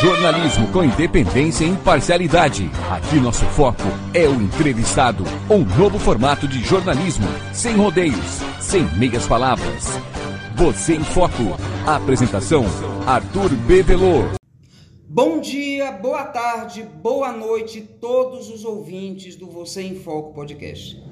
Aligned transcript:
Jornalismo 0.00 0.70
com 0.70 0.84
independência 0.84 1.64
e 1.64 1.70
imparcialidade. 1.70 2.70
Aqui 2.88 3.16
nosso 3.16 3.44
foco 3.46 3.82
é 4.14 4.28
o 4.28 4.40
entrevistado. 4.40 5.24
Um 5.50 5.64
novo 5.76 5.98
formato 5.98 6.46
de 6.46 6.60
jornalismo, 6.60 7.26
sem 7.52 7.74
rodeios, 7.74 8.38
sem 8.60 8.84
meias 8.96 9.26
palavras. 9.26 9.86
Você 10.54 10.94
em 10.94 11.02
Foco. 11.02 11.56
Apresentação: 11.84 12.64
Arthur 13.08 13.48
Bevelô. 13.66 14.22
Bom 15.08 15.40
dia, 15.40 15.90
boa 15.90 16.26
tarde, 16.26 16.84
boa 17.02 17.32
noite, 17.32 17.80
todos 17.80 18.48
os 18.50 18.64
ouvintes 18.64 19.34
do 19.34 19.50
Você 19.50 19.82
em 19.82 19.96
Foco 19.96 20.32
podcast. 20.32 21.02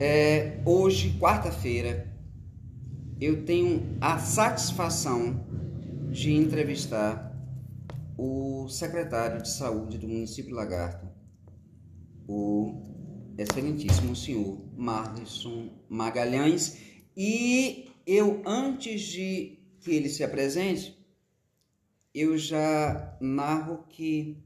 É, 0.00 0.58
hoje, 0.66 1.16
quarta-feira, 1.20 2.12
eu 3.20 3.44
tenho 3.44 3.96
a 4.00 4.18
satisfação 4.18 5.40
de 6.10 6.32
entrevistar 6.32 7.33
o 8.16 8.68
secretário 8.68 9.42
de 9.42 9.50
saúde 9.50 9.98
do 9.98 10.08
município 10.08 10.54
Lagarto, 10.54 11.08
o 12.26 13.34
excelentíssimo 13.36 14.14
senhor 14.14 14.58
Marlison 14.76 15.70
Magalhães. 15.88 16.78
E 17.16 17.90
eu, 18.06 18.42
antes 18.46 19.00
de 19.02 19.58
que 19.80 19.90
ele 19.90 20.08
se 20.08 20.22
apresente, 20.22 20.96
eu 22.14 22.38
já 22.38 23.16
narro 23.20 23.84
que 23.88 24.42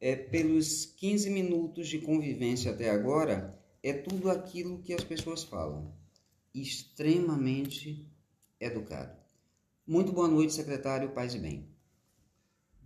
é, 0.00 0.16
pelos 0.16 0.86
15 0.86 1.30
minutos 1.30 1.88
de 1.88 1.98
convivência 1.98 2.72
até 2.72 2.90
agora, 2.90 3.58
é 3.82 3.92
tudo 3.92 4.30
aquilo 4.30 4.82
que 4.82 4.92
as 4.92 5.04
pessoas 5.04 5.44
falam. 5.44 5.94
Extremamente 6.54 8.06
educado. 8.58 9.16
Muito 9.86 10.12
boa 10.12 10.28
noite, 10.28 10.52
secretário 10.52 11.10
Paz 11.10 11.34
e 11.34 11.38
Bem. 11.38 11.69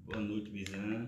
Boa 0.07 0.21
noite, 0.21 0.51
Bizan. 0.51 1.07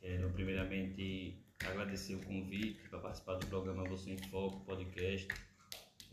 Quero 0.00 0.30
primeiramente 0.30 1.44
agradecer 1.58 2.14
o 2.14 2.20
convite 2.20 2.88
para 2.88 3.00
participar 3.00 3.34
do 3.34 3.48
programa 3.48 3.82
Você 3.88 4.12
em 4.12 4.18
Foco 4.30 4.64
podcast. 4.64 5.26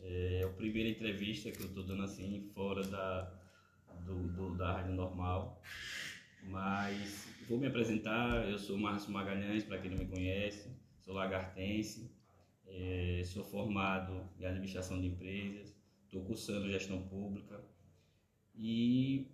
É 0.02 0.42
a 0.44 0.50
primeira 0.50 0.90
entrevista 0.90 1.52
que 1.52 1.62
eu 1.62 1.68
estou 1.68 1.84
dando 1.84 2.02
assim 2.02 2.50
fora 2.56 2.82
da, 2.88 3.32
do, 4.08 4.28
do, 4.30 4.58
da 4.58 4.74
rádio 4.74 4.96
normal. 4.96 5.62
Mas 6.46 7.28
vou 7.48 7.60
me 7.60 7.68
apresentar. 7.68 8.50
Eu 8.50 8.58
sou 8.58 8.76
Márcio 8.76 9.12
Magalhães, 9.12 9.64
para 9.64 9.78
quem 9.78 9.92
não 9.92 9.98
me 10.00 10.08
conhece. 10.08 10.68
Sou 11.02 11.14
lagartense. 11.14 12.12
É, 12.66 13.22
sou 13.24 13.44
formado 13.44 14.28
em 14.40 14.46
administração 14.46 15.00
de 15.00 15.06
empresas. 15.06 15.76
Estou 16.06 16.26
cursando 16.26 16.72
gestão 16.72 17.04
pública. 17.04 17.64
E 18.56 19.28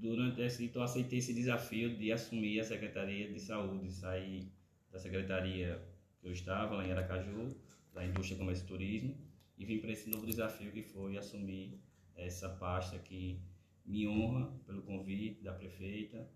durante 0.00 0.40
esse, 0.40 0.64
então 0.64 0.82
aceitei 0.82 1.18
esse 1.18 1.34
desafio 1.34 1.94
de 1.96 2.10
assumir 2.10 2.60
a 2.60 2.64
Secretaria 2.64 3.30
de 3.30 3.38
Saúde, 3.38 3.92
sair 3.92 4.50
da 4.90 4.98
secretaria 4.98 5.80
que 6.20 6.26
eu 6.26 6.32
estava 6.32 6.76
lá 6.76 6.86
em 6.86 6.90
Aracaju, 6.90 7.54
da 7.92 8.04
Indústria, 8.04 8.38
Comércio 8.38 8.64
e 8.64 8.66
Turismo, 8.66 9.14
e 9.58 9.64
vim 9.64 9.78
para 9.78 9.92
esse 9.92 10.08
novo 10.08 10.26
desafio 10.26 10.72
que 10.72 10.82
foi 10.82 11.16
assumir 11.16 11.78
essa 12.16 12.48
pasta 12.48 12.98
que 12.98 13.40
me 13.84 14.08
honra 14.08 14.50
pelo 14.66 14.82
convite 14.82 15.42
da 15.42 15.52
prefeita 15.52 16.28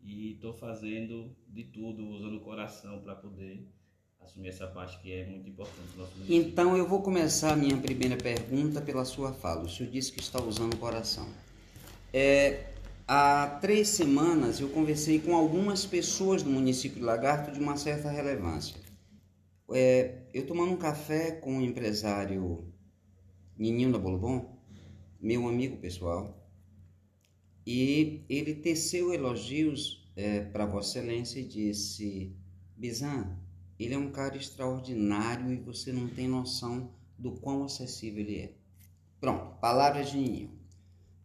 e 0.00 0.32
estou 0.32 0.52
fazendo 0.52 1.34
de 1.48 1.64
tudo, 1.64 2.06
usando 2.08 2.36
o 2.36 2.40
coração 2.40 3.00
para 3.00 3.14
poder 3.14 3.66
assumir 4.20 4.48
essa 4.48 4.66
parte 4.66 4.98
que 5.00 5.12
é 5.12 5.26
muito 5.26 5.48
importante 5.48 5.88
no 5.92 6.02
nosso 6.02 6.14
município. 6.16 6.48
Então 6.48 6.76
eu 6.76 6.88
vou 6.88 7.00
começar 7.02 7.52
a 7.52 7.56
minha 7.56 7.76
primeira 7.76 8.16
pergunta 8.16 8.80
pela 8.80 9.04
sua 9.04 9.32
fala. 9.32 9.62
O 9.62 9.68
senhor 9.68 9.90
disse 9.90 10.12
que 10.12 10.20
está 10.20 10.42
usando 10.42 10.74
o 10.74 10.78
coração. 10.78 11.28
É, 12.12 12.73
Há 13.06 13.58
três 13.60 13.88
semanas 13.88 14.60
eu 14.60 14.70
conversei 14.70 15.20
com 15.20 15.34
algumas 15.36 15.84
pessoas 15.84 16.42
do 16.42 16.48
município 16.48 17.00
de 17.00 17.04
Lagarto 17.04 17.52
de 17.52 17.60
uma 17.60 17.76
certa 17.76 18.10
relevância. 18.10 18.80
É, 19.72 20.22
eu 20.32 20.46
tomando 20.46 20.72
um 20.72 20.78
café 20.78 21.32
com 21.32 21.58
o 21.58 21.60
empresário 21.60 22.72
Nininho 23.58 23.92
da 23.92 23.98
Bolobon, 23.98 24.58
meu 25.20 25.46
amigo 25.46 25.76
pessoal, 25.76 26.50
e 27.66 28.24
ele 28.26 28.54
teceu 28.54 29.12
elogios 29.12 30.10
é, 30.16 30.40
para 30.40 30.64
Vossa 30.64 30.98
Excelência 30.98 31.40
e 31.40 31.44
disse: 31.44 32.34
Bizan, 32.74 33.38
ele 33.78 33.92
é 33.92 33.98
um 33.98 34.10
cara 34.10 34.34
extraordinário 34.34 35.52
e 35.52 35.56
você 35.56 35.92
não 35.92 36.08
tem 36.08 36.26
noção 36.26 36.90
do 37.18 37.32
quão 37.32 37.64
acessível 37.64 38.20
ele 38.20 38.38
é. 38.38 38.54
Pronto, 39.20 39.60
palavras 39.60 40.10
de 40.10 40.16
Nininho. 40.16 40.63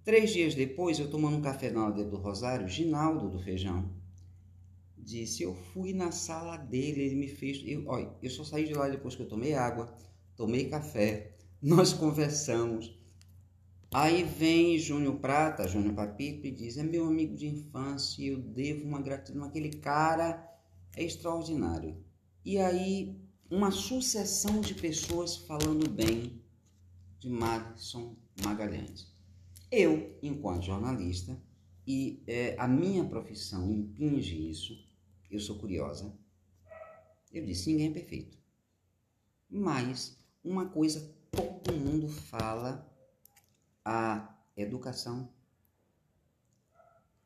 Três 0.09 0.31
dias 0.31 0.55
depois, 0.55 0.97
eu 0.97 1.07
tomando 1.07 1.37
um 1.37 1.41
café 1.41 1.69
na 1.69 1.81
aldeia 1.81 2.07
do 2.07 2.17
Rosário, 2.17 2.67
Ginaldo 2.67 3.29
do 3.29 3.37
Feijão 3.37 3.87
disse: 4.97 5.43
Eu 5.43 5.53
fui 5.53 5.93
na 5.93 6.11
sala 6.11 6.57
dele, 6.57 7.01
ele 7.03 7.15
me 7.15 7.27
fez. 7.27 7.61
Eu, 7.63 7.83
olha, 7.85 8.11
eu 8.19 8.29
só 8.31 8.43
saí 8.43 8.65
de 8.65 8.73
lá 8.73 8.89
depois 8.89 9.15
que 9.15 9.21
eu 9.21 9.27
tomei 9.27 9.53
água, 9.53 9.95
tomei 10.35 10.67
café, 10.67 11.37
nós 11.61 11.93
conversamos. 11.93 12.99
Aí 13.93 14.23
vem 14.23 14.79
Júnior 14.79 15.17
Prata, 15.17 15.67
Júnior 15.67 15.93
Papito, 15.93 16.47
e 16.47 16.49
diz: 16.49 16.79
É 16.79 16.81
meu 16.81 17.05
amigo 17.05 17.35
de 17.35 17.45
infância, 17.45 18.25
eu 18.25 18.39
devo 18.39 18.85
uma 18.85 19.03
gratidão. 19.03 19.43
Aquele 19.43 19.69
cara 19.69 20.43
é 20.97 21.03
extraordinário. 21.03 22.03
E 22.43 22.57
aí, 22.57 23.15
uma 23.47 23.69
sucessão 23.69 24.59
de 24.59 24.73
pessoas 24.73 25.37
falando 25.37 25.87
bem 25.87 26.41
de 27.19 27.29
Madison 27.29 28.15
Magalhães. 28.43 29.08
Eu, 29.71 30.17
enquanto 30.23 30.65
jornalista, 30.65 31.39
e 31.85 32.23
é, 32.27 32.55
a 32.57 32.67
minha 32.67 33.03
profissão 33.03 33.71
impinge 33.71 34.49
isso, 34.49 34.73
eu 35.29 35.39
sou 35.39 35.57
curiosa, 35.57 36.17
eu 37.31 37.45
disse: 37.45 37.69
ninguém 37.69 37.89
é 37.89 37.93
perfeito. 37.93 38.37
Mas 39.49 40.17
uma 40.43 40.67
coisa 40.69 41.15
todo 41.31 41.73
mundo 41.73 42.07
fala: 42.07 42.91
a 43.85 44.35
educação, 44.57 45.31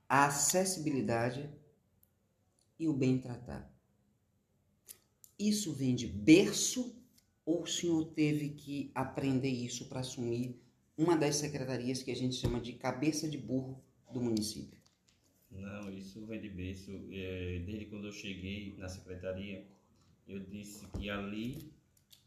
a 0.08 0.26
acessibilidade 0.26 1.50
e 2.78 2.88
o 2.88 2.94
bem 2.94 3.20
tratar. 3.20 3.72
Isso 5.40 5.74
vem 5.74 5.96
de 5.96 6.08
berço 6.08 6.96
ou 7.46 7.64
o 7.64 7.68
senhor 7.68 8.06
teve 8.14 8.50
que 8.50 8.92
aprender 8.96 9.50
isso 9.50 9.90
para 9.90 10.02
assumir 10.02 10.63
uma 10.98 11.18
das 11.18 11.36
secretarias 11.36 12.04
que 12.04 12.12
a 12.12 12.16
gente 12.16 12.36
chama 12.36 12.60
de 12.60 12.74
cabeça 12.74 13.28
de 13.28 13.38
burro 13.38 13.84
do 14.12 14.22
município? 14.22 14.78
Não, 15.50 15.90
isso 15.92 16.26
vem 16.26 16.40
de 16.40 16.50
berço. 16.50 16.92
É, 17.12 17.62
desde 17.66 17.86
quando 17.86 18.08
eu 18.08 18.12
cheguei 18.12 18.76
na 18.78 18.88
secretaria, 18.90 19.66
eu 20.28 20.40
disse 20.40 20.86
que 20.88 21.10
ali 21.10 21.72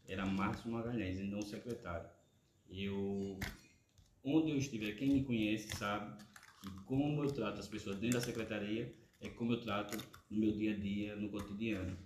era 0.07 0.25
Márcio 0.25 0.71
Magalhães 0.71 1.19
e 1.19 1.23
não 1.23 1.41
secretário. 1.41 2.09
Eu, 2.69 3.39
onde 4.23 4.51
eu 4.51 4.57
estiver, 4.57 4.93
quem 4.93 5.13
me 5.13 5.23
conhece 5.23 5.75
sabe 5.77 6.17
que 6.61 6.69
como 6.85 7.23
eu 7.23 7.31
trato 7.31 7.59
as 7.59 7.67
pessoas 7.67 7.97
dentro 7.97 8.19
da 8.19 8.25
secretaria 8.25 8.93
é 9.19 9.29
como 9.29 9.53
eu 9.53 9.61
trato 9.61 9.97
no 10.29 10.39
meu 10.39 10.51
dia 10.51 10.73
a 10.73 10.77
dia, 10.77 11.15
no 11.15 11.29
cotidiano. 11.29 11.97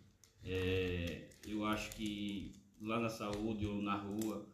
É, 0.44 1.30
eu 1.46 1.66
acho 1.66 1.92
que 1.92 2.54
lá 2.80 3.00
na 3.00 3.10
saúde 3.10 3.66
ou 3.66 3.82
na 3.82 3.96
rua, 3.96 4.48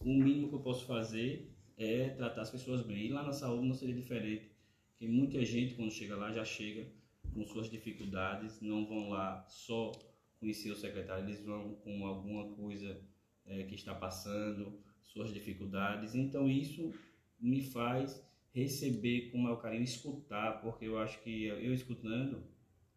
o 0.00 0.14
mínimo 0.14 0.48
que 0.48 0.54
eu 0.54 0.60
posso 0.60 0.86
fazer 0.86 1.50
é 1.76 2.10
tratar 2.10 2.42
as 2.42 2.50
pessoas 2.50 2.82
bem. 2.82 3.06
E 3.06 3.08
lá 3.08 3.22
na 3.22 3.32
saúde 3.32 3.66
não 3.66 3.74
seria 3.74 3.94
diferente, 3.94 4.50
porque 4.90 5.06
muita 5.06 5.44
gente 5.44 5.74
quando 5.74 5.90
chega 5.90 6.16
lá 6.16 6.32
já 6.32 6.44
chega 6.44 6.86
com 7.34 7.44
suas 7.44 7.70
dificuldades, 7.70 8.60
não 8.60 8.86
vão 8.86 9.10
lá 9.10 9.44
só 9.48 9.92
conhecer 10.38 10.70
o 10.70 10.76
secretário, 10.76 11.24
eles 11.24 11.44
vão 11.44 11.74
com 11.76 12.06
alguma 12.06 12.54
coisa 12.54 13.00
é, 13.46 13.62
que 13.64 13.74
está 13.74 13.94
passando, 13.94 14.80
suas 15.04 15.32
dificuldades. 15.32 16.14
Então 16.14 16.48
isso 16.48 16.92
me 17.38 17.62
faz 17.62 18.22
receber 18.52 19.30
com 19.30 19.38
maior 19.38 19.56
carinho, 19.56 19.82
escutar, 19.82 20.60
porque 20.60 20.86
eu 20.86 20.98
acho 20.98 21.22
que 21.22 21.44
eu 21.44 21.72
escutando, 21.72 22.42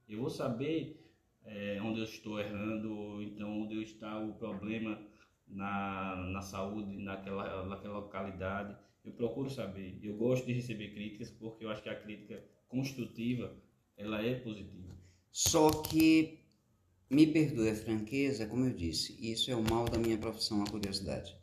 eu 0.07 0.19
vou 0.19 0.29
saber 0.29 0.99
é, 1.43 1.79
onde 1.81 1.99
eu 1.99 2.05
estou 2.05 2.39
errando, 2.39 3.21
então 3.21 3.61
onde 3.61 3.81
está 3.83 4.19
o 4.19 4.33
problema 4.33 4.99
na, 5.53 6.15
na 6.15 6.41
saúde 6.41 6.97
naquela, 6.97 7.65
naquela 7.65 7.99
localidade. 7.99 8.75
Eu 9.03 9.11
procuro 9.13 9.49
saber. 9.49 9.99
Eu 10.01 10.15
gosto 10.15 10.45
de 10.45 10.53
receber 10.53 10.93
críticas 10.93 11.31
porque 11.31 11.65
eu 11.65 11.69
acho 11.69 11.83
que 11.83 11.89
a 11.89 11.99
crítica 11.99 12.43
construtiva 12.67 13.55
ela 13.97 14.21
é 14.21 14.35
positiva. 14.35 14.93
Só 15.31 15.69
que, 15.69 16.39
me 17.09 17.27
perdoe 17.27 17.69
a 17.69 17.75
franqueza, 17.75 18.47
como 18.47 18.65
eu 18.65 18.73
disse, 18.73 19.15
isso 19.19 19.51
é 19.51 19.55
o 19.55 19.63
mal 19.63 19.85
da 19.85 19.97
minha 19.97 20.17
profissão, 20.17 20.63
a 20.63 20.69
curiosidade. 20.69 21.37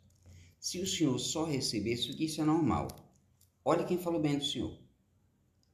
Se 0.59 0.79
o 0.79 0.87
senhor 0.87 1.17
só 1.17 1.45
recebesse, 1.45 2.13
que 2.13 2.25
isso 2.25 2.41
é 2.41 2.43
normal. 2.43 2.87
Olha 3.63 3.85
quem 3.85 3.97
falou 3.97 4.21
bem 4.21 4.37
do 4.37 4.43
senhor. 4.43 4.77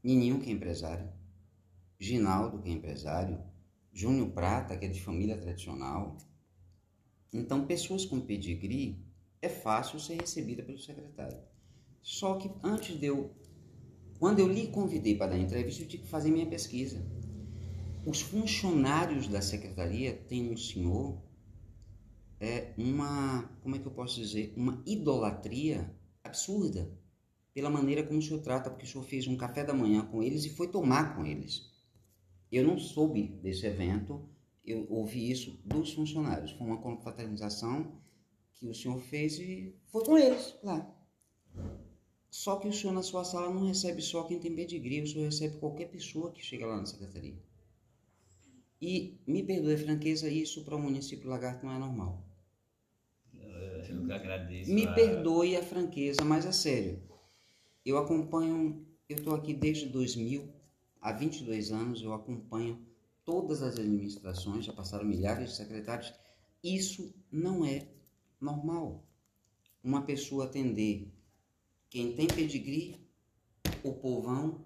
Nininho, 0.04 0.40
que 0.40 0.50
é 0.50 0.54
empresário. 0.54 1.12
Ginaldo, 2.00 2.62
que 2.62 2.70
é 2.70 2.72
empresário. 2.72 3.44
Júnior 3.92 4.30
Prata, 4.30 4.78
que 4.78 4.86
é 4.86 4.90
de 4.90 5.02
família 5.02 5.38
tradicional. 5.38 6.18
Então, 7.34 7.66
pessoas 7.66 8.06
com 8.06 8.20
pedigree 8.20 9.06
é 9.42 9.50
fácil 9.50 10.00
ser 10.00 10.20
recebida 10.20 10.64
pelo 10.64 10.80
secretário. 10.80 11.40
Só 12.02 12.36
que 12.36 12.50
antes 12.64 13.00
de 13.00 13.06
eu 13.06 13.36
Quando 14.20 14.40
eu 14.40 14.48
lhe 14.48 14.68
convidei 14.68 15.16
para 15.16 15.32
dar 15.32 15.38
entrevista, 15.38 15.84
eu 15.84 15.88
tive 15.88 16.04
que 16.04 16.10
fazer 16.10 16.32
minha 16.32 16.48
pesquisa. 16.48 17.06
Os 18.06 18.22
funcionários 18.22 19.28
da 19.28 19.42
secretaria 19.42 20.14
têm 20.28 20.52
um 20.52 20.58
senhor, 20.58 21.22
é 22.40 22.74
uma, 22.78 23.44
como 23.62 23.76
é 23.76 23.80
que 23.80 23.86
eu 23.86 23.92
posso 23.92 24.16
dizer, 24.20 24.54
uma 24.56 24.82
idolatria 24.86 25.94
absurda 26.24 26.92
pela 27.54 27.70
maneira 27.70 28.04
como 28.04 28.20
o 28.20 28.22
senhor 28.22 28.42
trata, 28.42 28.70
porque 28.70 28.86
o 28.86 28.88
senhor 28.88 29.04
fez 29.04 29.28
um 29.28 29.36
café 29.36 29.64
da 29.64 29.74
manhã 29.74 30.06
com 30.06 30.24
eles 30.24 30.46
e 30.46 30.50
foi 30.50 30.68
tomar 30.68 31.16
com 31.16 31.26
eles. 31.26 31.72
Eu 32.52 32.64
não 32.64 32.78
soube 32.78 33.28
desse 33.44 33.66
evento, 33.66 34.30
eu 34.68 34.86
ouvi 34.90 35.32
isso 35.32 35.58
dos 35.64 35.94
funcionários. 35.94 36.52
Foi 36.52 36.68
uma 36.68 36.82
confraternização 36.82 38.00
que 38.54 38.68
o 38.68 38.76
senhor 38.76 39.00
fez 39.00 39.40
e 39.40 39.74
foi 39.88 40.04
com 40.04 40.18
eles 40.18 40.58
lá. 40.62 40.94
Só 42.30 42.58
que 42.58 42.68
o 42.68 42.74
senhor 42.74 42.94
na 42.94 43.02
sua 43.02 43.24
sala 43.24 43.50
não 43.52 43.66
recebe 43.66 44.02
só 44.02 44.24
quem 44.24 44.40
tem 44.40 44.54
pedigree, 44.54 45.02
o 45.02 45.08
senhor 45.08 45.26
recebe 45.26 45.58
qualquer 45.58 45.86
pessoa 45.86 46.32
que 46.32 46.44
chega 46.44 46.68
lá 46.68 46.78
na 46.78 46.86
secretaria. 46.86 47.38
E 48.82 49.18
me 49.26 49.42
perdoe 49.42 49.74
a 49.74 49.78
franqueza, 49.78 50.30
isso 50.30 50.64
para 50.64 50.76
o 50.76 50.80
município 50.80 51.30
Lagarto 51.30 51.66
não 51.66 51.74
é 51.74 51.80
normal. 51.80 52.24
Eu 53.34 54.14
agradeço. 54.14 54.72
Me 54.72 54.86
a... 54.86 54.94
perdoe 54.94 55.56
a 55.56 55.64
franqueza, 55.64 56.24
mas 56.24 56.46
é 56.46 56.52
sério. 56.52 57.02
Eu 57.86 57.98
acompanho, 57.98 58.86
eu 59.08 59.16
estou 59.16 59.34
aqui 59.34 59.54
desde 59.54 59.88
2000, 59.88 60.54
há 61.02 61.14
22 61.14 61.72
anos, 61.72 62.02
eu 62.02 62.14
acompanho 62.14 62.86
todas 63.28 63.62
as 63.62 63.78
administrações, 63.78 64.64
já 64.64 64.72
passaram 64.72 65.04
milhares 65.04 65.50
de 65.50 65.56
secretários. 65.58 66.14
Isso 66.64 67.14
não 67.30 67.66
é 67.66 67.86
normal. 68.40 69.06
Uma 69.84 70.04
pessoa 70.04 70.46
atender 70.46 71.14
quem 71.90 72.16
tem 72.16 72.26
pedigree, 72.26 72.96
o 73.84 73.94
povão, 73.96 74.66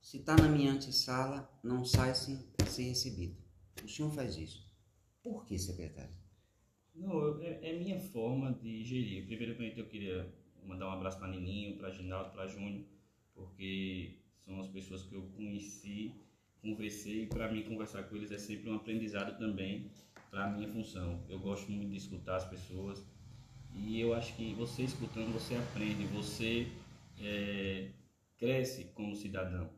se 0.00 0.16
está 0.16 0.34
na 0.34 0.48
minha 0.48 0.72
antessala, 0.72 1.46
não 1.62 1.84
sai 1.84 2.14
sem 2.14 2.42
ser 2.66 2.84
recebido. 2.84 3.36
O 3.84 3.88
senhor 3.88 4.10
faz 4.12 4.34
isso. 4.38 4.66
Por 5.22 5.44
que, 5.44 5.58
secretário? 5.58 6.16
Não, 6.94 7.38
é, 7.42 7.70
é 7.70 7.78
minha 7.78 8.00
forma 8.00 8.50
de 8.54 8.82
gerir. 8.82 9.26
Primeiramente 9.26 9.78
eu 9.78 9.86
queria 9.86 10.34
mandar 10.64 10.88
um 10.88 10.92
abraço 10.92 11.18
para 11.18 11.28
Nininho, 11.28 11.76
para 11.76 11.90
Ginaldo, 11.90 12.30
para 12.30 12.46
Júnior, 12.46 12.82
porque 13.34 14.20
são 14.46 14.58
as 14.58 14.68
pessoas 14.68 15.02
que 15.02 15.14
eu 15.14 15.22
conheci, 15.36 16.14
conversei, 16.60 17.24
e 17.24 17.26
para 17.26 17.50
mim 17.50 17.62
conversar 17.62 18.04
com 18.04 18.16
eles 18.16 18.30
é 18.30 18.38
sempre 18.38 18.70
um 18.70 18.76
aprendizado 18.76 19.38
também 19.38 19.90
para 20.30 20.44
a 20.44 20.50
minha 20.50 20.68
função. 20.68 21.22
Eu 21.28 21.38
gosto 21.38 21.70
muito 21.70 21.90
de 21.90 21.96
escutar 21.96 22.36
as 22.36 22.48
pessoas 22.48 23.04
e 23.74 24.00
eu 24.00 24.14
acho 24.14 24.34
que 24.36 24.54
você 24.54 24.82
escutando, 24.82 25.32
você 25.32 25.54
aprende, 25.54 26.04
você 26.06 26.68
é, 27.20 27.88
cresce 28.38 28.84
como 28.94 29.14
cidadão. 29.14 29.70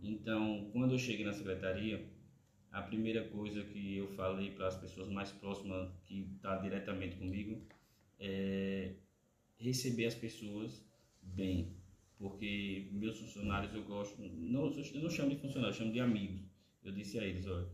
Então, 0.00 0.68
quando 0.72 0.92
eu 0.92 0.98
cheguei 0.98 1.24
na 1.24 1.32
secretaria, 1.32 2.04
a 2.70 2.82
primeira 2.82 3.24
coisa 3.28 3.62
que 3.62 3.96
eu 3.96 4.08
falei 4.08 4.50
para 4.50 4.68
as 4.68 4.76
pessoas 4.76 5.08
mais 5.08 5.30
próximas 5.30 5.90
que 6.04 6.26
está 6.34 6.56
diretamente 6.56 7.16
comigo 7.16 7.60
é 8.18 8.94
receber 9.58 10.06
as 10.06 10.14
pessoas 10.14 10.84
bem, 11.22 11.76
porque 12.22 12.88
meus 12.92 13.18
funcionários 13.18 13.74
eu 13.74 13.82
gosto, 13.82 14.16
não, 14.22 14.70
eu 14.70 15.02
não 15.02 15.10
chamo 15.10 15.30
de 15.30 15.36
funcionários, 15.36 15.76
eu 15.76 15.82
chamo 15.82 15.92
de 15.92 15.98
amigos. 15.98 16.40
Eu 16.84 16.92
disse 16.92 17.18
a 17.18 17.24
eles, 17.24 17.46
olha, 17.48 17.68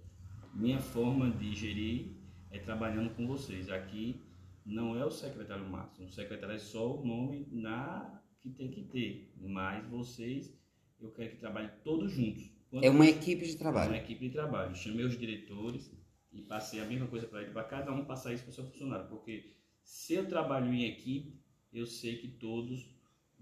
minha 0.54 0.80
forma 0.80 1.30
de 1.30 1.54
gerir 1.54 2.16
é 2.50 2.58
trabalhando 2.58 3.14
com 3.14 3.26
vocês. 3.26 3.68
Aqui 3.68 4.22
não 4.64 4.96
é 4.96 5.04
o 5.04 5.10
secretário 5.10 5.68
máximo, 5.68 6.06
o 6.06 6.10
secretário 6.10 6.54
é 6.54 6.58
só 6.58 6.96
o 6.96 7.06
nome 7.06 7.46
na 7.52 8.22
que 8.40 8.48
tem 8.50 8.70
que 8.70 8.84
ter, 8.84 9.34
mas 9.36 9.86
vocês 9.88 10.56
eu 10.98 11.10
quero 11.12 11.30
que 11.30 11.36
trabalhem 11.36 11.70
todos 11.84 12.10
juntos 12.10 12.50
quando 12.70 12.84
é 12.84 12.90
uma 12.90 13.06
equipe 13.06 13.46
de 13.46 13.56
trabalho. 13.56 13.90
É 13.90 13.96
uma 13.96 14.02
equipe 14.02 14.26
de 14.26 14.32
trabalho. 14.32 14.74
Chamei 14.74 15.04
os 15.04 15.18
diretores 15.18 15.90
e 16.32 16.42
passei 16.42 16.80
a 16.80 16.84
mesma 16.86 17.06
coisa 17.06 17.26
para 17.26 17.42
ele, 17.42 17.50
para 17.50 17.64
cada 17.64 17.92
um 17.92 18.04
passar 18.04 18.32
isso 18.32 18.44
para 18.44 18.50
o 18.50 18.54
seu 18.54 18.64
funcionário. 18.64 19.08
Porque 19.08 19.54
se 19.82 20.14
eu 20.14 20.26
trabalho 20.26 20.72
em 20.72 20.84
equipe, 20.84 21.38
eu 21.72 21.86
sei 21.86 22.16
que 22.16 22.28
todos 22.28 22.97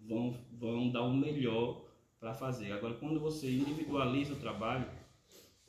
vão, 0.07 0.35
vão 0.53 0.91
dar 0.91 1.03
o 1.03 1.15
melhor 1.15 1.85
para 2.19 2.35
fazer. 2.35 2.73
Agora, 2.73 2.95
quando 2.95 3.21
você 3.21 3.51
individualiza 3.51 4.33
o 4.33 4.41
trabalho, 4.41 4.89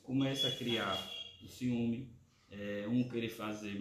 começa 0.02 0.48
a 0.48 0.52
criar 0.52 0.96
o 1.42 1.48
ciúme, 1.48 2.10
é, 2.50 2.86
um 2.88 3.08
querer 3.08 3.28
fazer 3.28 3.78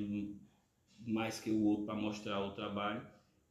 mais 1.00 1.40
que 1.40 1.50
o 1.50 1.64
outro 1.64 1.86
para 1.86 1.96
mostrar 1.96 2.42
o 2.42 2.52
trabalho. 2.52 3.02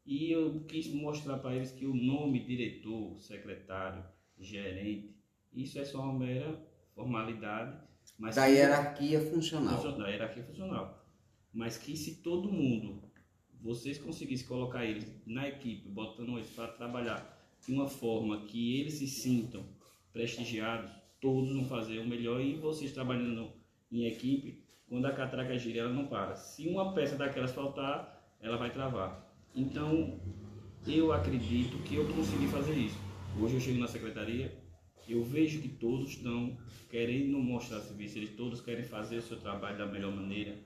E 0.04 0.30
eu 0.30 0.60
quis 0.68 0.86
mostrar 0.92 1.38
para 1.38 1.56
eles 1.56 1.72
que 1.72 1.86
o 1.86 1.94
nome 1.94 2.44
diretor, 2.44 3.18
secretário, 3.20 4.04
gerente, 4.38 5.16
isso 5.52 5.78
é 5.78 5.84
só 5.84 6.02
uma 6.02 6.18
mera 6.18 6.62
formalidade. 6.94 7.76
Mas 8.18 8.36
da 8.36 8.46
hierarquia 8.46 9.20
funcional. 9.20 9.92
Da 9.98 10.08
hierarquia 10.08 10.44
funcional. 10.44 11.04
Mas 11.52 11.76
que 11.78 11.96
se 11.96 12.22
todo 12.22 12.52
mundo, 12.52 13.05
vocês 13.60 13.98
conseguissem 13.98 14.46
colocar 14.46 14.84
eles 14.84 15.06
na 15.26 15.48
equipe, 15.48 15.88
botando 15.88 16.36
eles 16.38 16.50
para 16.50 16.68
trabalhar 16.68 17.36
de 17.64 17.72
uma 17.72 17.88
forma 17.88 18.46
que 18.46 18.80
eles 18.80 18.94
se 18.94 19.06
sintam 19.06 19.64
prestigiados, 20.12 20.90
todos 21.20 21.52
vão 21.52 21.64
fazer 21.64 21.98
o 21.98 22.06
melhor 22.06 22.40
e 22.40 22.56
vocês 22.56 22.92
trabalhando 22.92 23.50
em 23.90 24.06
equipe, 24.06 24.64
quando 24.88 25.06
a 25.06 25.12
catraca 25.12 25.58
gira, 25.58 25.80
ela 25.80 25.92
não 25.92 26.06
para. 26.06 26.36
Se 26.36 26.68
uma 26.68 26.94
peça 26.94 27.16
daquelas 27.16 27.52
faltar, 27.52 28.36
ela 28.40 28.56
vai 28.56 28.72
travar. 28.72 29.26
Então, 29.54 30.20
eu 30.86 31.12
acredito 31.12 31.82
que 31.82 31.96
eu 31.96 32.06
consegui 32.14 32.46
fazer 32.46 32.74
isso. 32.74 32.98
Hoje 33.40 33.54
eu 33.54 33.60
chego 33.60 33.80
na 33.80 33.88
secretaria, 33.88 34.56
eu 35.08 35.22
vejo 35.22 35.60
que 35.60 35.68
todos 35.68 36.10
estão 36.10 36.56
querendo 36.88 37.38
mostrar 37.38 37.80
serviço, 37.80 38.18
eles 38.18 38.30
todos 38.36 38.60
querem 38.60 38.84
fazer 38.84 39.16
o 39.16 39.22
seu 39.22 39.38
trabalho 39.38 39.78
da 39.78 39.86
melhor 39.86 40.14
maneira. 40.14 40.56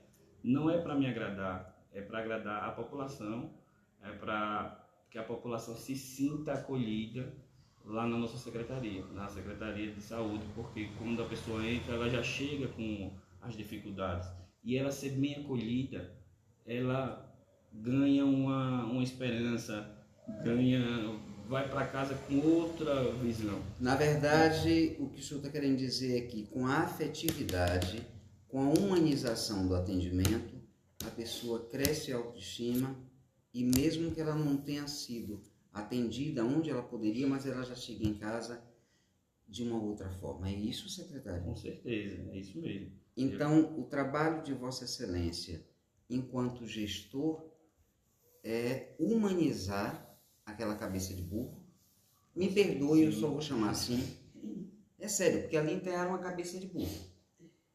Não 0.43 0.69
é 0.69 0.77
para 0.77 0.95
me 0.95 1.07
agradar, 1.07 1.70
é 1.93 2.01
para 2.01 2.19
agradar 2.19 2.63
a 2.63 2.71
população, 2.71 3.51
é 4.03 4.11
para 4.11 4.85
que 5.09 5.17
a 5.17 5.23
população 5.23 5.75
se 5.75 5.95
sinta 5.95 6.53
acolhida 6.53 7.33
lá 7.85 8.07
na 8.07 8.17
nossa 8.17 8.37
secretaria, 8.37 9.03
na 9.07 9.27
Secretaria 9.27 9.91
de 9.91 10.01
Saúde, 10.01 10.43
porque 10.55 10.89
quando 10.97 11.21
a 11.21 11.25
pessoa 11.25 11.65
entra, 11.65 11.95
ela 11.95 12.09
já 12.09 12.23
chega 12.23 12.67
com 12.69 13.11
as 13.41 13.55
dificuldades. 13.55 14.29
E 14.63 14.77
ela 14.77 14.91
ser 14.91 15.11
bem 15.11 15.35
acolhida, 15.35 16.13
ela 16.65 17.27
ganha 17.73 18.25
uma, 18.25 18.85
uma 18.85 19.03
esperança, 19.03 19.89
ganha 20.43 21.19
vai 21.51 21.67
para 21.67 21.85
casa 21.85 22.15
com 22.15 22.39
outra 22.39 23.11
visão. 23.15 23.61
Na 23.77 23.97
verdade, 23.97 24.95
o 24.99 25.09
que 25.09 25.19
o 25.19 25.23
senhor 25.23 25.39
está 25.39 25.51
querendo 25.51 25.77
dizer 25.77 26.19
é 26.19 26.21
que 26.21 26.45
com 26.47 26.65
a 26.65 26.77
afetividade, 26.83 28.01
com 28.47 28.61
a 28.61 28.69
humanização 28.69 29.67
do 29.67 29.75
atendimento, 29.75 30.60
a 31.05 31.11
pessoa 31.11 31.67
cresce 31.67 32.11
a 32.11 32.17
autoestima 32.17 32.95
e 33.53 33.63
mesmo 33.63 34.11
que 34.11 34.21
ela 34.21 34.35
não 34.35 34.57
tenha 34.57 34.87
sido 34.87 35.41
atendida 35.73 36.43
onde 36.43 36.69
ela 36.69 36.83
poderia, 36.83 37.27
mas 37.27 37.45
ela 37.45 37.63
já 37.63 37.75
chega 37.75 38.07
em 38.07 38.13
casa 38.13 38.63
de 39.47 39.63
uma 39.63 39.81
outra 39.81 40.09
forma. 40.09 40.49
É 40.49 40.53
isso, 40.53 40.89
secretário? 40.89 41.43
Com 41.43 41.55
certeza, 41.55 42.21
é 42.31 42.37
isso 42.37 42.59
mesmo. 42.59 42.91
Então, 43.15 43.77
o 43.79 43.83
trabalho 43.83 44.43
de 44.43 44.53
Vossa 44.53 44.85
Excelência, 44.85 45.65
enquanto 46.09 46.65
gestor, 46.65 47.51
é 48.43 48.95
humanizar 48.97 50.17
aquela 50.45 50.75
cabeça 50.75 51.13
de 51.13 51.21
burro. 51.21 51.61
Me 52.35 52.49
perdoe, 52.51 53.03
eu 53.03 53.11
só 53.11 53.27
vou 53.27 53.41
chamar 53.41 53.71
assim. 53.71 54.01
É 54.97 55.07
sério, 55.07 55.41
porque 55.41 55.57
ali 55.57 55.73
enterraram 55.73 56.11
uma 56.11 56.19
cabeça 56.19 56.57
de 56.57 56.67
burro. 56.67 57.10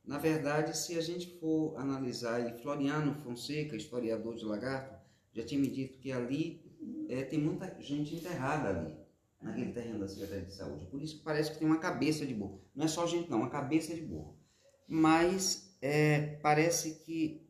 Na 0.06 0.18
verdade, 0.18 0.76
se 0.78 0.96
a 0.96 1.00
gente 1.00 1.38
for 1.40 1.76
analisar, 1.76 2.38
e 2.40 2.62
Floriano 2.62 3.14
Fonseca, 3.22 3.74
historiador 3.74 4.36
de 4.36 4.44
Lagarto, 4.44 4.94
já 5.32 5.44
tinha 5.44 5.60
me 5.60 5.68
dito 5.68 5.98
que 5.98 6.12
ali 6.12 6.64
é, 7.08 7.24
tem 7.24 7.40
muita 7.40 7.76
gente 7.82 8.14
enterrada 8.14 8.68
ali, 8.68 8.94
naquele 9.42 9.72
terreno 9.72 9.98
da 9.98 10.08
Secretaria 10.08 10.44
de 10.44 10.54
Saúde. 10.54 10.86
Por 10.86 11.02
isso 11.02 11.22
parece 11.24 11.50
que 11.50 11.58
tem 11.58 11.66
uma 11.66 11.78
cabeça 11.78 12.24
de 12.24 12.32
burro. 12.32 12.64
Não 12.74 12.84
é 12.84 12.88
só 12.88 13.04
gente, 13.06 13.28
não, 13.28 13.38
uma 13.38 13.50
cabeça 13.50 13.92
de 13.94 14.00
burro. 14.00 14.38
Mas 14.86 15.76
é, 15.82 16.36
parece 16.36 17.00
que 17.04 17.44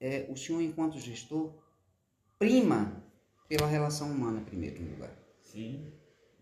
é, 0.00 0.28
o 0.30 0.36
senhor, 0.36 0.62
enquanto 0.62 1.00
gestor, 1.00 1.52
prima 2.38 3.04
pela 3.48 3.66
relação 3.66 4.12
humana, 4.12 4.40
primeiro 4.42 4.82
lugar. 4.82 5.12
Sim, 5.40 5.92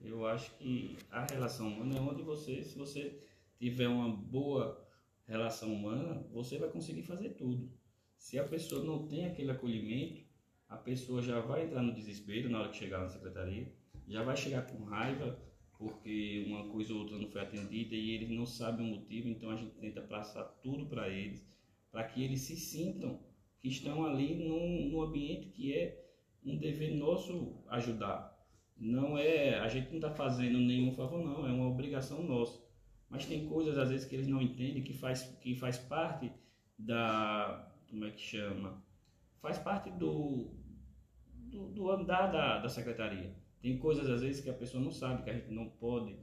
eu 0.03 0.27
acho 0.27 0.55
que 0.59 0.99
a 1.11 1.25
relação 1.25 1.69
humana 1.69 1.97
é 1.97 2.01
onde 2.01 2.23
você, 2.23 2.63
se 2.63 2.77
você 2.77 3.19
tiver 3.59 3.89
uma 3.89 4.15
boa 4.15 4.86
relação 5.27 5.73
humana, 5.73 6.27
você 6.33 6.59
vai 6.59 6.69
conseguir 6.69 7.03
fazer 7.03 7.31
tudo. 7.31 7.71
Se 8.17 8.39
a 8.39 8.45
pessoa 8.45 8.85
não 8.85 9.07
tem 9.07 9.27
aquele 9.27 9.51
acolhimento, 9.51 10.25
a 10.69 10.77
pessoa 10.77 11.23
já 11.23 11.41
vai 11.41 11.65
entrar 11.65 11.83
no 11.83 11.95
desespero 11.95 12.49
na 12.49 12.61
hora 12.61 12.71
que 12.71 12.77
chegar 12.77 13.01
na 13.01 13.09
secretaria, 13.09 13.73
já 14.09 14.23
vai 14.23 14.37
chegar 14.37 14.63
com 14.63 14.85
raiva 14.85 15.39
porque 15.79 16.45
uma 16.47 16.69
coisa 16.69 16.93
ou 16.93 17.01
outra 17.01 17.19
não 17.19 17.29
foi 17.29 17.43
atendida 17.43 17.95
e 17.95 18.11
eles 18.11 18.31
não 18.31 18.47
sabem 18.47 18.87
o 18.87 18.97
motivo, 18.97 19.29
então 19.29 19.51
a 19.51 19.57
gente 19.57 19.75
tenta 19.77 20.01
passar 20.01 20.45
tudo 20.63 20.87
para 20.87 21.09
eles, 21.09 21.47
para 21.91 22.05
que 22.05 22.23
eles 22.23 22.41
se 22.41 22.57
sintam 22.57 23.21
que 23.61 23.69
estão 23.69 24.05
ali 24.05 24.35
num, 24.37 24.91
num 24.91 25.03
ambiente 25.03 25.49
que 25.49 25.75
é 25.75 26.03
um 26.45 26.57
dever 26.57 26.95
nosso 26.95 27.63
ajudar. 27.69 28.35
não 28.77 29.19
é, 29.19 29.59
a 29.59 29.69
gente 29.69 29.89
não 29.89 29.97
está 29.97 30.11
fazendo 30.11 30.59
nenhum 30.59 30.93
favor 30.93 31.23
não, 31.23 31.47
é 31.47 31.53
uma 31.53 31.69
obrigação 31.69 32.23
nossa. 32.23 32.66
Mas 33.09 33.27
tem 33.27 33.47
coisas 33.47 33.79
às 33.79 33.91
vezes 33.91 34.07
que 34.07 34.15
eles 34.15 34.27
não 34.27 34.43
entendem 34.43 34.83
que 34.83 34.93
faz 34.93 35.23
que 35.41 35.55
faz 35.55 35.79
parte 35.79 36.33
da 36.79 37.73
como 37.89 38.05
é 38.05 38.11
que 38.11 38.21
chama? 38.21 38.83
Faz 39.41 39.59
parte 39.59 39.91
do 39.91 40.51
do, 41.35 41.69
do 41.69 41.91
andar 41.91 42.27
da, 42.27 42.59
da 42.59 42.69
secretaria. 42.69 43.35
Tem 43.63 43.79
coisas 43.79 44.09
às 44.09 44.21
vezes 44.23 44.43
que 44.43 44.51
a 44.51 44.55
pessoa 44.55 44.83
não 44.83 44.91
sabe 44.91 45.23
que 45.23 45.31
a 45.31 45.35
gente 45.35 45.51
não 45.51 45.69
pode 45.69 46.17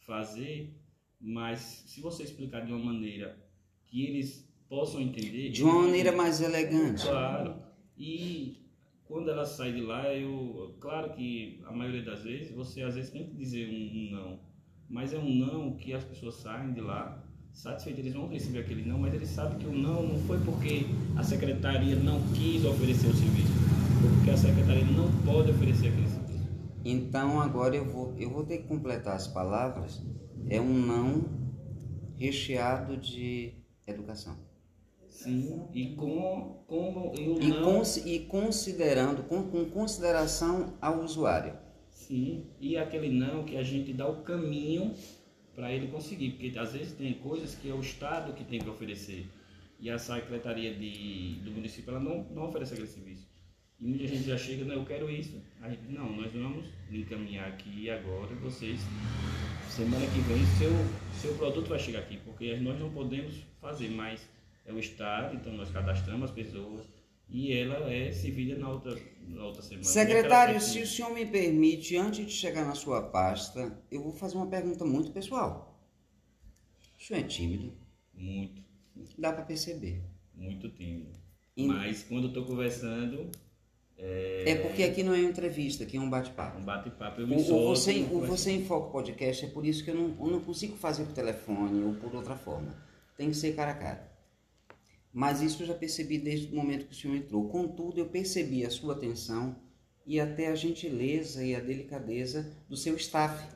fazer, 0.00 0.74
mas 1.20 1.60
se 1.86 2.00
você 2.00 2.24
explicar 2.24 2.64
de 2.64 2.72
uma 2.72 2.84
maneira 2.92 3.38
que 3.84 4.04
eles 4.04 4.50
possam 4.68 5.00
entender 5.00 5.50
de 5.50 5.62
uma 5.62 5.82
maneira 5.82 6.12
mais 6.12 6.40
elegante. 6.40 7.02
Claro. 7.02 7.62
E 7.96 8.62
quando 9.04 9.30
ela 9.30 9.44
sai 9.44 9.72
de 9.72 9.82
lá, 9.82 10.12
eu, 10.14 10.74
claro 10.80 11.12
que 11.12 11.60
a 11.66 11.72
maioria 11.72 12.02
das 12.02 12.22
vezes 12.22 12.50
você 12.50 12.82
às 12.82 12.94
vezes 12.94 13.10
tem 13.10 13.26
que 13.26 13.34
dizer 13.34 13.68
um, 13.68 13.72
um 13.74 14.10
não, 14.10 14.40
mas 14.92 15.14
é 15.14 15.18
um 15.18 15.34
não 15.34 15.72
que 15.72 15.94
as 15.94 16.04
pessoas 16.04 16.34
saem 16.36 16.74
de 16.74 16.82
lá 16.82 17.24
satisfeitos, 17.50 18.00
eles 18.00 18.14
vão 18.14 18.28
receber 18.28 18.60
aquele 18.60 18.84
não, 18.84 18.98
mas 18.98 19.14
eles 19.14 19.30
sabem 19.30 19.58
que 19.58 19.66
o 19.66 19.72
não 19.72 20.02
não 20.06 20.18
foi 20.26 20.38
porque 20.40 20.86
a 21.16 21.22
secretaria 21.22 21.96
não 21.96 22.20
quis 22.34 22.62
oferecer 22.64 23.08
o 23.08 23.14
serviço, 23.14 23.52
foi 24.00 24.10
porque 24.10 24.30
a 24.30 24.36
secretaria 24.36 24.84
não 24.84 25.10
pode 25.24 25.50
oferecer 25.50 25.88
aquele 25.88 26.08
serviço. 26.08 26.46
Então 26.84 27.40
agora 27.40 27.74
eu 27.74 27.86
vou, 27.86 28.14
eu 28.18 28.30
vou 28.30 28.44
ter 28.44 28.58
que 28.58 28.64
completar 28.64 29.16
as 29.16 29.26
palavras. 29.26 30.02
É 30.50 30.60
um 30.60 30.74
não 30.74 31.24
recheado 32.18 32.96
de 32.98 33.54
educação. 33.86 34.36
Sim, 35.08 35.68
e 35.72 35.94
com, 35.94 36.64
com 36.66 37.12
e, 37.14 37.48
não... 37.48 37.62
cons, 37.64 37.96
e 37.98 38.20
considerando, 38.20 39.22
com, 39.22 39.44
com 39.44 39.64
consideração 39.66 40.74
ao 40.80 41.00
usuário. 41.00 41.61
Sim, 42.12 42.44
e 42.60 42.76
aquele 42.76 43.08
não 43.08 43.42
que 43.42 43.56
a 43.56 43.62
gente 43.62 43.90
dá 43.94 44.06
o 44.06 44.22
caminho 44.22 44.94
para 45.54 45.72
ele 45.72 45.86
conseguir, 45.86 46.32
porque 46.32 46.52
às 46.58 46.74
vezes 46.74 46.92
tem 46.92 47.14
coisas 47.14 47.54
que 47.54 47.70
é 47.70 47.72
o 47.72 47.80
Estado 47.80 48.34
que 48.34 48.44
tem 48.44 48.60
que 48.60 48.68
oferecer 48.68 49.24
e 49.80 49.88
a 49.88 49.96
secretaria 49.96 50.74
de, 50.74 51.40
do 51.42 51.50
município 51.52 51.90
ela 51.90 52.00
não, 52.00 52.24
não 52.24 52.42
oferece 52.42 52.74
aquele 52.74 52.86
serviço. 52.86 53.26
E 53.80 53.86
muita 53.86 54.06
gente 54.06 54.24
já 54.24 54.36
chega, 54.36 54.62
não, 54.62 54.74
eu 54.74 54.84
quero 54.84 55.08
isso. 55.08 55.42
A 55.62 55.70
gente, 55.70 55.84
não, 55.88 56.14
nós 56.14 56.30
vamos 56.30 56.66
encaminhar 56.90 57.48
aqui 57.48 57.88
agora 57.88 58.34
vocês. 58.42 58.78
Semana 59.70 60.04
que 60.04 60.20
vem 60.20 60.44
seu, 60.58 60.70
seu 61.18 61.34
produto 61.38 61.70
vai 61.70 61.78
chegar 61.78 62.00
aqui, 62.00 62.18
porque 62.26 62.58
nós 62.58 62.78
não 62.78 62.90
podemos 62.92 63.42
fazer 63.58 63.88
mais 63.88 64.28
é 64.66 64.72
o 64.72 64.78
Estado, 64.78 65.34
então 65.34 65.54
nós 65.54 65.70
cadastramos 65.70 66.28
as 66.28 66.30
pessoas 66.30 67.01
e 67.32 67.50
ela 67.50 67.90
é 67.90 68.12
servida 68.12 68.58
na 68.58 68.68
outra, 68.68 68.94
na 69.26 69.46
outra 69.46 69.62
semana. 69.62 69.84
Secretário, 69.84 70.60
se 70.60 70.82
o 70.82 70.86
senhor 70.86 71.14
me 71.14 71.24
permite, 71.24 71.96
antes 71.96 72.26
de 72.26 72.30
chegar 72.30 72.66
na 72.66 72.74
sua 72.74 73.00
pasta, 73.00 73.74
eu 73.90 74.02
vou 74.02 74.12
fazer 74.12 74.36
uma 74.36 74.46
pergunta 74.46 74.84
muito 74.84 75.10
pessoal. 75.12 75.82
O 77.00 77.02
senhor 77.02 77.20
é 77.20 77.22
tímido? 77.22 77.72
Muito. 78.12 78.62
Dá 79.16 79.32
para 79.32 79.44
perceber. 79.44 80.02
Muito 80.34 80.68
tímido. 80.68 81.10
E... 81.56 81.66
Mas 81.66 82.02
quando 82.02 82.24
eu 82.24 82.28
estou 82.28 82.44
conversando. 82.44 83.30
É... 83.96 84.50
é... 84.50 84.54
porque 84.56 84.82
aqui 84.82 85.02
não 85.02 85.14
é 85.14 85.20
uma 85.20 85.30
entrevista, 85.30 85.84
aqui 85.84 85.96
é 85.96 86.00
um 86.00 86.10
bate-papo. 86.10 86.58
Um 86.58 86.64
bate-papo. 86.64 87.22
Eu 87.22 87.26
me 87.26 87.36
o, 87.36 87.40
solto, 87.40 87.68
você, 87.68 88.06
o 88.12 88.20
Você 88.26 88.52
em 88.52 88.64
Foco 88.66 88.92
Podcast 88.92 89.46
é 89.46 89.48
por 89.48 89.64
isso 89.64 89.82
que 89.82 89.90
eu 89.90 89.94
não, 89.94 90.14
eu 90.20 90.30
não 90.32 90.40
consigo 90.40 90.76
fazer 90.76 91.04
por 91.04 91.14
telefone 91.14 91.82
ou 91.82 91.94
por 91.94 92.14
outra 92.14 92.36
forma. 92.36 92.76
Tem 93.16 93.30
que 93.30 93.36
ser 93.36 93.56
cara 93.56 93.70
a 93.70 93.74
cara. 93.74 94.11
Mas 95.12 95.42
isso 95.42 95.62
eu 95.62 95.66
já 95.66 95.74
percebi 95.74 96.18
desde 96.18 96.52
o 96.52 96.56
momento 96.56 96.86
que 96.86 96.92
o 96.92 96.96
senhor 96.96 97.16
entrou. 97.16 97.48
Contudo, 97.48 97.98
eu 97.98 98.06
percebi 98.06 98.64
a 98.64 98.70
sua 98.70 98.94
atenção 98.94 99.56
e 100.06 100.18
até 100.18 100.48
a 100.48 100.54
gentileza 100.54 101.44
e 101.44 101.54
a 101.54 101.60
delicadeza 101.60 102.50
do 102.68 102.76
seu 102.76 102.96
staff. 102.96 103.46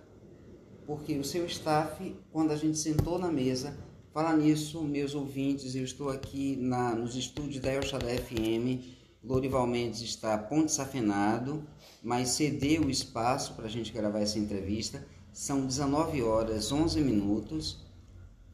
Porque 0.87 1.17
o 1.17 1.25
seu 1.25 1.47
staff, 1.47 2.15
quando 2.31 2.53
a 2.53 2.57
gente 2.57 2.79
sentou 2.79 3.19
na 3.19 3.33
mesa, 3.33 3.77
fala 4.13 4.37
nisso, 4.37 4.83
meus 4.83 5.15
ouvintes, 5.15 5.75
eu 5.75 5.83
estou 5.83 6.11
aqui 6.11 6.57
na, 6.57 6.95
nos 6.95 7.17
estúdios 7.17 7.61
da 7.61 7.73
Elchada 7.73 8.07
FM, 8.07 8.97
Lorival 9.25 9.67
Mendes 9.67 10.03
está 10.03 10.39
ponte 10.39 10.71
safenado, 10.71 11.67
mas 12.03 12.29
cedeu 12.29 12.83
o 12.85 12.91
espaço 12.91 13.55
para 13.55 13.67
a 13.67 13.69
gente 13.69 13.93
gravar 13.93 14.21
essa 14.21 14.39
entrevista. 14.39 15.05
São 15.33 15.67
19 15.67 16.23
horas 16.23 16.71
11 16.71 17.01
minutos 17.01 17.85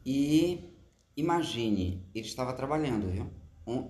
e 0.03 0.72
Imagine, 1.15 2.07
ele 2.13 2.25
estava 2.25 2.53
trabalhando, 2.53 3.09
viu? 3.11 3.29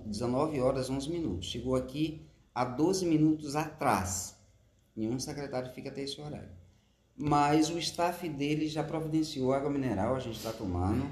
19 0.06 0.60
horas 0.60 0.90
11 0.90 1.10
minutos. 1.10 1.48
Chegou 1.48 1.76
aqui 1.76 2.28
há 2.54 2.66
12 2.66 3.06
minutos 3.06 3.56
atrás. 3.56 4.38
Nenhum 4.96 5.20
secretário 5.20 5.74
fica 5.74 5.90
até 5.90 6.04
esse 6.04 6.20
horário. 6.22 6.52
Mas 7.16 7.70
o 7.70 7.78
staff 7.78 8.28
dele 8.28 8.68
já 8.68 8.84
providenciou 8.84 9.54
água 9.54 9.70
mineral, 9.70 10.16
a 10.16 10.20
gente 10.20 10.38
está 10.38 10.52
tomando, 10.52 11.10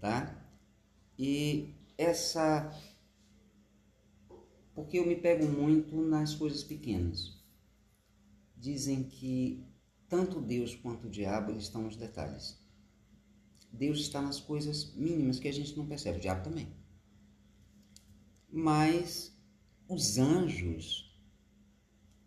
tá? 0.00 0.34
E 1.18 1.74
essa. 1.96 2.72
Porque 4.74 4.98
eu 4.98 5.06
me 5.06 5.16
pego 5.16 5.46
muito 5.46 5.96
nas 5.96 6.34
coisas 6.34 6.62
pequenas. 6.62 7.36
Dizem 8.56 9.04
que 9.04 9.64
tanto 10.08 10.40
Deus 10.40 10.74
quanto 10.74 11.06
o 11.06 11.10
diabo 11.10 11.52
estão 11.52 11.82
nos 11.82 11.96
detalhes. 11.96 12.58
Deus 13.72 14.00
está 14.00 14.20
nas 14.20 14.40
coisas 14.40 14.94
mínimas 14.94 15.38
que 15.38 15.48
a 15.48 15.52
gente 15.52 15.76
não 15.76 15.86
percebe, 15.86 16.18
o 16.18 16.20
diabo 16.20 16.44
também. 16.44 16.68
Mas 18.50 19.36
os 19.88 20.18
anjos, 20.18 21.16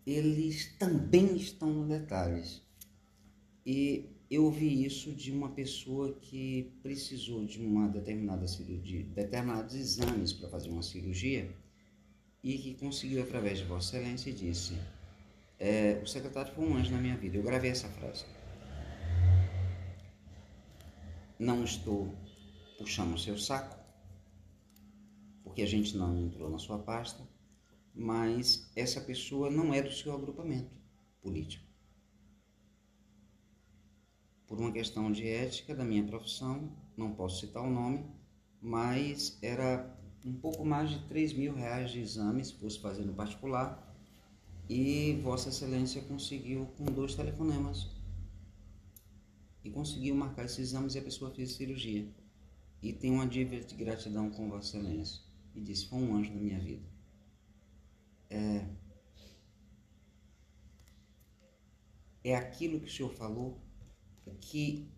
eles 0.06 0.74
também 0.78 1.36
estão 1.36 1.72
nos 1.72 1.88
detalhes. 1.88 2.62
E 3.64 4.08
eu 4.30 4.44
ouvi 4.44 4.84
isso 4.84 5.12
de 5.12 5.30
uma 5.30 5.50
pessoa 5.50 6.14
que 6.14 6.72
precisou 6.82 7.44
de 7.44 7.60
uma 7.60 7.88
determinada 7.88 8.48
cirurgia, 8.48 9.04
determinados 9.04 9.74
exames 9.74 10.32
para 10.32 10.48
fazer 10.48 10.70
uma 10.70 10.82
cirurgia 10.82 11.54
e 12.42 12.58
que 12.58 12.74
conseguiu 12.74 13.22
através 13.22 13.58
de 13.58 13.64
Vossa 13.64 13.96
Excelência 13.96 14.30
e 14.30 14.32
disse: 14.32 14.74
é, 15.58 16.00
o 16.02 16.06
secretário 16.06 16.52
foi 16.54 16.64
um 16.64 16.76
anjo 16.76 16.90
na 16.90 16.98
minha 16.98 17.16
vida. 17.16 17.36
Eu 17.36 17.42
gravei 17.42 17.70
essa 17.70 17.88
frase. 17.88 18.24
Não 21.38 21.64
estou 21.64 22.14
puxando 22.78 23.14
o 23.14 23.18
seu 23.18 23.38
saco, 23.38 23.78
porque 25.42 25.62
a 25.62 25.66
gente 25.66 25.96
não 25.96 26.16
entrou 26.16 26.50
na 26.50 26.58
sua 26.58 26.78
pasta, 26.78 27.26
mas 27.94 28.70
essa 28.76 29.00
pessoa 29.00 29.50
não 29.50 29.72
é 29.72 29.82
do 29.82 29.92
seu 29.92 30.14
agrupamento 30.14 30.70
político. 31.20 31.64
Por 34.46 34.58
uma 34.58 34.72
questão 34.72 35.10
de 35.10 35.26
ética 35.26 35.74
da 35.74 35.84
minha 35.84 36.04
profissão, 36.04 36.70
não 36.96 37.14
posso 37.14 37.40
citar 37.40 37.62
o 37.62 37.70
nome, 37.70 38.04
mas 38.60 39.38
era 39.42 39.98
um 40.24 40.32
pouco 40.34 40.64
mais 40.64 40.90
de 40.90 40.98
3 41.08 41.32
mil 41.32 41.54
reais 41.54 41.90
de 41.90 42.00
exame, 42.00 42.44
se 42.44 42.54
fosse 42.54 42.78
fazer 42.78 43.04
no 43.04 43.14
particular, 43.14 43.96
e 44.68 45.20
Vossa 45.22 45.48
Excelência 45.48 46.02
conseguiu 46.02 46.66
com 46.76 46.84
dois 46.84 47.14
telefonemas 47.14 48.01
e 49.64 49.70
conseguiu 49.70 50.14
marcar 50.14 50.44
esses 50.44 50.58
exames 50.58 50.94
e 50.94 50.98
a 50.98 51.02
pessoa 51.02 51.30
fez 51.30 51.52
cirurgia. 51.52 52.08
E 52.82 52.92
tem 52.92 53.12
uma 53.12 53.26
dívida 53.26 53.64
de 53.64 53.74
gratidão 53.76 54.28
com 54.30 54.48
Vossa 54.48 54.76
Excelência. 54.76 55.22
E 55.54 55.60
disse: 55.60 55.86
Foi 55.86 55.98
um 55.98 56.16
anjo 56.16 56.32
na 56.34 56.40
minha 56.40 56.58
vida. 56.58 56.84
É, 58.28 58.66
é 62.24 62.34
aquilo 62.34 62.80
que 62.80 62.88
o 62.88 62.92
senhor 62.92 63.12
falou, 63.12 63.60
que 64.40 64.88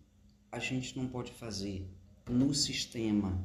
a 0.50 0.58
gente 0.58 0.96
não 0.96 1.08
pode 1.08 1.32
fazer 1.32 1.86
no 2.28 2.54
sistema. 2.54 3.44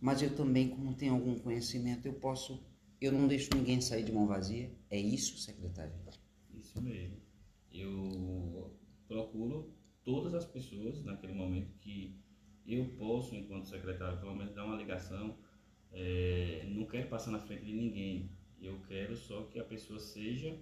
Mas 0.00 0.22
eu 0.22 0.34
também, 0.34 0.68
como 0.68 0.94
tenho 0.94 1.14
algum 1.14 1.38
conhecimento, 1.38 2.06
eu 2.06 2.14
posso. 2.14 2.62
Eu 3.00 3.10
não 3.10 3.26
deixo 3.26 3.50
ninguém 3.54 3.80
sair 3.80 4.04
de 4.04 4.12
mão 4.12 4.26
vazia. 4.26 4.72
É 4.88 4.98
isso, 4.98 5.38
secretário? 5.38 5.92
Isso 6.54 6.80
mesmo. 6.80 7.16
Eu 7.72 8.78
procuro 9.08 9.72
todas 10.04 10.34
as 10.34 10.44
pessoas 10.44 11.04
naquele 11.04 11.32
momento 11.32 11.72
que 11.80 12.14
eu 12.66 12.84
posso, 12.98 13.34
enquanto 13.34 13.66
secretário, 13.66 14.18
pelo 14.18 14.34
menos 14.34 14.54
dar 14.54 14.64
uma 14.64 14.76
ligação. 14.76 15.36
É, 15.92 16.64
não 16.68 16.86
quero 16.86 17.08
passar 17.08 17.30
na 17.30 17.38
frente 17.38 17.64
de 17.64 17.72
ninguém. 17.72 18.30
Eu 18.60 18.80
quero 18.88 19.16
só 19.16 19.42
que 19.44 19.58
a 19.58 19.64
pessoa 19.64 19.98
seja 19.98 20.56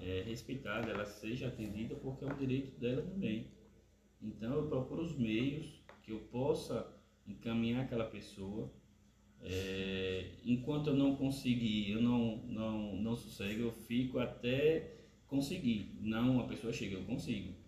é, 0.00 0.22
respeitada, 0.26 0.90
ela 0.90 1.06
seja 1.06 1.48
atendida, 1.48 1.94
porque 1.94 2.24
é 2.24 2.28
um 2.28 2.36
direito 2.36 2.78
dela 2.78 3.02
também. 3.02 3.46
Então 4.20 4.54
eu 4.54 4.66
procuro 4.66 5.02
os 5.02 5.16
meios 5.16 5.80
que 6.02 6.12
eu 6.12 6.20
possa 6.30 6.86
encaminhar 7.26 7.84
aquela 7.84 8.04
pessoa. 8.04 8.70
É, 9.40 10.30
enquanto 10.44 10.88
eu 10.88 10.94
não 10.94 11.16
conseguir, 11.16 11.90
eu 11.92 12.02
não, 12.02 12.36
não, 12.46 12.96
não 12.96 13.16
sossego, 13.16 13.62
eu 13.62 13.72
fico 13.72 14.18
até 14.18 14.98
conseguir. 15.26 15.96
Não, 16.00 16.40
a 16.40 16.46
pessoa 16.46 16.72
chega, 16.72 16.96
eu 16.96 17.04
consigo 17.04 17.61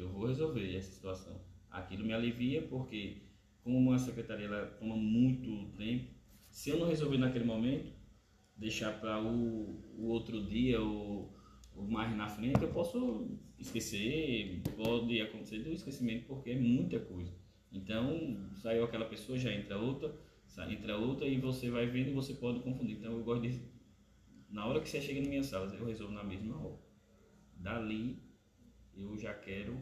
eu 0.00 0.08
vou 0.08 0.26
resolver 0.26 0.74
essa 0.76 0.92
situação. 0.92 1.40
Aquilo 1.70 2.04
me 2.04 2.12
alivia 2.12 2.62
porque, 2.62 3.22
como 3.62 3.78
uma 3.78 3.98
secretaria 3.98 4.46
ela 4.46 4.66
toma 4.78 4.96
muito 4.96 5.76
tempo, 5.76 6.10
se 6.50 6.70
eu 6.70 6.78
não 6.78 6.88
resolver 6.88 7.18
naquele 7.18 7.44
momento, 7.44 7.92
deixar 8.56 9.00
para 9.00 9.22
o, 9.22 9.80
o 9.96 10.06
outro 10.08 10.44
dia 10.44 10.80
ou, 10.80 11.32
mais 11.88 12.14
na 12.14 12.28
frente, 12.28 12.60
eu 12.62 12.68
posso 12.68 13.38
esquecer, 13.58 14.60
pode 14.76 15.20
acontecer 15.20 15.60
do 15.60 15.72
esquecimento, 15.72 16.26
porque 16.26 16.50
é 16.50 16.58
muita 16.58 16.98
coisa. 16.98 17.32
Então, 17.72 18.50
saiu 18.56 18.84
aquela 18.84 19.04
pessoa, 19.04 19.38
já 19.38 19.52
entra 19.52 19.78
outra, 19.78 20.14
entra 20.68 20.98
outra 20.98 21.26
e 21.26 21.38
você 21.40 21.70
vai 21.70 21.86
vendo 21.86 22.10
e 22.10 22.14
você 22.14 22.34
pode 22.34 22.60
confundir. 22.60 22.98
Então, 22.98 23.12
eu 23.12 23.24
gosto 23.24 23.42
de. 23.42 23.60
Na 24.48 24.66
hora 24.66 24.80
que 24.80 24.88
você 24.88 25.00
chega 25.00 25.22
na 25.22 25.28
minha 25.28 25.42
sala, 25.42 25.72
eu 25.72 25.86
resolvo 25.86 26.12
na 26.12 26.24
mesma 26.24 26.56
hora. 26.56 26.78
Dali, 27.56 28.20
eu 28.96 29.16
já 29.18 29.34
quero 29.34 29.80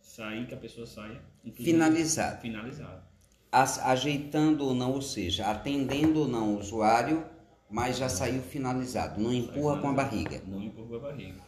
sair, 0.00 0.46
que 0.46 0.54
a 0.54 0.58
pessoa 0.58 0.86
saia. 0.86 1.22
Finalizado. 1.54 2.40
Finalizado. 2.40 3.02
Ajeitando 3.50 4.64
ou 4.64 4.74
não, 4.74 4.92
ou 4.92 5.02
seja, 5.02 5.50
atendendo 5.50 6.20
ou 6.20 6.28
não 6.28 6.54
o 6.54 6.58
usuário, 6.58 7.24
mas 7.68 7.98
já 7.98 8.08
saiu 8.08 8.42
finalizado. 8.42 9.20
Não 9.20 9.32
empurra 9.32 9.80
com 9.80 9.88
a 9.88 9.92
barriga. 9.92 10.42
Não 10.46 10.62
empurra 10.62 10.88
com 10.88 10.96
a 10.96 11.10
barriga. 11.10 11.40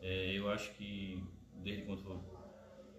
É, 0.00 0.36
eu 0.36 0.50
acho 0.50 0.72
que, 0.74 1.22
desde 1.62 1.84
quando 1.84 2.02
foi 2.02 2.18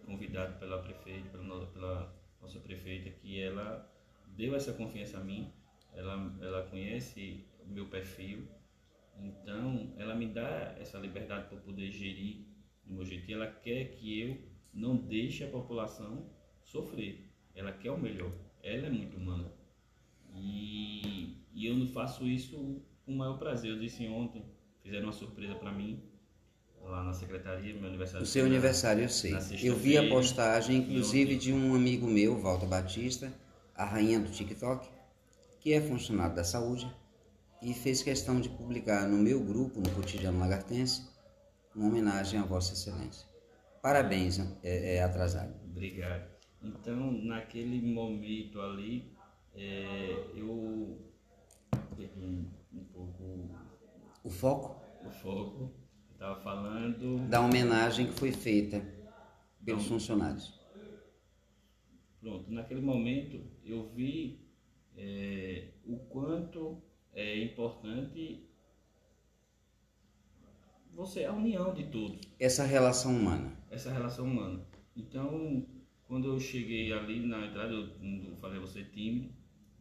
convidado 0.06 0.58
pela 0.60 0.82
prefeita, 0.82 1.38
pela, 1.38 1.68
pela 1.68 2.14
nossa 2.42 2.60
prefeita, 2.60 3.10
que 3.10 3.42
ela 3.42 3.90
deu 4.28 4.56
essa 4.56 4.74
confiança 4.74 5.18
a 5.18 5.24
mim, 5.24 5.52
ela, 5.94 6.34
ela 6.42 6.64
conhece 6.64 7.46
o 7.66 7.70
meu 7.70 7.88
perfil, 7.88 8.48
então 9.20 9.94
ela 9.98 10.16
me 10.16 10.28
dá 10.28 10.76
essa 10.80 10.98
liberdade 10.98 11.48
para 11.48 11.58
poder 11.60 11.92
gerir 11.92 12.46
do 12.86 12.94
meu 12.94 13.06
jeito. 13.06 13.30
E 13.30 13.34
ela 13.34 13.48
quer 13.48 13.86
que 13.86 14.20
eu 14.20 14.38
não 14.74 14.96
deixe 14.96 15.44
a 15.44 15.50
população 15.50 16.26
sofrer. 16.64 17.30
Ela 17.56 17.72
quer 17.72 17.92
o 17.92 18.00
melhor. 18.00 18.32
Ela 18.62 18.88
é 18.88 18.90
muito 18.90 19.18
humana. 19.18 19.52
E, 20.36 21.38
e 21.54 21.66
eu 21.66 21.76
não 21.76 21.88
faço 21.88 22.28
isso 22.28 22.82
com 23.06 23.14
o 23.14 23.16
maior 23.16 23.38
prazer. 23.38 23.72
Eu 23.72 23.80
disse 23.80 24.08
ontem, 24.08 24.44
fizeram 24.82 25.06
uma 25.06 25.14
surpresa 25.14 25.56
para 25.56 25.72
mim 25.72 26.02
lá 26.82 27.04
na 27.04 27.14
secretaria, 27.14 27.74
meu 27.74 27.88
aniversário. 27.88 28.24
O 28.24 28.28
seu 28.28 28.46
aniversário, 28.46 29.04
eu 29.04 29.10
sei. 29.10 29.34
Eu 29.62 29.76
vi 29.76 29.98
a 29.98 30.08
postagem, 30.10 30.78
inclusive, 30.78 31.36
de 31.38 31.54
um 31.54 31.76
amigo 31.76 32.08
meu, 32.08 32.38
Walter 32.40 32.68
Batista, 32.68 33.34
a 33.76 33.86
rainha 33.86 34.20
do 34.20 34.30
TikTok, 34.30 34.88
que 35.60 35.74
é 35.74 35.82
funcionário 35.82 36.36
da 36.36 36.44
saúde, 36.44 36.92
e 37.62 37.74
fez 37.74 38.04
questão 38.04 38.42
de 38.42 38.50
publicar 38.50 39.08
no 39.08 39.18
meu 39.18 39.40
grupo, 39.40 39.80
no 39.80 39.90
Cotidiano 39.92 40.40
Lagartense, 40.40 41.13
uma 41.76 41.88
homenagem 41.88 42.40
a 42.40 42.44
Vossa 42.44 42.74
Excelência. 42.74 43.28
Parabéns, 43.82 44.40
é, 44.64 44.96
é 44.96 45.04
atrasado. 45.04 45.54
Obrigado. 45.66 46.32
Então, 46.62 47.12
naquele 47.12 47.82
momento 47.82 48.62
ali, 48.62 49.12
é, 49.54 50.32
eu 50.36 51.12
perdi 51.96 52.26
um, 52.26 52.84
pouco 52.94 53.50
o 54.24 54.30
foco. 54.30 54.82
O 55.06 55.10
foco. 55.10 55.74
Estava 56.14 56.42
falando 56.42 57.28
da 57.28 57.42
homenagem 57.42 58.08
que 58.08 58.14
foi 58.14 58.32
feita 58.32 58.82
pelos 59.66 59.86
funcionários. 59.88 60.58
Pronto. 62.22 62.50
Naquele 62.50 62.80
momento, 62.80 63.42
eu 63.66 63.90
vi 63.90 64.48
é, 64.96 65.72
o 65.86 65.98
quanto 65.98 66.82
é 67.14 67.44
importante 67.44 68.50
você 70.96 71.26
a 71.26 71.34
união 71.34 71.74
de 71.74 71.84
todos. 71.86 72.20
Essa 72.40 72.66
relação 72.66 73.16
humana. 73.16 73.52
Essa 73.70 73.92
relação 73.92 74.26
humana. 74.26 74.62
Então, 74.96 75.66
quando 76.08 76.28
eu 76.28 76.40
cheguei 76.40 76.94
ali 76.94 77.26
na 77.26 77.48
entrada, 77.48 77.74
eu, 77.74 78.36
falei 78.40 78.60
você 78.60 78.84
tímido, 78.84 79.30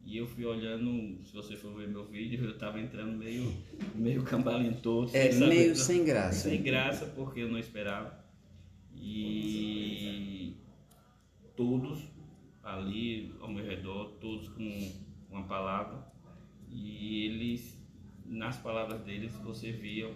e 0.05 0.17
eu 0.17 0.27
fui 0.27 0.45
olhando, 0.45 1.23
se 1.23 1.33
você 1.33 1.57
for 1.57 1.75
ver 1.75 1.89
meu 1.89 2.05
vídeo, 2.07 2.43
eu 2.45 2.53
estava 2.53 2.81
entrando 2.81 3.17
meio, 3.17 3.53
meio 3.95 4.23
cambalentoso. 4.25 5.17
É, 5.17 5.33
meio 5.33 5.77
sem 5.77 6.05
graça. 6.05 6.49
Sem 6.49 6.63
graça, 6.63 7.07
porque 7.07 7.41
eu 7.41 7.49
não 7.49 7.59
esperava. 7.59 8.23
E 8.95 10.57
todos 11.57 12.11
ali 12.63 13.35
ao 13.41 13.49
meu 13.49 13.65
redor, 13.65 14.13
todos 14.21 14.49
com 14.49 14.93
uma 15.31 15.45
palavra, 15.45 16.07
e 16.71 17.27
eles, 17.27 17.79
nas 18.25 18.57
palavras 18.57 19.01
deles, 19.03 19.33
você 19.45 19.73
via 19.73 20.09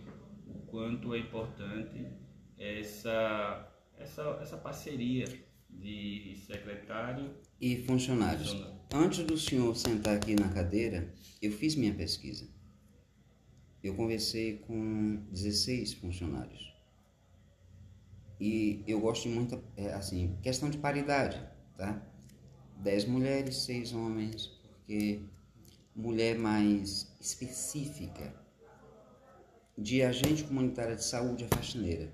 o 0.46 0.58
quanto 0.66 1.14
é 1.14 1.18
importante 1.18 2.06
essa, 2.58 3.72
essa, 3.98 4.22
essa 4.40 4.56
parceria 4.56 5.26
de 5.68 6.36
secretário 6.46 7.34
e 7.60 7.76
funcionários. 7.82 8.50
funcionário. 8.50 8.76
Antes 8.94 9.24
do 9.24 9.36
senhor 9.36 9.76
sentar 9.76 10.16
aqui 10.16 10.34
na 10.34 10.48
cadeira, 10.48 11.12
eu 11.42 11.52
fiz 11.52 11.74
minha 11.74 11.92
pesquisa. 11.92 12.48
Eu 13.82 13.94
conversei 13.94 14.58
com 14.58 15.26
16 15.30 15.94
funcionários. 15.94 16.74
E 18.40 18.84
eu 18.86 19.00
gosto 19.00 19.28
muito, 19.28 19.62
é, 19.76 19.92
assim, 19.92 20.36
questão 20.42 20.68
de 20.68 20.78
paridade, 20.78 21.42
tá? 21.76 22.02
10 22.78 23.06
mulheres, 23.06 23.56
6 23.64 23.92
homens, 23.92 24.46
porque 24.70 25.20
mulher 25.94 26.38
mais 26.38 27.16
específica 27.18 28.45
de 29.76 30.02
agente 30.02 30.44
comunitária 30.44 30.96
de 30.96 31.04
saúde 31.04 31.44
é 31.44 31.48
faxineira. 31.48 32.12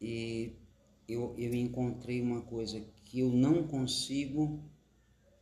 E 0.00 0.52
eu, 1.08 1.34
eu 1.38 1.54
encontrei 1.54 2.20
uma 2.20 2.42
coisa 2.42 2.80
que 3.04 3.20
eu 3.20 3.30
não 3.30 3.66
consigo 3.66 4.62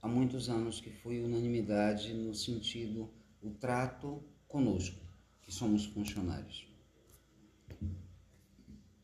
há 0.01 0.09
muitos 0.09 0.49
anos, 0.49 0.81
que 0.81 0.91
foi 0.91 1.23
unanimidade 1.23 2.13
no 2.15 2.35
sentido 2.35 3.11
o 3.43 3.51
trato 3.51 4.23
conosco, 4.49 5.01
que 5.43 5.53
somos 5.53 5.85
funcionários. 5.87 6.67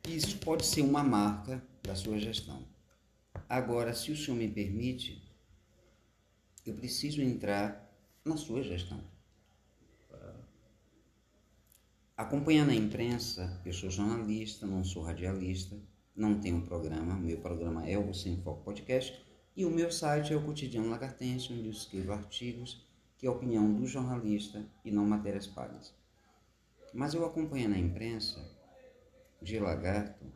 Isso 0.07 0.39
pode 0.39 0.65
ser 0.65 0.83
uma 0.83 1.03
marca 1.03 1.63
da 1.83 1.95
sua 1.95 2.19
gestão. 2.19 2.67
Agora, 3.49 3.95
se 3.95 4.11
o 4.11 4.17
senhor 4.17 4.37
me 4.37 4.49
permite, 4.49 5.23
eu 6.65 6.75
preciso 6.75 7.21
entrar 7.21 7.93
na 8.25 8.37
sua 8.37 8.63
gestão. 8.63 9.03
Acompanhando 12.19 12.71
a 12.71 12.75
imprensa, 12.75 13.63
eu 13.65 13.73
sou 13.73 13.89
jornalista, 13.89 14.67
não 14.67 14.83
sou 14.83 15.05
radialista, 15.05 15.81
não 16.17 16.41
tenho 16.41 16.63
programa, 16.63 17.15
meu 17.15 17.39
programa 17.41 17.89
é 17.89 17.97
o 17.97 18.13
Sem 18.13 18.43
Foco 18.43 18.65
Podcast 18.65 19.25
e 19.57 19.65
o 19.65 19.71
meu 19.71 19.93
site 19.93 20.33
é 20.33 20.37
o 20.37 20.43
Cotidiano 20.45 20.91
Lagartense, 20.91 21.53
onde 21.53 21.67
eu 21.67 21.71
escrevo 21.71 22.13
artigos 22.13 22.85
que 23.17 23.25
é 23.25 23.29
a 23.29 23.33
opinião 23.33 23.73
do 23.73 23.87
jornalista 23.87 24.67
e 24.85 24.91
não 24.91 25.07
matérias 25.07 25.47
pagas. 25.47 25.95
Mas 26.93 27.15
eu 27.15 27.25
acompanho 27.25 27.69
na 27.69 27.79
imprensa 27.79 28.45
de 29.41 29.61
lagarto 29.61 30.27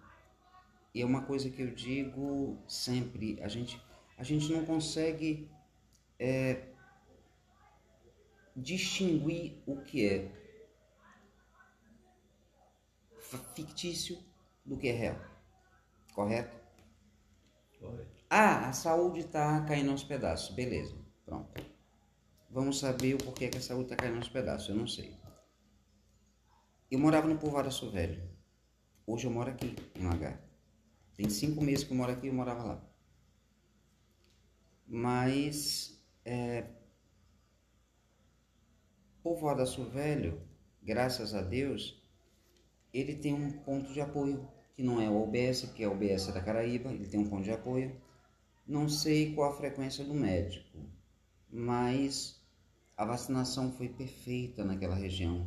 e 0.95 1.03
é 1.03 1.05
uma 1.05 1.23
coisa 1.23 1.51
que 1.51 1.63
eu 1.63 1.75
digo 1.75 2.63
sempre, 2.69 3.43
a 3.43 3.49
gente, 3.49 3.83
a 4.17 4.23
gente 4.23 4.53
não 4.53 4.65
consegue 4.65 5.51
é, 6.17 6.63
distinguir 8.55 9.61
o 9.67 9.81
que 9.81 10.07
é 10.07 10.42
fictício 13.39 14.19
do 14.65 14.77
que 14.77 14.89
é 14.89 14.93
real. 14.93 15.21
Correto? 16.15 16.57
Correto. 17.79 18.23
Ah, 18.29 18.69
a 18.69 18.73
saúde 18.73 19.21
está 19.21 19.61
caindo 19.65 19.91
aos 19.91 20.05
pedaços. 20.05 20.55
Beleza, 20.55 20.95
pronto. 21.25 21.53
Vamos 22.51 22.79
saber 22.79 23.15
o 23.15 23.19
porquê 23.19 23.49
que 23.49 23.59
a 23.59 23.63
saúde 23.63 23.85
está 23.93 23.97
caindo 23.97 24.17
aos 24.17 24.29
pedaços. 24.29 24.69
Eu 24.69 24.77
não 24.77 24.87
sei. 24.87 25.17
Eu 26.91 26.99
morava 26.99 27.27
no 27.27 27.39
Povoado 27.39 27.91
Velho. 27.91 28.23
Hoje 29.07 29.27
eu 29.27 29.31
moro 29.31 29.51
aqui, 29.51 29.75
em 29.95 30.07
Lagar. 30.07 30.39
Tem 31.17 31.29
cinco 31.29 31.63
meses 31.65 31.85
que 31.85 31.93
eu 31.93 31.97
moro 31.97 32.13
aqui 32.13 32.27
e 32.27 32.29
eu 32.29 32.35
morava 32.35 32.63
lá. 32.63 32.85
Mas, 34.87 35.99
é, 36.25 36.67
Povoado 39.23 39.65
Velho, 39.91 40.47
graças 40.83 41.35
a 41.35 41.41
Deus, 41.41 42.02
ele 42.93 43.15
tem 43.15 43.33
um 43.33 43.51
ponto 43.51 43.93
de 43.93 44.01
apoio 44.01 44.49
que 44.75 44.83
não 44.83 45.01
é 45.01 45.09
o 45.09 45.23
OBS, 45.23 45.71
que 45.75 45.83
é 45.83 45.89
o 45.89 45.93
OBS 45.93 46.27
da 46.29 46.41
Caraíba, 46.41 46.91
ele 46.91 47.07
tem 47.07 47.21
um 47.21 47.29
ponto 47.29 47.45
de 47.45 47.51
apoio. 47.51 47.95
Não 48.67 48.89
sei 48.89 49.35
qual 49.35 49.51
a 49.51 49.57
frequência 49.57 50.05
do 50.05 50.15
médico, 50.15 50.79
mas 51.51 52.41
a 52.97 53.05
vacinação 53.05 53.73
foi 53.73 53.89
perfeita 53.89 54.65
naquela 54.65 54.95
região. 54.95 55.47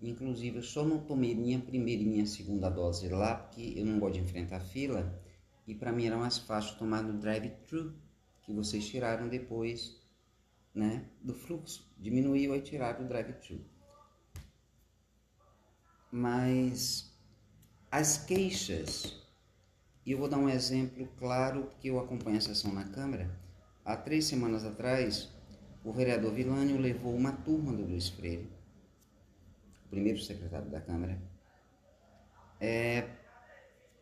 Inclusive, 0.00 0.58
eu 0.58 0.62
só 0.62 0.84
não 0.84 0.98
tomei 0.98 1.34
minha 1.34 1.58
primeira 1.58 2.02
e 2.02 2.06
minha 2.06 2.26
segunda 2.26 2.70
dose 2.70 3.08
lá, 3.08 3.34
porque 3.34 3.74
eu 3.76 3.84
não 3.84 3.98
gosto 3.98 4.14
de 4.14 4.20
enfrentar 4.20 4.60
fila, 4.60 5.20
e 5.66 5.74
para 5.74 5.92
mim 5.92 6.06
era 6.06 6.16
mais 6.16 6.38
fácil 6.38 6.78
tomar 6.78 7.02
no 7.02 7.18
drive-thru, 7.18 7.94
que 8.42 8.52
vocês 8.52 8.88
tiraram 8.88 9.28
depois 9.28 10.00
né, 10.74 11.04
do 11.22 11.34
fluxo. 11.34 11.92
Diminuiu 11.98 12.54
e 12.54 12.60
tiraram 12.62 13.04
o 13.04 13.08
drive-thru. 13.08 13.60
Mas 16.10 17.12
as 17.90 18.18
queixas, 18.18 19.22
e 20.04 20.12
eu 20.12 20.18
vou 20.18 20.28
dar 20.28 20.38
um 20.38 20.48
exemplo 20.48 21.08
claro, 21.18 21.64
porque 21.64 21.90
eu 21.90 21.98
acompanho 21.98 22.38
a 22.38 22.40
sessão 22.40 22.72
na 22.72 22.84
Câmara. 22.84 23.30
Há 23.84 23.96
três 23.96 24.26
semanas 24.26 24.64
atrás, 24.64 25.28
o 25.84 25.92
vereador 25.92 26.32
Vilânio 26.32 26.78
levou 26.78 27.14
uma 27.14 27.32
turma 27.32 27.72
do 27.72 27.82
Luiz 27.82 28.08
Freire 28.08 28.60
primeiro 29.90 30.20
secretário 30.20 30.70
da 30.70 30.80
Câmara, 30.80 31.20
é, 32.60 33.08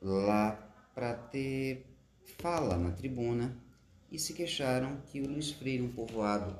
lá 0.03 0.53
para 0.94 1.14
ter 1.14 1.87
fala 2.38 2.77
na 2.77 2.90
tribuna 2.90 3.57
e 4.11 4.18
se 4.18 4.35
queixaram 4.35 5.01
que 5.07 5.21
o 5.21 5.27
Luiz 5.27 5.51
Freire, 5.51 5.83
um 5.83 5.90
povoado 5.90 6.59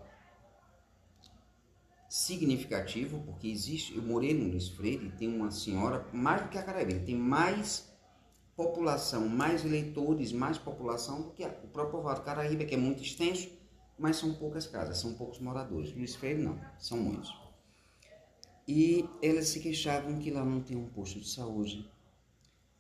significativo, 2.09 3.23
porque 3.27 3.49
existe, 3.49 3.95
eu 3.95 4.03
morei 4.03 4.33
no 4.33 4.51
Luiz 4.51 4.69
Freire, 4.69 5.11
tem 5.19 5.29
uma 5.29 5.51
senhora, 5.51 6.07
mais 6.13 6.43
do 6.43 6.49
que 6.49 6.57
a 6.57 6.63
Caraíba, 6.63 6.99
tem 7.05 7.15
mais 7.15 7.93
população, 8.57 9.29
mais 9.29 9.65
eleitores, 9.65 10.33
mais 10.33 10.59
população 10.59 11.23
do 11.23 11.31
que 11.31 11.45
o 11.45 11.69
próprio 11.69 11.99
povoado 11.99 12.23
Caraíba, 12.23 12.65
que 12.65 12.75
é 12.75 12.79
muito 12.79 13.03
extenso, 13.03 13.51
mas 13.99 14.17
são 14.17 14.35
poucas 14.35 14.67
casas, 14.67 14.99
são 14.99 15.15
poucos 15.15 15.39
moradores. 15.39 15.93
Luiz 15.95 16.15
Freire 16.15 16.43
não, 16.43 16.59
são 16.79 16.99
muitos. 16.99 17.33
E 18.67 19.09
elas 19.23 19.49
se 19.49 19.61
queixavam 19.61 20.19
que 20.19 20.31
lá 20.31 20.45
não 20.45 20.61
tem 20.61 20.77
um 20.77 20.89
posto 20.89 21.21
de 21.21 21.29
saúde, 21.29 21.91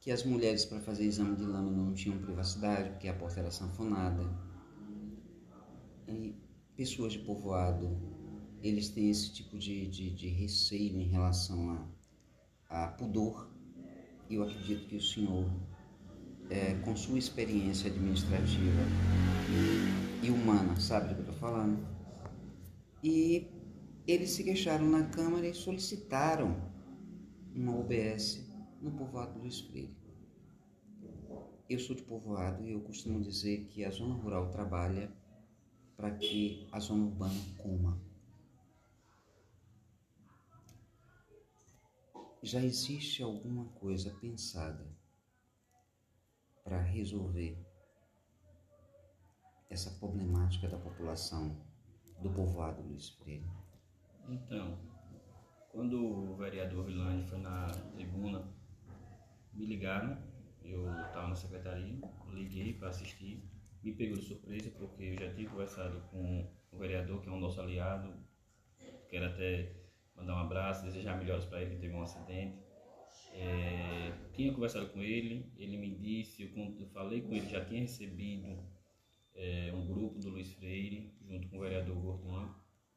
que 0.00 0.10
as 0.10 0.24
mulheres 0.24 0.64
para 0.64 0.80
fazer 0.80 1.04
exame 1.04 1.36
de 1.36 1.44
lâmina 1.44 1.76
não 1.76 1.92
tinham 1.92 2.18
privacidade, 2.18 2.90
porque 2.90 3.08
a 3.08 3.14
porta 3.14 3.40
era 3.40 3.50
sanfonada. 3.50 4.22
E 6.06 6.34
pessoas 6.76 7.12
de 7.12 7.18
povoado, 7.18 8.07
eles 8.62 8.88
têm 8.88 9.10
esse 9.10 9.32
tipo 9.32 9.56
de, 9.58 9.86
de, 9.88 10.10
de 10.10 10.28
receio 10.28 11.00
em 11.00 11.08
relação 11.08 11.88
a, 12.68 12.84
a 12.84 12.88
pudor. 12.88 13.48
Eu 14.30 14.42
acredito 14.42 14.86
que 14.88 14.96
o 14.96 15.00
senhor, 15.00 15.50
é, 16.50 16.74
com 16.84 16.94
sua 16.96 17.18
experiência 17.18 17.90
administrativa 17.90 18.82
e 20.22 20.30
humana, 20.30 20.78
sabe 20.80 21.08
do 21.08 21.14
que 21.14 21.20
eu 21.20 21.24
estou 21.26 21.38
falando? 21.38 21.86
E 23.02 23.46
eles 24.06 24.30
se 24.30 24.42
queixaram 24.42 24.88
na 24.88 25.04
Câmara 25.04 25.46
e 25.46 25.54
solicitaram 25.54 26.56
uma 27.54 27.78
OBS 27.78 28.44
no 28.80 28.90
povoado 28.90 29.38
Luiz 29.38 29.60
Freire. 29.60 29.96
Eu 31.68 31.78
sou 31.78 31.94
de 31.94 32.02
povoado 32.02 32.64
e 32.66 32.72
eu 32.72 32.80
costumo 32.80 33.20
dizer 33.20 33.66
que 33.66 33.84
a 33.84 33.90
zona 33.90 34.14
rural 34.14 34.48
trabalha 34.50 35.12
para 35.96 36.10
que 36.12 36.66
a 36.72 36.80
zona 36.80 37.04
urbana 37.04 37.40
coma. 37.58 38.07
Já 42.42 42.60
existe 42.60 43.20
alguma 43.20 43.64
coisa 43.80 44.14
pensada 44.20 44.86
para 46.62 46.80
resolver 46.80 47.58
essa 49.68 49.90
problemática 49.98 50.68
da 50.68 50.78
população 50.78 51.60
do 52.20 52.30
povoado 52.30 52.80
Luiz 52.82 53.10
Freire? 53.10 53.44
Então, 54.28 54.78
quando 55.72 56.00
o 56.00 56.36
vereador 56.36 56.84
Vilani 56.84 57.26
foi 57.26 57.38
na 57.38 57.66
tribuna, 57.94 58.48
me 59.52 59.66
ligaram, 59.66 60.16
eu 60.62 60.88
estava 61.06 61.28
na 61.28 61.34
secretaria, 61.34 61.98
liguei 62.28 62.74
para 62.74 62.88
assistir, 62.88 63.42
me 63.82 63.92
pegou 63.94 64.16
de 64.16 64.24
surpresa 64.24 64.70
porque 64.78 65.02
eu 65.02 65.18
já 65.18 65.34
tinha 65.34 65.50
conversado 65.50 66.00
com 66.10 66.48
o 66.70 66.78
vereador, 66.78 67.20
que 67.20 67.28
é 67.28 67.32
um 67.32 67.40
nosso 67.40 67.60
aliado, 67.60 68.14
quero 69.08 69.26
até 69.26 69.77
mandar 70.18 70.34
um 70.34 70.40
abraço, 70.40 70.84
desejar 70.84 71.18
melhores 71.18 71.44
para 71.44 71.62
ele 71.62 71.76
que 71.76 71.80
teve 71.80 71.94
um 71.94 72.02
acidente. 72.02 72.58
É, 73.32 74.12
tinha 74.32 74.52
conversado 74.52 74.88
com 74.88 75.00
ele, 75.00 75.52
ele 75.56 75.76
me 75.76 75.94
disse, 75.94 76.42
eu, 76.42 76.74
eu 76.78 76.86
falei 76.88 77.22
com 77.22 77.34
ele, 77.34 77.48
já 77.48 77.64
tinha 77.64 77.80
recebido 77.80 78.58
é, 79.34 79.72
um 79.72 79.86
grupo 79.86 80.18
do 80.18 80.30
Luiz 80.30 80.52
Freire, 80.54 81.14
junto 81.26 81.48
com 81.48 81.56
o 81.56 81.60
vereador 81.60 81.96
Gordinho, 81.96 82.54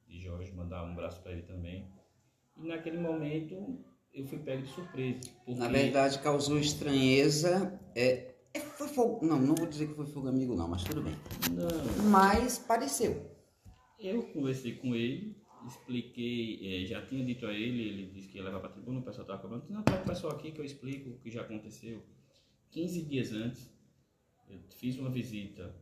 de 0.07 0.19
Jorge, 0.19 0.51
mandar 0.51 0.83
um 0.83 0.91
abraço 0.91 1.21
para 1.21 1.31
ele 1.31 1.43
também. 1.43 1.87
E 2.57 2.67
naquele 2.67 2.97
momento 2.97 3.83
eu 4.13 4.25
fui 4.25 4.39
pego 4.39 4.63
de 4.63 4.69
surpresa. 4.69 5.19
Porque... 5.45 5.59
Na 5.59 5.67
verdade, 5.67 6.19
causou 6.19 6.59
estranheza. 6.59 7.79
É, 7.95 8.33
é, 8.53 8.59
foi 8.59 8.87
fogo. 8.87 9.25
Não, 9.25 9.39
não 9.39 9.55
vou 9.55 9.67
dizer 9.67 9.87
que 9.87 9.93
foi 9.93 10.05
fogo 10.05 10.27
amigo, 10.27 10.55
não, 10.55 10.67
mas 10.67 10.83
tudo 10.83 11.01
bem. 11.01 11.15
Não. 11.51 12.09
Mas 12.09 12.59
pareceu. 12.59 13.31
Eu 13.99 14.23
conversei 14.33 14.75
com 14.75 14.95
ele, 14.95 15.40
expliquei, 15.67 16.83
é, 16.83 16.85
já 16.85 17.05
tinha 17.05 17.23
dito 17.23 17.45
a 17.45 17.53
ele, 17.53 17.87
ele 17.87 18.11
disse 18.11 18.27
que 18.27 18.37
ia 18.37 18.43
levar 18.43 18.59
para 18.59 18.69
a 18.69 18.73
tribuna, 18.73 18.99
o 18.99 19.03
pessoal 19.03 19.23
estava 19.23 19.41
cobrando. 19.41 19.65
Não, 19.69 19.83
para 19.83 20.01
o 20.01 20.05
pessoal 20.05 20.33
aqui 20.33 20.51
que 20.51 20.59
eu 20.59 20.65
explico 20.65 21.09
o 21.09 21.17
que 21.19 21.29
já 21.29 21.41
aconteceu. 21.41 22.03
15 22.71 23.01
dias 23.03 23.33
antes, 23.33 23.71
eu 24.49 24.59
fiz 24.69 24.97
uma 24.97 25.09
visita 25.09 25.75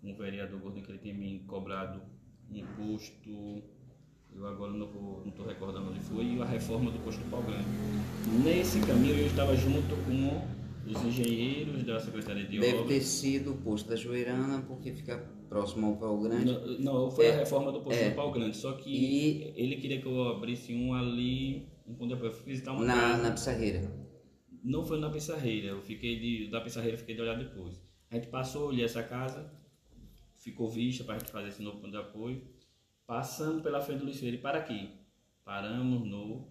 com 0.00 0.12
o 0.12 0.16
vereador 0.16 0.60
Gordon, 0.60 0.82
que 0.82 0.90
ele 0.90 0.98
tinha 0.98 1.14
me 1.14 1.40
cobrado 1.40 2.02
um 2.50 2.64
posto 2.76 3.62
eu 4.36 4.46
agora 4.46 4.72
não 4.72 4.86
estou 5.26 5.46
recordando 5.46 5.90
onde 5.90 6.00
foi, 6.00 6.24
e 6.24 6.42
a 6.42 6.44
reforma 6.44 6.90
do 6.90 6.98
posto 6.98 7.22
do 7.24 7.30
Pau 7.30 7.42
Grande. 7.42 7.64
Nesse 8.44 8.80
caminho 8.80 9.16
eu 9.16 9.26
estava 9.26 9.56
junto 9.56 9.96
com 10.04 10.46
os 10.86 11.04
engenheiros 11.04 11.82
da 11.82 11.98
Secretaria 11.98 12.44
de 12.44 12.58
Deve 12.58 12.72
Obras. 12.74 12.88
Deve 12.88 13.00
ter 13.00 13.04
sido 13.04 13.52
o 13.52 13.56
posto 13.56 13.88
da 13.88 13.96
Joeirana, 13.96 14.62
porque 14.62 14.92
fica 14.92 15.18
próximo 15.48 15.86
ao 15.88 15.96
Pau 15.96 16.18
Grande. 16.20 16.44
Não, 16.44 16.78
não 16.78 17.10
foi 17.10 17.26
é, 17.26 17.34
a 17.34 17.38
reforma 17.38 17.72
do 17.72 17.80
posto 17.80 18.00
é, 18.00 18.10
do 18.10 18.16
Pau 18.16 18.32
Grande, 18.32 18.56
só 18.56 18.72
que 18.72 18.90
e, 18.90 19.52
ele 19.56 19.76
queria 19.76 20.00
que 20.00 20.06
eu 20.06 20.28
abrisse 20.28 20.74
um 20.74 20.94
ali, 20.94 21.68
um 21.86 21.94
ponto 21.94 22.14
eu 22.14 22.32
fui 22.32 22.46
visitar 22.46 22.72
uma 22.72 22.84
na, 22.84 22.94
casa. 22.94 23.22
Na 23.22 23.30
Pissarreira. 23.32 24.06
Não 24.62 24.84
foi 24.84 24.98
na 24.98 25.10
Pissarreira, 25.10 25.68
eu 25.68 25.82
fiquei 25.82 26.18
de, 26.18 26.50
da 26.50 26.60
Pissarreira 26.60 26.96
fiquei 26.96 27.14
de 27.14 27.20
olhar 27.20 27.36
depois. 27.36 27.80
A 28.10 28.14
gente 28.14 28.28
passou, 28.28 28.68
olhei 28.68 28.84
essa 28.84 29.02
casa, 29.02 29.52
ficou 30.36 30.68
vista 30.68 31.04
para 31.04 31.16
a 31.16 31.18
gente 31.18 31.30
fazer 31.30 31.48
esse 31.48 31.62
novo 31.62 31.78
ponto 31.78 31.90
de 31.90 31.96
apoio. 31.96 32.42
Passando 33.06 33.62
pela 33.62 33.80
frente 33.80 34.00
do 34.00 34.04
Luiz 34.04 34.18
Freire 34.18 34.38
para 34.38 34.58
aqui. 34.58 34.90
Paramos 35.44 36.04
no, 36.08 36.48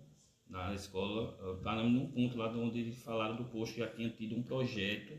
na 0.48 0.74
escola, 0.74 1.38
eh, 1.42 1.64
paramos 1.64 1.92
num 1.92 2.12
ponto 2.12 2.38
lá 2.38 2.50
onde 2.52 2.80
eles 2.80 3.04
falaram 3.04 3.36
do 3.36 3.46
posto, 3.46 3.78
já 3.78 3.88
tinha 3.88 4.10
tido 4.10 4.36
um 4.36 4.44
projeto 4.44 5.18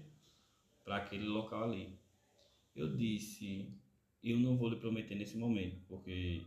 para 0.85 0.97
aquele 0.97 1.27
local 1.27 1.65
ali. 1.65 1.99
Eu 2.75 2.97
disse, 2.97 3.73
eu 4.23 4.39
não 4.39 4.57
vou 4.57 4.69
lhe 4.69 4.77
prometer 4.77 5.15
nesse 5.15 5.37
momento, 5.37 5.81
porque 5.89 6.43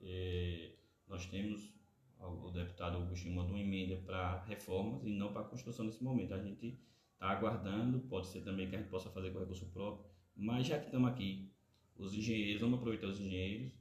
é, 0.00 0.72
nós 1.08 1.26
temos, 1.26 1.72
o 2.18 2.50
deputado 2.50 2.96
Augustinho 2.96 3.36
mandou 3.36 3.54
uma 3.54 3.60
emenda 3.60 3.96
para 3.96 4.42
reformas 4.44 5.04
e 5.04 5.10
não 5.10 5.32
para 5.32 5.44
construção 5.44 5.84
nesse 5.84 6.02
momento. 6.02 6.34
A 6.34 6.42
gente 6.42 6.78
está 7.12 7.28
aguardando, 7.28 8.00
pode 8.00 8.26
ser 8.28 8.40
também 8.42 8.68
que 8.68 8.74
a 8.74 8.78
gente 8.78 8.90
possa 8.90 9.10
fazer 9.10 9.30
com 9.30 9.38
recurso 9.38 9.66
próprio, 9.66 10.06
mas 10.34 10.66
já 10.66 10.78
que 10.78 10.86
estamos 10.86 11.10
aqui, 11.10 11.52
os 11.96 12.14
engenheiros, 12.14 12.60
vamos 12.60 12.78
aproveitar 12.78 13.06
os 13.06 13.20
engenheiros, 13.20 13.72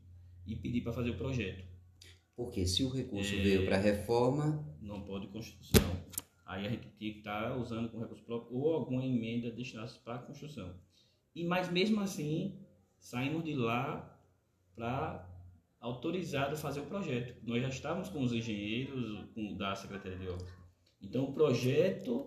e 0.46 0.56
pedir 0.56 0.82
para 0.82 0.94
fazer 0.94 1.12
o 1.12 1.18
projeto. 1.18 1.72
Porque 2.36 2.65
se 2.65 2.84
o 2.84 2.89
recurso 2.89 3.34
é, 3.34 3.38
veio 3.38 3.65
para 3.65 3.78
reforma. 3.78 4.67
Não 4.82 5.02
pode 5.02 5.28
construção. 5.28 5.84
Aí 6.46 6.65
a 6.65 6.69
gente 6.69 6.89
tinha 6.98 7.12
que 7.13 7.19
estar 7.19 7.50
tá 7.50 7.56
usando 7.56 7.89
com 7.89 8.00
recurso 8.00 8.24
próprio 8.24 8.58
ou 8.58 8.74
alguma 8.74 9.06
emenda 9.06 9.52
destinada 9.52 9.91
para 10.04 10.19
construção. 10.19 10.74
E 11.36 11.43
mas 11.43 11.72
mesmo 11.72 12.02
assim, 12.02 12.60
saímos 13.00 13.43
de 13.43 13.56
lá 13.56 14.19
para 14.76 15.30
autorizado 15.80 16.56
fazer 16.56 16.80
o 16.80 16.86
projeto. 16.86 17.36
Nós 17.43 17.62
já 17.62 17.69
estávamos 17.69 18.10
com 18.10 18.22
os 18.22 18.34
engenheiros 18.34 19.26
com, 19.34 19.56
da 19.56 19.76
Secretaria 19.76 20.17
de 20.17 20.30
Obras. 20.30 20.54
Então 21.02 21.26
o 21.26 21.34
projeto 21.34 22.26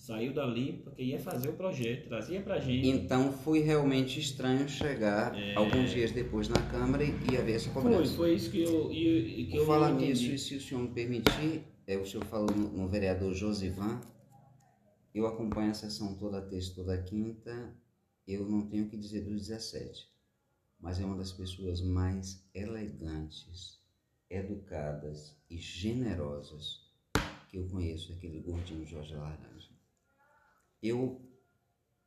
saiu 0.00 0.32
dali 0.32 0.80
porque 0.82 1.02
ia 1.02 1.18
fazer 1.18 1.50
o 1.50 1.52
projeto, 1.52 2.08
trazia 2.08 2.40
pra 2.40 2.58
gente. 2.58 2.88
Então 2.88 3.30
foi 3.30 3.60
realmente 3.60 4.18
estranho 4.18 4.66
chegar 4.66 5.38
é... 5.38 5.54
alguns 5.54 5.90
dias 5.90 6.10
depois 6.10 6.48
na 6.48 6.60
Câmara 6.70 7.04
e 7.04 7.36
haver 7.36 7.56
essa 7.56 7.70
cobrança. 7.70 8.14
Foi, 8.14 8.28
foi 8.28 8.34
isso 8.34 8.50
que 8.50 8.62
eu. 8.62 8.90
E, 8.90 9.46
que 9.46 9.56
eu 9.58 9.66
falar 9.66 9.92
nisso, 9.92 10.24
e 10.24 10.38
se 10.38 10.56
o 10.56 10.60
senhor 10.60 10.82
me 10.82 10.88
permitir, 10.88 11.64
é, 11.86 11.98
o 11.98 12.06
senhor 12.06 12.24
falou 12.24 12.50
no, 12.50 12.70
no 12.70 12.88
vereador 12.88 13.34
Josivan, 13.34 14.00
eu 15.14 15.26
acompanho 15.26 15.70
a 15.70 15.74
sessão 15.74 16.14
toda 16.14 16.40
terça, 16.40 16.74
toda 16.74 16.96
quinta, 17.02 17.76
eu 18.26 18.48
não 18.48 18.66
tenho 18.68 18.86
o 18.86 18.88
que 18.88 18.96
dizer 18.96 19.20
dos 19.22 19.48
17, 19.48 20.08
mas 20.80 20.98
é 20.98 21.04
uma 21.04 21.16
das 21.16 21.32
pessoas 21.32 21.82
mais 21.82 22.42
elegantes, 22.54 23.78
educadas 24.30 25.36
e 25.50 25.58
generosas 25.58 26.88
que 27.48 27.58
eu 27.58 27.68
conheço, 27.68 28.14
aquele 28.14 28.40
gordinho 28.40 28.86
Jorge 28.86 29.14
Laranja. 29.14 29.69
Eu, 30.82 31.20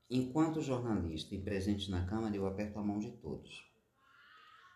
enquanto 0.10 0.62
jornalista 0.62 1.36
e 1.36 1.42
presente 1.42 1.90
na 1.92 2.06
Câmara, 2.06 2.36
eu 2.36 2.48
aperto 2.48 2.80
a 2.80 2.84
mão 2.84 3.00
de 3.00 3.12
todos. 3.12 3.64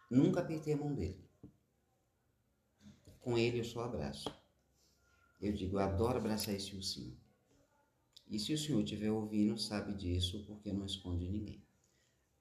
Nunca 0.10 0.40
apertei 0.40 0.74
a 0.74 0.78
mão 0.78 0.94
dele. 0.94 1.28
Com 3.20 3.38
ele 3.38 3.60
eu 3.60 3.66
só 3.66 3.84
abraço. 3.84 4.34
Eu 5.42 5.54
digo, 5.54 5.78
eu 5.78 5.80
adoro 5.80 6.18
abraçar 6.18 6.56
esse 6.56 6.76
ursinho. 6.76 7.18
E 8.30 8.40
se 8.40 8.54
o 8.54 8.58
senhor 8.58 8.82
estiver 8.82 9.12
ouvindo, 9.12 9.58
sabe 9.58 9.94
disso, 9.94 10.46
porque 10.46 10.72
não 10.72 10.86
esconde 10.86 11.28
ninguém. 11.30 11.64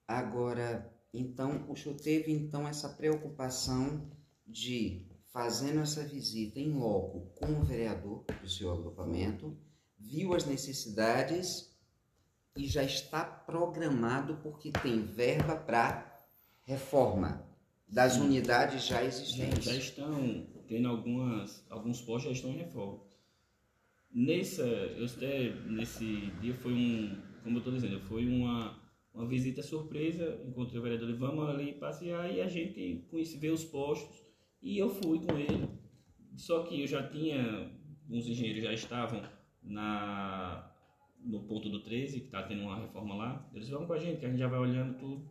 Agora, 0.06 0.92
então, 1.12 1.70
o 1.70 1.76
senhor 1.76 1.98
teve 1.98 2.32
então 2.32 2.66
essa 2.66 2.88
preocupação 2.88 4.10
de, 4.46 5.06
fazendo 5.28 5.80
essa 5.80 6.04
visita 6.04 6.58
em 6.58 6.72
loco 6.72 7.32
com 7.34 7.46
o 7.46 7.64
vereador 7.64 8.24
do 8.40 8.48
seu 8.48 8.70
agrupamento, 8.72 9.56
viu 9.98 10.34
as 10.34 10.44
necessidades 10.44 11.74
e 12.56 12.66
já 12.66 12.82
está 12.82 13.24
programado 13.24 14.38
porque 14.42 14.70
tem 14.70 15.02
verba 15.02 15.56
para 15.56 16.16
reforma 16.64 17.46
das 17.88 18.16
unidades 18.16 18.86
já 18.86 19.04
existentes. 19.04 19.64
Já, 19.64 19.74
estão 19.74 20.46
tendo 20.66 20.88
algumas, 20.88 21.64
alguns 21.70 22.00
postos 22.00 22.24
já 22.24 22.32
estão 22.32 22.50
em 22.50 22.58
reforma. 22.58 23.04
Nessa, 24.12 24.62
eu 24.62 25.04
até, 25.04 25.50
nesse 25.66 26.30
dia 26.40 26.54
foi 26.54 26.72
um, 26.72 27.22
como 27.42 27.56
eu 27.56 27.58
estou 27.58 27.72
dizendo, 27.72 28.00
foi 28.00 28.26
uma, 28.26 28.82
uma 29.12 29.26
visita 29.26 29.62
surpresa, 29.62 30.40
encontrei 30.46 30.80
o 30.80 30.82
vereador, 30.82 31.14
vamos 31.16 31.48
ali 31.48 31.74
passear 31.74 32.32
e 32.32 32.40
a 32.40 32.48
gente 32.48 33.06
conhece, 33.10 33.36
ver 33.36 33.50
os 33.50 33.64
postos 33.64 34.24
e 34.62 34.78
eu 34.78 34.88
fui 34.88 35.20
com 35.20 35.38
ele. 35.38 35.68
Só 36.34 36.64
que 36.64 36.80
eu 36.80 36.86
já 36.86 37.06
tinha, 37.06 37.70
uns 38.08 38.26
engenheiros 38.26 38.64
já 38.64 38.72
estavam 38.72 39.22
na, 39.66 40.72
no 41.20 41.40
ponto 41.40 41.68
do 41.68 41.82
13, 41.82 42.20
que 42.20 42.26
está 42.26 42.42
tendo 42.42 42.62
uma 42.62 42.80
reforma 42.80 43.14
lá. 43.14 43.50
Eles 43.52 43.68
vão 43.68 43.86
com 43.86 43.92
a 43.92 43.98
gente, 43.98 44.20
que 44.20 44.26
a 44.26 44.28
gente 44.28 44.38
já 44.38 44.48
vai 44.48 44.58
olhando 44.58 44.98
tudo. 44.98 45.28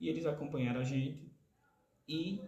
E 0.00 0.08
eles 0.08 0.26
acompanharam 0.26 0.80
a 0.80 0.84
gente 0.84 1.30
e 2.06 2.40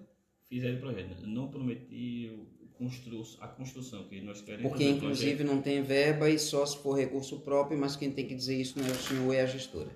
fizeram 0.48 0.76
o 0.76 0.80
projeto. 0.80 1.26
Não 1.26 1.48
prometi 1.48 2.46
constru 2.74 3.22
a 3.40 3.48
construção 3.48 4.08
que 4.08 4.20
nós 4.20 4.40
queremos. 4.40 4.70
Porque 4.70 4.88
inclusive 4.88 5.44
não 5.44 5.60
tem 5.60 5.82
verba 5.82 6.30
e 6.30 6.38
só 6.38 6.64
se 6.64 6.78
for 6.78 6.94
recurso 6.94 7.40
próprio, 7.40 7.78
mas 7.78 7.94
quem 7.94 8.10
tem 8.10 8.26
que 8.26 8.34
dizer 8.34 8.58
isso 8.58 8.78
não 8.78 8.86
é 8.86 8.90
o 8.90 8.94
senhor, 8.94 9.34
é 9.34 9.42
a 9.42 9.46
gestora. 9.46 9.90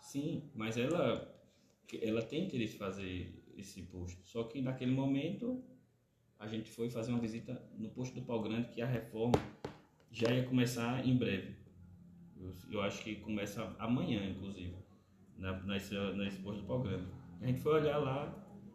Sim, 0.00 0.42
mas 0.54 0.76
ela 0.76 1.28
ela 2.00 2.22
tem 2.22 2.44
interesse 2.44 2.76
em 2.76 2.78
fazer 2.78 3.34
esse 3.56 3.82
posto. 3.82 4.20
Só 4.24 4.44
que 4.44 4.62
naquele 4.62 4.92
momento 4.92 5.62
a 6.38 6.46
gente 6.46 6.70
foi 6.70 6.88
fazer 6.88 7.10
uma 7.10 7.20
visita 7.20 7.62
no 7.76 7.90
posto 7.90 8.14
do 8.14 8.22
Pau 8.22 8.40
Grande, 8.40 8.68
que 8.68 8.80
a 8.80 8.86
reforma 8.86 9.38
já 10.10 10.30
ia 10.30 10.44
começar 10.44 11.06
em 11.06 11.16
breve. 11.16 11.54
Eu, 12.36 12.54
eu 12.70 12.82
acho 12.82 13.02
que 13.02 13.16
começa 13.16 13.74
amanhã, 13.78 14.24
inclusive, 14.28 14.74
na, 15.36 15.52
nesse, 15.62 15.94
nesse 16.16 16.38
posto 16.38 16.62
do 16.62 16.78
Grande. 16.78 17.06
A 17.40 17.46
gente 17.46 17.60
foi 17.60 17.80
olhar 17.80 17.98
lá 17.98 18.34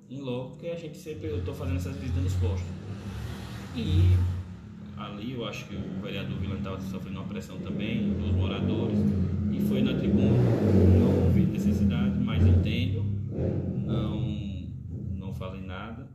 em 0.10 0.20
logo, 0.20 0.52
porque 0.52 0.68
a 0.68 0.76
gente 0.76 0.98
sempre, 0.98 1.30
eu 1.30 1.40
estou 1.40 1.54
fazendo 1.54 1.78
essas 1.78 1.96
visitas 1.98 2.24
nos 2.24 2.34
postos. 2.36 2.70
E 3.76 4.16
ali 4.98 5.34
eu 5.34 5.46
acho 5.46 5.68
que 5.68 5.76
o 5.76 6.02
vereador 6.02 6.38
Vilano 6.40 6.60
estava 6.60 6.80
sofrendo 6.82 7.20
uma 7.20 7.28
pressão 7.28 7.60
também 7.60 8.14
dos 8.14 8.32
moradores 8.32 8.98
e 9.52 9.60
foi 9.68 9.82
na 9.82 9.94
tribuna. 9.98 10.38
Não 11.00 11.26
houve 11.26 11.42
necessidade, 11.42 12.18
mas 12.20 12.46
entendo, 12.46 13.04
não 13.86 14.26
falei 15.36 15.62
nada, 15.62 16.08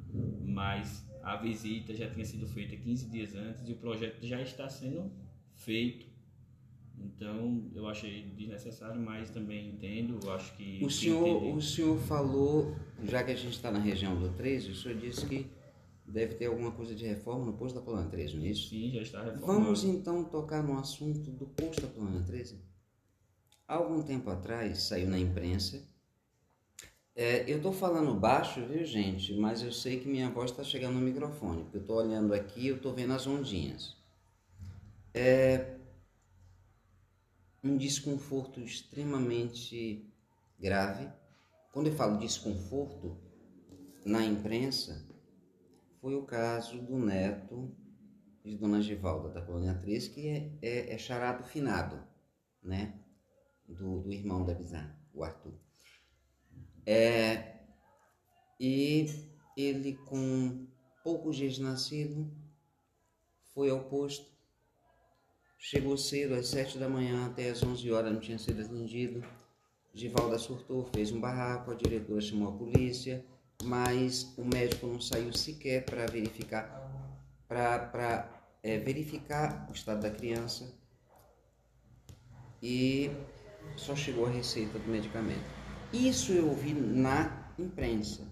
mas 0.45 1.07
a 1.31 1.37
visita 1.37 1.95
já 1.95 2.11
tinha 2.11 2.25
sido 2.25 2.45
feita 2.47 2.77
15 2.77 3.09
dias 3.09 3.35
antes 3.37 3.69
e 3.69 3.73
o 3.73 3.77
projeto 3.77 4.27
já 4.27 4.43
está 4.43 4.69
sendo 4.69 5.13
feito. 5.55 6.07
Então, 6.99 7.71
eu 7.73 7.87
achei 7.87 8.25
desnecessário, 8.37 9.01
mas 9.01 9.31
também 9.31 9.71
entendo, 9.71 10.19
eu 10.23 10.33
acho 10.33 10.55
que... 10.57 10.85
O 10.85 10.91
senhor, 10.91 11.55
o 11.55 11.63
senhor 11.63 11.97
falou, 12.01 12.75
já 13.05 13.23
que 13.23 13.31
a 13.31 13.37
gente 13.37 13.55
está 13.55 13.71
na 13.71 13.79
região 13.79 14.21
do 14.21 14.29
13, 14.31 14.73
o 14.73 14.75
senhor 14.75 14.99
disse 14.99 15.25
que 15.25 15.47
deve 16.05 16.35
ter 16.35 16.47
alguma 16.47 16.73
coisa 16.73 16.95
de 16.95 17.07
reforma 17.07 17.47
no 17.47 17.53
posto 17.53 17.77
da 17.77 17.81
Colônia 17.81 18.11
13, 18.11 18.37
não 18.37 18.45
é 18.45 18.49
isso? 18.49 18.69
Sim, 18.69 18.91
já 18.91 19.01
está 19.01 19.23
reformado. 19.23 19.47
Vamos 19.47 19.85
então 19.85 20.25
tocar 20.25 20.63
no 20.63 20.77
assunto 20.79 21.31
do 21.31 21.47
posto 21.47 21.83
da 21.83 21.89
Colônia 21.89 22.23
13? 22.23 22.61
Há 23.69 23.77
algum 23.77 24.03
tempo 24.03 24.29
atrás, 24.29 24.83
saiu 24.83 25.09
na 25.09 25.19
imprensa 25.19 25.89
é, 27.21 27.45
eu 27.47 27.59
estou 27.59 27.71
falando 27.71 28.19
baixo, 28.19 28.65
viu, 28.65 28.83
gente? 28.83 29.35
Mas 29.35 29.63
eu 29.63 29.71
sei 29.71 30.01
que 30.01 30.09
minha 30.09 30.31
voz 30.31 30.51
está 30.51 30.65
chegando 30.65 30.95
no 30.95 31.03
microfone, 31.03 31.65
porque 31.65 31.77
eu 31.77 31.83
estou 31.83 31.97
olhando 31.99 32.33
aqui 32.33 32.69
eu 32.69 32.77
estou 32.77 32.95
vendo 32.95 33.13
as 33.13 33.27
ondinhas. 33.27 33.95
É 35.13 35.77
um 37.63 37.77
desconforto 37.77 38.59
extremamente 38.61 40.11
grave. 40.59 41.11
Quando 41.75 41.89
eu 41.89 41.93
falo 41.93 42.17
desconforto, 42.17 43.19
na 44.03 44.25
imprensa, 44.25 45.07
foi 46.01 46.15
o 46.15 46.25
caso 46.25 46.81
do 46.81 46.99
neto 46.99 47.71
de 48.43 48.57
Dona 48.57 48.81
Givalda, 48.81 49.29
da 49.29 49.43
Colônia 49.43 49.75
3, 49.75 50.09
que 50.09 50.27
é, 50.27 50.59
é, 50.63 50.95
é 50.95 50.97
charado 50.97 51.45
finado, 51.45 52.03
né? 52.63 52.99
Do, 53.69 54.01
do 54.01 54.11
irmão 54.11 54.43
da 54.43 54.55
Bizarra, 54.55 54.99
o 55.13 55.23
Arthur. 55.23 55.53
É, 56.87 57.57
e 58.59 59.07
ele, 59.57 59.95
com 60.07 60.67
poucos 61.03 61.37
dias 61.37 61.59
nascido, 61.59 62.31
foi 63.55 63.71
ao 63.71 63.85
posto. 63.85 64.31
Chegou 65.59 65.97
cedo, 65.97 66.35
às 66.35 66.49
sete 66.49 66.79
da 66.79 66.89
manhã 66.89 67.27
até 67.27 67.51
às 67.51 67.63
onze 67.63 67.91
horas, 67.93 68.13
não 68.13 68.21
tinha 68.21 68.39
sido 68.39 68.63
atendido. 68.63 69.23
Givalda 69.93 70.39
surtou, 70.39 70.85
fez 70.95 71.11
um 71.11 71.21
barraco, 71.21 71.71
a 71.71 71.75
diretora 71.75 72.21
chamou 72.21 72.49
a 72.49 72.57
polícia, 72.57 73.25
mas 73.63 74.33
o 74.39 74.45
médico 74.45 74.87
não 74.87 75.01
saiu 75.01 75.33
sequer 75.33 75.85
para 75.85 76.07
verificar, 76.07 76.65
para 77.49 78.43
é, 78.63 78.79
verificar 78.79 79.67
o 79.69 79.73
estado 79.73 80.03
da 80.03 80.11
criança 80.11 80.73
e 82.63 83.11
só 83.77 83.97
chegou 83.97 84.27
a 84.27 84.31
receita 84.31 84.79
do 84.79 84.89
medicamento. 84.89 85.60
Isso 85.93 86.31
eu 86.31 86.49
ouvi 86.49 86.73
na 86.73 87.53
imprensa. 87.59 88.25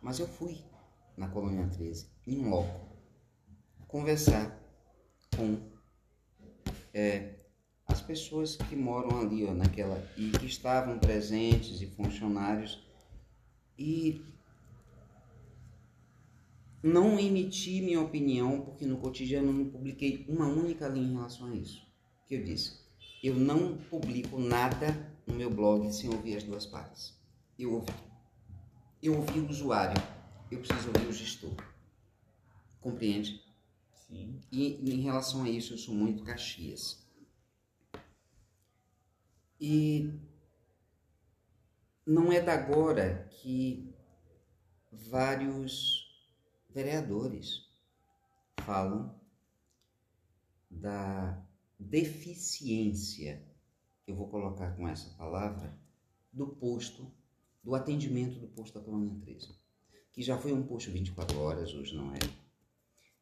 Mas 0.00 0.20
eu 0.20 0.28
fui 0.28 0.58
na 1.16 1.28
Colônia 1.28 1.66
13, 1.68 2.06
em 2.26 2.48
loco, 2.48 2.88
conversar 3.88 4.56
com 5.36 5.58
é, 6.94 7.34
as 7.86 8.00
pessoas 8.00 8.56
que 8.56 8.76
moram 8.76 9.20
ali, 9.20 9.44
ó, 9.44 9.52
naquela, 9.52 10.02
e 10.16 10.30
que 10.30 10.46
estavam 10.46 10.98
presentes 10.98 11.82
e 11.82 11.86
funcionários, 11.86 12.82
e 13.76 14.24
não 16.82 17.18
emiti 17.18 17.82
minha 17.82 18.00
opinião, 18.00 18.60
porque 18.60 18.86
no 18.86 18.98
cotidiano 18.98 19.52
não 19.52 19.68
publiquei 19.68 20.24
uma 20.28 20.46
única 20.46 20.88
linha 20.88 21.08
em 21.08 21.14
relação 21.14 21.48
a 21.48 21.54
isso. 21.54 21.84
Que 22.26 22.36
eu 22.36 22.44
disse, 22.44 22.78
eu 23.22 23.34
não 23.34 23.76
publico 23.76 24.38
nada 24.38 25.09
no 25.26 25.34
meu 25.34 25.50
blog 25.50 25.92
sem 25.92 26.10
ouvir 26.10 26.36
as 26.36 26.42
duas 26.42 26.66
partes. 26.66 27.14
Eu 27.58 27.74
ouvi. 27.74 27.92
Eu 29.02 29.16
ouvi 29.16 29.40
o 29.40 29.48
usuário, 29.48 30.00
eu 30.50 30.58
preciso 30.58 30.88
ouvir 30.88 31.06
o 31.06 31.12
gestor. 31.12 31.54
Compreende? 32.80 33.42
Sim. 33.92 34.40
E 34.50 34.74
em 34.92 35.00
relação 35.00 35.44
a 35.44 35.48
isso, 35.48 35.74
eu 35.74 35.78
sou 35.78 35.94
muito 35.94 36.24
Caxias. 36.24 37.02
E 39.60 40.12
não 42.06 42.32
é 42.32 42.40
da 42.40 42.54
agora 42.54 43.28
que 43.30 43.94
vários 44.90 46.08
vereadores 46.70 47.68
falam 48.64 49.14
da 50.70 51.42
deficiência 51.78 53.49
eu 54.06 54.14
vou 54.14 54.28
colocar 54.28 54.76
com 54.76 54.88
essa 54.88 55.10
palavra, 55.16 55.78
do 56.32 56.46
posto, 56.46 57.10
do 57.62 57.74
atendimento 57.74 58.38
do 58.38 58.48
posto 58.48 58.78
da 58.78 58.84
Colônia 58.84 59.14
13, 59.20 59.48
que 60.12 60.22
já 60.22 60.38
foi 60.38 60.52
um 60.52 60.62
posto 60.62 60.90
24 60.90 61.38
horas, 61.38 61.74
hoje 61.74 61.94
não 61.94 62.14
é. 62.14 62.18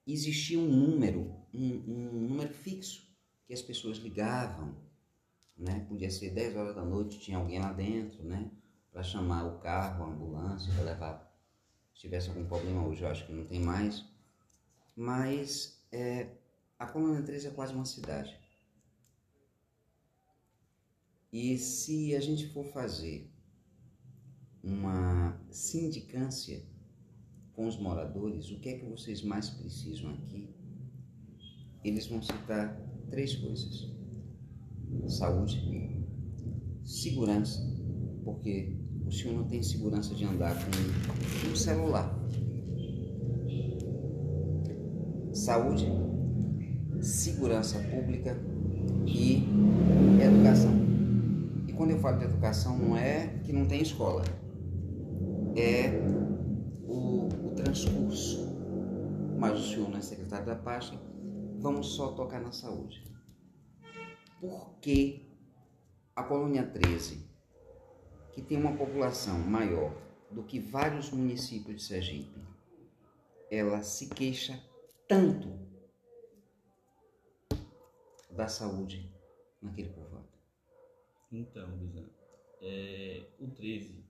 Existia 0.07 0.59
um 0.59 0.69
número, 0.69 1.35
um, 1.53 1.75
um 1.87 2.29
número 2.29 2.53
fixo, 2.55 3.07
que 3.47 3.53
as 3.53 3.63
pessoas 3.63 3.99
ligavam, 3.99 4.75
né? 5.57 5.85
Podia 5.89 6.11
ser 6.11 6.31
10 6.31 6.57
horas 6.57 6.75
da 6.75 6.85
noite, 6.85 7.19
tinha 7.19 7.37
alguém 7.37 7.59
lá 7.59 7.73
dentro, 7.73 8.23
né? 8.23 8.51
Para 8.93 9.03
chamar 9.03 9.45
o 9.45 9.59
carro, 9.59 10.05
a 10.05 10.09
ambulância, 10.09 10.73
para 10.73 10.85
levar. 10.85 11.29
Se 11.95 12.03
tivesse 12.03 12.29
algum 12.29 12.47
problema 12.47 12.87
hoje, 12.87 13.03
eu 13.03 13.09
acho 13.09 13.27
que 13.27 13.33
não 13.33 13.45
tem 13.45 13.61
mais. 13.61 14.05
Mas 14.95 15.83
é, 15.91 16.29
a 16.79 16.87
Colônia 16.87 17.23
13 17.23 17.49
é 17.49 17.51
quase 17.51 17.75
uma 17.75 17.85
cidade. 17.85 18.39
E 21.33 21.59
se 21.59 22.15
a 22.15 22.21
gente 22.21 22.47
for 22.49 22.65
fazer 22.65 23.31
uma 24.65 25.39
sindicância 25.51 26.63
com 27.53 27.67
os 27.67 27.79
moradores, 27.79 28.51
o 28.51 28.59
que 28.59 28.71
é 28.71 28.79
que 28.79 28.87
vocês 28.87 29.23
mais 29.23 29.51
precisam 29.51 30.11
aqui? 30.15 30.49
Eles 31.85 32.07
vão 32.07 32.23
citar 32.23 32.81
três 33.11 33.37
coisas: 33.37 33.91
saúde, 35.07 36.03
segurança, 36.83 37.61
porque 38.25 38.79
o 39.07 39.13
senhor 39.13 39.35
não 39.35 39.47
tem 39.47 39.63
segurança 39.63 40.15
de 40.15 40.25
andar 40.25 40.55
com 40.55 41.51
um 41.51 41.55
celular. 41.57 42.19
Saúde, 45.35 45.87
segurança 47.03 47.79
pública 47.81 48.35
e 49.07 49.45
educação 50.23 50.88
quando 51.79 51.93
eu 51.93 52.01
falo 52.01 52.19
de 52.19 52.25
educação, 52.25 52.77
não 52.77 52.97
é 52.97 53.39
que 53.45 53.53
não 53.53 53.65
tem 53.65 53.81
escola, 53.81 54.25
é 55.57 55.91
o, 56.85 57.29
o 57.29 57.55
transcurso. 57.55 58.49
Mas 59.39 59.61
o 59.61 59.63
senhor 59.63 59.89
não 59.89 59.99
é 59.99 60.03
secretário 60.03 60.45
da 60.45 60.57
pasta, 60.57 61.01
vamos 61.61 61.95
só 61.95 62.11
tocar 62.11 62.41
na 62.41 62.51
saúde. 62.51 63.05
Por 64.41 64.75
que 64.81 65.25
a 66.17 66.25
colônia 66.25 66.67
13, 66.67 67.25
que 68.33 68.43
tem 68.43 68.59
uma 68.59 68.77
população 68.77 69.39
maior 69.39 69.95
do 70.33 70.43
que 70.43 70.59
vários 70.59 71.13
municípios 71.13 71.77
de 71.77 71.83
Sergipe, 71.85 72.41
ela 73.49 73.85
se 73.85 74.09
queixa 74.09 74.61
tanto 75.07 75.49
da 78.33 78.49
saúde 78.49 79.09
naquele 79.63 79.91
povoado? 79.91 80.18
Então, 81.31 81.77
Bisa, 81.77 82.09
é, 82.61 83.27
o 83.39 83.49
13, 83.49 84.05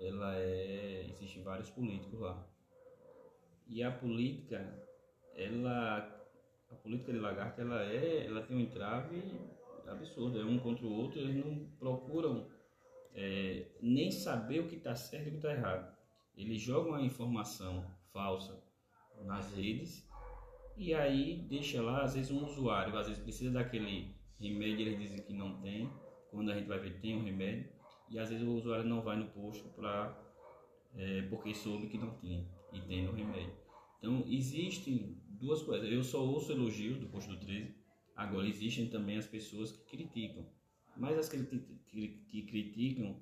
ela 0.00 0.36
é, 0.36 1.06
existe 1.08 1.40
vários 1.40 1.70
políticos 1.70 2.18
lá. 2.20 2.46
E 3.68 3.82
a 3.82 3.90
política, 3.90 4.58
ela, 5.34 5.98
a 6.70 6.74
política 6.74 7.12
de 7.12 7.18
lagarto, 7.18 7.60
ela 7.60 7.82
é, 7.84 8.26
ela 8.26 8.42
tem 8.42 8.56
um 8.56 8.60
entrave 8.60 9.22
absurdo, 9.86 10.40
é 10.40 10.44
um 10.44 10.58
contra 10.58 10.84
o 10.84 10.92
outro, 10.92 11.20
eles 11.20 11.44
não 11.44 11.66
procuram 11.78 12.48
é, 13.14 13.66
nem 13.80 14.10
saber 14.10 14.60
o 14.60 14.68
que 14.68 14.76
está 14.76 14.94
certo 14.94 15.26
e 15.26 15.28
o 15.28 15.30
que 15.32 15.36
está 15.38 15.52
errado. 15.52 15.96
Eles 16.36 16.60
jogam 16.60 16.94
a 16.94 17.02
informação 17.02 17.88
falsa 18.12 18.62
nas 19.24 19.54
redes 19.54 20.06
e 20.76 20.92
aí 20.92 21.46
deixa 21.48 21.80
lá, 21.80 22.02
às 22.02 22.14
vezes 22.14 22.30
um 22.30 22.44
usuário, 22.44 22.96
às 22.98 23.06
vezes 23.06 23.22
precisa 23.22 23.50
daquele 23.50 24.14
remédio, 24.38 24.86
eles 24.86 24.98
dizem 24.98 25.22
que 25.22 25.32
não 25.32 25.60
tem, 25.62 25.90
quando 26.36 26.50
a 26.52 26.54
gente 26.54 26.68
vai 26.68 26.78
ver 26.78 27.00
tem 27.00 27.16
um 27.16 27.24
remédio, 27.24 27.68
e 28.08 28.18
às 28.18 28.28
vezes 28.28 28.46
o 28.46 28.52
usuário 28.52 28.84
não 28.84 29.02
vai 29.02 29.16
no 29.16 29.26
posto 29.30 29.68
para 29.70 30.16
é, 30.94 31.22
porque 31.22 31.54
soube 31.54 31.88
que 31.88 31.98
não 31.98 32.16
tinha 32.18 32.46
e 32.72 32.80
tem 32.80 33.04
no 33.04 33.12
remédio. 33.12 33.52
Então 33.98 34.24
existem 34.28 35.16
duas 35.28 35.62
coisas. 35.62 35.90
Eu 35.90 36.04
só 36.04 36.24
ouço 36.24 36.52
elogios 36.52 36.98
do 36.98 37.06
posto 37.06 37.30
do 37.32 37.40
13. 37.40 37.74
Agora 38.14 38.46
existem 38.46 38.88
também 38.88 39.18
as 39.18 39.26
pessoas 39.26 39.72
que 39.72 39.96
criticam. 39.96 40.46
Mas 40.96 41.18
as 41.18 41.28
que, 41.28 41.44
que, 41.86 42.08
que 42.28 42.42
criticam 42.42 43.18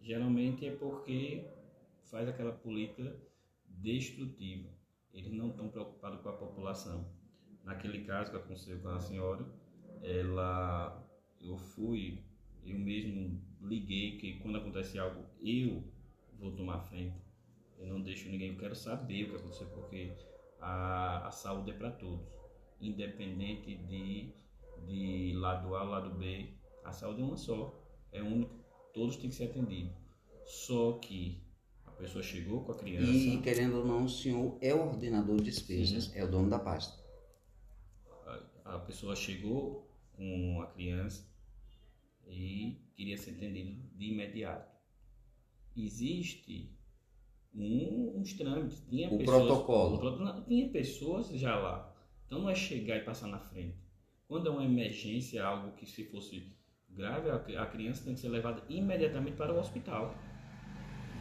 geralmente 0.00 0.66
é 0.66 0.70
porque 0.72 1.46
faz 2.04 2.28
aquela 2.28 2.52
política 2.52 3.16
destrutiva. 3.68 4.68
Eles 5.12 5.32
não 5.32 5.50
estão 5.50 5.68
preocupados 5.68 6.20
com 6.20 6.28
a 6.28 6.32
população. 6.32 7.08
Naquele 7.64 8.04
caso 8.04 8.30
que 8.30 8.36
aconteceu 8.36 8.78
com 8.80 8.88
a 8.88 9.00
senhora, 9.00 9.46
ela, 10.02 11.02
eu 11.40 11.56
fui, 11.56 12.22
eu 12.66 12.78
mesmo 12.78 13.40
liguei 13.60 14.16
que 14.18 14.38
quando 14.40 14.58
acontece 14.58 14.98
algo, 14.98 15.24
eu 15.42 15.82
vou 16.38 16.52
tomar 16.52 16.80
frente. 16.80 17.16
Eu 17.78 17.86
não 17.86 18.00
deixo 18.00 18.28
ninguém, 18.28 18.52
eu 18.52 18.58
quero 18.58 18.74
saber 18.74 19.24
o 19.24 19.30
que 19.30 19.36
aconteceu, 19.36 19.66
porque 19.68 20.12
a, 20.60 21.26
a 21.26 21.30
saúde 21.30 21.70
é 21.70 21.74
para 21.74 21.90
todos, 21.90 22.26
independente 22.80 23.74
de, 23.74 24.32
de 24.86 25.32
lado 25.36 25.74
A, 25.74 25.82
lado 25.82 26.10
B, 26.10 26.48
a 26.84 26.92
saúde 26.92 27.20
é 27.20 27.24
uma 27.24 27.36
só, 27.36 27.74
é 28.12 28.22
única, 28.22 28.54
todos 28.92 29.16
têm 29.16 29.28
que 29.28 29.34
ser 29.34 29.44
atendidos. 29.44 29.92
Só 30.44 30.92
que 30.98 31.42
a 31.86 31.90
pessoa 31.90 32.22
chegou 32.22 32.64
com 32.64 32.72
a 32.72 32.74
criança. 32.74 33.10
E 33.10 33.40
querendo 33.40 33.78
ou 33.78 33.86
não, 33.86 34.04
o 34.04 34.08
senhor 34.08 34.58
é 34.60 34.74
o 34.74 34.86
ordenador 34.86 35.36
de 35.38 35.44
despesas, 35.44 36.04
Sim. 36.04 36.18
é 36.18 36.24
o 36.24 36.30
dono 36.30 36.50
da 36.50 36.58
pasta. 36.58 37.02
A, 38.64 38.76
a 38.76 38.78
pessoa 38.78 39.16
chegou 39.16 39.90
com 40.16 40.60
a 40.62 40.66
criança 40.66 41.33
e 42.28 42.78
queria 42.94 43.16
ser 43.16 43.32
atendido 43.32 43.80
de 43.94 44.06
imediato. 44.06 44.74
Existe 45.76 46.74
um, 47.54 48.18
uns 48.18 48.32
trâmites. 48.34 48.84
Tinha 48.88 49.08
o 49.08 49.18
pessoas, 49.18 49.44
protocolo. 49.44 50.44
Tinha 50.46 50.68
pessoas 50.68 51.28
já 51.28 51.56
lá. 51.56 51.94
Então 52.26 52.40
não 52.40 52.50
é 52.50 52.54
chegar 52.54 52.96
e 52.96 53.04
passar 53.04 53.28
na 53.28 53.38
frente. 53.38 53.76
Quando 54.26 54.48
é 54.48 54.50
uma 54.50 54.64
emergência, 54.64 55.44
algo 55.44 55.72
que 55.76 55.86
se 55.86 56.04
fosse 56.04 56.52
grave, 56.88 57.30
a, 57.30 57.66
criança 57.66 58.04
tem 58.04 58.14
que 58.14 58.20
ser 58.20 58.28
levada 58.28 58.62
imediatamente 58.68 59.36
para 59.36 59.52
o 59.52 59.58
hospital. 59.58 60.14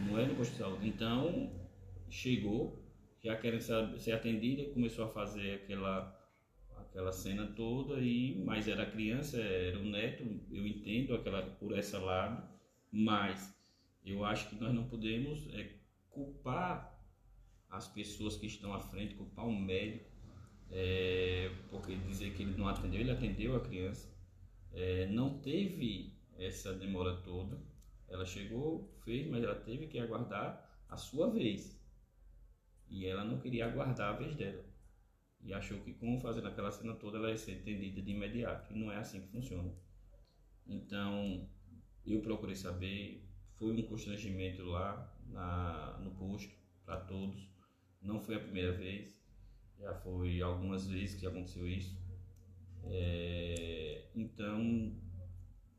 Não 0.07 0.17
é 0.17 0.25
no 0.25 0.35
posto 0.35 0.51
de 0.51 0.57
saúde. 0.57 0.87
Então, 0.87 1.51
chegou, 2.09 2.83
já 3.23 3.35
querendo 3.35 3.61
ser, 3.61 3.99
ser 3.99 4.11
atendida, 4.13 4.71
começou 4.73 5.05
a 5.05 5.09
fazer 5.09 5.55
aquela 5.55 6.22
aquela 6.93 7.11
cena 7.11 7.47
toda 7.47 7.99
e 7.99 8.43
mas 8.45 8.67
era 8.67 8.85
criança 8.85 9.37
era 9.37 9.79
o 9.79 9.83
neto 9.83 10.23
eu 10.51 10.65
entendo 10.67 11.15
aquela 11.15 11.41
por 11.41 11.77
esse 11.77 11.97
lado 11.97 12.47
mas 12.91 13.53
eu 14.05 14.23
acho 14.23 14.49
que 14.49 14.55
nós 14.55 14.73
não 14.73 14.87
podemos 14.87 15.47
é, 15.53 15.75
culpar 16.09 16.93
as 17.69 17.87
pessoas 17.87 18.37
que 18.37 18.45
estão 18.45 18.73
à 18.73 18.79
frente 18.79 19.15
culpar 19.15 19.45
o 19.45 19.51
médico 19.51 20.11
é, 20.69 21.51
porque 21.69 21.95
dizer 21.95 22.33
que 22.33 22.43
ele 22.43 22.55
não 22.55 22.67
atendeu 22.67 23.01
ele 23.01 23.11
atendeu 23.11 23.55
a 23.55 23.59
criança 23.59 24.13
é, 24.71 25.07
não 25.07 25.39
teve 25.39 26.13
essa 26.37 26.73
demora 26.73 27.15
toda. 27.17 27.61
Ela 28.07 28.25
chegou, 28.25 28.91
fez, 29.03 29.27
mas 29.29 29.43
ela 29.43 29.55
teve 29.55 29.87
que 29.87 29.99
aguardar 29.99 30.69
a 30.89 30.97
sua 30.97 31.29
vez. 31.29 31.79
E 32.89 33.05
ela 33.05 33.23
não 33.23 33.39
queria 33.39 33.65
aguardar 33.65 34.13
a 34.13 34.17
vez 34.17 34.35
dela. 34.35 34.63
E 35.45 35.53
achou 35.53 35.79
que 35.81 35.93
com 35.93 36.19
fazendo 36.21 36.47
aquela 36.47 36.71
cena 36.71 36.93
toda 36.95 37.17
ela 37.17 37.29
ia 37.29 37.37
ser 37.37 37.53
entendida 37.53 38.01
de 38.01 38.11
imediato. 38.11 38.73
E 38.73 38.77
não 38.77 38.91
é 38.91 38.97
assim 38.97 39.21
que 39.21 39.27
funciona. 39.27 39.73
Então, 40.65 41.47
eu 42.05 42.21
procurei 42.21 42.55
saber. 42.55 43.27
Foi 43.55 43.71
um 43.71 43.81
constrangimento 43.83 44.63
lá 44.63 45.15
na, 45.27 45.99
no 45.99 46.11
posto 46.11 46.53
para 46.85 46.97
todos. 47.01 47.49
Não 48.01 48.19
foi 48.19 48.35
a 48.35 48.39
primeira 48.39 48.71
vez. 48.71 49.21
Já 49.79 49.93
foi 49.95 50.41
algumas 50.41 50.87
vezes 50.87 51.19
que 51.19 51.27
aconteceu 51.27 51.67
isso. 51.67 52.01
É, 52.85 54.05
então, 54.15 54.95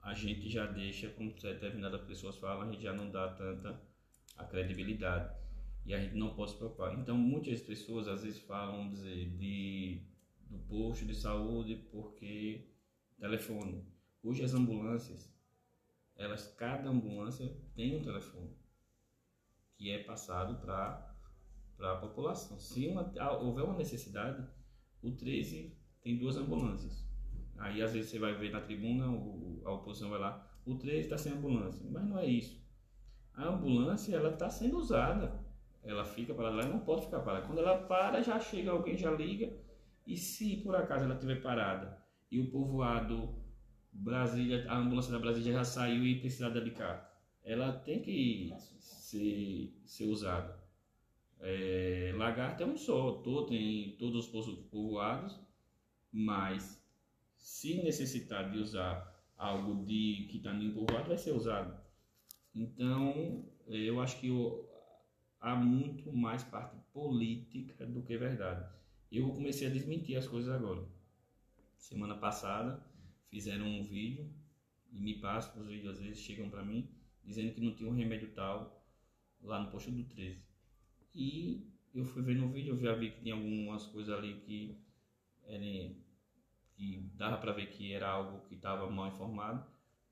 a 0.03 0.13
gente 0.15 0.49
já 0.51 0.67
deixa, 0.67 1.09
como 1.11 1.33
determinadas 1.33 2.03
pessoas 2.03 2.37
falam, 2.37 2.69
a 2.69 2.71
gente 2.71 2.83
já 2.83 2.93
não 2.93 3.11
dá 3.11 3.29
tanta 3.29 3.81
a 4.37 4.45
credibilidade. 4.45 5.35
E 5.87 5.93
a 5.93 6.01
gente 6.01 6.15
não 6.17 6.35
pode 6.35 6.53
se 6.53 6.57
preocupar. 6.57 6.99
Então, 6.99 7.17
muitas 7.17 7.61
pessoas 7.61 8.09
às 8.09 8.23
vezes 8.23 8.41
falam, 8.41 8.89
dizer, 8.89 9.31
de, 9.37 10.03
do 10.49 10.59
posto 10.61 11.05
de 11.05 11.15
saúde 11.15 11.77
porque 11.91 12.71
telefone. 13.19 13.87
Hoje 14.23 14.43
as 14.43 14.55
ambulâncias, 14.55 15.33
elas, 16.17 16.47
cada 16.57 16.89
ambulância 16.89 17.55
tem 17.75 17.97
um 17.97 18.03
telefone 18.03 18.57
que 19.77 19.91
é 19.91 20.03
passado 20.03 20.61
para 20.61 21.15
a 21.79 21.97
população. 21.97 22.59
Se 22.59 22.87
uma, 22.87 23.13
houver 23.41 23.65
uma 23.65 23.77
necessidade, 23.77 24.47
o 25.03 25.11
13 25.11 25.77
tem 26.03 26.19
duas 26.19 26.37
ambulâncias. 26.37 27.05
Aí 27.59 27.83
às 27.83 27.93
vezes 27.93 28.11
você 28.11 28.19
vai 28.19 28.35
ver 28.35 28.51
na 28.51 28.61
tribuna, 28.61 29.11
o, 29.11 29.63
a 29.65 29.73
oposição 29.73 30.11
vai 30.11 30.21
lá, 30.21 30.51
o 30.65 30.77
3 30.77 31.05
está 31.05 31.19
sem 31.19 31.33
ambulância. 31.33 31.87
Mas 31.91 32.05
não 32.05 32.19
é 32.19 32.27
isso. 32.27 32.63
A 33.35 33.49
ambulância 33.49 34.15
ela 34.15 34.31
está 34.33 34.49
sendo 34.49 34.79
usada. 34.79 35.44
Ela 35.85 36.05
fica 36.05 36.35
parada 36.35 36.57
lá 36.57 36.65
e 36.65 36.69
não 36.69 36.81
pode 36.81 37.05
ficar 37.05 37.21
parada. 37.21 37.47
Quando 37.47 37.59
ela 37.59 37.79
para, 37.79 38.23
já 38.23 38.41
chega 38.41 38.71
alguém, 38.71 38.97
já 38.97 39.11
liga. 39.11 39.53
E 40.07 40.17
se 40.17 40.57
por 40.59 40.75
acaso 40.75 41.05
ela 41.05 41.15
estiver 41.15 41.43
parada 41.43 42.03
e 42.31 42.41
o 42.41 42.51
povoado 42.51 43.35
Brasília, 43.93 44.67
a 44.69 44.77
ambulância 44.79 45.13
da 45.13 45.19
Brasília 45.19 45.53
já 45.53 45.65
saiu 45.65 46.05
e 46.05 46.21
precisar 46.21 46.51
de 46.51 46.71
carro, 46.73 47.07
ela 47.45 47.73
tem 47.73 48.03
que 48.03 48.53
ser, 48.59 49.73
ser 49.85 50.05
usada. 50.07 50.59
É, 51.41 52.13
lagarto 52.17 52.63
é 52.63 52.67
um 52.67 52.77
só, 52.77 53.13
todo, 53.23 53.47
tem 53.47 53.97
todos 53.99 54.33
os 54.35 54.59
povoados 54.71 55.45
mas 56.15 56.81
se 57.37 57.83
necessitar 57.83 58.49
de 58.53 58.59
usar 58.59 59.13
algo 59.37 59.85
de 59.85 60.29
que 60.31 60.37
está 60.37 60.53
no 60.53 60.73
povoado, 60.73 61.09
vai 61.09 61.19
ser 61.19 61.33
usado. 61.33 61.77
Então, 62.55 63.45
eu 63.67 64.01
acho 64.01 64.21
que 64.21 64.29
eu, 64.29 64.71
há 65.45 65.55
muito 65.55 66.11
mais 66.11 66.43
parte 66.43 66.75
política 66.91 67.85
do 67.85 68.03
que 68.03 68.17
verdade. 68.17 68.67
Eu 69.13 69.29
comecei 69.29 69.67
a 69.69 69.71
desmentir 69.71 70.17
as 70.17 70.27
coisas 70.27 70.53
agora. 70.53 70.83
Semana 71.77 72.17
passada 72.17 72.83
fizeram 73.29 73.67
um 73.67 73.85
vídeo 73.85 74.33
e 74.91 74.99
me 74.99 75.21
passam 75.21 75.61
os 75.61 75.69
vídeos 75.69 75.99
às 75.99 76.01
vezes 76.01 76.19
chegam 76.19 76.49
para 76.49 76.65
mim 76.65 76.89
dizendo 77.23 77.53
que 77.53 77.61
não 77.61 77.75
tinha 77.75 77.91
um 77.91 77.95
remédio 77.95 78.33
tal 78.33 78.83
lá 79.43 79.63
no 79.63 79.71
posto 79.71 79.91
do 79.91 80.03
13. 80.05 80.43
E 81.15 81.71
eu 81.95 82.07
fui 82.07 82.23
ver 82.23 82.37
no 82.37 82.49
vídeo, 82.49 82.73
eu 82.73 82.79
já 82.79 82.95
vi 82.95 83.11
que 83.11 83.21
tinha 83.21 83.35
algumas 83.35 83.87
coisas 83.87 84.17
ali 84.17 84.41
que 84.41 84.81
eram 85.45 85.95
que 86.73 87.13
dava 87.15 87.37
para 87.37 87.53
ver 87.53 87.67
que 87.67 87.93
era 87.93 88.09
algo 88.09 88.49
que 88.49 88.55
estava 88.55 88.91
mal 88.91 89.09
informado. 89.09 89.65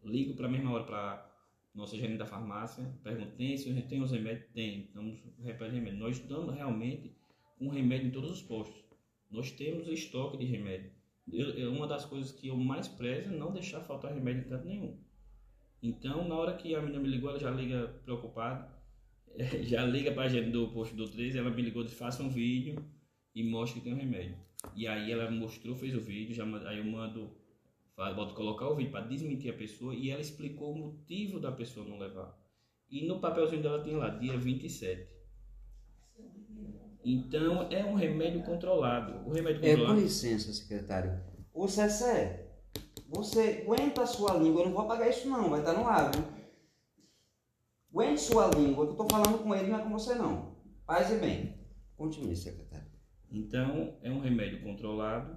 Ligo 0.04 0.34
para 0.34 0.46
a 0.46 0.50
mesma 0.50 0.72
hora 0.72 0.84
para 0.84 1.31
nossa 1.74 1.96
gerente 1.96 2.18
da 2.18 2.26
farmácia, 2.26 2.84
pergunto, 3.02 3.32
tem, 3.36 3.56
se 3.56 3.72
tem 3.82 4.02
os 4.02 4.10
remédios? 4.10 4.46
Tem, 4.52 4.84
estamos 4.84 5.18
repete 5.38 5.74
remédio. 5.74 5.98
Nós 5.98 6.18
estamos 6.18 6.54
realmente 6.54 7.16
com 7.58 7.68
remédio 7.68 8.08
em 8.08 8.10
todos 8.10 8.30
os 8.30 8.42
postos. 8.42 8.82
Nós 9.30 9.50
temos 9.50 9.88
estoque 9.88 10.36
de 10.36 10.44
remédio. 10.44 10.92
Eu, 11.30 11.72
uma 11.72 11.86
das 11.86 12.04
coisas 12.04 12.32
que 12.32 12.48
eu 12.48 12.56
mais 12.56 12.88
prezo 12.88 13.32
é 13.32 13.36
não 13.36 13.52
deixar 13.52 13.80
faltar 13.80 14.12
remédio 14.12 14.42
em 14.42 14.48
canto 14.48 14.66
nenhum. 14.66 14.98
Então, 15.82 16.28
na 16.28 16.34
hora 16.34 16.56
que 16.56 16.74
a 16.74 16.80
menina 16.80 17.00
me 17.00 17.08
ligou, 17.08 17.30
ela 17.30 17.38
já 17.38 17.50
liga 17.50 17.88
preocupada, 18.04 18.68
já 19.62 19.84
liga 19.84 20.12
para 20.12 20.24
a 20.24 20.28
gente 20.28 20.50
do 20.50 20.68
posto 20.68 20.94
do 20.94 21.08
13, 21.08 21.38
ela 21.38 21.50
me 21.50 21.62
ligou, 21.62 21.82
disse, 21.82 21.96
faça 21.96 22.22
um 22.22 22.28
vídeo 22.28 22.84
e 23.34 23.42
mostre 23.42 23.80
que 23.80 23.84
tem 23.84 23.94
um 23.94 23.98
remédio. 23.98 24.36
E 24.76 24.86
aí 24.86 25.10
ela 25.10 25.30
mostrou, 25.30 25.74
fez 25.74 25.94
o 25.94 26.00
vídeo, 26.00 26.34
já, 26.34 26.44
aí 26.68 26.78
eu 26.78 26.84
mando, 26.84 27.34
boto 27.96 28.34
colocar 28.34 28.68
o 28.68 28.74
vídeo 28.74 28.90
para 28.92 29.06
desmentir 29.06 29.52
a 29.52 29.56
pessoa 29.56 29.94
e 29.94 30.10
ela 30.10 30.20
explicou 30.20 30.72
o 30.72 30.78
motivo 30.78 31.38
da 31.40 31.52
pessoa 31.52 31.86
não 31.86 31.98
levar. 31.98 32.36
E 32.90 33.06
no 33.06 33.20
papelzinho 33.20 33.62
dela 33.62 33.82
tem 33.82 33.96
lá, 33.96 34.08
dia 34.10 34.36
27. 34.36 35.10
Então, 37.04 37.68
é 37.70 37.84
um 37.84 37.94
remédio 37.94 38.42
controlado. 38.44 39.28
O 39.28 39.32
remédio 39.32 39.64
É, 39.64 39.70
controlado. 39.70 39.94
com 39.96 40.00
licença, 40.00 40.52
secretário. 40.52 41.20
Ô, 41.52 41.66
Cessé, 41.66 42.48
você 43.08 43.62
aguenta 43.66 44.02
a 44.02 44.06
sua 44.06 44.34
língua, 44.36 44.62
eu 44.62 44.66
não 44.66 44.72
vou 44.72 44.82
apagar 44.82 45.08
isso 45.10 45.28
não, 45.28 45.50
vai 45.50 45.60
estar 45.60 45.72
no 45.72 45.86
ar, 45.86 46.10
viu? 46.12 46.24
Aguente 47.90 48.20
sua 48.22 48.46
língua, 48.48 48.86
que 48.86 48.92
eu 48.92 48.96
tô 48.96 49.06
falando 49.08 49.42
com 49.42 49.54
ele, 49.54 49.68
não 49.68 49.78
é 49.78 49.82
com 49.82 49.90
você 49.90 50.14
não. 50.14 50.56
Paz 50.86 51.10
e 51.10 51.16
bem. 51.16 51.58
Continue, 51.96 52.34
secretário. 52.36 52.86
Então, 53.30 53.96
é 54.02 54.10
um 54.10 54.20
remédio 54.20 54.62
controlado. 54.62 55.36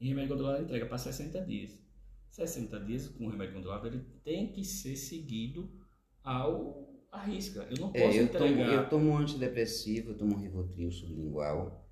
E 0.00 0.08
remédio 0.08 0.30
controlado 0.30 0.64
entrega 0.64 0.86
para 0.86 0.98
60 0.98 1.40
dias. 1.46 1.82
60 2.34 2.80
dias 2.80 3.08
com 3.08 3.28
remédio 3.28 3.54
controlado, 3.54 3.86
ele 3.86 4.04
tem 4.24 4.50
que 4.52 4.64
ser 4.64 4.96
seguido 4.96 5.70
ao 6.22 6.82
à 7.12 7.22
risca. 7.24 7.60
Eu 7.70 7.76
não 7.80 7.92
posso 7.92 8.04
É, 8.04 8.20
eu 8.22 8.28
tomo, 8.32 8.44
entregar. 8.46 8.72
eu 8.74 8.88
tomo 8.88 9.10
um 9.10 9.18
antidepressivo, 9.18 10.10
eu 10.10 10.18
tomo 10.18 10.34
um 10.34 10.38
Rivotril 10.40 10.90
sublingual 10.90 11.88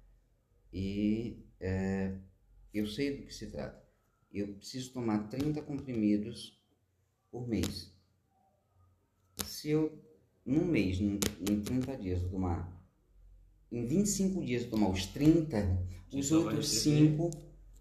e 0.72 1.44
é, 1.60 2.18
eu 2.74 2.86
sei 2.88 3.18
do 3.18 3.26
que 3.26 3.32
se 3.32 3.50
trata. 3.52 3.80
Eu 4.32 4.54
preciso 4.54 4.92
tomar 4.92 5.28
30 5.28 5.62
comprimidos 5.62 6.60
por 7.30 7.46
mês. 7.46 7.94
Se 9.44 9.70
eu, 9.70 9.96
num 10.44 10.64
mês, 10.64 11.00
em, 11.00 11.20
em 11.48 11.60
30 11.60 11.96
dias, 11.96 12.20
eu 12.22 12.30
tomar, 12.30 12.84
em 13.70 13.86
25 13.86 14.44
dias 14.44 14.62
eu 14.64 14.70
tomar 14.70 14.88
os 14.90 15.06
30, 15.06 15.86
Você 16.10 16.18
os 16.18 16.32
outros 16.32 16.72
receber- 16.72 17.10
5, 17.16 17.30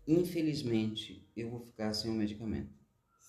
infelizmente, 0.07 1.20
eu 1.35 1.49
vou 1.49 1.59
ficar 1.59 1.93
sem 1.93 2.11
o 2.11 2.13
medicamento. 2.13 2.81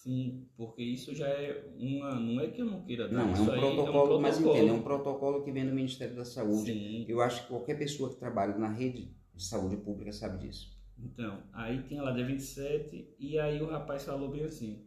Sim, 0.02 0.48
porque 0.56 0.82
isso 0.82 1.14
já 1.14 1.28
é 1.28 1.72
uma. 1.78 2.16
Não 2.16 2.40
é 2.40 2.48
que 2.48 2.60
eu 2.60 2.66
não 2.66 2.82
queira 2.82 3.08
dar. 3.08 3.18
Não, 3.18 3.30
é 3.30 3.32
isso 3.34 3.42
um 3.42 3.52
aí 3.52 3.60
protocolo, 3.60 4.20
mas 4.20 4.34
protocolo. 4.36 4.58
entenda, 4.58 4.72
é 4.72 4.78
um 4.80 4.82
protocolo 4.82 5.44
que 5.44 5.52
vem 5.52 5.64
do 5.64 5.72
Ministério 5.72 6.16
da 6.16 6.24
Saúde. 6.24 6.72
Sim. 6.72 7.04
Eu 7.08 7.20
acho 7.20 7.42
que 7.42 7.48
qualquer 7.48 7.78
pessoa 7.78 8.10
que 8.10 8.16
trabalha 8.16 8.58
na 8.58 8.68
rede 8.68 9.14
de 9.32 9.44
saúde 9.44 9.76
pública 9.76 10.12
sabe 10.12 10.38
disso. 10.38 10.76
Então, 10.98 11.42
aí 11.52 11.82
tinha 11.84 12.02
lá 12.02 12.10
dia 12.10 12.26
27 12.26 13.14
e 13.18 13.38
aí 13.38 13.62
o 13.62 13.66
rapaz 13.66 14.04
falou 14.04 14.28
bem 14.30 14.44
assim. 14.44 14.84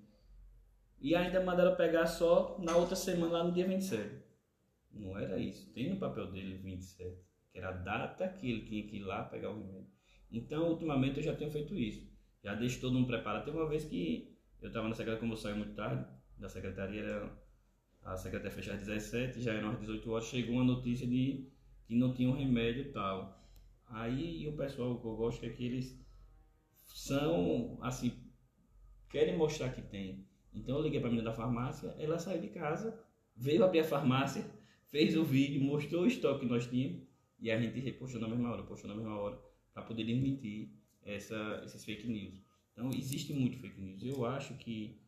E 0.99 1.16
ainda 1.16 1.43
mandaram 1.43 1.76
pegar 1.76 2.07
só 2.07 2.57
na 2.59 2.76
outra 2.76 2.95
semana, 2.95 3.34
lá 3.34 3.43
no 3.43 3.53
dia 3.53 3.68
27. 3.68 4.24
Não 4.91 5.18
era 5.18 5.38
isso. 5.38 5.72
Tem 5.74 5.89
no 5.89 5.97
papel 5.97 6.32
dele 6.32 6.57
27, 6.57 7.16
que 7.51 7.57
era 7.57 7.70
a 7.70 7.74
data 7.74 8.28
que 8.28 8.49
ele 8.49 8.66
tinha 8.66 8.84
que 8.88 8.97
ir 8.97 9.03
lá 9.03 9.24
pegar 9.24 9.51
o 9.51 9.57
remédio. 9.57 9.88
Então, 10.32 10.70
ultimamente 10.70 11.18
eu 11.18 11.24
já 11.24 11.36
tenho 11.36 11.51
feito 11.51 11.76
isso. 11.76 12.05
Já 12.45 12.53
deixo 12.53 12.79
todo 12.79 12.93
mundo 12.93 13.07
preparado. 13.07 13.43
Teve 13.43 13.57
uma 13.57 13.67
vez 13.67 13.85
que 13.85 14.37
eu 14.61 14.67
estava 14.67 14.87
na 14.87 14.93
secretaria, 14.93 15.19
como 15.19 15.33
eu 15.33 15.37
saí 15.37 15.55
muito 15.55 15.73
tarde, 15.73 16.05
da 16.37 16.47
secretaria, 16.47 17.01
era, 17.01 17.31
a 18.03 18.15
secretaria 18.15 18.51
fechava 18.51 18.77
às 18.77 18.85
17, 18.85 19.41
já 19.41 19.51
eram 19.51 19.71
às 19.71 19.79
18 19.79 20.11
horas, 20.11 20.27
chegou 20.27 20.53
uma 20.53 20.63
notícia 20.63 21.07
de 21.07 21.49
que 21.87 21.95
não 21.95 22.13
tinha 22.13 22.29
um 22.29 22.37
remédio 22.37 22.83
e 22.83 22.91
tal. 22.91 23.43
Aí 23.87 24.47
o 24.47 24.55
pessoal 24.55 24.99
que 24.99 25.07
eu 25.07 25.15
gosto 25.15 25.43
é 25.43 25.49
que 25.49 25.65
eles 25.65 25.99
são, 26.83 27.79
assim, 27.81 28.13
querem 29.09 29.35
mostrar 29.35 29.69
que 29.69 29.81
tem. 29.81 30.27
Então 30.53 30.77
eu 30.77 30.83
liguei 30.83 30.99
para 30.99 31.09
a 31.09 31.11
menina 31.11 31.31
da 31.31 31.35
farmácia, 31.35 31.95
ela 31.97 32.19
saiu 32.19 32.39
de 32.39 32.49
casa, 32.49 33.03
veio 33.35 33.63
abrir 33.63 33.79
a 33.79 33.83
farmácia, 33.83 34.45
fez 34.85 35.17
o 35.17 35.25
vídeo, 35.25 35.63
mostrou 35.63 36.03
o 36.03 36.07
estoque 36.07 36.41
que 36.41 36.45
nós 36.45 36.67
tínhamos 36.67 37.01
e 37.39 37.49
a 37.49 37.59
gente 37.59 37.79
repostou 37.79 38.21
na 38.21 38.27
mesma 38.27 38.51
hora, 38.51 38.61
postou 38.61 38.87
na 38.87 38.95
mesma 38.95 39.19
hora, 39.19 39.41
para 39.73 39.81
poder 39.81 40.03
desmentir 40.03 40.74
essa, 41.05 41.61
esses 41.63 41.85
fake 41.85 42.07
news. 42.07 42.43
Então 42.73 42.89
existe 42.89 43.33
muito 43.33 43.57
fake 43.59 43.79
news. 43.79 44.03
Eu 44.03 44.25
acho 44.25 44.55
que 44.55 44.99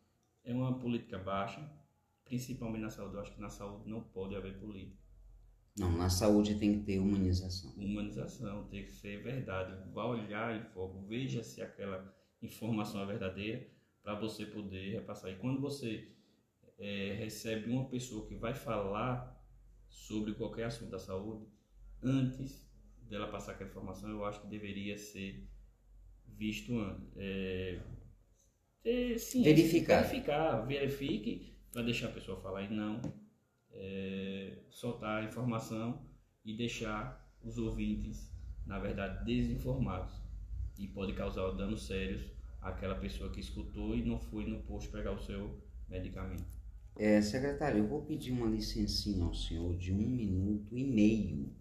é 0.44 0.54
uma 0.54 0.80
política 0.80 1.18
baixa, 1.18 1.70
principalmente 2.24 2.82
na 2.82 2.90
saúde. 2.90 3.16
Eu 3.16 3.22
acho 3.22 3.34
que 3.34 3.42
na 3.42 3.50
saúde 3.50 3.90
não 3.90 4.02
pode 4.02 4.36
haver 4.36 4.58
política. 4.60 5.06
Não, 5.78 5.96
na 5.96 6.10
saúde 6.10 6.58
tem 6.58 6.80
que 6.80 6.86
ter 6.86 7.00
humanização. 7.00 7.72
humanização, 7.78 8.68
tem 8.68 8.84
que 8.84 8.92
ser 8.92 9.22
verdade. 9.22 9.92
Vá 9.92 10.06
olhar 10.06 10.56
em 10.56 10.64
foco, 10.72 11.06
veja 11.08 11.44
se 11.44 11.62
aquela 11.62 12.16
informação 12.42 13.02
é 13.02 13.06
verdadeira 13.06 13.68
para 14.02 14.16
você 14.16 14.46
poder 14.46 14.94
repassar. 14.94 15.32
E 15.32 15.36
quando 15.36 15.62
você 15.62 16.12
eh, 16.80 17.16
recebe 17.20 17.70
uma 17.70 17.88
pessoa 17.90 18.26
que 18.28 18.36
vai 18.36 18.56
falar 18.56 19.38
sobre 19.88 20.34
qualquer 20.34 20.66
assunto 20.66 20.90
da 20.90 21.00
saúde, 21.00 21.46
antes 22.02 22.68
dela 23.02 23.28
passar 23.28 23.52
aquela 23.52 23.70
informação, 23.70 24.10
eu 24.10 24.26
acho 24.26 24.42
que 24.42 24.48
deveria 24.48 24.98
ser 24.98 25.48
visto 26.36 26.78
antes. 26.80 27.10
É, 27.16 27.80
ter 28.84 29.20
ciência, 29.20 29.54
Verificar. 29.54 30.04
Verificar, 30.04 30.66
verifique 30.66 31.58
para 31.72 31.84
deixar 31.84 32.08
a 32.08 32.12
pessoa 32.12 32.42
falar 32.42 32.64
e 32.64 32.74
não 32.74 33.02
é, 33.72 34.58
soltar 34.70 35.24
a 35.24 35.26
informação 35.26 36.02
e 36.44 36.56
deixar 36.56 37.26
os 37.44 37.58
ouvintes, 37.58 38.32
na 38.66 38.80
verdade, 38.80 39.24
desinformados. 39.26 40.14
E 40.78 40.88
pode 40.88 41.14
causar 41.14 41.52
danos 41.52 41.88
sérios 41.88 42.24
àquela 42.62 42.96
pessoa 42.96 43.32
que 43.32 43.40
escutou 43.40 43.96
e 43.96 44.04
não 44.04 44.20
foi 44.20 44.46
no 44.46 44.62
posto 44.64 44.92
pegar 44.92 45.12
o 45.12 45.20
seu 45.20 45.62
medicamento. 45.90 46.46
É, 46.96 47.22
secretário, 47.22 47.80
eu 47.80 47.88
vou 47.88 48.04
pedir 48.04 48.32
uma 48.32 48.48
licencinha 48.48 49.24
ao 49.24 49.34
senhor 49.34 49.78
de 49.78 49.94
um 49.94 49.98
minuto 49.98 50.76
e 50.76 50.84
meio, 50.84 51.54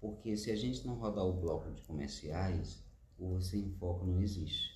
porque 0.00 0.36
se 0.36 0.50
a 0.50 0.56
gente 0.56 0.86
não 0.86 0.94
rodar 0.94 1.24
o 1.24 1.40
bloco 1.40 1.72
de 1.72 1.82
comerciais, 1.82 2.85
Você 3.18 3.56
em 3.58 3.70
Foco 3.78 4.06
não 4.06 4.22
existe. 4.22 4.70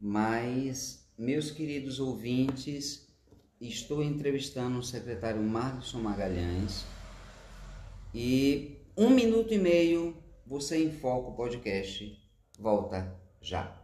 Mas, 0.00 1.08
meus 1.16 1.50
queridos 1.50 1.98
ouvintes, 1.98 3.08
estou 3.60 4.02
entrevistando 4.02 4.78
o 4.78 4.82
secretário 4.82 5.42
Marlison 5.42 6.00
Magalhães 6.00 6.84
e 8.14 8.76
um 8.96 9.10
minuto 9.10 9.52
e 9.52 9.58
meio, 9.58 10.16
Você 10.46 10.82
em 10.82 10.92
Foco 10.92 11.34
podcast 11.34 12.16
volta 12.58 13.14
já. 13.40 13.82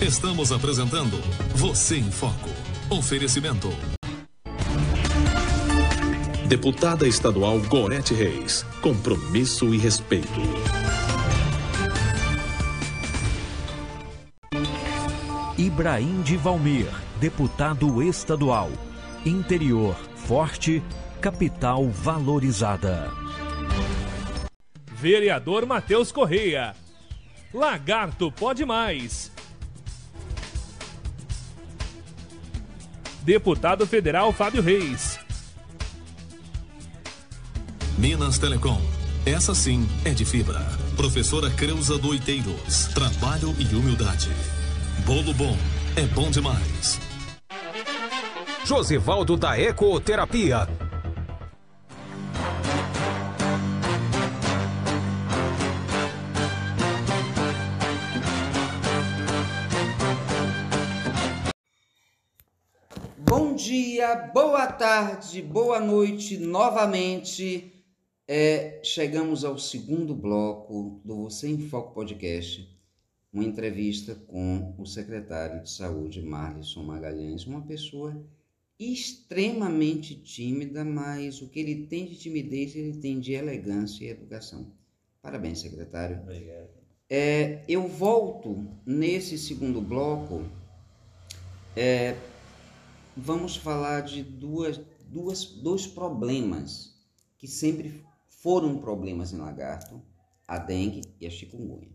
Estamos 0.00 0.50
apresentando 0.50 1.16
Você 1.54 1.96
em 1.96 2.10
Foco. 2.10 2.50
Oferecimento. 2.90 3.68
Deputada 6.52 7.08
Estadual 7.08 7.58
Gorete 7.60 8.12
Reis. 8.12 8.62
Compromisso 8.82 9.74
e 9.74 9.78
respeito. 9.78 10.28
Ibrahim 15.56 16.20
de 16.20 16.36
Valmir, 16.36 16.88
deputado 17.18 18.02
estadual. 18.02 18.70
Interior 19.24 19.96
forte, 20.14 20.82
capital 21.22 21.88
valorizada. 21.88 23.10
Vereador 24.92 25.64
Matheus 25.64 26.12
Correia. 26.12 26.76
Lagarto 27.54 28.30
pode 28.30 28.66
mais. 28.66 29.32
Deputado 33.22 33.86
Federal 33.86 34.34
Fábio 34.34 34.60
Reis. 34.60 35.21
Minas 37.98 38.38
Telecom. 38.38 38.80
Essa 39.24 39.54
sim 39.54 39.88
é 40.04 40.10
de 40.10 40.24
fibra. 40.24 40.60
Professora 40.96 41.50
Creuza 41.50 41.98
Doiteiros. 41.98 42.86
Trabalho 42.94 43.54
e 43.58 43.74
humildade. 43.74 44.30
Bolo 45.04 45.32
bom 45.34 45.56
é 45.94 46.06
bom 46.06 46.30
demais. 46.30 46.98
Josivaldo 48.64 49.36
da 49.36 49.58
Ecoterapia. 49.58 50.66
Bom 63.18 63.54
dia, 63.54 64.30
boa 64.32 64.66
tarde, 64.66 65.42
boa 65.42 65.78
noite 65.78 66.38
novamente. 66.38 67.71
É, 68.34 68.80
chegamos 68.82 69.44
ao 69.44 69.58
segundo 69.58 70.14
bloco 70.14 71.02
do 71.04 71.24
Você 71.24 71.48
em 71.48 71.68
Foco 71.68 71.92
Podcast, 71.92 72.66
uma 73.30 73.44
entrevista 73.44 74.14
com 74.14 74.74
o 74.78 74.86
secretário 74.86 75.62
de 75.62 75.70
Saúde, 75.70 76.22
Marlison 76.22 76.82
Magalhães, 76.82 77.44
uma 77.44 77.60
pessoa 77.60 78.24
extremamente 78.80 80.14
tímida, 80.14 80.82
mas 80.82 81.42
o 81.42 81.48
que 81.50 81.60
ele 81.60 81.86
tem 81.88 82.06
de 82.06 82.16
timidez, 82.16 82.74
ele 82.74 82.96
tem 82.96 83.20
de 83.20 83.34
elegância 83.34 84.02
e 84.02 84.08
educação. 84.08 84.72
Parabéns, 85.20 85.58
secretário. 85.58 86.18
Obrigado. 86.22 86.70
É, 87.10 87.62
eu 87.68 87.86
volto 87.86 88.66
nesse 88.86 89.36
segundo 89.36 89.78
bloco. 89.82 90.42
é, 91.76 92.16
vamos 93.14 93.56
falar 93.56 94.00
de 94.00 94.22
duas, 94.22 94.80
duas, 95.06 95.44
dois 95.44 95.86
problemas 95.86 96.96
que 97.36 97.46
sempre 97.46 98.02
foram 98.42 98.78
problemas 98.78 99.32
em 99.32 99.38
lagarto: 99.38 100.02
a 100.46 100.58
dengue 100.58 101.02
e 101.20 101.26
a 101.26 101.30
chikungunya. 101.30 101.92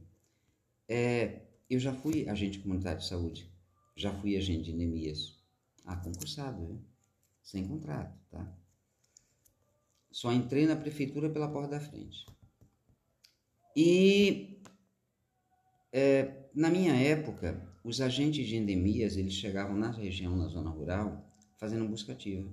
É, 0.88 1.42
eu 1.70 1.80
já 1.80 1.94
fui 1.94 2.28
agente 2.28 2.60
comunitário 2.60 3.00
de 3.00 3.08
saúde, 3.08 3.52
já 3.96 4.14
fui 4.14 4.38
agente 4.38 4.64
de 4.64 4.72
endemias. 4.72 5.38
Ah, 5.86 5.98
concursado, 5.98 6.66
viu? 6.66 6.82
sem 7.48 7.66
contrato, 7.66 8.14
tá? 8.30 8.54
Só 10.12 10.34
entrei 10.34 10.66
na 10.66 10.76
prefeitura 10.76 11.30
pela 11.30 11.50
porta 11.50 11.70
da 11.70 11.80
frente. 11.80 12.26
E 13.74 14.62
é, 15.94 16.50
na 16.54 16.70
minha 16.70 16.94
época, 16.94 17.66
os 17.86 18.02
agentes 18.02 18.48
de 18.48 18.58
endemias, 18.58 19.16
eles 19.16 19.34
chegavam 19.34 19.78
na 19.78 19.92
região, 19.92 20.36
na 20.36 20.48
zona 20.48 20.70
rural, 20.70 21.32
fazendo 21.56 21.88
busca 21.88 22.12
ativa. 22.12 22.52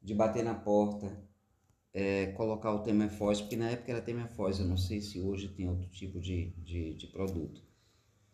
De 0.00 0.14
bater 0.14 0.42
na 0.42 0.54
porta, 0.54 1.27
é, 1.92 2.26
colocar 2.32 2.72
o 2.72 2.80
Temefós, 2.80 3.40
porque 3.40 3.56
na 3.56 3.70
época 3.70 3.92
era 3.92 4.00
Temefós, 4.00 4.58
eu 4.58 4.66
não 4.66 4.76
sei 4.76 5.00
se 5.00 5.20
hoje 5.20 5.48
tem 5.48 5.68
outro 5.68 5.88
tipo 5.88 6.20
de, 6.20 6.50
de, 6.58 6.94
de 6.94 7.06
produto. 7.08 7.62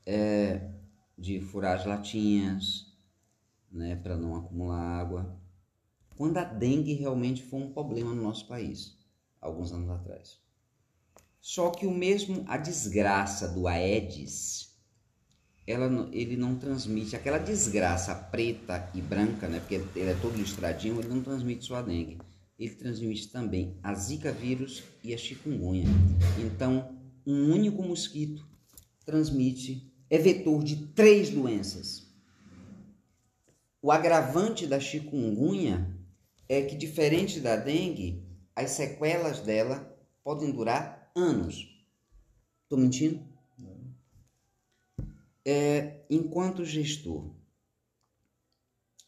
É, 0.07 0.71
de 1.17 1.41
furar 1.41 1.79
as 1.79 1.87
latinhas, 1.87 2.93
né, 3.71 3.97
para 3.97 4.17
não 4.17 4.37
acumular 4.37 4.81
água. 4.81 5.41
Quando 6.17 6.39
a 6.39 6.45
dengue 6.45 6.95
realmente 6.95 7.43
foi 7.43 7.61
um 7.61 7.73
problema 7.73 8.15
no 8.15 8.23
nosso 8.23 8.47
país, 8.47 8.97
alguns 9.41 9.73
anos 9.73 9.91
atrás. 9.91 10.39
Só 11.41 11.71
que 11.71 11.87
o 11.87 11.91
mesmo, 11.91 12.45
a 12.49 12.57
desgraça 12.57 13.49
do 13.49 13.69
Aedes, 13.69 14.75
ela, 15.67 16.09
ele 16.13 16.37
não 16.37 16.57
transmite 16.57 17.17
aquela 17.17 17.39
desgraça 17.39 18.15
preta 18.15 18.91
e 18.95 19.01
branca, 19.01 19.49
né, 19.49 19.61
porque 19.61 19.75
ele 19.75 20.11
é 20.11 20.19
todo 20.21 20.37
listradinho, 20.37 21.01
ele 21.01 21.09
não 21.09 21.23
transmite 21.23 21.65
só 21.65 21.77
a 21.77 21.83
dengue. 21.83 22.19
Ele 22.59 22.75
transmite 22.75 23.29
também 23.29 23.77
a 23.83 23.95
zika 23.95 24.33
vírus 24.33 24.85
e 25.03 25.13
a 25.13 25.19
chikungunya. 25.19 25.87
Então, 26.39 26.97
um 27.27 27.53
único 27.53 27.83
mosquito 27.83 28.47
transmite, 29.05 29.93
é 30.09 30.19
vetor 30.19 30.63
de 30.63 30.87
três 30.89 31.31
doenças. 31.31 32.07
O 33.83 33.91
agravante 33.91 34.67
da 34.67 34.79
chikungunya 34.79 35.95
é 36.49 36.63
que, 36.63 36.77
diferente 36.77 37.41
da 37.41 37.57
dengue, 37.57 38.23
as 38.55 38.71
sequelas 38.71 39.41
dela 39.41 39.95
podem 40.23 40.51
durar 40.51 41.11
anos. 41.15 41.69
Estou 42.63 42.79
mentindo? 42.79 43.23
É, 45.45 46.01
enquanto 46.09 46.65
gestor, 46.65 47.35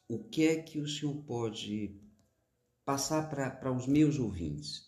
o 0.09 0.18
que 0.18 0.47
é 0.47 0.57
que 0.57 0.78
o 0.78 0.86
senhor 0.86 1.14
pode 1.22 1.99
passar 2.87 3.28
para 3.28 3.72
os 3.72 3.87
meus 3.89 4.16
ouvintes? 4.16 4.87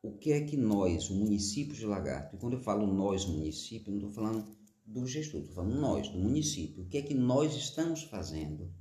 O 0.00 0.16
que 0.16 0.30
é 0.30 0.44
que 0.46 0.56
nós, 0.56 1.10
o 1.10 1.14
município 1.16 1.74
de 1.74 1.84
Lagarto, 1.84 2.36
e 2.36 2.38
quando 2.38 2.52
eu 2.52 2.62
falo 2.62 2.86
nós, 2.86 3.26
município, 3.26 3.90
não 3.90 3.98
estou 3.98 4.12
falando 4.12 4.56
do 4.86 5.04
gestor, 5.04 5.40
estou 5.40 5.56
falando 5.56 5.80
nós, 5.80 6.08
do 6.08 6.18
município. 6.18 6.84
O 6.84 6.88
que 6.88 6.98
é 6.98 7.02
que 7.02 7.14
nós 7.14 7.54
estamos 7.56 8.04
fazendo 8.04 8.72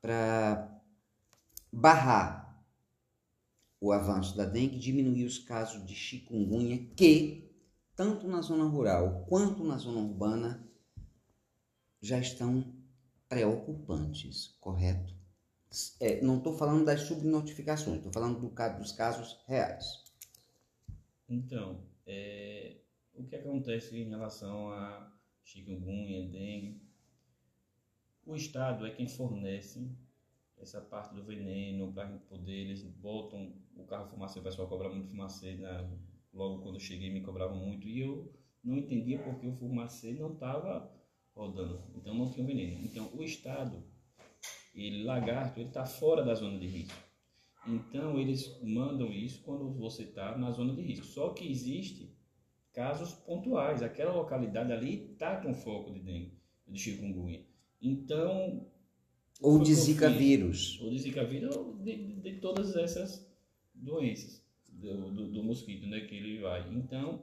para 0.00 0.80
barrar 1.72 2.64
o 3.80 3.90
avanço 3.90 4.36
da 4.36 4.44
dengue, 4.44 4.78
diminuir 4.78 5.24
os 5.24 5.40
casos 5.40 5.84
de 5.84 5.94
chikungunya 5.94 6.78
que, 6.96 7.52
tanto 7.96 8.28
na 8.28 8.40
zona 8.40 8.64
rural 8.64 9.26
quanto 9.28 9.64
na 9.64 9.76
zona 9.76 9.98
urbana, 9.98 10.64
já 12.00 12.20
estão 12.20 12.72
preocupantes, 13.28 14.56
correto? 14.60 15.13
É, 16.00 16.20
não 16.22 16.38
estou 16.38 16.56
falando 16.56 16.84
das 16.84 17.02
subnotificações, 17.02 17.98
estou 17.98 18.12
falando 18.12 18.40
do, 18.40 18.78
dos 18.78 18.92
casos 18.92 19.38
reais. 19.46 20.04
Então, 21.28 21.84
é, 22.06 22.76
o 23.14 23.24
que 23.24 23.36
acontece 23.36 23.96
em 23.96 24.08
relação 24.08 24.70
a 24.70 25.12
chikungunya, 25.44 26.28
dengue. 26.28 26.82
O 28.26 28.34
Estado 28.34 28.86
é 28.86 28.90
quem 28.90 29.06
fornece 29.06 29.90
essa 30.56 30.80
parte 30.80 31.14
do 31.14 31.22
veneno 31.24 31.92
para 31.92 32.08
poder, 32.28 32.52
eles 32.52 32.82
botam 32.82 33.52
o 33.76 33.84
carro 33.84 34.08
fumacê, 34.08 34.38
o 34.38 34.42
pessoal 34.42 34.68
cobra 34.68 34.88
muito 34.88 35.08
fumacê, 35.08 35.56
né? 35.56 35.90
logo 36.32 36.62
quando 36.62 36.76
eu 36.76 36.80
cheguei 36.80 37.10
me 37.10 37.20
cobravam 37.20 37.56
muito 37.56 37.86
e 37.86 38.00
eu 38.00 38.32
não 38.62 38.76
entendia 38.76 39.22
porque 39.22 39.46
o 39.46 39.52
fumacê 39.52 40.12
não 40.12 40.32
estava 40.32 40.90
rodando, 41.34 41.84
então 41.94 42.14
não 42.14 42.30
tinha 42.30 42.46
veneno. 42.46 42.82
Então 42.84 43.10
o 43.14 43.22
Estado, 43.22 43.84
ele, 44.74 45.04
lagarto, 45.04 45.60
ele 45.60 45.68
está 45.68 45.86
fora 45.86 46.24
da 46.24 46.34
zona 46.34 46.58
de 46.58 46.66
risco. 46.66 46.98
Então 47.66 48.18
eles 48.18 48.60
mandam 48.62 49.10
isso 49.10 49.42
quando 49.42 49.72
você 49.72 50.02
está 50.02 50.36
na 50.36 50.50
zona 50.50 50.74
de 50.74 50.82
risco. 50.82 51.06
Só 51.06 51.30
que 51.30 51.50
existe 51.50 52.14
casos 52.72 53.12
pontuais. 53.12 53.82
Aquela 53.82 54.12
localidade 54.12 54.72
ali 54.72 55.12
está 55.12 55.40
com 55.40 55.54
foco 55.54 55.92
de 55.92 56.00
dengue, 56.00 56.38
de 56.66 56.78
chikungunya. 56.78 57.44
Então. 57.80 58.66
Ou 59.40 59.62
de 59.62 59.74
Zika 59.74 60.10
vírus. 60.10 60.78
Ou 60.80 60.90
de 60.90 60.98
Zika 60.98 61.24
vírus, 61.24 61.56
ou 61.56 61.76
de, 61.76 61.96
de, 61.96 62.20
de 62.20 62.40
todas 62.40 62.76
essas 62.76 63.26
doenças 63.74 64.44
do, 64.68 65.10
do, 65.10 65.32
do, 65.32 65.42
mosquito, 65.42 65.86
né, 65.86 66.00
que 66.00 66.14
ele 66.14 66.40
vai. 66.40 66.72
Então, 66.72 67.22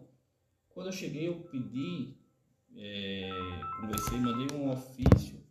quando 0.70 0.88
eu 0.88 0.92
cheguei, 0.92 1.28
eu 1.28 1.42
pedi, 1.44 2.18
é, 2.76 3.30
conversei, 3.80 4.20
mandei 4.20 4.58
um 4.58 4.70
ofício 4.70 5.42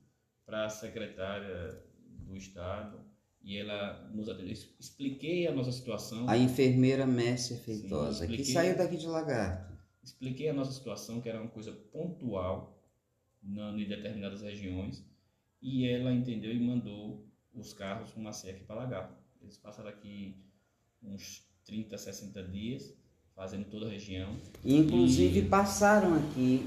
para 0.45 0.67
a 0.67 0.69
secretária 0.69 1.83
do 2.31 2.37
Estado 2.37 3.01
e 3.43 3.57
ela 3.57 4.09
nos 4.13 4.29
atendeu. 4.29 4.53
Expliquei 4.79 5.47
a 5.47 5.53
nossa 5.53 5.73
situação. 5.73 6.29
A 6.29 6.37
enfermeira 6.37 7.07
Messia 7.07 7.57
Feitosa, 7.57 8.27
Sim, 8.27 8.37
que 8.37 8.45
saiu 8.45 8.77
daqui 8.77 8.97
de 8.97 9.07
Lagarto. 9.07 9.71
Expliquei 10.03 10.49
a 10.49 10.53
nossa 10.55 10.73
situação, 10.73 11.21
que 11.21 11.29
era 11.29 11.41
uma 11.41 11.51
coisa 11.51 11.73
pontual 11.73 12.83
na, 13.43 13.71
em 13.73 13.87
determinadas 13.87 14.43
regiões, 14.43 15.05
e 15.61 15.87
ela 15.87 16.13
entendeu 16.13 16.53
e 16.53 16.61
mandou 16.61 17.27
os 17.55 17.73
carros 17.73 18.13
com 18.13 18.21
uma 18.21 18.31
aqui 18.31 18.65
para 18.65 18.77
Lagarto. 18.77 19.15
Eles 19.43 19.57
passaram 19.57 19.91
aqui 19.91 20.37
uns 21.03 21.47
30, 21.65 21.97
60 21.97 22.43
dias, 22.45 22.95
fazendo 23.35 23.65
toda 23.71 23.87
a 23.87 23.89
região. 23.89 24.37
Inclusive 24.65 25.41
e... 25.41 25.45
passaram 25.47 26.15
aqui 26.15 26.67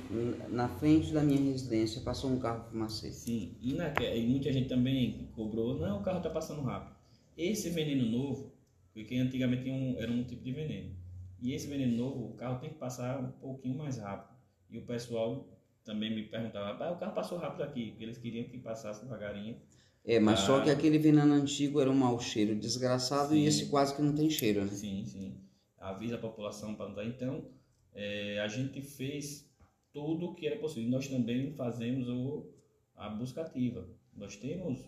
na 0.50 0.68
frente 0.68 1.12
da 1.12 1.24
minha 1.24 1.40
residência, 1.40 2.02
passou 2.02 2.32
um 2.32 2.40
carro 2.40 2.64
fumacê. 2.70 3.12
Sim, 3.12 3.56
e, 3.62 3.74
na, 3.74 3.94
e 4.02 4.26
muita 4.26 4.52
gente 4.52 4.70
também 4.70 5.30
cobrou, 5.36 5.78
não, 5.78 6.00
o 6.00 6.04
carro 6.04 6.18
está 6.18 6.30
passando 6.30 6.62
rápido. 6.62 6.96
Esse 7.38 7.70
veneno 7.70 8.06
novo, 8.06 8.54
porque 8.94 9.16
antigamente 9.16 9.70
um, 9.70 9.96
era 9.98 10.12
um 10.12 10.24
tipo 10.24 10.44
de 10.44 10.52
veneno. 10.52 10.96
E 11.42 11.54
esse 11.54 11.68
veneno 11.68 11.98
novo, 11.98 12.28
o 12.28 12.34
carro 12.36 12.60
tem 12.60 12.70
que 12.70 12.78
passar 12.78 13.20
um 13.20 13.32
pouquinho 13.32 13.78
mais 13.78 13.98
rápido. 13.98 14.34
E 14.70 14.78
o 14.78 14.86
pessoal 14.86 15.48
também 15.84 16.16
me 16.16 16.24
perguntava, 16.24 16.84
ah, 16.84 16.92
o 16.92 16.98
carro 16.98 17.14
passou 17.14 17.38
rápido 17.38 17.64
aqui, 17.64 17.90
porque 17.90 18.04
eles 18.04 18.18
queriam 18.18 18.46
que 18.46 18.58
passasse 18.58 19.04
devagarinho. 19.04 19.58
É, 20.06 20.20
mas 20.20 20.40
ah, 20.40 20.46
só 20.46 20.62
que 20.62 20.70
aquele 20.70 20.98
veneno 20.98 21.34
antigo 21.34 21.80
era 21.80 21.90
um 21.90 21.96
mau 21.96 22.20
cheiro 22.20 22.56
desgraçado 22.56 23.34
sim, 23.34 23.40
e 23.40 23.46
esse 23.46 23.68
quase 23.68 23.96
que 23.96 24.02
não 24.02 24.14
tem 24.14 24.30
cheiro, 24.30 24.62
né? 24.62 24.72
Sim, 24.72 25.06
sim. 25.06 25.43
Avisa 25.84 26.16
a 26.16 26.20
população 26.20 26.76
para 26.76 26.90
não 26.90 27.04
Então, 27.04 27.46
é, 27.94 28.40
a 28.40 28.48
gente 28.48 28.82
fez 28.82 29.54
tudo 29.92 30.28
o 30.28 30.36
que 30.36 30.48
era 30.48 30.58
possível. 30.58 30.90
Nós 30.90 31.08
também 31.08 31.52
fazemos 31.54 32.08
o, 32.08 32.50
a 32.96 33.10
busca 33.10 33.42
ativa. 33.42 33.88
Nós 34.16 34.36
temos 34.38 34.80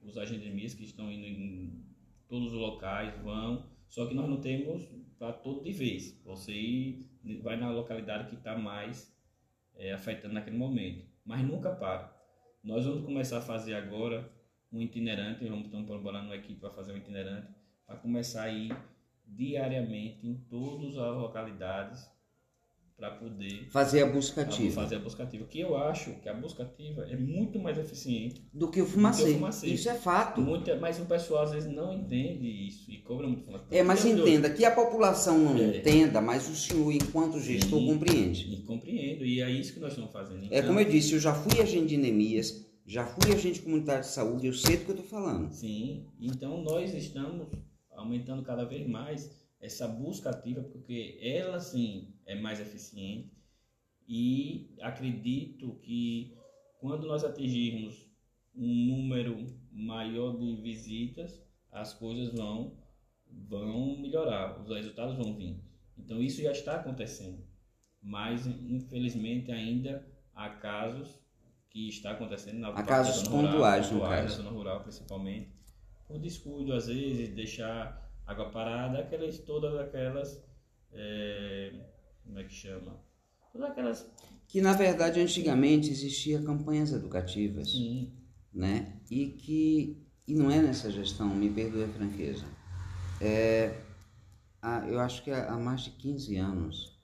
os 0.00 0.16
agentes 0.16 0.74
que 0.74 0.84
estão 0.84 1.10
indo 1.10 1.26
em 1.26 1.84
todos 2.28 2.52
os 2.52 2.58
locais, 2.58 3.14
vão, 3.22 3.68
só 3.88 4.06
que 4.06 4.14
nós 4.14 4.28
não 4.28 4.40
temos 4.40 4.88
para 5.18 5.32
todo 5.32 5.64
de 5.64 5.72
vez. 5.72 6.20
Você 6.24 7.06
vai 7.42 7.56
na 7.56 7.70
localidade 7.70 8.28
que 8.28 8.36
está 8.36 8.56
mais 8.56 9.14
é, 9.74 9.92
afetando 9.92 10.34
naquele 10.34 10.56
momento, 10.56 11.06
mas 11.24 11.42
nunca 11.46 11.74
para. 11.74 12.16
Nós 12.62 12.84
vamos 12.84 13.04
começar 13.04 13.38
a 13.38 13.42
fazer 13.42 13.74
agora 13.74 14.30
um 14.72 14.80
itinerante, 14.82 15.46
vamos 15.46 15.66
estar 15.66 15.82
colaborando 15.84 16.26
uma 16.26 16.36
equipe 16.36 16.60
para 16.60 16.70
fazer 16.70 16.92
um 16.92 16.96
itinerante, 16.96 17.48
para 17.86 17.96
começar 17.96 18.42
a 18.42 18.50
ir 18.50 18.76
diariamente 19.28 20.26
em 20.26 20.34
todas 20.48 20.96
as 20.96 21.16
localidades 21.16 22.08
para 22.98 23.12
poder 23.12 23.68
fazer 23.70 24.02
a 24.02 24.06
busca 24.06 24.42
ativa. 24.42 24.82
Fazer 24.82 24.96
a 24.96 24.98
busca 24.98 25.22
ativa. 25.22 25.44
Que 25.44 25.60
eu 25.60 25.76
acho 25.76 26.14
que 26.14 26.28
a 26.28 26.34
busca 26.34 26.64
ativa 26.64 27.04
é 27.08 27.16
muito 27.16 27.56
mais 27.56 27.78
eficiente 27.78 28.42
do 28.52 28.68
que 28.68 28.82
o 28.82 28.86
fumacê. 28.86 29.34
Fumacê. 29.34 29.68
Isso 29.68 29.88
é 29.88 29.94
fato. 29.94 30.40
Muita, 30.40 30.76
mas 30.76 30.98
o 30.98 31.04
pessoal 31.04 31.44
às 31.44 31.52
vezes 31.52 31.72
não 31.72 31.94
entende 31.94 32.48
isso 32.66 32.90
e 32.90 32.98
cobra 32.98 33.28
muito 33.28 33.44
fumacê. 33.44 33.66
É, 33.70 33.84
mas 33.84 34.04
entenda 34.04 34.50
que 34.50 34.64
a 34.64 34.72
população 34.72 35.38
não 35.38 35.56
é. 35.56 35.76
entenda, 35.76 36.20
mas 36.20 36.48
o 36.48 36.56
senhor, 36.56 36.90
enquanto 36.90 37.40
gestor, 37.40 37.78
Sim, 37.78 37.86
compreende. 37.86 38.52
E 38.52 38.62
compreendo, 38.62 39.24
e 39.24 39.40
é 39.40 39.48
isso 39.48 39.74
que 39.74 39.78
nós 39.78 39.92
estamos 39.92 40.10
fazendo. 40.10 40.46
Então, 40.46 40.58
é 40.58 40.62
como 40.62 40.80
eu 40.80 40.84
disse, 40.84 41.12
eu 41.12 41.20
já 41.20 41.32
fui 41.32 41.62
agente 41.62 41.86
de 41.86 41.94
endemias, 41.94 42.66
já 42.84 43.06
fui 43.06 43.32
agente 43.32 43.62
comunitário 43.62 44.02
de 44.02 44.08
saúde, 44.08 44.48
eu 44.48 44.52
sei 44.52 44.76
do 44.76 44.84
que 44.86 44.90
eu 44.90 44.96
estou 44.96 45.08
falando. 45.08 45.52
Sim, 45.52 46.04
então 46.20 46.64
nós 46.64 46.92
estamos 46.92 47.46
aumentando 47.98 48.42
cada 48.42 48.64
vez 48.64 48.86
mais 48.86 49.36
essa 49.60 49.88
busca 49.88 50.30
ativa, 50.30 50.62
porque 50.62 51.18
ela 51.20 51.58
sim 51.60 52.14
é 52.24 52.34
mais 52.34 52.60
eficiente 52.60 53.32
e 54.08 54.74
acredito 54.80 55.74
que 55.82 56.36
quando 56.78 57.06
nós 57.06 57.24
atingirmos 57.24 58.06
um 58.54 58.86
número 58.86 59.44
maior 59.72 60.36
de 60.36 60.56
visitas, 60.62 61.42
as 61.70 61.92
coisas 61.94 62.32
vão 62.32 62.76
vão 63.30 63.98
melhorar, 63.98 64.58
os 64.62 64.74
resultados 64.74 65.14
vão 65.16 65.34
vir. 65.36 65.60
Então 65.98 66.22
isso 66.22 66.40
já 66.40 66.52
está 66.52 66.76
acontecendo, 66.76 67.44
mas 68.00 68.46
infelizmente 68.46 69.50
ainda 69.52 70.06
há 70.34 70.48
casos 70.48 71.20
que 71.68 71.88
está 71.88 72.12
acontecendo 72.12 72.60
na 72.60 72.68
Há 72.68 72.82
casos 72.82 73.28
rural, 73.28 73.52
pontuais, 73.52 73.86
caso. 73.88 73.98
na 73.98 74.26
zona 74.28 74.50
rural 74.50 74.80
principalmente, 74.80 75.52
por 76.08 76.18
descuido 76.18 76.72
às 76.72 76.86
vezes, 76.88 77.28
deixar 77.34 78.10
água 78.26 78.50
parada, 78.50 78.98
aquelas, 79.00 79.38
todas 79.38 79.74
aquelas, 79.78 80.42
é, 80.92 81.72
como 82.24 82.38
é 82.38 82.44
que 82.44 82.52
chama? 82.52 82.98
Todas 83.52 83.70
aquelas, 83.70 84.10
Que 84.48 84.60
na 84.62 84.72
verdade 84.72 85.20
antigamente 85.20 85.90
existia 85.90 86.42
campanhas 86.42 86.92
educativas, 86.92 87.70
sim, 87.70 88.12
né? 88.52 89.00
E 89.10 89.28
que 89.28 90.02
e 90.26 90.34
não 90.34 90.50
é 90.50 90.60
nessa 90.60 90.90
gestão, 90.90 91.28
me 91.34 91.48
perdoe 91.50 91.84
a 91.84 91.88
franqueza. 91.88 92.44
É, 93.20 93.82
há- 94.60 94.86
eu 94.88 95.00
acho 95.00 95.22
que 95.24 95.30
há, 95.30 95.50
há 95.52 95.58
mais 95.58 95.82
de 95.82 95.90
15 95.92 96.36
anos 96.36 96.98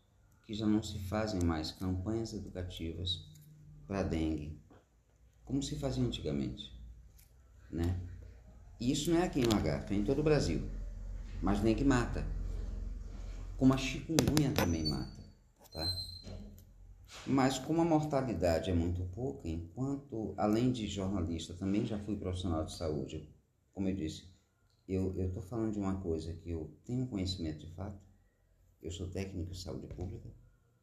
que 0.47 0.53
já 0.55 0.67
não 0.67 0.83
se 0.83 0.99
fazem 0.99 1.43
mais 1.43 1.73
campanhas 1.73 2.35
educativas 2.35 3.27
para 3.87 4.03
dengue, 4.03 4.59
como 5.45 5.63
se 5.63 5.77
fazia 5.77 6.05
antigamente, 6.05 6.71
né? 7.71 7.99
Isso 8.91 9.11
não 9.11 9.19
é 9.19 9.25
aqui 9.25 9.41
em 9.41 9.45
Lagarto, 9.45 9.93
é 9.95 9.97
em 9.97 10.05
todo 10.05 10.19
o 10.19 10.23
Brasil. 10.23 10.69
Mas 11.41 11.61
dengue 11.61 11.85
mata. 11.85 12.27
Como 13.57 13.73
a 13.73 13.79
chikungunya 13.79 14.53
também 14.53 14.85
mata, 14.87 15.23
tá? 15.73 15.87
Mas 17.27 17.59
como 17.59 17.81
a 17.81 17.85
mortalidade 17.85 18.71
é 18.71 18.75
muito 18.75 19.03
pouca, 19.15 19.49
enquanto, 19.49 20.35
além 20.37 20.71
de 20.71 20.87
jornalista, 20.87 21.55
também 21.55 21.87
já 21.87 21.99
fui 21.99 22.17
profissional 22.17 22.65
de 22.65 22.75
saúde, 22.75 23.33
como 23.73 23.89
eu 23.89 23.95
disse, 23.95 24.29
eu 24.87 25.19
estou 25.19 25.43
falando 25.43 25.73
de 25.73 25.79
uma 25.79 26.01
coisa 26.03 26.35
que 26.35 26.51
eu 26.51 26.77
tenho 26.85 27.07
conhecimento 27.07 27.61
de 27.61 27.73
fato, 27.75 27.99
eu 28.83 28.91
sou 28.91 29.09
técnico 29.09 29.53
de 29.53 29.63
saúde 29.63 29.87
pública, 29.95 30.29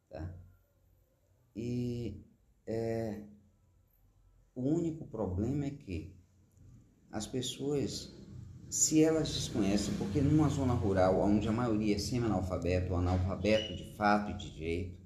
tá? 0.08 0.34
E 1.54 2.24
é, 2.66 3.22
o 4.54 4.62
único 4.62 5.06
problema 5.06 5.66
é 5.66 5.70
que 5.70 6.21
as 7.12 7.26
pessoas, 7.26 8.10
se 8.70 9.04
elas 9.04 9.30
desconhecem, 9.32 9.94
porque 9.98 10.22
numa 10.22 10.48
zona 10.48 10.72
rural, 10.72 11.20
onde 11.20 11.46
a 11.46 11.52
maioria 11.52 11.94
é 11.94 11.98
semi-analfabeto, 11.98 12.92
ou 12.92 12.98
analfabeto 12.98 13.76
de 13.76 13.94
fato 13.94 14.30
e 14.30 14.36
de 14.38 14.48
jeito, 14.56 14.98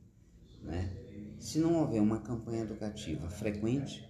né? 0.62 1.36
Se 1.40 1.58
não 1.58 1.80
houver 1.80 2.00
uma 2.00 2.20
campanha 2.20 2.62
educativa 2.62 3.28
frequente, 3.28 4.08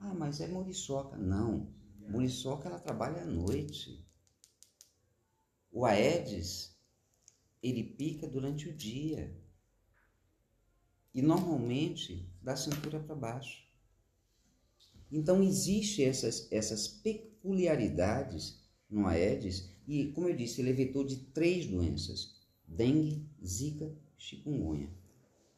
ah, 0.00 0.14
mas 0.14 0.40
é 0.40 0.48
muriçoca. 0.48 1.16
Não, 1.16 1.72
muriçoca 2.08 2.68
ela 2.68 2.78
trabalha 2.78 3.22
à 3.22 3.26
noite. 3.26 4.04
O 5.70 5.84
Aedes, 5.84 6.74
ele 7.62 7.84
pica 7.84 8.26
durante 8.26 8.68
o 8.68 8.74
dia. 8.74 9.38
E 11.12 11.20
normalmente 11.20 12.34
da 12.42 12.56
cintura 12.56 12.98
para 12.98 13.14
baixo. 13.14 13.65
Então 15.10 15.42
existe 15.42 16.02
essas, 16.02 16.48
essas 16.50 16.88
peculiaridades 16.88 18.60
no 18.88 19.06
Aedes 19.06 19.70
e, 19.86 20.06
como 20.12 20.28
eu 20.28 20.36
disse, 20.36 20.60
ele 20.60 20.70
é 20.70 20.72
vetor 20.72 21.06
de 21.06 21.16
três 21.16 21.66
doenças: 21.66 22.34
dengue, 22.66 23.28
zika, 23.44 23.92
chikungunya. 24.18 24.90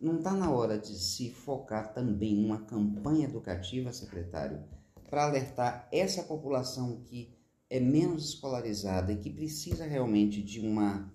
Não 0.00 0.18
está 0.18 0.32
na 0.32 0.50
hora 0.50 0.78
de 0.78 0.96
se 0.96 1.30
focar 1.30 1.92
também 1.92 2.36
numa 2.36 2.64
campanha 2.64 3.26
educativa, 3.26 3.92
secretário, 3.92 4.62
para 5.10 5.24
alertar 5.24 5.88
essa 5.90 6.22
população 6.22 7.02
que 7.02 7.34
é 7.70 7.80
menos 7.80 8.28
escolarizada 8.28 9.12
e 9.12 9.16
que 9.16 9.30
precisa 9.30 9.84
realmente 9.84 10.42
de 10.42 10.60
uma, 10.60 11.12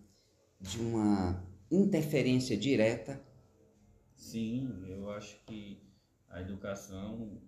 de 0.59 0.79
uma 0.79 1.43
interferência 1.71 2.57
direta? 2.57 3.21
sim, 4.15 4.83
eu 4.87 5.09
acho 5.11 5.37
que 5.45 5.77
a 6.29 6.41
educação, 6.41 7.39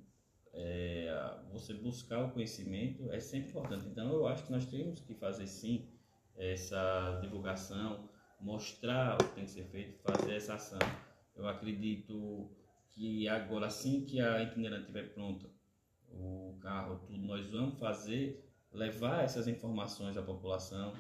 é, 0.56 1.38
você 1.52 1.74
buscar 1.74 2.24
o 2.24 2.32
conhecimento 2.32 3.12
é 3.12 3.20
sempre 3.20 3.50
importante. 3.50 3.88
Então, 3.88 4.12
eu 4.14 4.28
acho 4.28 4.46
que 4.46 4.52
nós 4.52 4.66
temos 4.66 5.00
que 5.02 5.14
fazer 5.14 5.48
sim 5.48 5.86
essa 6.38 7.20
divulgação, 7.22 8.10
mostrar 8.40 9.16
o 9.16 9.18
que 9.18 9.36
tem 9.36 9.46
que 9.46 9.52
ser 9.52 9.66
feito, 9.66 10.00
fazer 10.02 10.36
essa 10.36 10.56
ação. 10.56 10.80
Eu 11.36 11.48
acredito 11.48 12.50
que 12.92 13.28
agora, 13.28 13.68
assim 13.68 14.06
que 14.06 14.20
a 14.22 14.42
itinerante 14.42 14.84
estiver 14.84 15.14
pronta, 15.14 15.50
o 16.10 16.58
carro, 16.62 17.00
tudo, 17.06 17.18
nós 17.18 17.48
vamos 17.48 17.78
fazer, 17.78 18.42
levar 18.72 19.24
essas 19.24 19.48
informações 19.48 20.16
à 20.16 20.22
população, 20.22 20.94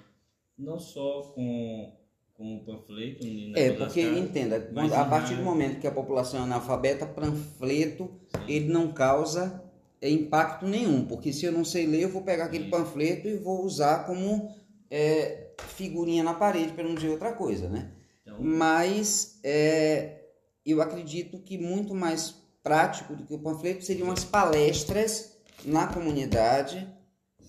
não 0.57 0.77
só 0.77 1.21
com, 1.33 1.97
com 2.37 2.57
o 2.57 2.59
panfleto. 2.59 3.25
É, 3.55 3.71
porque 3.71 4.03
casas, 4.03 4.17
entenda, 4.17 4.69
mas 4.73 4.91
a 4.91 5.05
partir 5.05 5.35
do 5.35 5.43
momento 5.43 5.79
que 5.79 5.87
a 5.87 5.91
população 5.91 6.41
é 6.41 6.43
analfabeta, 6.43 7.05
panfleto, 7.05 8.11
Sim. 8.27 8.43
ele 8.47 8.67
não 8.67 8.91
causa 8.91 9.63
é, 10.01 10.09
impacto 10.09 10.67
nenhum, 10.67 11.05
porque 11.05 11.31
se 11.31 11.45
eu 11.45 11.51
não 11.51 11.63
sei 11.63 11.87
ler, 11.87 12.03
eu 12.03 12.09
vou 12.09 12.21
pegar 12.21 12.45
aquele 12.45 12.65
Isso. 12.65 12.71
panfleto 12.71 13.27
e 13.27 13.37
vou 13.37 13.63
usar 13.63 14.05
como 14.05 14.53
é, 14.91 15.51
figurinha 15.57 16.23
na 16.23 16.33
parede, 16.33 16.73
para 16.73 16.83
não 16.83 16.95
dizer 16.95 17.09
outra 17.09 17.33
coisa, 17.33 17.69
né? 17.69 17.91
Então, 18.21 18.37
Mas 18.39 19.39
é, 19.43 20.25
eu 20.65 20.81
acredito 20.81 21.39
que 21.39 21.57
muito 21.57 21.95
mais 21.95 22.35
prático 22.61 23.15
do 23.15 23.23
que 23.23 23.33
o 23.33 23.39
panfleto 23.39 23.85
seriam 23.85 24.11
as 24.11 24.23
palestras 24.25 25.37
na 25.63 25.87
comunidade, 25.87 26.87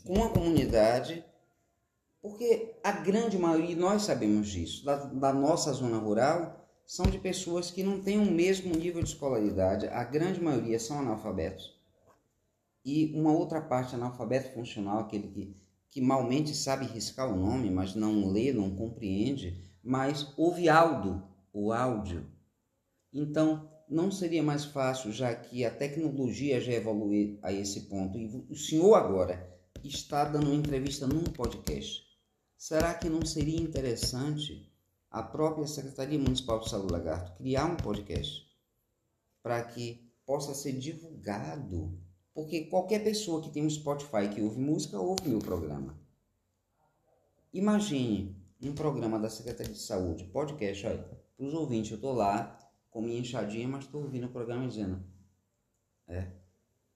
com 0.05 0.23
a 0.23 0.29
comunidade, 0.29 1.25
porque 2.27 2.75
a 2.83 2.91
grande 2.91 3.39
maioria, 3.39 3.71
e 3.71 3.77
nós 3.77 4.03
sabemos 4.03 4.49
disso, 4.49 4.85
da, 4.85 4.97
da 4.97 5.33
nossa 5.33 5.73
zona 5.73 5.97
rural, 5.97 6.69
são 6.85 7.07
de 7.07 7.19
pessoas 7.19 7.71
que 7.71 7.85
não 7.85 8.01
têm 8.01 8.19
o 8.19 8.29
mesmo 8.29 8.75
nível 8.75 9.01
de 9.01 9.11
escolaridade, 9.11 9.87
a 9.87 10.03
grande 10.03 10.41
maioria 10.41 10.79
são 10.81 10.99
analfabetos. 10.99 11.81
E 12.85 13.13
uma 13.15 13.33
outra 13.33 13.61
parte 13.61 13.95
analfabeto 13.95 14.53
funcional, 14.55 14.99
aquele 14.99 15.29
que, 15.29 15.57
que 15.89 16.01
malmente 16.01 16.53
sabe 16.53 16.87
riscar 16.87 17.33
o 17.33 17.37
nome, 17.37 17.71
mas 17.71 17.95
não 17.95 18.29
lê, 18.29 18.53
não 18.53 18.75
compreende, 18.75 19.63
mas 19.83 20.33
ouve 20.37 20.69
áudio, 20.69 21.23
o 21.53 21.73
áudio. 21.73 22.27
Então, 23.13 23.71
não 23.89 24.11
seria 24.11 24.43
mais 24.43 24.65
fácil, 24.65 25.13
já 25.13 25.33
que 25.33 25.65
a 25.65 25.71
tecnologia 25.71 26.61
já 26.61 26.73
evoluiu 26.73 27.39
a 27.41 27.53
esse 27.53 27.83
ponto, 27.83 28.19
e 28.19 28.27
o 28.51 28.57
senhor 28.57 28.95
agora 28.95 29.49
está 29.85 30.25
dando 30.25 30.47
uma 30.47 30.57
entrevista 30.57 31.07
num 31.07 31.23
podcast. 31.23 32.06
Será 32.57 32.95
que 32.95 33.09
não 33.09 33.25
seria 33.25 33.61
interessante 33.61 34.73
a 35.11 35.23
própria 35.23 35.67
Secretaria 35.67 36.19
Municipal 36.19 36.59
de 36.61 36.71
Saúde 36.71 36.93
Lagarto 36.93 37.37
criar 37.37 37.67
um 37.67 37.77
podcast 37.77 38.47
para 39.43 39.63
que 39.63 40.11
possa 40.25 40.55
ser 40.55 40.73
divulgado? 40.73 42.01
Porque 42.33 42.65
qualquer 42.65 43.05
pessoa 43.05 43.43
que 43.43 43.51
tem 43.51 43.65
um 43.65 43.71
Spotify 43.71 44.29
que 44.35 44.41
ouve 44.41 44.59
música 44.59 44.99
ouve 44.99 45.29
meu 45.29 45.39
programa. 45.39 45.99
Imagine 47.53 48.35
um 48.63 48.75
programa 48.75 49.19
da 49.19 49.29
Secretaria 49.29 49.73
de 49.73 49.79
Saúde, 49.79 50.25
podcast, 50.25 50.87
olha, 50.87 51.03
para 51.37 51.47
os 51.47 51.53
ouvintes, 51.53 51.91
eu 51.91 51.97
estou 51.97 52.15
lá 52.15 52.59
com 52.91 53.03
minha 53.03 53.21
enxadinha, 53.21 53.69
mas 53.69 53.85
estou 53.85 54.03
ouvindo 54.03 54.27
o 54.27 54.31
programa 54.31 54.67
dizendo, 54.67 55.05
é, 56.09 56.33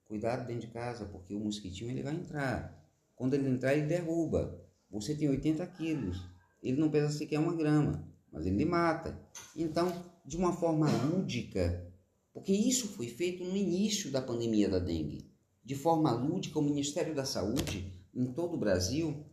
cuidado 0.06 0.46
dentro 0.46 0.66
de 0.66 0.72
casa, 0.72 1.04
porque 1.04 1.34
o 1.34 1.40
mosquitinho 1.40 1.90
ele 1.90 2.02
vai 2.02 2.14
entrar. 2.14 2.82
Quando 3.14 3.34
ele 3.34 3.48
entrar, 3.48 3.74
ele 3.74 3.86
derruba. 3.86 4.69
Você 4.90 5.14
tem 5.14 5.28
80 5.28 5.66
quilos, 5.68 6.20
ele 6.62 6.80
não 6.80 6.90
pesa 6.90 7.10
sequer 7.10 7.38
uma 7.38 7.54
grama, 7.54 8.08
mas 8.32 8.46
ele 8.46 8.64
mata. 8.64 9.18
Então, 9.56 9.92
de 10.24 10.36
uma 10.36 10.52
forma 10.52 10.88
lúdica, 11.04 11.86
porque 12.32 12.52
isso 12.52 12.88
foi 12.88 13.08
feito 13.08 13.44
no 13.44 13.56
início 13.56 14.10
da 14.10 14.20
pandemia 14.20 14.68
da 14.68 14.78
dengue. 14.78 15.30
De 15.64 15.74
forma 15.74 16.10
lúdica, 16.12 16.58
o 16.58 16.62
Ministério 16.62 17.14
da 17.14 17.24
Saúde, 17.24 17.92
em 18.14 18.32
todo 18.32 18.54
o 18.54 18.58
Brasil, 18.58 19.24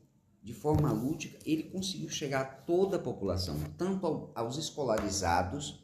de 0.43 0.53
forma 0.53 0.91
lúdica, 0.91 1.37
ele 1.45 1.63
conseguiu 1.63 2.09
chegar 2.09 2.41
a 2.41 2.45
toda 2.45 2.97
a 2.97 3.01
população, 3.01 3.57
tanto 3.77 4.05
ao- 4.05 4.31
aos 4.35 4.57
escolarizados, 4.57 5.83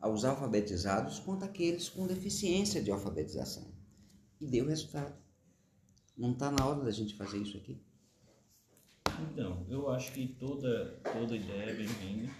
aos 0.00 0.24
alfabetizados, 0.24 1.18
quanto 1.18 1.44
aqueles 1.44 1.88
com 1.88 2.06
deficiência 2.06 2.82
de 2.82 2.90
alfabetização. 2.90 3.72
E 4.40 4.46
deu 4.46 4.66
resultado. 4.66 5.14
Não 6.16 6.32
está 6.32 6.50
na 6.50 6.64
hora 6.66 6.84
da 6.84 6.90
gente 6.90 7.14
fazer 7.14 7.38
isso 7.38 7.56
aqui? 7.56 7.83
Então, 9.22 9.64
eu 9.68 9.90
acho 9.90 10.12
que 10.12 10.26
toda, 10.26 11.00
toda 11.12 11.36
ideia 11.36 11.70
é 11.70 11.74
bem-vinda. 11.74 12.32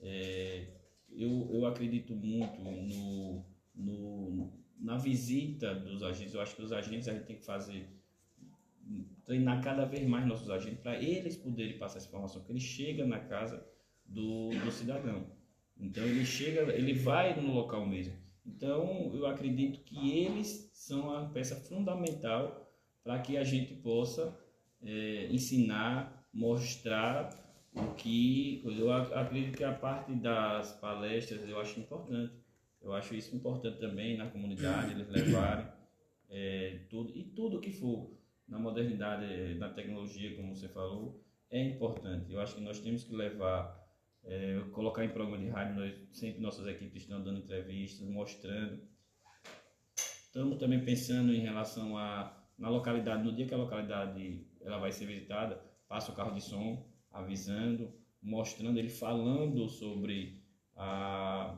É, 0.00 0.66
eu, 1.10 1.48
eu 1.52 1.66
acredito 1.66 2.14
muito 2.14 2.60
no, 2.60 3.44
no, 3.74 4.52
na 4.78 4.96
visita 4.96 5.74
dos 5.74 6.02
agentes. 6.02 6.34
Eu 6.34 6.40
acho 6.40 6.54
que 6.54 6.62
os 6.62 6.72
agentes 6.72 7.08
a 7.08 7.12
gente 7.12 7.26
tem 7.26 7.36
que 7.36 7.44
fazer, 7.44 7.88
treinar 9.24 9.62
cada 9.62 9.84
vez 9.84 10.06
mais 10.06 10.26
nossos 10.26 10.50
agentes 10.50 10.80
para 10.80 11.00
eles 11.02 11.36
poderem 11.36 11.78
passar 11.78 11.98
essa 11.98 12.08
informação, 12.08 12.42
que 12.42 12.52
ele 12.52 12.60
chega 12.60 13.06
na 13.06 13.20
casa 13.20 13.66
do, 14.04 14.50
do 14.50 14.70
cidadão. 14.70 15.26
Então, 15.78 16.04
ele 16.04 16.24
chega, 16.24 16.72
ele 16.72 16.92
vai 16.92 17.40
no 17.40 17.52
local 17.52 17.86
mesmo. 17.86 18.14
Então, 18.44 19.10
eu 19.14 19.26
acredito 19.26 19.80
que 19.84 20.18
eles 20.18 20.70
são 20.72 21.10
a 21.10 21.28
peça 21.28 21.56
fundamental 21.56 22.68
para 23.04 23.18
que 23.20 23.36
a 23.36 23.44
gente 23.44 23.74
possa 23.74 24.36
é, 24.82 25.28
ensinar, 25.30 26.17
mostrar 26.32 27.30
o 27.74 27.94
que 27.94 28.62
eu 28.64 28.92
ac- 28.92 29.12
acredito 29.14 29.56
que 29.56 29.64
a 29.64 29.72
parte 29.72 30.12
das 30.14 30.72
palestras 30.80 31.46
eu 31.48 31.60
acho 31.60 31.78
importante. 31.80 32.32
Eu 32.80 32.92
acho 32.92 33.14
isso 33.14 33.34
importante 33.34 33.78
também 33.78 34.16
na 34.16 34.28
comunidade, 34.30 34.92
eles 34.92 35.08
levarem 35.08 35.66
é, 36.30 36.80
tudo, 36.88 37.12
e 37.16 37.24
tudo 37.24 37.60
que 37.60 37.72
for 37.72 38.16
na 38.46 38.58
modernidade, 38.58 39.54
na 39.56 39.68
tecnologia, 39.70 40.34
como 40.36 40.54
você 40.54 40.68
falou, 40.68 41.22
é 41.50 41.62
importante. 41.62 42.32
Eu 42.32 42.40
acho 42.40 42.54
que 42.54 42.60
nós 42.60 42.78
temos 42.80 43.04
que 43.04 43.14
levar, 43.14 43.78
é, 44.24 44.60
colocar 44.72 45.04
em 45.04 45.08
programa 45.10 45.38
de 45.38 45.48
rádio, 45.48 45.74
nós, 45.76 45.94
sempre 46.12 46.40
nossas 46.40 46.66
equipes 46.66 47.02
estão 47.02 47.22
dando 47.22 47.38
entrevistas, 47.40 48.08
mostrando. 48.08 48.80
Estamos 49.96 50.58
também 50.58 50.84
pensando 50.84 51.32
em 51.34 51.40
relação 51.40 51.96
a, 51.98 52.34
na 52.58 52.68
localidade, 52.68 53.24
no 53.24 53.34
dia 53.34 53.46
que 53.46 53.54
a 53.54 53.58
localidade 53.58 54.46
ela 54.60 54.78
vai 54.78 54.92
ser 54.92 55.06
visitada, 55.06 55.60
passa 55.88 56.12
o 56.12 56.14
carro 56.14 56.34
de 56.34 56.42
som 56.42 56.86
avisando, 57.10 57.92
mostrando, 58.22 58.78
ele 58.78 58.88
falando 58.88 59.68
sobre 59.68 60.42
a, 60.76 61.56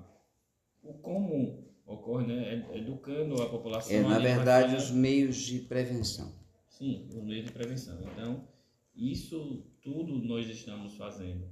o 0.82 0.94
como 0.94 1.68
ocorre, 1.84 2.26
né? 2.26 2.66
educando 2.74 3.42
a 3.42 3.48
população. 3.48 3.94
É, 3.94 4.00
na 4.02 4.18
verdade, 4.18 4.76
os 4.76 4.90
meios 4.90 5.36
de 5.36 5.60
prevenção. 5.60 6.32
Sim, 6.68 7.08
os 7.08 7.22
meios 7.22 7.46
de 7.46 7.52
prevenção. 7.52 8.00
Então, 8.02 8.48
isso 8.94 9.66
tudo 9.82 10.18
nós 10.18 10.48
estamos 10.48 10.96
fazendo. 10.96 11.48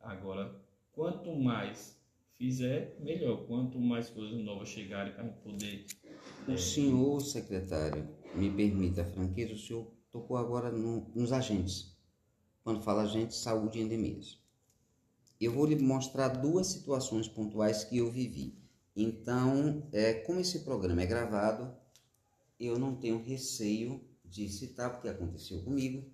Agora, 0.00 0.54
quanto 0.92 1.34
mais 1.34 2.00
fizer, 2.38 2.96
melhor. 3.00 3.46
Quanto 3.46 3.78
mais 3.78 4.08
coisas 4.08 4.42
novas 4.42 4.68
chegarem 4.68 5.12
para 5.12 5.24
poder. 5.24 5.86
O 6.48 6.52
é... 6.52 6.56
senhor, 6.56 7.20
secretário, 7.20 8.08
me 8.34 8.50
permita 8.50 9.02
a 9.02 9.04
franqueza, 9.04 9.52
o 9.52 9.58
senhor 9.58 9.99
tocou 10.10 10.36
agora 10.36 10.70
no, 10.70 11.10
nos 11.14 11.32
agentes. 11.32 11.96
Quando 12.62 12.82
fala 12.82 13.02
agentes, 13.02 13.38
saúde 13.38 13.78
e 13.78 13.82
endemias. 13.82 14.38
Eu 15.40 15.52
vou 15.52 15.64
lhe 15.64 15.76
mostrar 15.76 16.28
duas 16.28 16.66
situações 16.66 17.26
pontuais 17.26 17.84
que 17.84 17.96
eu 17.96 18.10
vivi. 18.10 18.58
Então, 18.94 19.88
é, 19.92 20.14
como 20.14 20.40
esse 20.40 20.60
programa 20.60 21.02
é 21.02 21.06
gravado, 21.06 21.74
eu 22.58 22.78
não 22.78 22.94
tenho 22.94 23.22
receio 23.22 24.04
de 24.24 24.48
citar, 24.48 24.92
porque 24.92 25.08
aconteceu 25.08 25.62
comigo. 25.62 26.04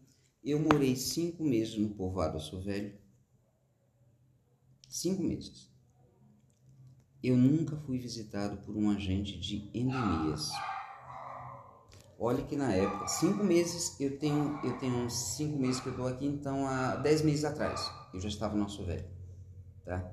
Eu 0.44 0.60
morei 0.60 0.94
cinco 0.94 1.42
meses 1.42 1.76
no 1.76 1.90
povoado 1.90 2.38
Sou 2.38 2.60
Velho. 2.60 2.96
Cinco 4.88 5.22
meses. 5.22 5.68
Eu 7.20 7.36
nunca 7.36 7.76
fui 7.76 7.98
visitado 7.98 8.58
por 8.58 8.76
um 8.76 8.88
agente 8.88 9.36
de 9.38 9.68
endemias. 9.74 10.48
Olha 12.18 12.42
que 12.42 12.56
na 12.56 12.72
época, 12.72 13.06
cinco 13.08 13.44
meses, 13.44 14.00
eu 14.00 14.18
tenho, 14.18 14.58
eu 14.64 14.78
tenho 14.78 15.04
uns 15.04 15.36
cinco 15.36 15.58
meses 15.58 15.80
que 15.80 15.88
eu 15.88 15.92
estou 15.92 16.08
aqui, 16.08 16.26
então 16.26 16.66
há 16.66 16.96
dez 16.96 17.20
meses 17.20 17.44
atrás, 17.44 17.90
eu 18.14 18.18
já 18.18 18.28
estava 18.28 18.54
no 18.54 18.62
nosso 18.62 18.82
velho, 18.86 19.04
tá? 19.84 20.12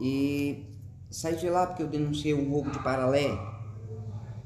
E 0.00 0.66
saí 1.10 1.36
de 1.36 1.50
lá 1.50 1.66
porque 1.66 1.82
eu 1.82 1.88
denunciei 1.88 2.32
um 2.32 2.50
roubo 2.50 2.70
de 2.70 2.82
paralé, 2.82 3.28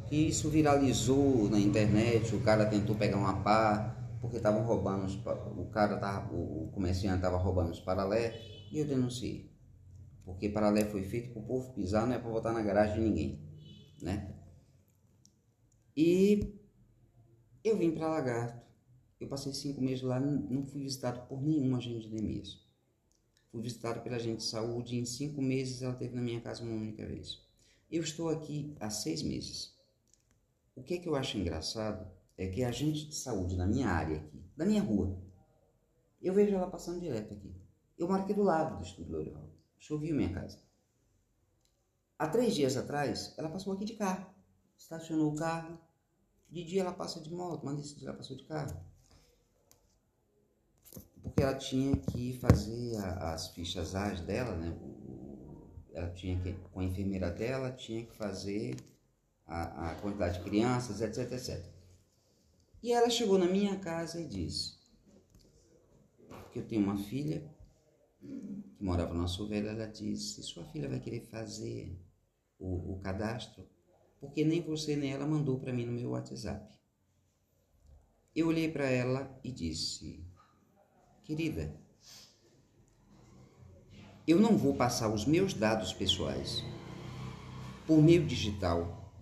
que 0.08 0.16
isso 0.16 0.50
viralizou 0.50 1.48
na 1.48 1.60
internet, 1.60 2.34
o 2.34 2.40
cara 2.40 2.66
tentou 2.66 2.96
pegar 2.96 3.18
uma 3.18 3.40
pá, 3.42 3.96
porque 4.20 4.38
estavam 4.38 4.64
roubando, 4.64 5.04
os, 5.04 5.14
o 5.56 5.66
cara 5.70 5.96
tava, 5.96 6.34
o 6.34 6.72
comerciante 6.74 7.18
estava 7.18 7.36
roubando 7.36 7.70
os 7.70 7.80
paralé, 7.80 8.34
e 8.72 8.80
eu 8.80 8.84
denunciei. 8.84 9.48
Porque 10.24 10.48
paralé 10.48 10.84
foi 10.86 11.04
feito 11.04 11.32
para 11.32 11.40
o 11.40 11.46
povo 11.46 11.72
pisar, 11.72 12.04
não 12.04 12.14
é 12.14 12.18
para 12.18 12.30
botar 12.30 12.52
na 12.52 12.62
garagem 12.62 12.96
de 12.96 13.00
ninguém, 13.00 13.40
né? 14.02 14.41
E 15.96 16.58
eu 17.62 17.76
vim 17.76 17.90
para 17.92 18.08
Lagarto. 18.08 18.62
Eu 19.20 19.28
passei 19.28 19.52
cinco 19.52 19.80
meses 19.80 20.02
lá, 20.02 20.18
não 20.18 20.64
fui 20.64 20.82
visitado 20.82 21.28
por 21.28 21.40
nenhuma 21.40 21.78
agente 21.78 22.08
de 22.08 22.14
Neemias. 22.14 22.66
Fui 23.50 23.60
visitado 23.60 24.00
pela 24.00 24.16
agente 24.16 24.38
de 24.38 24.44
saúde 24.44 24.96
e 24.96 24.98
em 24.98 25.04
cinco 25.04 25.42
meses 25.42 25.82
ela 25.82 25.94
teve 25.94 26.14
na 26.14 26.22
minha 26.22 26.40
casa 26.40 26.64
uma 26.64 26.74
única 26.74 27.06
vez. 27.06 27.40
Eu 27.90 28.02
estou 28.02 28.30
aqui 28.30 28.74
há 28.80 28.88
seis 28.88 29.22
meses. 29.22 29.76
O 30.74 30.82
que, 30.82 30.94
é 30.94 30.98
que 30.98 31.08
eu 31.08 31.14
acho 31.14 31.36
engraçado 31.36 32.10
é 32.38 32.48
que 32.48 32.64
a 32.64 32.70
agente 32.70 33.06
de 33.06 33.14
saúde 33.14 33.54
da 33.54 33.66
minha 33.66 33.88
área 33.88 34.16
aqui, 34.16 34.42
da 34.56 34.64
minha 34.64 34.82
rua, 34.82 35.22
eu 36.22 36.32
vejo 36.32 36.54
ela 36.54 36.70
passando 36.70 37.00
direto 37.00 37.34
aqui. 37.34 37.54
Eu 37.98 38.08
moro 38.08 38.22
aqui 38.22 38.32
do 38.32 38.42
lado 38.42 38.78
do 38.78 38.82
estúdio 38.82 39.12
L'Oreal. 39.12 39.50
Choveu 39.78 40.14
minha 40.16 40.32
casa. 40.32 40.58
Há 42.18 42.28
três 42.28 42.54
dias 42.54 42.76
atrás, 42.76 43.34
ela 43.36 43.50
passou 43.50 43.74
aqui 43.74 43.84
de 43.84 43.94
carro 43.94 44.31
estacionou 44.82 45.32
o 45.32 45.36
carro. 45.36 45.78
De 46.50 46.64
dia 46.64 46.82
ela 46.82 46.92
passa 46.92 47.20
de 47.20 47.32
moto, 47.32 47.64
mas 47.64 47.76
nesse 47.76 47.98
dia 47.98 48.08
ela 48.08 48.16
passou 48.16 48.36
de 48.36 48.44
carro. 48.44 48.78
Porque 51.22 51.42
ela 51.42 51.56
tinha 51.56 51.96
que 51.96 52.38
fazer 52.38 52.96
a, 52.98 53.32
as 53.32 53.48
fichas 53.48 53.94
AS 53.94 54.20
dela, 54.20 54.54
né? 54.56 54.76
ela 55.92 56.10
tinha 56.10 56.38
que, 56.40 56.52
com 56.70 56.80
a 56.80 56.84
enfermeira 56.84 57.30
dela, 57.30 57.70
tinha 57.70 58.04
que 58.04 58.14
fazer 58.14 58.76
a, 59.46 59.92
a 59.92 59.94
quantidade 59.96 60.38
de 60.38 60.44
crianças, 60.44 61.00
etc, 61.00 61.32
etc. 61.32 61.64
E 62.82 62.92
ela 62.92 63.08
chegou 63.08 63.38
na 63.38 63.46
minha 63.46 63.78
casa 63.78 64.20
e 64.20 64.26
disse 64.26 64.80
que 66.52 66.58
eu 66.58 66.66
tenho 66.66 66.82
uma 66.82 66.98
filha 66.98 67.48
que 68.18 68.76
morava 68.78 69.14
no 69.14 69.20
nosso 69.20 69.46
velho, 69.48 69.68
ela 69.68 69.86
disse, 69.86 70.42
sua 70.42 70.64
filha 70.64 70.88
vai 70.88 71.00
querer 71.00 71.20
fazer 71.20 71.98
o, 72.58 72.94
o 72.94 72.98
cadastro 72.98 73.66
porque 74.22 74.44
nem 74.44 74.62
você 74.62 74.94
nem 74.94 75.10
ela 75.10 75.26
mandou 75.26 75.58
para 75.58 75.72
mim 75.72 75.84
no 75.84 75.90
meu 75.90 76.10
WhatsApp. 76.10 76.72
Eu 78.36 78.46
olhei 78.46 78.70
para 78.70 78.88
ela 78.88 79.36
e 79.42 79.50
disse: 79.50 80.24
Querida, 81.24 81.74
eu 84.24 84.38
não 84.38 84.56
vou 84.56 84.76
passar 84.76 85.12
os 85.12 85.26
meus 85.26 85.52
dados 85.52 85.92
pessoais 85.92 86.62
por 87.84 88.00
meio 88.00 88.24
digital, 88.24 89.12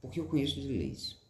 porque 0.00 0.20
eu 0.20 0.26
conheço 0.26 0.60
de 0.60 0.68
leis. 0.68 1.20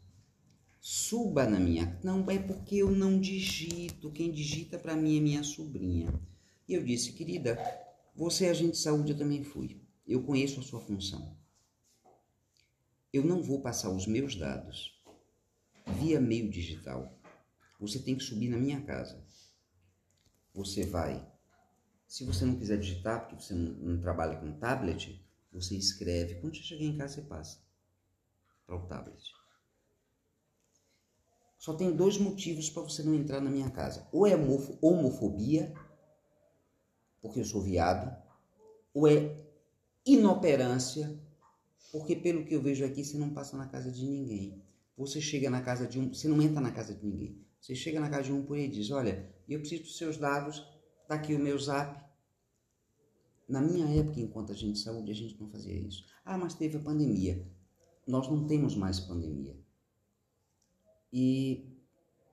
Suba 0.79 1.47
na 1.47 1.59
minha. 1.59 1.99
Não 2.05 2.31
é 2.31 2.39
porque 2.39 2.77
eu 2.77 2.91
não 2.91 3.19
digito. 3.19 4.13
Quem 4.13 4.31
digita 4.31 4.79
para 4.79 4.95
mim 4.95 5.17
é 5.17 5.21
minha 5.23 5.43
sobrinha. 5.43 6.13
E 6.69 6.75
eu 6.75 6.85
disse, 6.85 7.15
querida, 7.15 7.59
você 8.15 8.45
é 8.45 8.51
agente 8.51 8.73
de 8.73 8.79
saúde, 8.79 9.13
eu 9.13 9.19
também 9.19 9.43
fui. 9.43 9.81
Eu 10.07 10.23
conheço 10.23 10.61
a 10.61 10.63
sua 10.63 10.81
função 10.81 11.35
eu 13.15 13.25
não 13.25 13.41
vou 13.41 13.61
passar 13.61 13.91
os 13.91 14.09
meus 14.09 14.35
dados 14.35 15.01
via 16.01 16.21
meio 16.21 16.51
digital. 16.51 17.17
Você 17.79 18.01
tem 18.01 18.17
que 18.17 18.25
subir 18.25 18.49
na 18.49 18.57
minha 18.57 18.81
casa. 18.83 19.25
Você 20.53 20.85
vai. 20.85 21.25
Se 22.09 22.25
você 22.25 22.45
não 22.45 22.57
quiser 22.57 22.77
digitar, 22.77 23.21
porque 23.21 23.41
você 23.41 23.55
não, 23.55 23.73
não 23.75 24.01
trabalha 24.01 24.37
com 24.37 24.59
tablet, 24.59 25.25
você 25.53 25.77
escreve. 25.77 26.41
Quando 26.41 26.57
você 26.57 26.63
chegar 26.63 26.85
em 26.85 26.99
casa, 26.99 27.15
você 27.15 27.23
passa 27.23 27.63
para 28.67 28.77
o 28.77 28.87
tablet. 28.89 29.23
Só 31.57 31.75
tem 31.75 31.95
dois 31.95 32.19
motivos 32.19 32.69
para 32.69 32.83
você 32.83 33.05
não 33.05 33.15
entrar 33.15 33.41
na 33.41 33.51
minha 33.51 33.71
casa. 33.71 34.09
Ou 34.11 34.27
é 34.27 34.35
homofobia, 34.35 35.73
porque 37.23 37.39
eu 37.39 37.45
sou 37.45 37.63
viado, 37.63 38.13
ou 38.93 39.07
é 39.07 39.41
inoperância, 40.05 41.17
porque 41.95 42.17
pelo 42.17 42.45
que 42.45 42.53
eu 42.53 42.61
vejo 42.61 42.85
aqui, 42.85 43.05
você 43.05 43.17
não 43.17 43.31
passa 43.31 43.57
na 43.57 43.69
casa 43.69 43.89
de 43.89 44.05
ninguém. 44.05 44.61
Você 44.97 45.21
chega 45.21 45.49
na 45.49 45.63
casa 45.63 45.87
de 45.87 46.01
um, 46.01 46.13
você 46.13 46.27
não 46.27 46.43
entra 46.43 46.61
na 46.61 46.73
casa 46.73 46.93
de 46.93 47.07
ninguém. 47.07 47.41
Você 47.61 47.73
chega 47.73 48.01
na 48.01 48.11
casa 48.11 48.25
de 48.25 48.33
um 48.33 48.45
por 48.45 48.59
e 48.59 48.67
diz: 48.67 48.91
Olha, 48.91 49.33
eu 49.49 49.61
preciso 49.61 49.85
dos 49.85 49.97
seus 49.97 50.17
dados, 50.17 50.67
tá 51.07 51.15
aqui 51.15 51.33
o 51.33 51.39
meu 51.39 51.57
zap. 51.57 52.05
Na 53.49 53.61
minha 53.61 53.87
época, 54.01 54.19
enquanto 54.19 54.51
a 54.51 54.57
gente 54.57 54.81
saúde, 54.81 55.13
a 55.13 55.15
gente 55.15 55.41
não 55.41 55.49
fazia 55.49 55.73
isso. 55.73 56.05
Ah, 56.25 56.37
mas 56.37 56.55
teve 56.55 56.79
a 56.79 56.81
pandemia. 56.81 57.47
Nós 58.09 58.29
não 58.29 58.45
temos 58.45 58.75
mais 58.75 58.99
pandemia. 58.99 59.57
E 61.13 61.79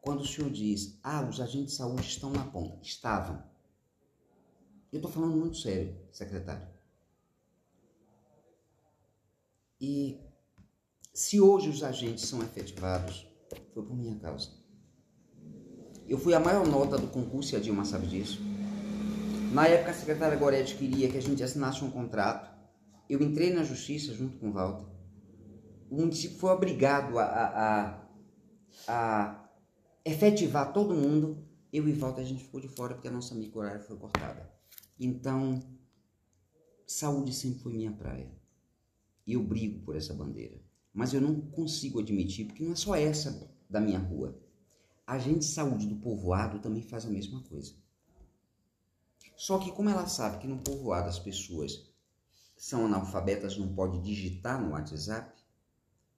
quando 0.02 0.22
o 0.22 0.28
senhor 0.28 0.50
diz, 0.50 0.98
ah, 1.04 1.22
os 1.30 1.40
agentes 1.40 1.74
de 1.74 1.78
saúde 1.78 2.02
estão 2.02 2.32
na 2.32 2.46
ponta, 2.46 2.80
estavam. 2.82 3.44
Eu 4.92 4.98
estou 4.98 5.12
falando 5.12 5.38
muito 5.38 5.58
sério, 5.58 5.96
secretário. 6.12 6.68
E 9.82 10.22
se 11.12 11.42
hoje 11.42 11.68
os 11.68 11.82
agentes 11.82 12.28
são 12.28 12.44
efetivados, 12.44 13.26
foi 13.74 13.84
por 13.84 13.98
minha 13.98 14.16
causa. 14.20 14.50
Eu 16.08 16.20
fui 16.20 16.36
a 16.36 16.40
maior 16.40 16.68
nota 16.68 17.00
do 17.00 17.08
concurso 17.08 17.56
e 17.56 17.58
a 17.58 17.60
Dilma 17.60 17.84
sabe 17.84 18.06
disso. 18.06 18.40
Na 19.52 19.68
época, 19.68 19.90
a 19.90 19.94
secretária 19.94 20.38
Gorete 20.38 20.76
queria 20.76 21.10
que 21.10 21.18
a 21.18 21.22
gente 21.22 21.42
assinasse 21.42 21.84
um 21.84 21.90
contrato. 21.90 22.52
Eu 23.10 23.22
entrei 23.24 23.52
na 23.52 23.64
justiça 23.64 24.14
junto 24.14 24.38
com 24.38 24.50
o 24.50 24.54
Walter. 24.54 24.86
O 25.90 25.96
município 25.96 26.38
foi 26.38 26.52
obrigado 26.52 27.18
a, 27.18 27.26
a, 27.26 28.08
a 28.88 29.50
efetivar 30.06 30.72
todo 30.72 30.94
mundo. 30.94 31.44
Eu 31.74 31.88
e 31.90 31.94
Walter, 31.94 32.22
a 32.22 32.26
gente 32.26 32.44
ficou 32.44 32.62
de 32.62 32.68
fora 32.68 32.94
porque 32.94 33.08
a 33.08 33.12
nossa 33.12 33.34
micro 33.34 33.60
horária 33.60 33.82
foi 33.82 33.98
cortada. 33.98 34.48
Então, 35.00 35.60
saúde 36.86 37.34
sempre 37.34 37.60
foi 37.60 37.74
minha 37.74 37.92
praia. 37.92 38.41
E 39.32 39.34
eu 39.34 39.42
brigo 39.42 39.80
por 39.86 39.96
essa 39.96 40.14
bandeira. 40.14 40.62
Mas 40.94 41.14
eu 41.14 41.22
não 41.22 41.40
consigo 41.40 42.02
admitir, 42.02 42.48
porque 42.48 42.66
não 42.66 42.74
é 42.74 42.76
só 42.76 42.94
essa 42.96 43.50
da 43.70 43.80
minha 43.80 43.98
rua. 43.98 44.38
A 45.08 45.18
gente 45.18 45.40
de 45.40 45.46
saúde 45.46 45.88
do 45.88 45.96
povoado 45.96 46.60
também 46.60 46.84
faz 46.84 47.06
a 47.06 47.10
mesma 47.10 47.42
coisa. 47.44 47.74
Só 49.38 49.58
que 49.58 49.72
como 49.72 49.88
ela 49.88 50.06
sabe 50.06 50.40
que 50.40 50.48
no 50.48 50.60
povoado 50.60 51.08
as 51.08 51.18
pessoas 51.18 51.90
são 52.58 52.88
analfabetas, 52.88 53.58
não 53.58 53.74
pode 53.74 54.02
digitar 54.02 54.62
no 54.62 54.72
WhatsApp, 54.72 55.42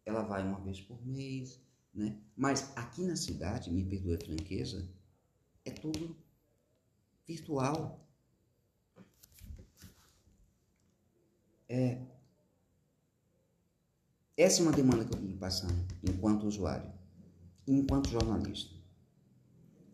ela 0.03 0.24
vai 0.24 0.43
uma 0.43 0.59
vez 0.59 0.82
por 0.82 1.05
mês, 1.05 1.61
né? 1.93 2.20
Mas 2.36 2.76
aqui 2.76 3.03
na 3.03 3.16
cidade, 3.16 3.72
me 3.72 3.86
perdoe 3.86 4.16
a 4.16 4.26
franqueza, 4.26 4.89
é 5.64 5.70
tudo 5.70 6.18
virtual. 7.28 8.03
É, 11.70 12.01
essa 14.36 14.61
é 14.61 14.63
uma 14.63 14.71
demanda 14.71 15.05
que 15.05 15.15
eu 15.15 15.19
vim 15.19 15.38
passando 15.38 15.86
enquanto 16.03 16.47
usuário, 16.47 16.91
enquanto 17.67 18.09
jornalista. 18.09 18.73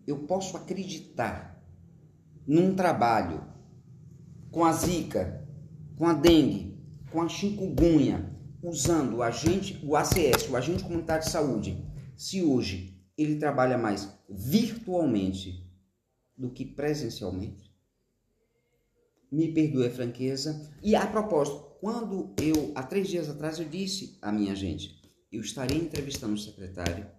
Eu 0.07 0.19
posso 0.19 0.57
acreditar 0.57 1.63
num 2.47 2.75
trabalho 2.75 3.43
com 4.51 4.65
a 4.65 4.73
zika, 4.73 5.47
com 5.95 6.07
a 6.07 6.13
dengue, 6.13 6.79
com 7.11 7.21
a 7.21 7.29
chikungunya, 7.29 8.35
usando 8.61 9.17
o 9.17 9.23
agente, 9.23 9.79
o 9.83 9.95
ACS, 9.95 10.49
o 10.49 10.55
agente 10.55 10.83
comunitário 10.83 11.23
de 11.23 11.31
saúde, 11.31 11.85
se 12.15 12.41
hoje 12.41 12.99
ele 13.17 13.35
trabalha 13.35 13.77
mais 13.77 14.09
virtualmente 14.29 15.69
do 16.37 16.49
que 16.49 16.65
presencialmente? 16.65 17.69
Me 19.31 19.53
perdoe 19.53 19.87
a 19.87 19.91
franqueza. 19.91 20.71
E 20.81 20.95
a 20.95 21.05
propósito, 21.05 21.68
quando 21.79 22.33
eu, 22.41 22.73
há 22.75 22.83
três 22.83 23.07
dias 23.07 23.29
atrás, 23.29 23.57
eu 23.57 23.67
disse 23.67 24.17
à 24.21 24.31
minha 24.31 24.53
gente, 24.53 25.01
eu 25.31 25.41
estarei 25.41 25.77
entrevistando 25.77 26.33
o 26.33 26.37
secretário 26.37 27.09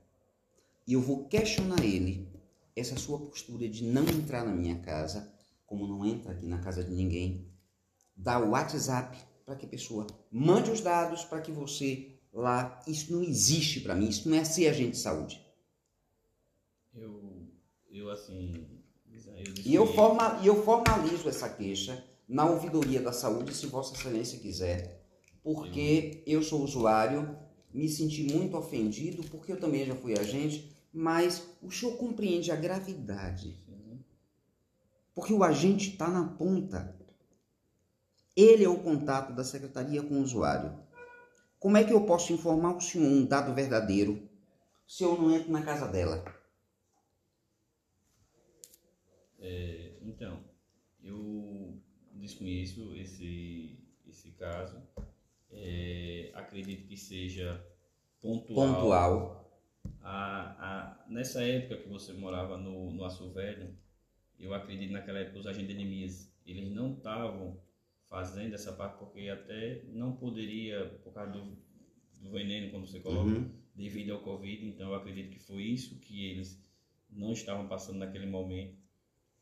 e 0.86 0.92
eu 0.92 1.00
vou 1.00 1.26
questionar 1.28 1.82
ele 1.82 2.28
essa 2.76 2.96
sua 2.96 3.18
postura 3.18 3.68
de 3.68 3.84
não 3.84 4.04
entrar 4.08 4.44
na 4.44 4.52
minha 4.52 4.78
casa, 4.80 5.32
como 5.66 5.86
não 5.86 6.04
entra 6.04 6.32
aqui 6.32 6.46
na 6.46 6.58
casa 6.58 6.84
de 6.84 6.90
ninguém, 6.90 7.50
dar 8.14 8.42
o 8.42 8.50
WhatsApp 8.50 9.16
para 9.46 9.56
que 9.56 9.64
a 9.64 9.68
pessoa 9.68 10.06
mande 10.30 10.70
os 10.70 10.80
dados 10.80 11.24
para 11.24 11.40
que 11.40 11.50
você 11.50 12.18
lá. 12.32 12.82
Isso 12.86 13.12
não 13.12 13.22
existe 13.22 13.80
para 13.80 13.94
mim, 13.94 14.08
isso 14.08 14.28
não 14.28 14.36
é 14.36 14.44
ser 14.44 14.68
agente 14.68 14.92
de 14.92 14.98
saúde. 14.98 15.44
Eu, 16.94 17.48
eu 17.90 18.10
assim. 18.10 18.66
Eu 19.36 19.54
e 19.64 19.74
eu, 19.74 19.86
forma, 19.86 20.40
eu 20.44 20.62
formalizo 20.62 21.28
essa 21.28 21.48
queixa 21.48 22.04
na 22.30 22.46
ouvidoria 22.46 23.02
da 23.02 23.12
saúde, 23.12 23.52
se 23.52 23.66
Vossa 23.66 23.92
Excelência 23.92 24.38
quiser, 24.38 25.04
porque 25.42 26.22
eu 26.24 26.40
sou 26.44 26.62
usuário, 26.62 27.36
me 27.74 27.88
senti 27.88 28.22
muito 28.22 28.56
ofendido, 28.56 29.24
porque 29.24 29.50
eu 29.50 29.58
também 29.58 29.84
já 29.84 29.96
fui 29.96 30.16
agente, 30.16 30.72
mas 30.92 31.44
o 31.60 31.72
senhor 31.72 31.96
compreende 31.96 32.52
a 32.52 32.56
gravidade. 32.56 33.58
Porque 35.12 35.32
o 35.32 35.42
agente 35.42 35.90
está 35.90 36.08
na 36.08 36.24
ponta. 36.24 36.96
Ele 38.36 38.62
é 38.62 38.68
o 38.68 38.78
contato 38.78 39.34
da 39.34 39.42
secretaria 39.42 40.00
com 40.00 40.14
o 40.14 40.22
usuário. 40.22 40.78
Como 41.58 41.76
é 41.76 41.82
que 41.82 41.92
eu 41.92 42.06
posso 42.06 42.32
informar 42.32 42.76
o 42.76 42.80
senhor 42.80 43.06
um 43.06 43.26
dado 43.26 43.52
verdadeiro 43.52 44.30
se 44.86 45.02
eu 45.02 45.20
não 45.20 45.34
entro 45.34 45.50
na 45.50 45.62
casa 45.62 45.88
dela? 45.88 46.24
É, 49.40 49.98
então, 50.02 50.38
eu 51.02 51.49
desconheço 52.20 52.94
esse, 52.94 53.78
esse 54.06 54.30
caso. 54.32 54.80
É, 55.50 56.30
acredito 56.34 56.86
que 56.86 56.96
seja 56.96 57.64
pontual. 58.20 58.74
Pontual. 58.74 59.40
A, 60.02 61.02
a, 61.02 61.06
nessa 61.08 61.42
época 61.42 61.78
que 61.78 61.88
você 61.88 62.12
morava 62.12 62.56
no, 62.56 62.92
no 62.92 63.04
Aço 63.04 63.30
Velho, 63.32 63.74
eu 64.38 64.54
acredito 64.54 64.92
naquela 64.92 65.18
época 65.18 65.38
os 65.38 65.46
agentes 65.46 65.68
de 65.68 65.74
enemias, 65.74 66.32
eles 66.46 66.70
não 66.70 66.94
estavam 66.94 67.60
fazendo 68.08 68.54
essa 68.54 68.72
parte 68.72 68.98
porque 68.98 69.28
até 69.28 69.84
não 69.88 70.16
poderia, 70.16 70.98
por 71.04 71.12
causa 71.12 71.32
do, 71.32 71.56
do 72.20 72.30
veneno, 72.30 72.70
como 72.70 72.86
você 72.86 73.00
coloca, 73.00 73.30
uhum. 73.30 73.50
devido 73.74 74.12
ao 74.12 74.20
Covid. 74.20 74.66
Então, 74.66 74.90
eu 74.90 74.94
acredito 74.94 75.30
que 75.30 75.38
foi 75.38 75.62
isso 75.62 75.98
que 76.00 76.26
eles 76.26 76.62
não 77.08 77.32
estavam 77.32 77.68
passando 77.68 77.98
naquele 77.98 78.26
momento. 78.26 78.78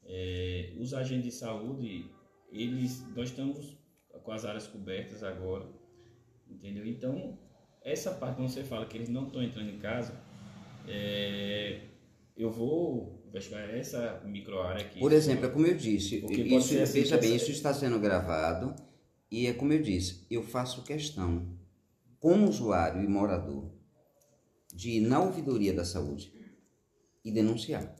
É, 0.04 0.74
os 0.78 0.94
agentes 0.94 1.24
de 1.24 1.32
saúde, 1.32 2.10
eles, 2.50 3.04
nós 3.14 3.30
estamos 3.30 3.76
com 4.22 4.32
as 4.32 4.44
áreas 4.44 4.66
cobertas 4.66 5.22
agora, 5.22 5.66
entendeu? 6.48 6.86
Então, 6.86 7.38
essa 7.82 8.10
parte, 8.12 8.36
quando 8.36 8.48
você 8.48 8.64
fala 8.64 8.86
que 8.86 8.96
eles 8.96 9.08
não 9.08 9.26
estão 9.26 9.42
entrando 9.42 9.70
em 9.70 9.78
casa, 9.78 10.20
é, 10.86 11.80
eu 12.36 12.50
vou 12.50 13.22
investigar 13.26 13.68
essa 13.70 14.22
microárea 14.24 14.84
aqui. 14.84 14.98
Por 14.98 15.12
exemplo, 15.12 15.46
é 15.46 15.48
como 15.48 15.66
eu 15.66 15.76
disse, 15.76 16.16
isso, 16.16 16.78
assim, 16.78 17.00
veja 17.00 17.18
bem, 17.18 17.36
isso 17.36 17.50
está 17.50 17.72
sendo 17.72 17.98
gravado 17.98 18.74
e 19.30 19.46
é 19.46 19.52
como 19.52 19.72
eu 19.72 19.82
disse, 19.82 20.26
eu 20.30 20.42
faço 20.42 20.84
questão, 20.84 21.46
como 22.18 22.48
usuário 22.48 23.02
e 23.02 23.06
morador, 23.06 23.70
de 24.74 24.92
ir 24.92 25.00
na 25.00 25.20
ouvidoria 25.20 25.72
da 25.72 25.84
saúde 25.84 26.32
e 27.24 27.30
denunciar. 27.30 27.94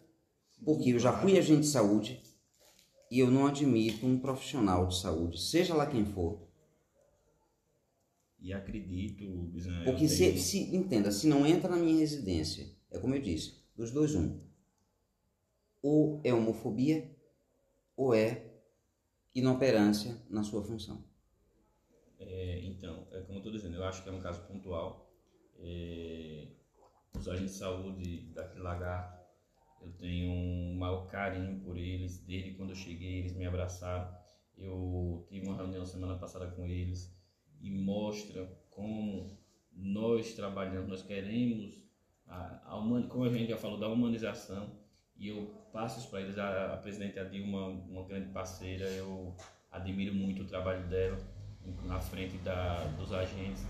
Porque 0.64 0.90
eu 0.90 0.98
já 0.98 1.12
fui 1.12 1.38
agente 1.38 1.60
de 1.60 1.66
saúde 1.66 2.22
e 3.10 3.18
eu 3.18 3.30
não 3.30 3.46
admito 3.46 4.06
um 4.06 4.18
profissional 4.18 4.86
de 4.86 4.98
saúde, 4.98 5.40
seja 5.40 5.74
lá 5.74 5.86
quem 5.86 6.04
for. 6.04 6.46
E 8.40 8.52
acredito, 8.52 9.24
Bizan, 9.52 9.84
Porque 9.84 10.08
se, 10.08 10.28
tenho... 10.28 10.38
se, 10.38 10.76
entenda, 10.76 11.10
se 11.10 11.26
não 11.26 11.46
entra 11.46 11.68
na 11.68 11.76
minha 11.76 11.98
residência, 11.98 12.66
é 12.90 12.98
como 12.98 13.14
eu 13.14 13.20
disse, 13.20 13.58
dos 13.76 13.90
dois 13.90 14.14
um 14.14 14.40
ou 15.82 16.20
é 16.24 16.32
homofobia 16.32 17.10
ou 17.96 18.14
é 18.14 18.48
inoperância 19.34 20.20
na 20.28 20.42
sua 20.42 20.62
função. 20.62 21.04
É, 22.18 22.60
então, 22.64 23.06
é 23.12 23.20
como 23.20 23.34
eu 23.34 23.38
estou 23.38 23.52
dizendo, 23.52 23.76
eu 23.76 23.84
acho 23.84 24.02
que 24.02 24.08
é 24.08 24.12
um 24.12 24.20
caso 24.20 24.42
pontual. 24.42 25.12
É, 25.60 26.48
os 27.16 27.28
agentes 27.28 27.54
de 27.54 27.58
saúde 27.58 28.32
daquele 28.32 28.62
lagarto, 28.62 29.17
eu 29.80 29.92
tenho 29.92 30.30
um 30.30 30.76
maior 30.76 31.06
carinho 31.06 31.60
por 31.60 31.76
eles. 31.76 32.18
Desde 32.24 32.52
quando 32.52 32.70
eu 32.70 32.76
cheguei, 32.76 33.20
eles 33.20 33.34
me 33.34 33.46
abraçaram. 33.46 34.12
Eu 34.56 35.26
tive 35.28 35.46
uma 35.46 35.56
reunião 35.56 35.84
semana 35.84 36.16
passada 36.16 36.46
com 36.48 36.66
eles 36.66 37.14
e 37.60 37.70
mostra 37.70 38.46
como 38.70 39.38
nós 39.72 40.34
trabalhamos, 40.34 40.88
nós 40.88 41.02
queremos, 41.02 41.80
a, 42.26 42.76
a 42.76 43.08
como 43.08 43.24
a 43.24 43.28
gente 43.28 43.50
já 43.50 43.56
falou, 43.56 43.78
da 43.78 43.88
humanização 43.88 44.76
e 45.16 45.28
eu 45.28 45.46
passo 45.72 46.00
isso 46.00 46.10
para 46.10 46.20
eles. 46.20 46.38
A, 46.38 46.74
a 46.74 46.76
presidente 46.76 47.18
Adilma, 47.18 47.66
uma 47.66 48.04
grande 48.04 48.30
parceira, 48.30 48.86
eu 48.90 49.34
admiro 49.70 50.14
muito 50.14 50.42
o 50.42 50.46
trabalho 50.46 50.86
dela 50.88 51.18
na 51.84 52.00
frente 52.00 52.36
da, 52.38 52.84
dos 52.96 53.12
agentes 53.12 53.64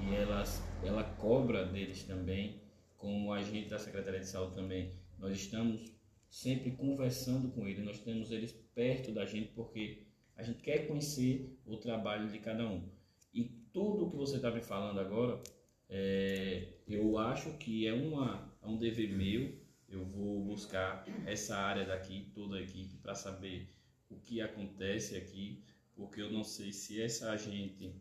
e 0.00 0.14
elas, 0.14 0.62
ela 0.84 1.02
cobra 1.02 1.64
deles 1.64 2.04
também, 2.04 2.60
como 2.96 3.32
agente 3.32 3.68
da 3.68 3.78
Secretaria 3.78 4.20
de 4.20 4.26
Saúde 4.26 4.54
também. 4.54 4.92
Nós 5.18 5.36
estamos 5.36 5.92
sempre 6.28 6.72
conversando 6.72 7.50
com 7.50 7.66
eles, 7.66 7.84
nós 7.84 8.00
temos 8.00 8.30
eles 8.30 8.52
perto 8.74 9.12
da 9.12 9.24
gente 9.24 9.52
porque 9.52 10.06
a 10.36 10.42
gente 10.42 10.62
quer 10.62 10.86
conhecer 10.86 11.58
o 11.66 11.76
trabalho 11.76 12.28
de 12.30 12.38
cada 12.38 12.68
um. 12.68 12.88
E 13.32 13.44
tudo 13.72 14.06
o 14.06 14.10
que 14.10 14.16
você 14.16 14.36
está 14.36 14.50
me 14.50 14.60
falando 14.60 15.00
agora, 15.00 15.42
é, 15.88 16.74
eu 16.86 17.18
acho 17.18 17.56
que 17.58 17.86
é, 17.86 17.92
uma, 17.92 18.54
é 18.62 18.66
um 18.66 18.76
dever 18.76 19.10
meu 19.10 19.58
eu 19.88 20.04
vou 20.04 20.44
buscar 20.44 21.04
essa 21.26 21.56
área 21.56 21.84
daqui, 21.84 22.30
toda 22.34 22.56
a 22.56 22.60
equipe, 22.60 22.98
para 22.98 23.14
saber 23.14 23.74
o 24.10 24.16
que 24.16 24.40
acontece 24.40 25.16
aqui, 25.16 25.64
porque 25.94 26.20
eu 26.20 26.30
não 26.30 26.44
sei 26.44 26.72
se 26.72 27.00
essa 27.00 27.32
agente 27.32 27.94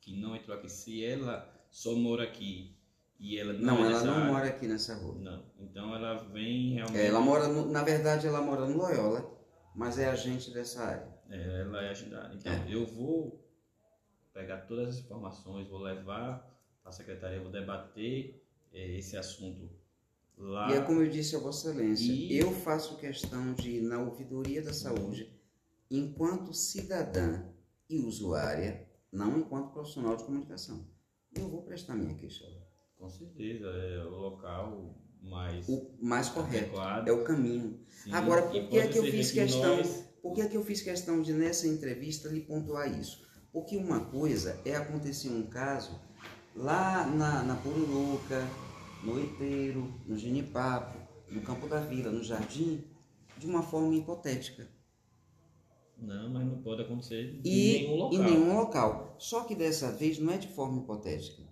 que 0.00 0.16
não 0.16 0.34
entrou 0.34 0.56
aqui, 0.56 0.68
se 0.68 1.04
ela 1.04 1.54
só 1.70 1.94
mora 1.94 2.24
aqui 2.24 2.74
e 3.18 3.38
ela 3.38 3.52
não, 3.52 3.78
não 3.78 3.84
é 3.84 3.92
ela 3.92 4.04
não 4.04 4.14
área, 4.14 4.32
mora 4.32 4.48
aqui 4.48 4.66
nessa 4.66 4.94
rua. 4.94 5.14
Não, 5.18 5.44
então 5.58 5.94
ela 5.94 6.24
vem 6.28 6.74
realmente. 6.74 7.00
Ela 7.00 7.20
mora, 7.20 7.48
no, 7.48 7.70
na 7.70 7.82
verdade, 7.82 8.26
ela 8.26 8.40
mora 8.40 8.66
no 8.66 8.76
Loyola, 8.76 9.28
mas 9.74 9.98
é 9.98 10.08
agente 10.08 10.52
dessa 10.52 10.82
área. 10.84 11.18
É, 11.30 11.60
ela 11.62 11.82
é 11.82 11.90
agente. 11.90 12.14
Então, 12.34 12.52
é. 12.52 12.66
eu 12.68 12.86
vou 12.86 13.44
pegar 14.32 14.58
todas 14.62 14.90
as 14.90 15.00
informações, 15.00 15.68
vou 15.68 15.80
levar 15.80 16.38
para 16.82 16.90
a 16.90 16.92
secretaria, 16.92 17.40
vou 17.40 17.50
debater 17.50 18.42
é, 18.72 18.98
esse 18.98 19.16
assunto 19.16 19.68
Lá. 20.38 20.70
E 20.70 20.74
é 20.74 20.80
como 20.82 21.02
eu 21.02 21.10
disse 21.10 21.34
a 21.34 21.40
Vossa 21.40 21.70
Excelência, 21.70 22.12
e... 22.12 22.38
eu 22.38 22.52
faço 22.52 22.96
questão 22.96 23.54
de 23.54 23.78
ir 23.78 23.82
na 23.82 24.00
ouvidoria 24.00 24.62
da 24.62 24.72
saúde 24.72 25.36
enquanto 25.90 26.54
cidadã 26.54 27.44
e 27.90 27.98
usuária, 27.98 28.88
não 29.10 29.38
enquanto 29.38 29.72
profissional 29.72 30.16
de 30.16 30.24
comunicação. 30.24 30.86
Eu 31.34 31.48
vou 31.48 31.62
prestar 31.62 31.96
minha 31.96 32.14
queixa 32.14 32.46
lá. 32.46 32.57
Com 32.98 33.08
certeza, 33.08 33.66
é 33.66 34.04
o 34.04 34.16
local 34.16 34.94
mais, 35.22 35.68
o 35.68 35.90
mais 36.00 36.28
correto, 36.28 36.78
adequado. 36.78 37.08
é 37.08 37.12
o 37.12 37.24
caminho. 37.24 37.80
Sim. 37.88 38.12
Agora, 38.12 38.42
por 38.42 38.68
que 38.68 38.78
é 38.78 38.88
que 38.88 38.98
eu 38.98 39.04
fiz 39.04 39.30
questão, 39.30 39.76
nós... 39.76 40.04
por 40.20 40.34
que 40.34 40.40
é 40.40 40.48
que 40.48 40.56
eu 40.56 40.64
fiz 40.64 40.82
questão 40.82 41.22
de 41.22 41.32
nessa 41.32 41.66
entrevista 41.68 42.28
lhe 42.28 42.40
pontuar 42.40 42.90
isso? 42.98 43.26
Porque 43.52 43.76
uma 43.76 44.00
coisa 44.06 44.60
é 44.64 44.74
acontecer 44.74 45.28
um 45.28 45.46
caso 45.46 46.00
lá 46.54 47.06
na, 47.06 47.42
na 47.44 47.56
Pururuca, 47.56 48.44
no 49.04 49.14
Oiteiro, 49.14 49.94
no 50.06 50.18
Genipapo, 50.18 50.98
no 51.30 51.40
Campo 51.42 51.68
da 51.68 51.80
Vila, 51.80 52.10
no 52.10 52.22
Jardim, 52.22 52.84
de 53.36 53.46
uma 53.46 53.62
forma 53.62 53.94
hipotética. 53.94 54.68
Não, 55.96 56.30
mas 56.30 56.46
não 56.46 56.62
pode 56.62 56.82
acontecer 56.82 57.40
e, 57.44 57.76
em 57.76 57.82
nenhum 57.82 57.96
local. 57.96 58.12
Em 58.12 58.24
nenhum 58.24 58.56
local. 58.56 59.16
Só 59.18 59.44
que 59.44 59.54
dessa 59.54 59.90
vez 59.90 60.18
não 60.18 60.32
é 60.32 60.38
de 60.38 60.48
forma 60.48 60.82
hipotética. 60.82 61.47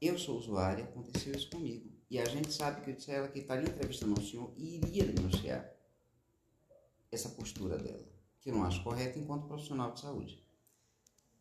Eu 0.00 0.18
sou 0.18 0.38
usuária, 0.38 0.84
aconteceu 0.84 1.34
isso 1.34 1.50
comigo. 1.50 1.90
E 2.10 2.18
a 2.18 2.24
gente 2.24 2.52
sabe 2.52 2.80
que 2.80 3.10
a 3.10 3.14
ela 3.14 3.28
que 3.28 3.38
estaria 3.38 3.68
entrevistando 3.68 4.18
o 4.18 4.24
senhor 4.24 4.52
iria 4.56 5.04
denunciar 5.04 5.70
essa 7.12 7.28
postura 7.28 7.76
dela, 7.76 8.04
que 8.40 8.50
eu 8.50 8.54
não 8.54 8.64
acho 8.64 8.82
correta 8.82 9.18
enquanto 9.18 9.46
profissional 9.46 9.92
de 9.92 10.00
saúde. 10.00 10.42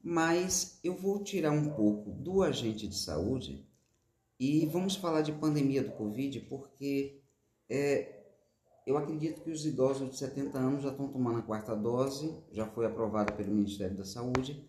Mas 0.01 0.80
eu 0.84 0.95
vou 0.95 1.24
tirar 1.24 1.51
um 1.51 1.70
pouco 1.72 2.12
do 2.12 2.43
agente 2.43 2.88
de 2.88 2.95
saúde 2.95 3.66
e 4.39 4.66
vamos 4.68 4.95
falar 4.95 5.22
de 5.22 5.32
pandemia 5.32 5.84
do 5.84 5.91
Covid, 5.91 6.39
porque 6.41 7.22
é, 7.70 8.20
eu 8.86 8.97
acredito 8.97 9.41
que 9.41 9.51
os 9.51 9.66
idosos 9.66 10.10
de 10.10 10.18
70 10.18 10.57
anos 10.57 10.84
já 10.84 10.89
estão 10.89 11.07
tomando 11.07 11.39
a 11.39 11.43
quarta 11.43 11.76
dose, 11.76 12.36
já 12.51 12.66
foi 12.66 12.86
aprovada 12.86 13.34
pelo 13.34 13.53
Ministério 13.53 13.97
da 13.97 14.05
Saúde. 14.05 14.68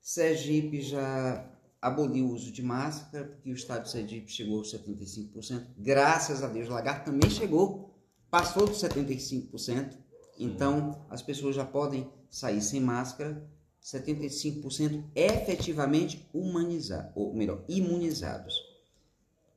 Sergipe 0.00 0.80
já 0.80 1.46
aboliu 1.80 2.26
o 2.26 2.32
uso 2.32 2.52
de 2.52 2.62
máscara, 2.62 3.24
porque 3.24 3.50
o 3.50 3.54
estado 3.54 3.84
de 3.84 3.90
Sergipe 3.90 4.30
chegou 4.30 4.58
aos 4.58 4.72
75%. 4.72 5.66
Graças 5.78 6.42
a 6.42 6.48
Deus, 6.48 6.68
Lagarto 6.68 7.10
também 7.10 7.30
chegou, 7.30 7.94
passou 8.30 8.66
dos 8.66 8.78
75%. 8.78 9.96
Então, 10.38 11.06
as 11.08 11.22
pessoas 11.22 11.56
já 11.56 11.64
podem 11.64 12.10
sair 12.28 12.60
sem 12.60 12.80
máscara, 12.80 13.48
75% 13.82 15.04
efetivamente 15.14 16.28
humanizados, 16.32 17.12
ou 17.14 17.34
melhor, 17.34 17.64
imunizados. 17.68 18.54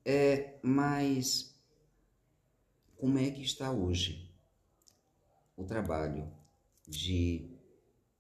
É, 0.06 0.56
mas 0.62 1.54
como 2.98 3.18
é 3.18 3.30
que 3.32 3.42
está 3.42 3.72
hoje 3.72 4.30
o 5.56 5.64
trabalho 5.64 6.32
de 6.88 7.50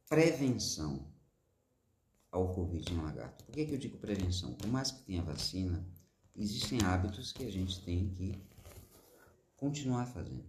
prevenção 0.08 1.13
ao 2.34 2.52
Covid 2.52 2.92
no 2.94 3.04
lagarto? 3.04 3.46
Por 3.46 3.54
que, 3.54 3.66
que 3.66 3.74
eu 3.74 3.78
digo 3.78 3.98
prevenção? 3.98 4.54
Por 4.56 4.68
mais 4.68 4.92
que 4.92 5.04
tenha 5.04 5.22
vacina, 5.22 5.86
existem 6.36 6.80
hábitos 6.84 7.32
que 7.32 7.46
a 7.46 7.52
gente 7.52 7.80
tem 7.86 8.10
que 8.10 8.34
continuar 9.56 10.08
fazendo. 10.08 10.44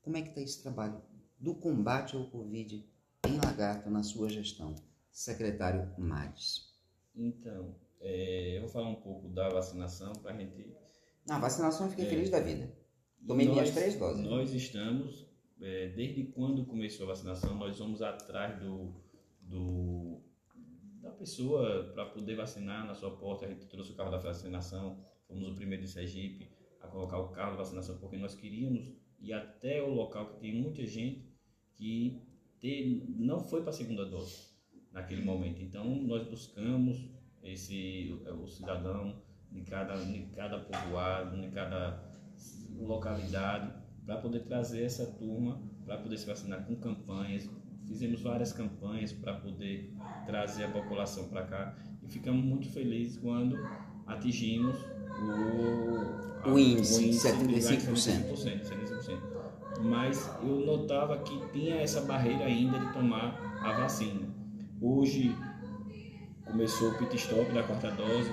Como 0.00 0.16
é 0.16 0.22
que 0.22 0.28
está 0.28 0.40
esse 0.40 0.62
trabalho 0.62 1.02
do 1.38 1.56
combate 1.56 2.16
ao 2.16 2.30
Covid 2.30 2.88
em 3.26 3.36
Lagarto 3.44 3.90
na 3.90 4.04
sua 4.04 4.28
gestão, 4.28 4.76
secretário 5.10 5.92
Mades? 5.98 6.72
Então, 7.16 7.74
é, 8.00 8.56
eu 8.56 8.60
vou 8.60 8.70
falar 8.70 8.88
um 8.88 9.00
pouco 9.00 9.28
da 9.28 9.48
vacinação 9.48 10.12
para 10.12 10.32
a 10.32 10.38
gente. 10.38 10.72
Na 11.26 11.40
vacinação 11.40 11.86
eu 11.86 11.90
fiquei 11.90 12.06
é, 12.06 12.08
feliz 12.08 12.30
da 12.30 12.38
vida. 12.38 12.72
Tomei 13.26 13.48
minhas 13.48 13.72
três 13.72 13.96
doses. 13.96 14.24
Nós 14.24 14.54
estamos, 14.54 15.26
é, 15.60 15.88
desde 15.88 16.26
quando 16.26 16.64
começou 16.64 17.06
a 17.06 17.08
vacinação, 17.08 17.56
nós 17.56 17.76
vamos 17.76 18.00
atrás 18.00 18.60
do, 18.60 18.94
do 19.40 20.22
da 21.06 21.12
pessoa 21.12 21.92
para 21.94 22.06
poder 22.06 22.34
vacinar 22.34 22.84
na 22.86 22.94
sua 22.94 23.16
porta. 23.16 23.46
A 23.46 23.48
gente 23.48 23.66
trouxe 23.66 23.92
o 23.92 23.94
carro 23.94 24.10
da 24.10 24.18
vacinação, 24.18 25.04
fomos 25.28 25.48
o 25.48 25.54
primeiro 25.54 25.84
de 25.84 25.90
Sergipe 25.90 26.50
a 26.80 26.88
colocar 26.88 27.18
o 27.18 27.28
carro 27.28 27.52
da 27.52 27.58
vacinação 27.58 27.96
porque 27.98 28.16
nós 28.16 28.34
queríamos 28.34 28.92
ir 29.20 29.32
até 29.32 29.82
o 29.82 29.94
local 29.94 30.26
que 30.30 30.40
tem 30.40 30.54
muita 30.54 30.84
gente 30.84 31.32
que 31.74 32.22
ter, 32.60 33.04
não 33.08 33.40
foi 33.40 33.60
para 33.60 33.70
a 33.70 33.72
segunda 33.72 34.04
dose 34.04 34.50
naquele 34.92 35.22
momento. 35.22 35.62
Então 35.62 35.84
nós 36.02 36.28
buscamos 36.28 37.08
esse 37.42 38.20
o 38.42 38.46
cidadão 38.46 39.22
de 39.50 39.62
cada, 39.62 39.94
de 39.94 40.26
cada 40.34 40.58
povoado, 40.58 41.40
de 41.40 41.48
cada 41.48 42.04
localidade, 42.76 43.72
para 44.04 44.18
poder 44.18 44.40
trazer 44.40 44.82
essa 44.82 45.06
turma, 45.06 45.62
para 45.84 45.98
poder 45.98 46.18
se 46.18 46.26
vacinar 46.26 46.66
com 46.66 46.76
campanhas. 46.76 47.48
Fizemos 47.86 48.20
várias 48.20 48.52
campanhas 48.52 49.12
para 49.12 49.34
poder 49.34 49.92
trazer 50.26 50.64
a 50.64 50.70
população 50.70 51.28
para 51.28 51.44
cá 51.44 51.76
e 52.02 52.08
ficamos 52.08 52.44
muito 52.44 52.68
felizes 52.68 53.16
quando 53.16 53.56
atingimos 54.06 54.76
o, 56.44 56.50
o 56.50 56.58
índice, 56.58 56.98
o 56.98 57.02
índice 57.02 57.36
de 57.46 57.86
75%. 57.86 58.32
75%, 58.32 58.62
75% 58.64 59.36
mas 59.80 60.30
eu 60.42 60.60
notava 60.60 61.18
que 61.18 61.38
tinha 61.52 61.76
essa 61.76 62.00
barreira 62.02 62.44
ainda 62.44 62.78
de 62.78 62.92
tomar 62.92 63.60
a 63.62 63.72
vacina. 63.72 64.28
Hoje 64.80 65.34
começou 66.44 66.90
o 66.90 66.98
pit 66.98 67.16
stop 67.16 67.52
da 67.52 67.62
quarta 67.62 67.90
dose, 67.90 68.30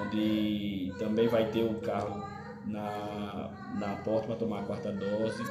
onde 0.00 0.92
também 0.98 1.28
vai 1.28 1.50
ter 1.50 1.64
o 1.64 1.80
carro 1.80 2.24
na, 2.66 3.50
na 3.78 3.96
porta 4.04 4.28
para 4.28 4.36
tomar 4.36 4.60
a 4.60 4.64
quarta 4.64 4.92
dose. 4.92 5.42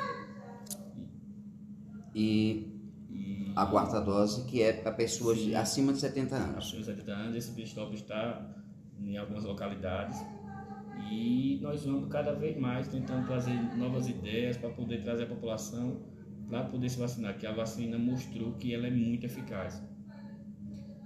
E 2.16 2.73
a 3.56 3.66
quarta 3.66 4.02
dose, 4.02 4.46
que 4.46 4.62
é 4.62 4.74
para 4.74 4.92
pessoas 4.92 5.40
sim, 5.40 5.56
acima 5.56 5.94
de 5.94 6.00
70 6.00 6.36
anos. 6.36 6.58
Acima 6.58 6.80
de 6.80 6.86
70 6.86 7.12
anos, 7.12 7.36
esse 7.36 7.52
pit 7.52 7.68
stop 7.68 7.94
está 7.94 8.42
em 9.00 9.18
algumas 9.18 9.44
localidades 9.44 10.24
e 11.12 11.60
nós 11.62 11.86
vamos 11.86 12.08
cada 12.10 12.34
vez 12.34 12.58
mais 12.58 12.88
tentando 12.88 13.28
trazer 13.28 13.54
novas 13.76 14.08
ideias 14.08 14.58
para 14.58 14.70
poder 14.70 15.04
trazer 15.04 15.24
a 15.24 15.28
população 15.28 16.14
para 16.50 16.66
poder 16.66 16.90
se 16.90 17.00
vacinar, 17.00 17.38
que 17.38 17.48
a 17.48 17.52
vacina 17.52 17.98
mostrou 17.98 18.54
que 18.54 18.74
ela 18.74 18.88
é 18.88 18.92
muito 18.92 19.26
eficaz. 19.26 19.82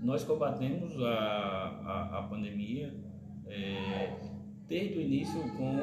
Nós 0.02 0.24
combatemos 0.24 1.02
a, 1.02 1.10
a, 1.10 2.20
a 2.20 2.24
pandemia 2.24 2.94
é, 3.48 4.20
desde 4.68 4.98
o 4.98 5.02
início 5.02 5.42
com 5.56 5.78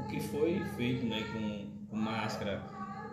o 0.00 0.06
que 0.08 0.20
foi 0.20 0.60
feito, 0.76 1.06
né, 1.06 1.22
com, 1.32 1.88
com 1.88 1.96
máscara, 1.96 2.62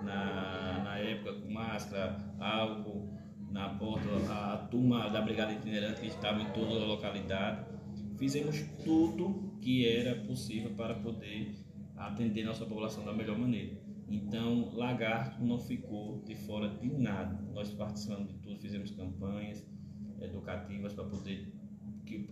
na, 0.03 0.83
na 0.83 0.97
época 0.99 1.33
com 1.33 1.51
máscara, 1.51 2.15
álcool, 2.39 3.09
na 3.51 3.69
porta, 3.69 4.07
a, 4.29 4.57
turma 4.69 5.09
da 5.09 5.21
Brigada 5.21 5.53
Itinerante 5.53 6.01
que 6.01 6.07
estava 6.07 6.41
em 6.41 6.51
toda 6.51 6.83
a 6.83 6.85
localidade. 6.85 7.65
Fizemos 8.17 8.61
tudo 8.83 9.57
que 9.61 9.87
era 9.87 10.15
possível 10.25 10.71
para 10.75 10.95
poder 10.95 11.55
atender 11.95 12.43
nossa 12.43 12.65
população 12.65 13.03
da 13.05 13.13
melhor 13.13 13.37
maneira. 13.37 13.77
Então, 14.09 14.73
Lagarto 14.73 15.43
não 15.43 15.59
ficou 15.59 16.23
de 16.23 16.35
fora 16.35 16.69
de 16.69 16.89
nada. 16.89 17.41
Nós 17.53 17.71
participamos 17.71 18.29
de 18.29 18.35
tudo, 18.39 18.59
fizemos 18.59 18.91
campanhas 18.91 19.65
educativas 20.21 20.93
para 20.93 21.03
poder 21.03 21.53
que, 22.05 22.27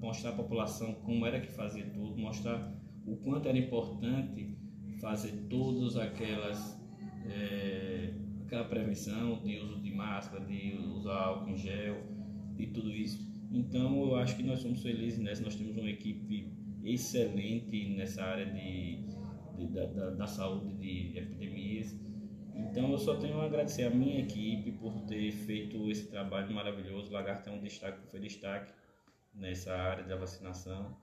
mostrar 0.00 0.30
à 0.30 0.32
população 0.32 0.94
como 0.94 1.26
era 1.26 1.40
que 1.40 1.52
fazia 1.52 1.84
tudo, 1.90 2.16
mostrar 2.16 2.72
o 3.06 3.16
quanto 3.16 3.48
era 3.48 3.58
importante 3.58 4.56
fazer 5.00 5.32
todas 5.48 5.96
aquelas 5.96 6.80
é, 7.26 8.12
aquela 8.50 8.64
prevenção 8.64 9.40
de 9.44 9.58
uso 9.60 9.80
de 9.80 9.92
máscara, 9.92 10.44
de 10.44 10.76
usar 10.76 11.22
álcool 11.22 11.50
em 11.50 11.56
gel, 11.56 12.02
de 12.56 12.66
tudo 12.66 12.90
isso. 12.90 13.30
Então 13.52 14.02
eu 14.02 14.16
acho 14.16 14.36
que 14.36 14.42
nós 14.42 14.58
somos 14.58 14.82
felizes 14.82 15.20
nessa, 15.20 15.40
nós 15.44 15.54
temos 15.54 15.76
uma 15.76 15.88
equipe 15.88 16.52
excelente 16.82 17.90
nessa 17.90 18.24
área 18.24 18.46
de, 18.46 19.04
de 19.56 19.66
da, 19.68 19.86
da, 19.86 20.10
da, 20.10 20.26
saúde 20.26 20.74
de 20.74 21.16
epidemias. 21.16 21.96
Então 22.56 22.90
eu 22.90 22.98
só 22.98 23.14
tenho 23.14 23.40
a 23.40 23.44
agradecer 23.44 23.84
a 23.84 23.90
minha 23.90 24.18
equipe 24.18 24.72
por 24.72 25.00
ter 25.02 25.30
feito 25.30 25.88
esse 25.88 26.10
trabalho 26.10 26.52
maravilhoso. 26.52 27.08
O 27.08 27.12
Lagarto 27.12 27.48
é 27.48 27.52
um 27.52 27.60
destaque, 27.60 28.04
foi 28.10 28.18
destaque 28.18 28.72
nessa 29.32 29.72
área 29.76 30.02
da 30.02 30.16
vacinação. 30.16 30.96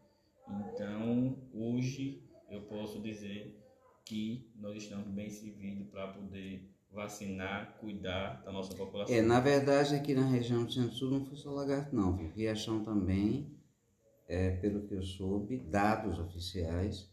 Então 0.50 1.38
hoje 1.54 2.22
eu 2.50 2.64
posso 2.64 3.02
dizer 3.02 3.58
que 4.04 4.52
nós 4.60 4.76
estamos 4.76 5.08
bem 5.08 5.30
servidos 5.30 5.88
para 5.88 6.08
poder 6.10 6.76
vacinar, 6.98 7.78
cuidar 7.80 8.41
da 8.43 8.52
nossa 8.52 8.76
população. 8.76 9.16
É, 9.16 9.22
na 9.22 9.39
verdade 9.39 9.95
aqui 9.95 10.14
na 10.14 10.26
região 10.26 10.66
do 10.66 10.74
Centro-Sul 10.74 11.12
não 11.12 11.26
foi 11.26 11.38
só 11.38 11.52
lagarto 11.52 11.95
não, 11.95 12.18
viu? 12.18 12.32
Riachão 12.32 12.84
também 12.84 13.56
é, 14.28 14.52
pelo 14.58 14.86
que 14.88 14.93
eu 14.93 15.04
soube, 15.04 15.58
dados 15.58 16.20
oficiais, 16.20 17.10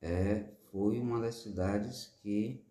é, 0.00 0.44
foi 0.70 1.00
uma 1.00 1.20
das 1.20 1.36
cidades 1.36 2.14
que 2.22 2.64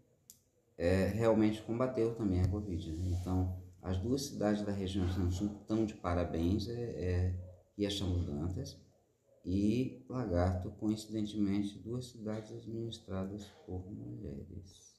é, 0.78 1.08
realmente 1.08 1.62
combateu 1.64 2.16
também 2.16 2.42
a 2.42 2.48
Covid. 2.48 2.92
Né? 2.92 3.18
Então, 3.20 3.62
as 3.82 3.98
duas 3.98 4.28
cidades 4.28 4.64
da 4.64 4.72
região 4.72 5.08
Sul 5.32 5.58
estão 5.62 5.86
de 5.86 5.96
parabéns, 5.96 6.70
é, 6.70 6.74
é 6.74 7.44
Dantas 8.26 8.80
e 9.44 10.06
Lagarto, 10.08 10.72
coincidentemente, 10.80 11.80
duas 11.80 12.06
cidades 12.06 12.52
administradas 12.52 13.48
por 13.66 13.92
mulheres. 13.92 14.93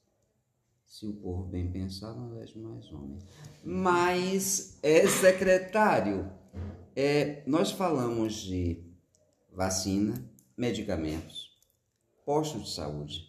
Se 0.94 1.08
o 1.08 1.12
povo 1.12 1.42
bem 1.42 1.72
pensar, 1.72 2.14
não 2.14 2.36
elege 2.36 2.56
mais 2.56 2.88
homens. 2.92 3.24
Mas, 3.64 4.78
é, 4.80 5.04
secretário, 5.08 6.30
é, 6.94 7.42
nós 7.48 7.72
falamos 7.72 8.34
de 8.34 8.80
vacina, 9.52 10.14
medicamentos, 10.56 11.50
postos 12.24 12.66
de 12.66 12.70
saúde. 12.76 13.28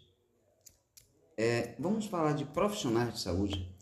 É, 1.36 1.74
vamos 1.80 2.06
falar 2.06 2.34
de 2.34 2.46
profissionais 2.46 3.16
de 3.16 3.20
saúde, 3.22 3.76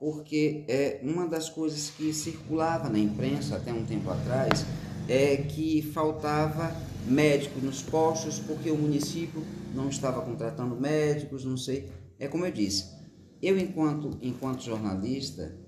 porque 0.00 0.64
é 0.66 0.98
uma 1.04 1.28
das 1.28 1.48
coisas 1.48 1.90
que 1.90 2.12
circulava 2.12 2.88
na 2.88 2.98
imprensa 2.98 3.54
até 3.54 3.72
um 3.72 3.86
tempo 3.86 4.10
atrás 4.10 4.66
é 5.08 5.36
que 5.36 5.80
faltava 5.92 6.72
médico 7.06 7.60
nos 7.60 7.82
postos 7.82 8.40
porque 8.40 8.68
o 8.68 8.76
município 8.76 9.44
não 9.72 9.88
estava 9.88 10.22
contratando 10.22 10.74
médicos, 10.74 11.44
não 11.44 11.56
sei. 11.56 11.88
É 12.18 12.26
como 12.26 12.44
eu 12.44 12.50
disse, 12.50 12.97
eu 13.42 13.58
enquanto 13.58 14.18
enquanto 14.20 14.62
jornalista, 14.62 15.58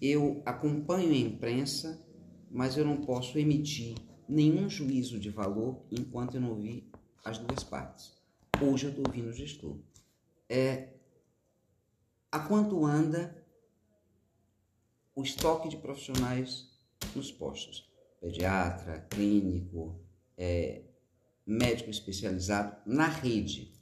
eu 0.00 0.42
acompanho 0.44 1.12
a 1.12 1.16
imprensa 1.16 2.10
mas 2.50 2.76
eu 2.76 2.84
não 2.84 3.00
posso 3.00 3.38
emitir 3.38 3.96
nenhum 4.28 4.68
juízo 4.68 5.18
de 5.20 5.30
valor 5.30 5.86
enquanto 5.90 6.34
eu 6.34 6.40
não 6.40 6.50
ouvi 6.50 6.90
as 7.24 7.38
duas 7.38 7.62
partes. 7.62 8.18
Hoje 8.60 8.86
eu 8.86 8.90
estou 8.90 9.06
ouvindo 9.06 9.28
o 9.28 9.32
gestor. 9.32 9.78
É, 10.48 10.94
a 12.32 12.40
quanto 12.40 12.84
anda 12.84 13.46
o 15.14 15.22
estoque 15.22 15.68
de 15.68 15.76
profissionais 15.76 16.68
nos 17.14 17.30
postos? 17.30 17.88
Pediatra, 18.20 19.00
clínico, 19.08 20.00
é, 20.36 20.82
médico 21.46 21.88
especializado 21.88 22.76
na 22.84 23.06
rede. 23.06 23.72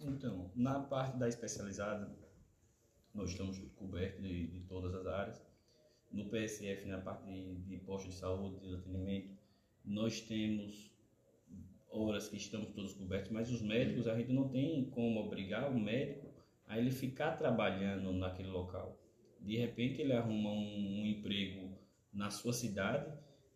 Então, 0.00 0.50
na 0.54 0.80
parte 0.80 1.16
da 1.18 1.28
especializada, 1.28 2.10
nós 3.16 3.30
estamos 3.30 3.58
cobertos 3.76 4.22
de, 4.22 4.46
de 4.48 4.60
todas 4.60 4.94
as 4.94 5.06
áreas. 5.06 5.42
No 6.12 6.26
PSF, 6.26 6.86
na 6.86 6.98
parte 6.98 7.24
de, 7.26 7.54
de 7.62 7.78
posto 7.78 8.08
de 8.08 8.14
saúde, 8.14 8.60
de 8.60 8.74
atendimento, 8.74 9.34
nós 9.84 10.20
temos 10.20 10.94
horas 11.90 12.28
que 12.28 12.36
estamos 12.36 12.70
todos 12.72 12.92
cobertos, 12.92 13.32
mas 13.32 13.50
os 13.50 13.62
médicos, 13.62 14.06
a 14.06 14.16
gente 14.16 14.32
não 14.32 14.48
tem 14.48 14.90
como 14.90 15.20
obrigar 15.20 15.70
o 15.70 15.78
médico 15.78 16.26
a 16.66 16.78
ele 16.78 16.90
ficar 16.90 17.32
trabalhando 17.32 18.12
naquele 18.12 18.50
local. 18.50 19.00
De 19.40 19.56
repente, 19.56 20.00
ele 20.00 20.12
arruma 20.12 20.50
um, 20.50 21.00
um 21.00 21.06
emprego 21.06 21.78
na 22.12 22.30
sua 22.30 22.52
cidade, 22.52 23.10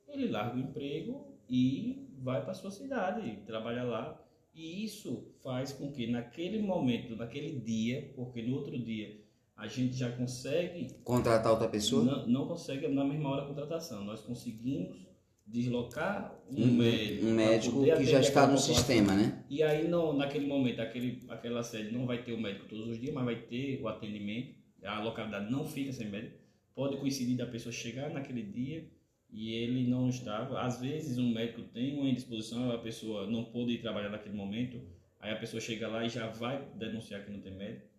ele 0.08 0.28
larga 0.28 0.56
o 0.56 0.60
emprego 0.60 1.38
e 1.48 2.08
vai 2.18 2.42
para 2.42 2.54
sua 2.54 2.70
cidade, 2.70 3.42
trabalha 3.46 3.82
lá. 3.82 4.26
E 4.54 4.84
isso 4.84 5.32
faz 5.42 5.72
com 5.72 5.92
que 5.92 6.06
naquele 6.06 6.60
momento, 6.60 7.16
naquele 7.16 7.60
dia, 7.60 8.12
porque 8.16 8.42
no 8.42 8.56
outro 8.56 8.78
dia 8.78 9.19
a 9.60 9.66
gente 9.66 9.94
já 9.94 10.10
consegue 10.10 10.88
contratar 11.04 11.52
outra 11.52 11.68
pessoa? 11.68 12.02
Não, 12.02 12.26
não 12.26 12.48
consegue 12.48 12.88
na 12.88 13.04
mesma 13.04 13.28
hora 13.28 13.42
a 13.42 13.46
contratação. 13.46 14.02
Nós 14.02 14.22
conseguimos 14.22 15.06
deslocar 15.46 16.34
um, 16.50 16.62
um 16.62 16.72
médico, 16.72 17.26
um 17.26 17.34
médico 17.34 17.84
que 17.84 18.04
já 18.06 18.20
está 18.20 18.46
no 18.46 18.56
sistema, 18.56 19.14
né? 19.14 19.44
E 19.50 19.62
aí 19.62 19.86
não, 19.86 20.16
naquele 20.16 20.46
momento, 20.46 20.80
aquele, 20.80 21.20
aquela 21.28 21.62
sede 21.62 21.92
não 21.92 22.06
vai 22.06 22.22
ter 22.22 22.32
o 22.32 22.40
médico 22.40 22.68
todos 22.68 22.88
os 22.88 22.98
dias, 22.98 23.12
mas 23.12 23.22
vai 23.22 23.36
ter 23.36 23.78
o 23.82 23.88
atendimento. 23.88 24.54
A 24.82 25.02
localidade 25.02 25.52
não 25.52 25.66
fica 25.66 25.92
sem 25.92 26.08
médico. 26.08 26.38
Pode 26.74 26.96
coincidir 26.96 27.36
da 27.36 27.44
pessoa 27.44 27.70
chegar 27.70 28.08
naquele 28.08 28.42
dia 28.42 28.88
e 29.30 29.52
ele 29.52 29.86
não 29.86 30.08
estava. 30.08 30.62
Às 30.62 30.80
vezes 30.80 31.18
um 31.18 31.34
médico 31.34 31.60
tem 31.64 31.98
uma 31.98 32.08
indisposição, 32.08 32.70
a 32.70 32.78
pessoa 32.78 33.26
não 33.26 33.44
pôde 33.44 33.72
ir 33.72 33.82
trabalhar 33.82 34.08
naquele 34.08 34.34
momento, 34.34 34.80
aí 35.18 35.32
a 35.32 35.36
pessoa 35.36 35.60
chega 35.60 35.86
lá 35.86 36.06
e 36.06 36.08
já 36.08 36.28
vai 36.28 36.66
denunciar 36.76 37.22
que 37.26 37.30
não 37.30 37.42
tem 37.42 37.54
médico. 37.54 37.89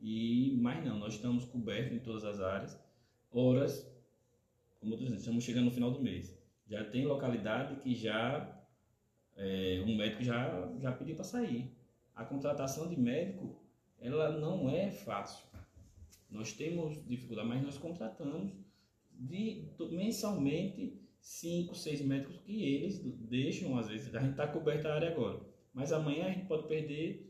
E 0.00 0.56
mas 0.60 0.84
não, 0.84 0.98
nós 0.98 1.14
estamos 1.14 1.44
cobertos 1.44 1.92
em 1.92 1.98
todas 1.98 2.24
as 2.24 2.40
áreas. 2.40 2.78
Horas, 3.30 3.90
como 4.80 4.94
eu 4.94 4.98
disse, 4.98 5.14
estamos 5.14 5.44
chegando 5.44 5.66
no 5.66 5.70
final 5.70 5.90
do 5.90 6.00
mês. 6.00 6.36
Já 6.66 6.84
tem 6.84 7.06
localidade 7.06 7.76
que 7.76 7.94
já 7.94 8.64
é, 9.36 9.82
um 9.86 9.96
médico 9.96 10.22
já 10.22 10.72
já 10.80 10.92
pediu 10.92 11.14
para 11.14 11.24
sair. 11.24 11.70
A 12.14 12.24
contratação 12.24 12.88
de 12.88 12.98
médico, 12.98 13.60
ela 13.98 14.38
não 14.38 14.70
é 14.70 14.90
fácil. 14.90 15.46
Nós 16.30 16.52
temos 16.52 17.06
dificuldade, 17.06 17.48
mas 17.48 17.62
nós 17.62 17.78
contratamos 17.78 18.52
de, 19.12 19.68
mensalmente 19.92 21.00
cinco, 21.20 21.74
seis 21.74 22.00
médicos 22.00 22.38
que 22.38 22.62
eles 22.64 22.98
deixam, 22.98 23.78
às 23.78 23.88
vezes, 23.88 24.14
a 24.14 24.20
gente 24.20 24.32
está 24.32 24.46
coberta 24.46 24.88
a 24.88 24.94
área 24.94 25.10
agora, 25.10 25.40
mas 25.72 25.92
amanhã 25.92 26.26
a 26.26 26.30
gente 26.30 26.46
pode 26.46 26.66
perder 26.68 27.25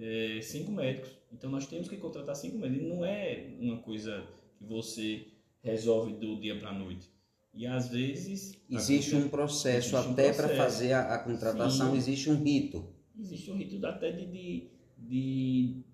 é, 0.00 0.40
cinco 0.40 0.72
médicos. 0.72 1.10
Então 1.32 1.50
nós 1.50 1.66
temos 1.66 1.88
que 1.88 1.96
contratar 1.96 2.34
cinco 2.34 2.58
médicos. 2.58 2.84
E 2.84 2.88
não 2.88 3.04
é 3.04 3.54
uma 3.60 3.78
coisa 3.78 4.26
que 4.58 4.64
você 4.64 5.26
resolve 5.62 6.14
do 6.14 6.40
dia 6.40 6.58
para 6.58 6.70
a 6.70 6.74
noite. 6.78 7.08
E 7.52 7.66
às 7.66 7.88
vezes. 7.88 8.60
Existe 8.70 9.14
um 9.16 9.28
processo 9.28 9.96
existe 9.96 10.12
até 10.12 10.30
um 10.30 10.34
para 10.34 10.48
fazer 10.50 10.92
a, 10.92 11.14
a 11.14 11.18
contratação, 11.18 11.92
Sim. 11.92 11.96
existe 11.96 12.30
um 12.30 12.42
rito. 12.42 12.94
Existe 13.18 13.50
um 13.50 13.56
rito 13.56 13.84
até 13.84 14.12
de, 14.12 14.26
de, 14.26 14.70
de 14.98 15.84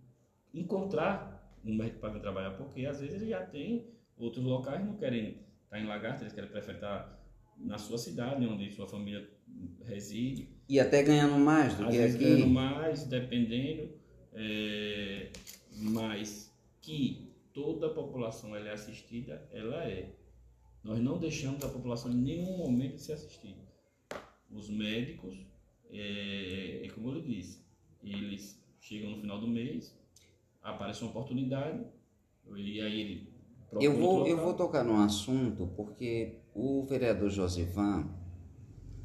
encontrar 0.54 1.36
um 1.64 1.74
médico 1.74 1.98
para 1.98 2.12
vir 2.12 2.20
trabalhar, 2.20 2.52
porque 2.52 2.86
às 2.86 3.00
vezes 3.00 3.20
ele 3.20 3.30
já 3.30 3.44
tem 3.44 3.90
outros 4.16 4.44
locais 4.44 4.84
não 4.84 4.96
querem 4.96 5.40
estar 5.64 5.80
em 5.80 5.86
Lagarto, 5.86 6.22
eles 6.22 6.32
querem 6.32 6.48
preferir 6.48 6.76
estar 6.76 7.20
na 7.58 7.78
sua 7.78 7.98
cidade, 7.98 8.46
onde 8.46 8.70
sua 8.70 8.86
família 8.86 9.28
reside. 9.84 10.55
E 10.68 10.80
até 10.80 11.02
ganhando 11.02 11.38
mais 11.38 11.74
do 11.74 11.84
Às 11.84 11.90
que 11.90 11.96
vezes 11.96 12.16
aqui. 12.16 12.24
ganhando 12.24 12.48
mais, 12.48 13.04
dependendo, 13.04 13.90
é, 14.32 15.30
mas 15.78 16.52
que 16.80 17.32
toda 17.52 17.86
a 17.86 17.90
população 17.90 18.54
ela 18.54 18.68
é 18.68 18.72
assistida, 18.72 19.48
ela 19.52 19.84
é. 19.84 20.12
Nós 20.82 21.00
não 21.00 21.18
deixamos 21.18 21.64
a 21.64 21.68
população 21.68 22.10
em 22.10 22.16
nenhum 22.16 22.58
momento 22.58 22.96
de 22.96 23.02
ser 23.02 23.12
assistida. 23.14 23.60
Os 24.50 24.68
médicos, 24.68 25.36
é, 25.90 26.82
é 26.84 26.88
como 26.90 27.10
eu 27.10 27.20
disse, 27.20 27.64
eles 28.02 28.62
chegam 28.80 29.10
no 29.10 29.20
final 29.20 29.40
do 29.40 29.48
mês, 29.48 29.96
aparece 30.62 31.02
uma 31.02 31.10
oportunidade, 31.10 31.84
e 32.54 32.80
aí 32.80 33.00
ele 33.00 33.36
eu 33.80 33.96
vou, 33.96 34.26
eu 34.26 34.36
vou 34.36 34.54
tocar 34.54 34.84
num 34.84 35.00
assunto 35.00 35.66
porque 35.76 36.38
o 36.54 36.84
vereador 36.84 37.28
Josivan 37.28 38.08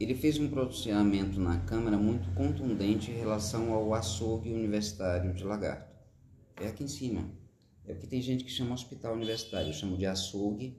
ele 0.03 0.15
fez 0.15 0.39
um 0.39 0.49
pronunciamento 0.49 1.39
na 1.39 1.59
Câmara 1.59 1.97
muito 1.97 2.33
contundente 2.33 3.11
em 3.11 3.15
relação 3.15 3.73
ao 3.73 3.93
açougue 3.93 4.51
universitário 4.51 5.33
de 5.33 5.43
Lagarto. 5.43 5.95
É 6.55 6.67
aqui 6.67 6.83
em 6.83 6.87
cima. 6.87 7.29
É 7.85 7.93
porque 7.93 8.07
tem 8.07 8.21
gente 8.21 8.43
que 8.43 8.51
chama 8.51 8.73
hospital 8.73 9.13
universitário. 9.13 9.69
Eu 9.69 9.73
chamo 9.73 9.97
de 9.97 10.05
açougue 10.05 10.77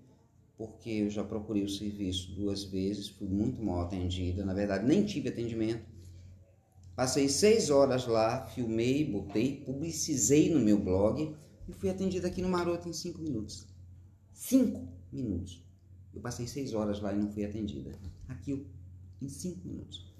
porque 0.56 0.90
eu 0.90 1.10
já 1.10 1.24
procurei 1.24 1.64
o 1.64 1.68
serviço 1.68 2.32
duas 2.32 2.64
vezes, 2.64 3.08
fui 3.08 3.28
muito 3.28 3.62
mal 3.62 3.80
atendida. 3.80 4.44
Na 4.44 4.54
verdade, 4.54 4.86
nem 4.86 5.04
tive 5.04 5.28
atendimento. 5.28 5.84
Passei 6.94 7.28
seis 7.28 7.70
horas 7.70 8.06
lá, 8.06 8.46
filmei, 8.46 9.04
botei, 9.04 9.56
publicizei 9.64 10.50
no 10.50 10.60
meu 10.60 10.78
blog 10.78 11.34
e 11.68 11.72
fui 11.72 11.88
atendida 11.88 12.28
aqui 12.28 12.42
no 12.42 12.48
Maroto 12.48 12.88
em 12.88 12.92
cinco 12.92 13.20
minutos. 13.20 13.66
Cinco 14.32 14.86
minutos. 15.10 15.64
Eu 16.14 16.20
passei 16.20 16.46
seis 16.46 16.74
horas 16.74 17.00
lá 17.00 17.12
e 17.12 17.16
não 17.16 17.30
fui 17.30 17.44
atendida. 17.44 17.92
Aqui, 18.28 18.66
em 19.22 19.28
cinco 19.28 19.66
minutos. 19.66 20.12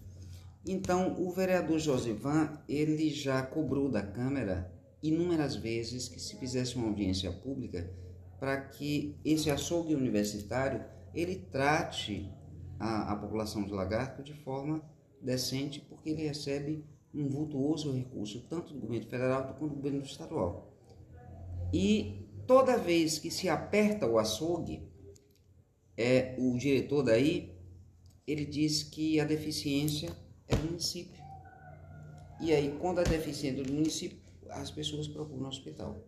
Então, 0.67 1.21
o 1.21 1.31
vereador 1.33 1.79
Josivan, 1.79 2.63
ele 2.69 3.11
já 3.11 3.43
cobrou 3.43 3.91
da 3.91 4.03
Câmara 4.03 4.73
inúmeras 5.03 5.57
vezes 5.57 6.09
que 6.09 6.21
se 6.21 6.37
fizesse 6.37 6.77
uma 6.77 6.87
audiência 6.87 7.33
pública 7.33 7.91
para 8.39 8.61
que 8.61 9.17
esse 9.25 9.51
açougue 9.51 9.95
universitário, 9.95 10.85
ele 11.13 11.37
trate 11.37 12.31
a, 12.79 13.13
a 13.13 13.17
população 13.17 13.65
de 13.65 13.73
Lagarto 13.73 14.23
de 14.23 14.33
forma 14.33 14.83
decente, 15.21 15.81
porque 15.81 16.11
ele 16.11 16.27
recebe 16.27 16.85
um 17.15 17.29
vultuoso 17.29 17.93
recurso, 17.93 18.47
tanto 18.49 18.73
do 18.73 18.81
governo 18.81 19.07
federal 19.09 19.55
quanto 19.59 19.75
do 19.75 19.77
governo 19.77 20.03
estadual. 20.03 20.73
E 21.73 22.27
toda 22.47 22.77
vez 22.77 23.19
que 23.19 23.31
se 23.31 23.49
aperta 23.49 24.07
o 24.07 24.19
açougue, 24.19 24.89
é, 25.97 26.35
o 26.39 26.57
diretor 26.57 27.03
daí, 27.03 27.52
ele 28.27 28.45
diz 28.45 28.83
que 28.83 29.19
a 29.21 29.25
deficiência 29.25 30.15
é 30.49 30.57
do 30.57 30.65
município. 30.65 31.23
E 32.41 32.53
aí, 32.53 32.77
quando 32.81 32.99
a 32.99 33.05
deficiência 33.05 33.61
é 33.61 33.65
do 33.65 33.73
município, 33.73 34.19
as 34.51 34.71
pessoas 34.71 35.09
procuram 35.09 35.45
o 35.45 35.49
hospital. 35.49 36.05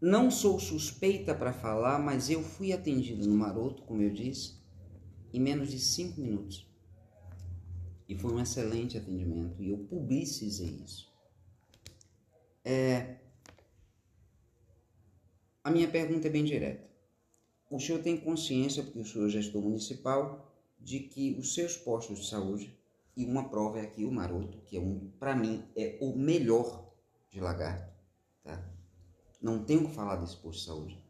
Não 0.00 0.30
sou 0.30 0.58
suspeita 0.60 1.34
para 1.34 1.52
falar, 1.52 1.98
mas 1.98 2.28
eu 2.28 2.42
fui 2.42 2.72
atendido 2.72 3.26
no 3.26 3.34
Maroto, 3.34 3.82
como 3.82 4.02
eu 4.02 4.10
disse, 4.10 4.60
em 5.32 5.40
menos 5.40 5.70
de 5.70 5.78
cinco 5.78 6.20
minutos. 6.20 6.68
E 8.08 8.14
foi 8.14 8.32
um 8.32 8.40
excelente 8.40 8.96
atendimento, 8.96 9.62
e 9.62 9.70
eu 9.70 9.78
publicizei 9.78 10.80
isso. 10.84 11.10
É, 12.64 13.16
a 15.64 15.70
minha 15.70 15.88
pergunta 15.88 16.28
é 16.28 16.30
bem 16.30 16.44
direta. 16.44 16.88
O 17.70 17.80
senhor 17.80 18.02
tem 18.02 18.16
consciência, 18.16 18.82
porque 18.82 19.00
o 19.00 19.04
senhor 19.04 19.26
é 19.26 19.30
gestor 19.30 19.60
municipal, 19.60 20.52
de 20.78 21.00
que 21.00 21.36
os 21.38 21.54
seus 21.54 21.76
postos 21.76 22.20
de 22.20 22.26
saúde, 22.26 22.76
e 23.16 23.24
uma 23.24 23.48
prova 23.48 23.78
é 23.78 23.82
aqui 23.82 24.04
o 24.04 24.12
Maroto, 24.12 24.58
que 24.66 24.76
é 24.76 24.80
um, 24.80 25.10
para 25.18 25.34
mim, 25.34 25.64
é 25.74 25.98
o 26.00 26.14
melhor 26.14 26.92
de 27.30 27.40
lagarto, 27.40 27.92
tá? 28.44 28.62
Não 29.40 29.64
tenho 29.64 29.88
que 29.88 29.94
falar 29.94 30.16
desse 30.16 30.36
posto 30.36 30.60
de 30.60 30.66
saúde. 30.66 31.04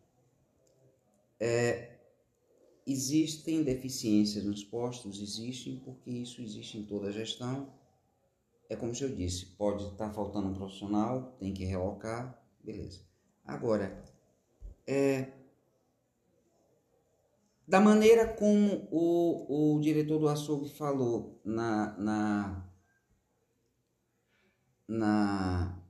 É, 1.38 1.98
existem 2.86 3.62
deficiências 3.62 4.44
nos 4.44 4.64
postos? 4.64 5.20
Existem, 5.20 5.80
porque 5.80 6.10
isso 6.10 6.40
existe 6.40 6.78
em 6.78 6.84
toda 6.84 7.08
a 7.08 7.12
gestão. 7.12 7.72
É 8.68 8.76
como 8.76 8.94
se 8.94 9.04
eu 9.04 9.14
disse, 9.14 9.46
pode 9.46 9.84
estar 9.84 10.12
faltando 10.12 10.48
um 10.48 10.54
profissional, 10.54 11.36
tem 11.38 11.52
que 11.52 11.64
relocar, 11.64 12.40
beleza. 12.64 13.00
Agora, 13.44 14.04
é, 14.86 15.32
da 17.66 17.80
maneira 17.80 18.28
como 18.28 18.86
o, 18.90 19.74
o 19.76 19.80
diretor 19.80 20.18
do 20.18 20.28
açougue 20.28 20.68
falou 20.70 21.40
na, 21.44 21.98
na, 21.98 22.70
na 24.86 25.82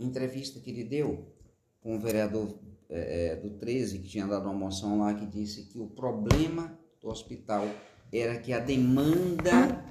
entrevista 0.00 0.60
que 0.60 0.70
ele 0.70 0.84
deu 0.84 1.36
com 1.80 1.96
o 1.96 2.00
vereador 2.00 2.58
é, 2.88 3.32
é 3.32 3.36
do 3.36 3.50
13, 3.58 3.98
que 3.98 4.08
tinha 4.08 4.26
dado 4.26 4.44
uma 4.44 4.54
moção 4.54 5.00
lá, 5.00 5.12
que 5.12 5.26
disse 5.26 5.64
que 5.64 5.78
o 5.78 5.88
problema 5.88 6.78
do 7.00 7.08
hospital 7.08 7.66
era 8.10 8.38
que 8.38 8.52
a 8.52 8.58
demanda 8.58 9.84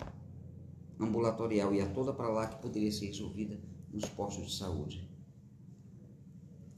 ambulatorial 0.99 1.73
ia 1.73 1.85
toda 1.87 2.11
para 2.11 2.29
lá 2.29 2.47
que 2.47 2.59
poderia 2.61 2.91
ser 2.91 3.05
resolvida 3.05 3.59
nos 3.91 4.05
postos 4.09 4.47
de 4.47 4.57
saúde. 4.57 5.07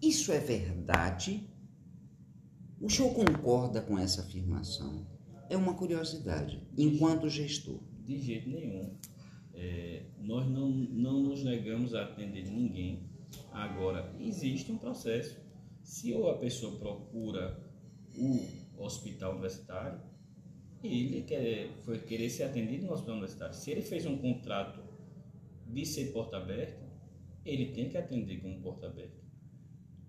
Isso 0.01 0.31
é 0.31 0.39
verdade? 0.39 1.49
O 2.81 2.89
senhor 2.89 3.13
concorda 3.13 3.81
com 3.81 3.99
essa 3.99 4.21
afirmação? 4.21 5.05
É 5.49 5.57
uma 5.57 5.73
curiosidade, 5.73 6.65
enquanto 6.77 7.27
gestor. 7.27 7.81
De 8.05 8.17
jeito 8.17 8.49
nenhum. 8.49 8.95
É, 9.53 10.05
nós 10.21 10.47
não, 10.47 10.69
não 10.69 11.21
nos 11.21 11.43
negamos 11.43 11.93
a 11.93 12.03
atender 12.03 12.45
ninguém. 12.45 13.09
Agora, 13.51 14.15
existe 14.17 14.71
um 14.71 14.77
processo. 14.77 15.37
Se 15.83 16.13
a 16.13 16.33
pessoa 16.35 16.79
procura 16.79 17.61
o 18.17 18.47
hospital 18.77 19.31
universitário, 19.31 19.99
ele 20.81 21.23
quer, 21.23 21.73
foi 21.83 21.99
querer 21.99 22.29
ser 22.29 22.43
atendido 22.43 22.85
no 22.85 22.93
hospital 22.93 23.15
universitário. 23.15 23.55
Se 23.55 23.71
ele 23.71 23.81
fez 23.81 24.05
um 24.05 24.17
contrato 24.17 24.79
de 25.67 25.85
ser 25.85 26.13
porta 26.13 26.37
aberta, 26.37 26.87
ele 27.45 27.73
tem 27.73 27.89
que 27.89 27.97
atender 27.97 28.39
como 28.41 28.61
porta 28.61 28.87
aberta. 28.87 29.19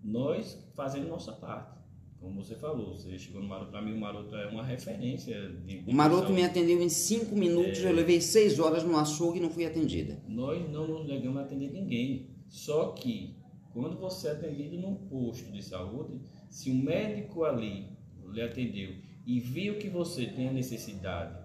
Nós 0.05 0.57
fazemos 0.77 1.09
nossa 1.09 1.33
parte. 1.33 1.80
Como 2.21 2.45
você 2.45 2.55
falou, 2.55 2.95
você 2.95 3.19
chegou 3.19 3.41
no 3.41 3.49
Maroto, 3.49 3.71
para 3.71 3.81
mim 3.81 3.95
o 3.95 3.99
Maroto 3.99 4.37
é 4.37 4.47
uma 4.49 4.63
referência. 4.63 5.49
De, 5.65 5.83
o 5.87 5.95
Maroto 5.95 6.31
me 6.31 6.45
atendeu 6.45 6.83
em 6.83 6.89
cinco 6.91 7.35
minutos, 7.35 7.79
é... 7.79 7.89
eu 7.89 7.95
levei 7.95 8.21
seis 8.21 8.59
horas 8.59 8.85
no 8.85 8.95
açougue 8.99 9.39
e 9.39 9.43
não 9.43 9.49
fui 9.49 9.65
atendida. 9.65 10.23
Nós 10.29 10.71
não 10.71 10.87
nos 10.87 11.09
negamos 11.09 11.39
a 11.39 11.45
atender 11.45 11.73
ninguém. 11.73 12.29
Só 12.47 12.89
que, 12.89 13.37
quando 13.73 13.97
você 13.97 14.29
é 14.29 14.33
atendido 14.33 14.77
num 14.77 14.97
posto 14.97 15.51
de 15.51 15.65
saúde, 15.65 16.21
se 16.51 16.71
o 16.71 16.75
médico 16.75 17.45
ali 17.45 17.87
lhe 18.31 18.43
atendeu 18.43 18.97
e 19.27 19.41
viu 19.41 19.79
que 19.79 19.89
você 19.89 20.27
tem 20.27 20.49
a 20.49 20.53
necessidade 20.53 21.39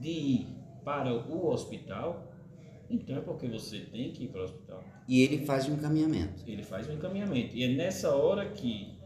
de 0.00 0.08
ir 0.08 0.46
para 0.82 1.12
o 1.12 1.48
hospital, 1.48 2.32
então 2.88 3.16
é 3.16 3.20
porque 3.20 3.46
você 3.46 3.80
tem 3.80 4.10
que 4.10 4.24
ir 4.24 4.28
para 4.28 4.40
o 4.40 4.44
hospital. 4.44 4.82
E 5.06 5.20
ele 5.20 5.44
faz 5.44 5.68
um 5.68 5.74
encaminhamento. 5.74 6.44
Ele 6.46 6.62
faz 6.62 6.88
um 6.88 6.94
encaminhamento. 6.94 7.54
E 7.54 7.62
é 7.62 7.68
nessa 7.68 8.14
hora 8.14 8.48
que 8.48 9.03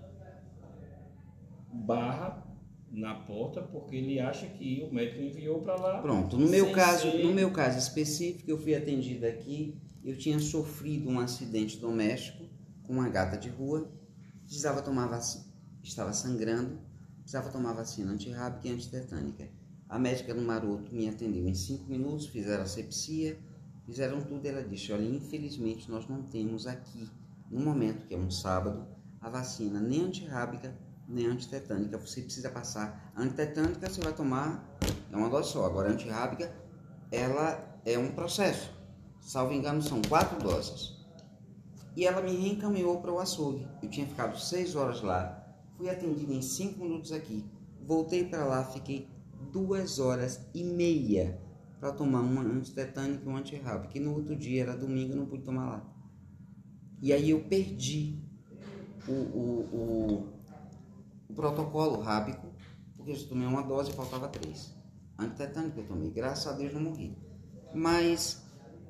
barra 1.73 2.47
na 2.91 3.15
porta 3.15 3.61
porque 3.61 3.97
ele 3.97 4.19
acha 4.19 4.47
que 4.47 4.87
o 4.89 4.95
médico 4.95 5.21
enviou 5.21 5.61
para 5.61 5.77
lá. 5.77 6.01
Pronto. 6.01 6.39
No 6.39 6.49
meu 6.49 6.73
caso, 6.73 7.11
ser... 7.11 7.25
no 7.25 7.33
meu 7.33 7.51
caso 7.51 7.79
específico, 7.79 8.51
eu 8.51 8.59
fui 8.59 8.75
atendida 8.75 9.29
aqui. 9.29 9.77
Eu 10.05 10.17
tinha 10.17 10.39
sofrido 10.39 11.09
um 11.11 11.21
acidente 11.21 11.79
doméstico 11.79 12.45
com 12.85 12.95
uma 12.95 13.09
gata 13.09 13.37
de 13.37 13.49
rua. 13.49 13.91
Precisava 14.43 14.81
tomar 14.81 15.07
vacina, 15.07 15.45
estava 15.83 16.13
sangrando 16.13 16.89
precisava 17.29 17.51
tomar 17.51 17.75
vacina 17.75 18.11
antirrábica 18.11 18.67
e 18.67 18.73
antitetânica. 18.73 19.51
A 19.87 19.99
médica 19.99 20.33
no 20.33 20.41
Maroto 20.41 20.95
me 20.95 21.07
atendeu 21.07 21.47
em 21.47 21.55
cinco 21.55 21.85
minutos, 21.85 22.27
fizeram 22.27 22.63
asepsia, 22.63 23.39
fizeram 23.85 24.23
tudo. 24.23 24.47
Ela 24.47 24.63
disse: 24.63 24.91
Olha, 24.93 25.05
infelizmente 25.05 25.91
nós 25.91 26.09
não 26.09 26.23
temos 26.23 26.67
aqui, 26.67 27.07
no 27.51 27.61
momento 27.61 28.07
que 28.07 28.15
é 28.15 28.19
um 28.19 28.31
sábado, 28.31 28.87
a 29.21 29.29
vacina 29.29 29.79
nem 29.79 30.07
antirrábica 30.07 30.75
nem 31.09 31.27
antitetânica. 31.27 31.99
Você 31.99 32.21
precisa 32.23 32.51
passar. 32.51 33.13
Antitetânica 33.17 33.89
você 33.89 34.01
vai 34.01 34.13
tomar, 34.13 34.79
é 35.11 35.17
uma 35.17 35.31
dose 35.31 35.53
só. 35.53 35.65
Agora, 35.65 35.89
a 35.89 35.93
antirrábica, 35.93 36.55
ela 37.11 37.81
é 37.85 37.99
um 37.99 38.13
processo. 38.13 38.71
Salvo 39.21 39.53
engano, 39.53 39.83
são 39.83 40.03
quatro 40.03 40.39
doses. 40.39 40.97
E 41.97 42.07
ela 42.07 42.21
me 42.21 42.33
reencaminhou 42.33 43.01
para 43.01 43.13
o 43.13 43.19
açougue. 43.19 43.67
Eu 43.83 43.89
tinha 43.89 44.07
ficado 44.07 44.39
seis 44.39 44.77
horas 44.77 45.01
lá 45.03 45.39
Fui 45.79 45.89
atendido 45.89 46.33
em 46.33 46.43
cinco 46.43 46.81
minutos 46.81 47.13
aqui. 47.13 47.45
Voltei 47.81 48.25
para 48.25 48.45
lá, 48.45 48.65
fiquei 48.65 49.09
duas 49.53 50.01
horas 50.01 50.45
e 50.53 50.65
meia 50.65 51.41
para 51.79 51.93
tomar 51.93 52.21
uma 52.21 52.43
antitetânica 52.43 53.23
e 53.25 53.29
um 53.29 53.37
antirrábico. 53.37 53.93
Que 53.93 54.01
no 54.01 54.13
outro 54.13 54.35
dia, 54.35 54.63
era 54.63 54.77
domingo, 54.77 55.13
eu 55.13 55.17
não 55.19 55.27
pude 55.27 55.45
tomar 55.45 55.67
lá. 55.67 55.95
E 57.01 57.13
aí 57.13 57.31
eu 57.31 57.45
perdi 57.45 58.19
o, 59.07 59.13
o, 59.13 59.61
o, 59.73 60.29
o 61.29 61.35
protocolo 61.35 62.01
rábico, 62.01 62.49
porque 62.97 63.13
eu 63.13 63.29
tomei 63.29 63.47
uma 63.47 63.63
dose 63.63 63.91
e 63.91 63.95
faltava 63.95 64.29
três. 64.29 64.75
Antitetânica 65.19 65.81
eu 65.81 65.87
tomei, 65.87 66.11
graças 66.11 66.47
a 66.47 66.57
Deus 66.57 66.73
não 66.73 66.81
morri. 66.81 67.17
Mas 67.75 68.43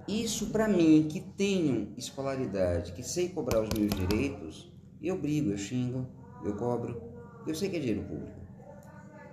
isso 0.07 0.47
para 0.51 0.69
mim, 0.69 1.07
que 1.11 1.21
tenho 1.21 1.93
escolaridade, 1.97 2.93
que 2.93 3.03
sei 3.03 3.29
cobrar 3.29 3.63
os 3.63 3.69
meus 3.71 3.93
direitos, 3.95 4.73
eu 5.03 5.19
brigo, 5.19 5.51
eu 5.51 5.59
xingo, 5.59 6.07
eu 6.45 6.57
cobro, 6.57 7.03
eu 7.47 7.55
sei 7.55 7.69
que 7.69 7.77
é 7.77 7.81
dinheiro 7.81 8.05
público. 8.05 8.39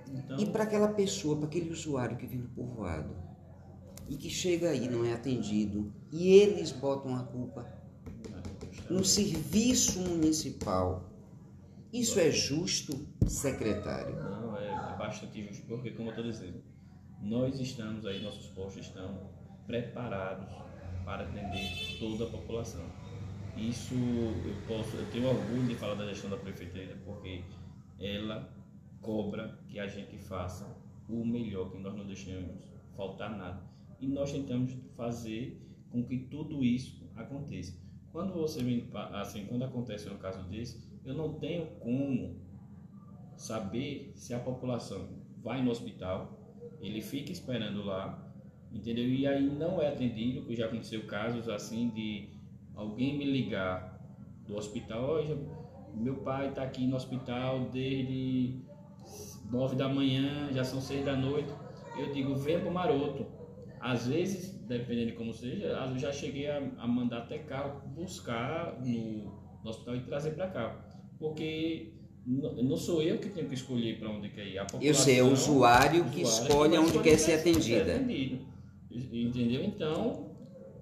Então... 0.07 0.37
E 0.39 0.45
para 0.47 0.63
aquela 0.63 0.89
pessoa, 0.89 1.37
para 1.37 1.47
aquele 1.47 1.71
usuário 1.71 2.17
que 2.17 2.27
vem 2.27 2.39
do 2.39 2.49
povoado 2.49 3.15
e 4.07 4.15
que 4.15 4.29
chega 4.29 4.69
aí 4.69 4.87
não 4.87 5.03
é 5.03 5.13
atendido 5.13 5.91
e 6.11 6.29
eles 6.29 6.71
botam 6.71 7.15
a 7.15 7.23
culpa 7.23 7.65
no 8.89 9.03
serviço 9.03 9.99
municipal, 9.99 11.09
isso 11.99 12.19
é 12.19 12.31
justo, 12.31 13.07
secretário? 13.27 14.15
Não, 14.15 14.57
é, 14.57 14.67
é 14.67 14.97
bastante 14.97 15.43
justo, 15.43 15.65
porque 15.67 15.91
como 15.91 16.09
eu 16.09 16.15
estou 16.15 16.25
dizendo, 16.25 16.61
nós 17.21 17.59
estamos 17.59 18.05
aí, 18.05 18.21
nossos 18.21 18.47
postos 18.47 18.85
estão 18.85 19.29
preparados 19.65 20.49
para 21.03 21.23
atender 21.23 21.97
toda 21.99 22.25
a 22.25 22.29
população. 22.29 22.85
Isso 23.57 23.93
eu 23.93 24.55
posso, 24.67 24.95
eu 24.97 25.09
tenho 25.11 25.29
orgulho 25.29 25.67
de 25.67 25.75
falar 25.75 25.95
da 25.95 26.05
gestão 26.07 26.29
da 26.29 26.37
prefeitura 26.37 26.97
porque 27.05 27.41
ela 27.99 28.53
cobra 29.01 29.59
que 29.67 29.79
a 29.79 29.87
gente 29.87 30.17
faça 30.17 30.67
o 31.07 31.25
melhor, 31.25 31.71
que 31.71 31.77
nós 31.77 31.95
não 31.95 32.05
deixemos 32.05 32.51
faltar 32.97 33.29
nada. 33.37 33.63
E 33.99 34.07
nós 34.07 34.31
tentamos 34.31 34.75
fazer 34.97 35.61
com 35.89 36.03
que 36.03 36.17
tudo 36.17 36.63
isso 36.63 37.09
aconteça. 37.15 37.79
Quando 38.11 38.33
você 38.33 38.61
me, 38.61 38.89
assim, 39.13 39.45
quando 39.45 39.63
acontece 39.63 40.09
um 40.09 40.17
caso 40.17 40.43
desse, 40.49 40.85
eu 41.05 41.13
não 41.13 41.33
tenho 41.33 41.67
como 41.79 42.39
saber 43.37 44.11
se 44.15 44.33
a 44.33 44.39
população 44.39 45.09
vai 45.41 45.61
no 45.61 45.71
hospital, 45.71 46.39
ele 46.79 47.01
fica 47.01 47.31
esperando 47.31 47.83
lá, 47.83 48.33
entendeu? 48.71 49.05
E 49.05 49.27
aí 49.27 49.43
não 49.43 49.81
é 49.81 49.89
atendido, 49.89 50.41
porque 50.41 50.55
já 50.55 50.65
aconteceu 50.65 51.05
casos 51.05 51.47
assim 51.47 51.89
de 51.89 52.29
alguém 52.73 53.17
me 53.17 53.25
ligar 53.25 53.99
do 54.47 54.55
hospital, 54.55 55.03
hoje 55.03 55.37
meu 55.95 56.17
pai 56.17 56.49
está 56.49 56.63
aqui 56.63 56.85
no 56.85 56.95
hospital 56.95 57.69
desde 57.71 58.59
nove 59.49 59.75
da 59.75 59.87
manhã, 59.87 60.51
já 60.51 60.63
são 60.63 60.81
seis 60.81 61.05
da 61.05 61.15
noite, 61.15 61.53
eu 61.97 62.11
digo, 62.11 62.35
vem 62.35 62.59
pro 62.59 62.71
Maroto. 62.71 63.25
Às 63.79 64.07
vezes, 64.07 64.57
dependendo 64.67 65.11
de 65.11 65.13
como 65.13 65.33
seja, 65.33 65.67
eu 65.67 65.97
já 65.97 66.11
cheguei 66.11 66.49
a, 66.49 66.57
a 66.79 66.87
mandar 66.87 67.19
até 67.19 67.37
carro 67.39 67.87
buscar 67.89 68.79
no, 68.81 69.31
no 69.63 69.69
hospital 69.69 69.95
e 69.95 70.01
trazer 70.01 70.31
para 70.31 70.47
cá. 70.49 70.84
Porque 71.19 71.93
não 72.27 72.75
sou 72.75 73.01
eu 73.01 73.19
que 73.19 73.29
tenho 73.29 73.47
que 73.47 73.53
escolher 73.53 73.99
para 73.99 74.09
onde 74.09 74.29
quer 74.29 74.47
ir. 74.47 74.57
eu 74.81 74.93
sei, 74.93 75.19
é 75.19 75.23
o 75.23 75.31
usuário, 75.31 76.05
que 76.05 76.21
escolhe 76.21 76.77
onde 76.77 76.99
quer 76.99 77.17
ser 77.17 77.33
atendida. 77.33 77.85
Ser 77.85 77.91
atendido. 77.91 78.39
Entendeu? 78.91 79.63
Então, 79.63 80.31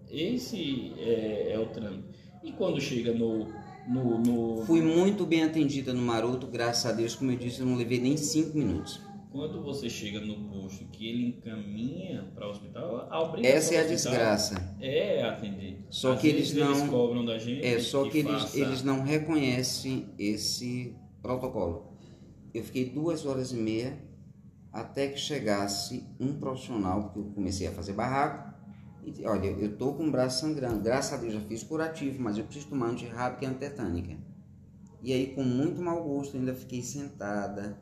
esse 0.09 0.93
é, 0.97 1.51
é 1.53 1.59
o 1.59 1.65
trâmite. 1.67 2.07
E 2.43 2.51
quando 2.51 2.79
chega 2.79 3.13
no, 3.13 3.47
no, 3.87 4.19
no, 4.19 4.65
Fui 4.65 4.81
muito 4.81 5.25
bem 5.25 5.43
atendida 5.43 5.93
no 5.93 6.01
Maroto, 6.01 6.47
graças 6.47 6.85
a 6.85 6.93
Deus, 6.93 7.15
como 7.15 7.31
eu 7.31 7.37
disse, 7.37 7.61
eu 7.61 7.65
não 7.65 7.75
levei 7.75 7.99
nem 7.99 8.15
cinco 8.15 8.57
minutos. 8.57 9.01
Quando 9.33 9.63
você 9.63 9.89
chega 9.89 10.19
no 10.19 10.47
posto 10.47 10.85
que 10.85 11.09
ele 11.09 11.29
encaminha 11.29 12.31
para 12.35 12.47
o 12.47 12.51
hospital, 12.51 13.07
a 13.09 13.19
obrigação 13.19 13.57
Essa 13.57 13.73
é 13.73 13.79
a 13.79 13.87
desgraça. 13.87 14.75
É 14.79 15.23
atender. 15.23 15.83
Só 15.89 16.13
Às 16.13 16.21
que 16.21 16.27
eles 16.27 16.53
não 16.53 16.69
eles 16.69 16.87
cobram 16.87 17.25
da 17.25 17.39
gente. 17.39 17.65
É, 17.65 17.79
só 17.79 18.03
que, 18.03 18.11
que 18.11 18.17
eles, 18.19 18.41
faça... 18.43 18.59
eles 18.59 18.83
não 18.83 19.01
reconhecem 19.01 20.13
esse 20.19 20.95
protocolo. 21.19 21.97
Eu 22.53 22.63
fiquei 22.63 22.91
duas 22.91 23.25
horas 23.25 23.51
e 23.51 23.55
meia 23.55 23.97
até 24.71 25.07
que 25.07 25.19
chegasse 25.19 26.07
um 26.19 26.37
profissional, 26.37 27.05
porque 27.05 27.19
eu 27.19 27.33
comecei 27.33 27.65
a 27.65 27.71
fazer 27.71 27.93
barraco, 27.93 28.53
e, 29.03 29.25
olha, 29.25 29.47
eu 29.47 29.75
tô 29.75 29.93
com 29.93 30.07
o 30.07 30.11
braço 30.11 30.41
sangrando. 30.41 30.83
Graças 30.83 31.11
a 31.11 31.17
Deus 31.17 31.33
já 31.33 31.41
fiz 31.41 31.63
curativo, 31.63 32.21
mas 32.21 32.37
eu 32.37 32.43
preciso 32.43 32.67
tomar 32.67 32.89
antirrábica 32.89 33.45
e 33.45 33.47
antetânica. 33.47 34.15
E 35.01 35.11
aí, 35.11 35.33
com 35.33 35.43
muito 35.43 35.81
mau 35.81 36.03
gosto, 36.03 36.37
ainda 36.37 36.53
fiquei 36.53 36.83
sentada, 36.83 37.81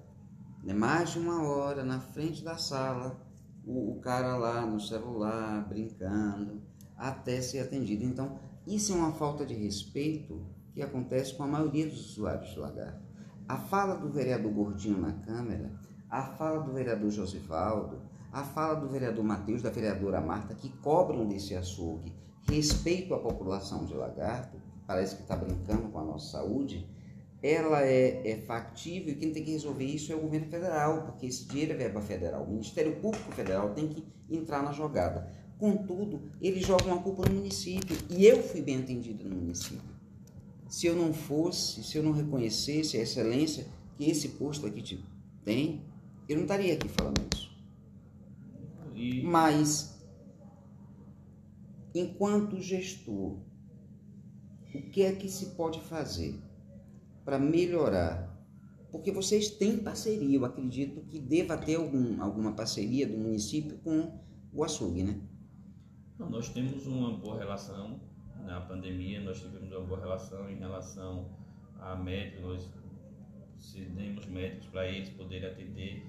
mais 0.74 1.12
de 1.12 1.20
uma 1.20 1.44
hora 1.44 1.84
na 1.84 2.00
frente 2.00 2.44
da 2.44 2.58
sala, 2.58 3.20
o, 3.66 3.94
o 3.94 4.00
cara 4.00 4.38
lá 4.38 4.66
no 4.66 4.80
celular, 4.80 5.68
brincando, 5.68 6.62
até 6.98 7.42
ser 7.42 7.60
atendido. 7.60 8.04
Então, 8.04 8.40
isso 8.66 8.94
é 8.94 8.96
uma 8.96 9.12
falta 9.12 9.46
de 9.46 9.54
respeito 9.54 10.46
que 10.74 10.82
acontece 10.82 11.34
com 11.34 11.44
a 11.44 11.48
maioria 11.48 11.88
dos 11.88 12.12
usuários 12.12 12.54
do 12.54 12.62
lagarto. 12.62 13.02
A 13.48 13.58
fala 13.58 13.96
do 13.96 14.10
vereador 14.10 14.52
Gordinho 14.52 15.00
na 15.00 15.14
Câmara, 15.14 15.72
a 16.10 16.24
fala 16.24 16.60
do 16.64 16.72
vereador 16.72 17.10
Josivaldo, 17.10 18.02
a 18.32 18.44
fala 18.44 18.76
do 18.76 18.88
vereador 18.88 19.24
Matheus, 19.24 19.62
da 19.62 19.70
vereadora 19.70 20.22
Marta, 20.22 20.54
que 20.54 20.70
cobram 20.78 21.28
desse 21.28 21.56
açougue 21.56 22.14
respeito 22.48 23.14
à 23.14 23.20
população 23.20 23.86
de 23.86 23.94
lagarto, 23.94 24.58
parece 24.88 25.16
que 25.16 25.22
está 25.22 25.36
brincando 25.36 25.90
com 25.90 26.00
a 26.00 26.04
nossa 26.04 26.32
saúde, 26.32 26.88
ela 27.42 27.84
é, 27.84 28.32
é 28.32 28.38
factível 28.38 29.14
e 29.14 29.16
quem 29.16 29.32
tem 29.32 29.44
que 29.44 29.52
resolver 29.52 29.86
isso 29.86 30.12
é 30.12 30.16
o 30.16 30.22
governo 30.22 30.48
federal, 30.48 31.04
porque 31.04 31.26
esse 31.26 31.48
dinheiro 31.48 31.74
é 31.74 31.76
verba 31.76 32.00
federal. 32.02 32.44
O 32.44 32.52
Ministério 32.52 32.96
Público 32.98 33.32
Federal 33.32 33.74
tem 33.74 33.88
que 33.88 34.06
entrar 34.30 34.62
na 34.62 34.72
jogada. 34.72 35.28
Contudo, 35.58 36.32
eles 36.40 36.66
jogam 36.66 36.94
a 36.94 37.02
culpa 37.02 37.28
no 37.28 37.36
município 37.36 37.98
e 38.10 38.26
eu 38.26 38.44
fui 38.44 38.62
bem 38.62 38.80
atendido 38.80 39.28
no 39.28 39.36
município. 39.36 39.92
Se 40.68 40.88
eu 40.88 40.96
não 40.96 41.14
fosse, 41.14 41.84
se 41.84 41.98
eu 41.98 42.04
não 42.04 42.12
reconhecesse 42.12 42.98
a 42.98 43.02
excelência 43.02 43.68
que 43.98 44.10
esse 44.10 44.30
posto 44.30 44.66
aqui 44.66 45.04
tem, 45.44 45.84
eu 46.30 46.36
não 46.36 46.44
estaria 46.44 46.74
aqui 46.74 46.88
falando 46.90 47.22
isso. 47.34 47.52
E 48.96 49.24
Mas, 49.24 50.00
enquanto 51.94 52.62
gestor, 52.62 53.40
o 54.74 54.82
que 54.92 55.02
é 55.02 55.12
que 55.12 55.28
se 55.28 55.48
pode 55.48 55.82
fazer 55.82 56.40
para 57.24 57.40
melhorar? 57.40 58.30
Porque 58.92 59.12
vocês 59.12 59.50
têm 59.50 59.78
parceria, 59.78 60.38
eu 60.38 60.44
acredito 60.44 61.02
que 61.02 61.20
deva 61.20 61.58
ter 61.58 61.76
algum, 61.76 62.22
alguma 62.22 62.52
parceria 62.52 63.08
do 63.08 63.18
município 63.18 63.78
com 63.78 64.20
o 64.54 64.64
açougue, 64.64 65.04
né? 65.04 65.22
Não, 66.20 66.30
nós 66.30 66.50
temos 66.50 66.86
uma 66.86 67.18
boa 67.18 67.40
relação 67.40 68.00
na 68.44 68.60
pandemia, 68.62 69.22
nós 69.22 69.40
tivemos 69.40 69.72
uma 69.72 69.82
boa 69.82 70.00
relação 70.00 70.50
em 70.50 70.58
relação 70.58 71.30
a 71.80 71.96
médicos, 71.96 72.42
nós 72.44 72.70
cedemos 73.58 74.26
médicos 74.26 74.68
para 74.68 74.88
eles 74.88 75.10
poderem 75.10 75.50
atender, 75.50 76.06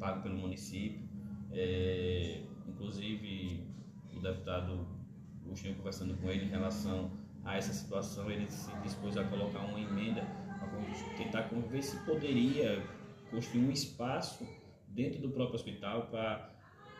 pago 0.00 0.22
pelo 0.22 0.36
município. 0.36 1.08
É, 1.52 2.42
inclusive, 2.66 3.64
o 4.12 4.20
deputado 4.20 4.86
Agostinho 5.44 5.76
conversando 5.76 6.16
com 6.16 6.28
ele 6.30 6.46
em 6.46 6.48
relação 6.48 7.10
a 7.44 7.56
essa 7.56 7.72
situação, 7.72 8.30
ele 8.30 8.50
se 8.50 8.74
dispôs 8.82 9.16
a 9.16 9.24
colocar 9.24 9.60
uma 9.60 9.78
emenda 9.78 10.26
tentar 11.42 11.68
ver 11.68 11.82
se 11.82 11.96
poderia 12.04 12.82
construir 13.30 13.64
um 13.64 13.70
espaço 13.72 14.46
dentro 14.88 15.20
do 15.20 15.30
próprio 15.30 15.56
hospital 15.56 16.06
para 16.08 16.52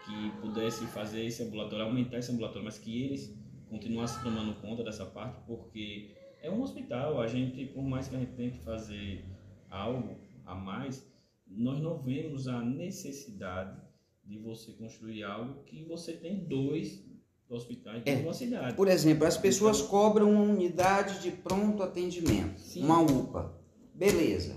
que 0.05 0.31
pudesse 0.40 0.85
fazer 0.86 1.24
esse 1.24 1.43
ambulatório, 1.43 1.85
aumentar 1.86 2.19
esse 2.19 2.32
ambulatório, 2.32 2.65
mas 2.65 2.78
que 2.78 3.05
eles 3.05 3.35
continuassem 3.69 4.23
tomando 4.23 4.55
conta 4.61 4.82
dessa 4.82 5.06
parte, 5.06 5.40
porque 5.47 6.11
é 6.43 6.51
um 6.51 6.61
hospital, 6.62 7.20
a 7.20 7.27
gente, 7.27 7.65
por 7.66 7.82
mais 7.82 8.09
que 8.09 8.16
a 8.16 8.19
gente 8.19 8.32
tente 8.32 8.59
fazer 8.61 9.24
algo 9.70 10.16
a 10.44 10.55
mais, 10.55 11.09
nós 11.47 11.81
não 11.81 11.98
vemos 12.02 12.48
a 12.48 12.61
necessidade 12.61 13.81
de 14.24 14.39
você 14.39 14.73
construir 14.73 15.23
algo 15.23 15.62
que 15.65 15.85
você 15.85 16.12
tem 16.15 16.44
dois 16.44 17.02
hospitais 17.48 18.02
É. 18.06 18.15
em 18.15 18.23
uma 18.23 18.32
cidade. 18.35 18.74
Por 18.77 18.89
exemplo, 18.89 19.27
as 19.27 19.36
pessoas 19.36 19.78
Então- 19.78 19.90
cobram 19.90 20.31
uma 20.31 20.43
unidade 20.43 21.23
de 21.23 21.31
pronto 21.31 21.82
atendimento, 21.82 22.59
Sim. 22.59 22.85
uma 22.85 23.01
UPA. 23.01 23.64
Beleza. 23.95 24.57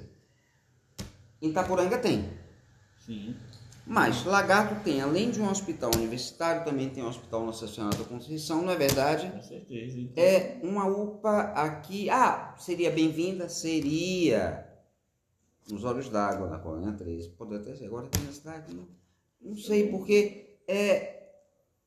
Em 1.42 1.50
Itaporanga 1.50 1.98
tem. 1.98 2.30
Sim, 3.06 3.36
Mas 3.86 4.26
Lagarto 4.26 4.84
tem, 4.84 5.00
além 5.00 5.32
de 5.32 5.40
um 5.40 5.50
hospital 5.50 5.92
universitário, 5.96 6.66
também 6.66 6.90
tem 6.90 7.04
um 7.04 7.08
hospital 7.08 7.46
Nossa 7.46 7.68
Senhora 7.68 7.96
da 7.96 8.04
Conceição, 8.04 8.62
não 8.64 8.74
é 8.74 8.76
verdade? 8.76 9.30
com 9.32 9.42
certeza. 9.42 9.98
Então, 9.98 10.22
É 10.22 10.60
uma 10.62 10.86
UPA 10.88 11.54
aqui. 11.54 12.10
Ah, 12.10 12.54
seria 12.58 12.92
bem-vinda? 12.92 13.48
Seria. 13.48 14.68
Nos 15.70 15.84
Olhos 15.86 16.10
d'Água, 16.10 16.50
na 16.50 16.60
Colônia 16.60 16.92
13. 16.94 17.30
Pode 17.30 17.56
até 17.56 17.76
ser. 17.76 17.86
Agora 17.86 18.08
tem 18.08 18.24
na 18.24 18.32
cidade, 18.32 18.74
não, 18.74 18.88
não 19.42 19.56
sei, 19.56 19.90
porque 19.90 20.58
é, 20.68 21.30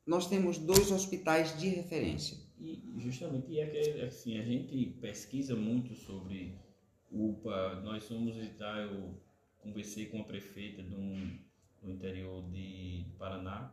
nós 0.06 0.26
temos 0.26 0.56
dois 0.58 0.90
hospitais 0.90 1.58
de 1.58 1.68
referência. 1.68 2.36
E 2.58 2.82
justamente 2.98 3.50
e 3.50 3.58
é 3.58 3.66
que 3.66 4.00
assim, 4.02 4.38
a 4.38 4.42
gente 4.42 4.86
pesquisa 5.00 5.54
muito 5.56 5.94
sobre 5.94 6.58
UPA. 7.10 7.80
Nós 7.82 8.06
fomos 8.06 8.36
visitar, 8.36 8.78
eu 8.80 9.20
conversei 9.58 10.06
com 10.06 10.20
a 10.20 10.24
prefeita 10.24 10.82
do, 10.82 10.96
do 11.82 11.90
interior 11.90 12.42
de 12.50 13.06
Paraná 13.18 13.72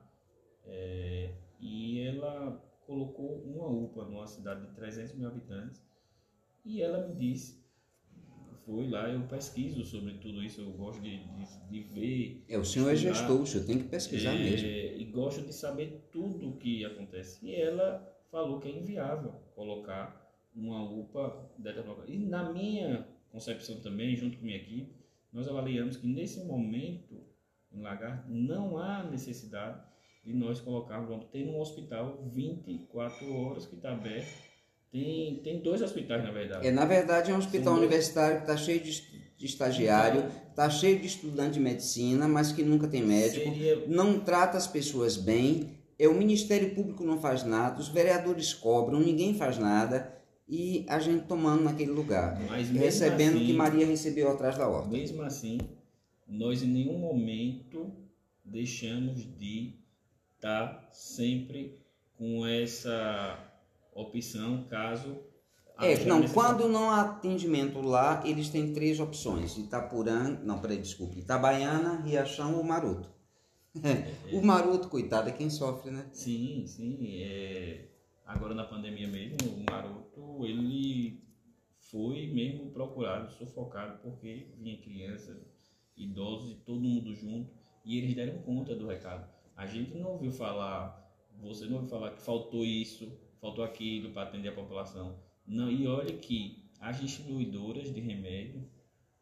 é, 0.66 1.34
e 1.60 2.02
ela 2.02 2.64
colocou 2.86 3.44
uma 3.44 3.68
UPA 3.68 4.06
numa 4.06 4.28
cidade 4.28 4.68
de 4.68 4.74
300 4.76 5.14
mil 5.16 5.28
habitantes 5.28 5.86
e 6.66 6.82
ela 6.82 7.08
me 7.08 7.16
disse, 7.16 7.66
foi 8.66 8.90
lá, 8.90 9.10
eu 9.10 9.22
pesquiso 9.28 9.86
sobre 9.86 10.16
tudo 10.16 10.44
isso, 10.44 10.60
eu 10.62 10.72
gosto 10.72 11.02
de, 11.02 11.18
de, 11.18 11.70
de 11.70 11.80
ver 11.94 12.46
É, 12.50 12.58
o 12.58 12.66
senhor 12.66 12.90
é 12.90 12.94
estudar. 12.94 13.14
gestor, 13.14 13.42
o 13.42 13.48
senhor 13.48 13.66
tem 13.66 13.78
que 13.78 13.86
pesquisar 13.88 14.34
É, 14.34 14.38
mesmo. 14.38 14.68
E 14.68 15.06
gosto 15.06 15.42
de 15.42 15.54
saber 15.54 16.10
tudo 16.12 16.50
o 16.50 16.58
que 16.58 16.84
acontece. 16.84 17.46
E 17.46 17.56
ela 17.56 18.06
falou 18.30 18.60
que 18.60 18.68
é 18.68 18.72
inviável 18.72 19.32
colocar 19.56 20.30
uma 20.54 20.84
UPA 20.84 21.50
dessa 21.58 21.82
forma. 21.84 22.04
E 22.08 22.18
na 22.18 22.52
minha 22.52 23.08
concepção 23.32 23.80
também, 23.82 24.16
junto 24.16 24.38
com 24.38 24.46
minha 24.46 24.58
equipe, 24.58 24.92
nós 25.32 25.48
avaliamos 25.48 25.98
que 25.98 26.08
nesse 26.08 26.44
momento, 26.44 27.16
em 27.72 27.82
Lagarto, 27.82 28.30
não 28.32 28.78
há 28.78 29.04
necessidade 29.04 29.80
de 30.26 30.34
nós 30.34 30.60
colocarmos, 30.60 31.08
vamos 31.10 31.26
ter 31.26 31.46
um 31.46 31.60
hospital 31.60 32.24
24 32.34 33.34
horas 33.34 33.66
que 33.66 33.76
está 33.76 33.94
aberto. 33.94 34.28
Tem, 34.92 35.36
tem 35.44 35.60
dois 35.60 35.82
hospitais, 35.82 36.24
na 36.24 36.32
verdade. 36.32 36.66
É, 36.66 36.72
na 36.72 36.86
verdade, 36.86 37.32
é 37.32 37.34
um 37.34 37.38
hospital 37.38 37.74
Sim. 37.74 37.80
universitário 37.80 38.38
que 38.38 38.44
está 38.44 38.58
cheio 38.58 38.80
de, 38.82 39.02
de 39.38 39.46
estagiário, 39.46 40.26
está 40.50 40.70
cheio 40.70 41.00
de 41.00 41.08
estudante 41.08 41.54
de 41.56 41.60
medicina, 41.60 42.28
mas 42.28 42.52
que 42.52 42.64
nunca 42.64 42.88
tem 42.88 43.04
médico. 43.04 43.46
Seria- 43.50 43.86
não 43.88 44.20
trata 44.20 44.58
as 44.58 44.66
pessoas 44.68 45.18
bem, 45.18 45.78
é, 46.00 46.08
o 46.08 46.14
Ministério 46.14 46.74
Público 46.74 47.04
não 47.04 47.20
faz 47.20 47.44
nada, 47.44 47.80
os 47.80 47.90
vereadores 47.90 48.54
cobram, 48.54 49.00
ninguém 49.00 49.34
faz 49.36 49.58
nada 49.58 50.17
e 50.48 50.86
a 50.88 51.00
gente 51.00 51.26
tomando 51.28 51.64
naquele 51.64 51.92
lugar, 51.92 52.36
recebendo 52.38 53.36
o 53.36 53.40
que 53.40 53.46
assim- 53.46 53.54
Maria 53.54 53.86
recebeu 53.86 54.32
atrás 54.32 54.58
da 54.58 54.68
horta. 54.68 54.90
Mesmo 54.90 55.22
assim, 55.24 55.58
nós 56.28 56.64
em 56.64 56.68
nenhum 56.68 56.98
momento 56.98 57.92
deixamos 58.46 59.24
de 59.38 59.74
estar 60.36 60.88
sempre 60.94 61.78
com 62.18 62.46
essa 62.46 63.38
opção 63.94 64.64
caso 64.70 65.18
É, 65.80 66.04
não, 66.06 66.28
quando 66.30 66.68
não 66.68 66.90
há 66.90 67.02
atendimento 67.02 67.80
lá, 67.82 68.24
eles 68.26 68.50
têm 68.50 68.74
três 68.74 69.00
opções: 69.00 69.58
Itapurã, 69.58 70.40
não, 70.44 70.60
peraí, 70.60 70.78
desculpe, 70.80 71.20
Itabaiana, 71.20 72.02
Riachão 72.02 72.56
ou 72.56 72.64
Maroto. 72.64 73.10
o 74.34 74.42
Maroto, 74.42 74.88
coitado, 74.88 75.30
é 75.30 75.32
quem 75.32 75.52
sofre, 75.52 75.92
né? 75.92 76.06
Sim, 76.12 76.64
sim. 76.66 76.98
é, 77.22 77.82
Agora 78.28 78.54
na 78.54 78.66
pandemia 78.66 79.08
mesmo, 79.08 79.38
o 79.54 79.72
Maroto, 79.72 80.46
ele 80.46 81.24
foi 81.80 82.28
mesmo 82.28 82.70
procurado, 82.72 83.32
sufocado, 83.32 84.00
porque 84.02 84.50
vinha 84.58 84.78
crianças, 84.82 85.42
idosos 85.96 86.52
e 86.52 86.56
todo 86.56 86.82
mundo 86.82 87.16
junto, 87.16 87.50
e 87.86 87.98
eles 87.98 88.14
deram 88.14 88.42
conta 88.42 88.76
do 88.76 88.86
recado. 88.86 89.30
A 89.56 89.66
gente 89.66 89.98
não 89.98 90.12
ouviu 90.12 90.30
falar, 90.30 91.10
você 91.40 91.66
não 91.68 91.76
ouviu 91.76 91.90
falar 91.90 92.12
que 92.12 92.22
faltou 92.22 92.66
isso, 92.66 93.18
faltou 93.40 93.64
aquilo 93.64 94.12
para 94.12 94.24
atender 94.24 94.50
a 94.50 94.56
população. 94.56 95.18
Não, 95.46 95.72
e 95.72 95.88
olha 95.88 96.18
que 96.18 96.70
as 96.82 97.00
distribuidoras 97.00 97.94
de 97.94 98.02
remédio, 98.02 98.70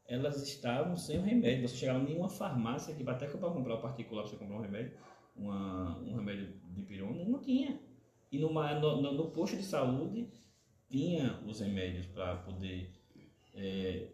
elas 0.07 0.41
estavam 0.41 0.97
sem 0.97 1.19
o 1.19 1.21
remédio. 1.21 1.67
Você 1.67 1.77
chegava 1.77 2.03
em 2.09 2.17
uma 2.17 2.27
farmácia 2.27 2.95
que 2.95 3.07
até 3.07 3.27
que 3.27 3.37
para 3.37 3.51
comprar 3.51 3.75
o 3.75 3.81
particular, 3.81 4.23
pra 4.23 4.31
você 4.31 4.37
comprar 4.37 4.57
um 4.57 4.61
remédio, 4.61 4.97
uma, 5.35 5.99
um 5.99 6.15
remédio 6.15 6.59
de 6.71 6.81
pirona, 6.81 7.23
não 7.23 7.39
tinha. 7.39 7.79
E 8.35 8.37
numa, 8.37 8.77
no, 8.77 9.13
no, 9.13 9.31
posto 9.31 9.55
de 9.55 9.63
saúde 9.63 10.27
tinha 10.89 11.39
os 11.47 11.61
remédios 11.61 12.05
para 12.07 12.35
poder 12.35 12.91
é, 13.53 14.07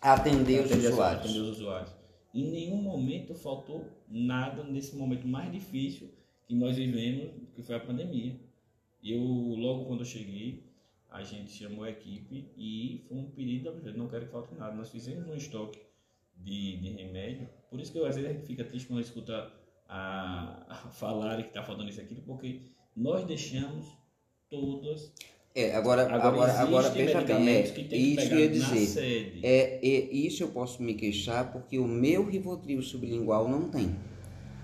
Atender 0.00 0.64
os 0.64 0.70
usuários. 0.70 1.24
atender 1.24 1.40
os 1.40 1.48
usuários. 1.58 1.92
Em 2.32 2.50
nenhum 2.52 2.76
momento 2.76 3.34
faltou 3.34 3.84
nada 4.08 4.62
nesse 4.62 4.94
momento 4.94 5.26
mais 5.26 5.50
difícil 5.50 6.08
que 6.46 6.54
nós 6.54 6.76
vivemos, 6.76 7.32
que 7.52 7.62
foi 7.64 7.74
a 7.74 7.80
pandemia. 7.80 8.38
Eu, 9.02 9.20
logo 9.20 9.86
quando 9.86 10.00
eu 10.00 10.06
cheguei, 10.06 10.62
a 11.10 11.24
gente 11.24 11.50
chamou 11.50 11.82
a 11.82 11.90
equipe 11.90 12.48
e 12.56 13.04
foi 13.08 13.18
um 13.18 13.28
pedido 13.28 13.64
da 13.64 13.72
prefeitura, 13.72 14.04
não 14.04 14.08
quero 14.08 14.26
que 14.26 14.32
falte 14.32 14.54
nada. 14.54 14.76
Nós 14.76 14.88
fizemos 14.88 15.28
um 15.28 15.34
estoque 15.34 15.80
de, 16.36 16.76
de 16.76 16.90
remédio, 16.90 17.48
por 17.68 17.80
isso 17.80 17.90
que 17.90 17.98
eu, 17.98 18.06
às 18.06 18.14
vezes 18.14 18.30
a 18.30 18.32
gente 18.34 18.46
fica 18.46 18.62
triste 18.62 18.86
quando 18.86 19.00
escuta 19.00 19.52
a, 19.88 20.64
a 20.68 20.74
falarem 20.92 21.42
que 21.42 21.50
está 21.50 21.64
faltando 21.64 21.90
isso 21.90 22.00
aquilo, 22.00 22.22
porque 22.22 22.62
nós 22.96 23.24
deixamos 23.26 23.86
todas. 24.50 25.12
É, 25.54 25.74
agora, 25.74 26.02
agora, 26.04 26.52
agora, 26.60 26.86
existem 26.88 27.06
veja 27.06 27.20
bem, 27.20 27.48
é, 27.48 27.62
que 27.62 27.84
tem 27.84 27.88
que 27.88 27.96
isso 27.96 28.34
ia 28.34 28.48
dizer. 28.48 29.40
É, 29.42 29.86
é, 29.86 30.12
isso 30.12 30.42
eu 30.42 30.48
posso 30.48 30.82
me 30.82 30.94
queixar 30.94 31.52
porque 31.52 31.78
o 31.78 31.86
meu 31.86 32.24
Rivotril 32.24 32.80
sublingual 32.82 33.48
não 33.48 33.68
tem. 33.68 33.94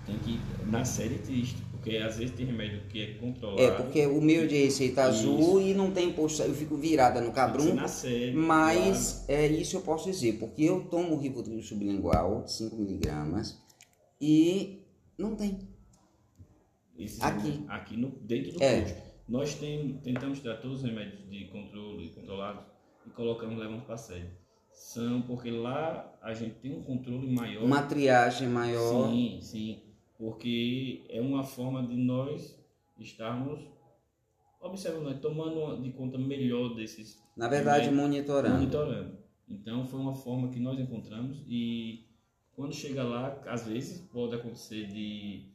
Tem 0.05 0.17
que 0.17 0.39
na 0.65 0.83
série 0.83 1.19
triste, 1.19 1.57
porque 1.71 1.97
às 1.97 2.17
vezes 2.17 2.35
tem 2.35 2.47
remédio 2.47 2.81
que 2.89 3.01
é 3.01 3.13
controlado. 3.15 3.61
É, 3.61 3.69
porque 3.71 4.07
o 4.07 4.19
meu 4.19 4.47
de 4.47 4.63
receita 4.63 5.03
azul 5.03 5.61
e 5.61 5.75
não 5.75 5.91
tem 5.91 6.11
posto, 6.11 6.41
eu 6.41 6.55
fico 6.55 6.75
virada 6.75 7.21
no 7.21 7.31
cabrum, 7.31 7.75
na 7.75 7.87
série. 7.87 8.33
mas 8.33 9.25
é 9.29 9.45
isso 9.45 9.77
eu 9.77 9.81
posso 9.81 10.09
dizer, 10.09 10.39
porque 10.39 10.63
eu 10.63 10.85
tomo 10.85 11.17
Rivotril 11.17 11.61
sublingual, 11.61 12.45
5mg, 12.45 13.55
e 14.19 14.81
não 15.15 15.35
tem. 15.35 15.59
Esse- 16.99 17.23
aqui. 17.23 17.63
aqui 17.67 17.97
no, 17.97 18.09
dentro 18.21 18.51
do 18.53 18.63
É. 18.63 18.81
posto. 18.81 19.09
Nós 19.27 19.55
tem, 19.55 19.93
tentamos 19.99 20.39
tirar 20.39 20.57
todos 20.57 20.79
os 20.79 20.83
remédios 20.83 21.29
de 21.29 21.45
controle 21.45 22.09
controlados 22.09 22.63
e 23.05 23.09
colocamos 23.11 23.57
levamos 23.57 23.83
para 23.83 23.95
a 23.95 23.97
sede. 23.97 24.29
São 24.71 25.21
porque 25.21 25.51
lá 25.51 26.17
a 26.21 26.33
gente 26.33 26.55
tem 26.55 26.75
um 26.75 26.81
controle 26.83 27.29
maior. 27.29 27.63
Uma 27.63 27.81
triagem 27.83 28.47
maior. 28.47 29.09
Sim, 29.09 29.39
sim. 29.41 29.79
Porque 30.17 31.05
é 31.09 31.21
uma 31.21 31.43
forma 31.43 31.85
de 31.85 31.95
nós 31.95 32.57
estarmos 32.97 33.59
observando, 34.61 35.05
né, 35.09 35.19
tomando 35.21 35.81
de 35.81 35.91
conta 35.91 36.17
melhor 36.17 36.75
desses. 36.75 37.21
Na 37.35 37.47
verdade, 37.47 37.89
monitorando. 37.91 38.55
Monitorando. 38.55 39.17
Então 39.47 39.85
foi 39.85 39.99
uma 39.99 40.13
forma 40.13 40.49
que 40.49 40.59
nós 40.59 40.79
encontramos 40.79 41.43
e 41.47 42.05
quando 42.55 42.73
chega 42.73 43.03
lá, 43.03 43.41
às 43.47 43.65
vezes 43.67 43.99
pode 44.11 44.35
acontecer 44.35 44.87
de 44.87 45.48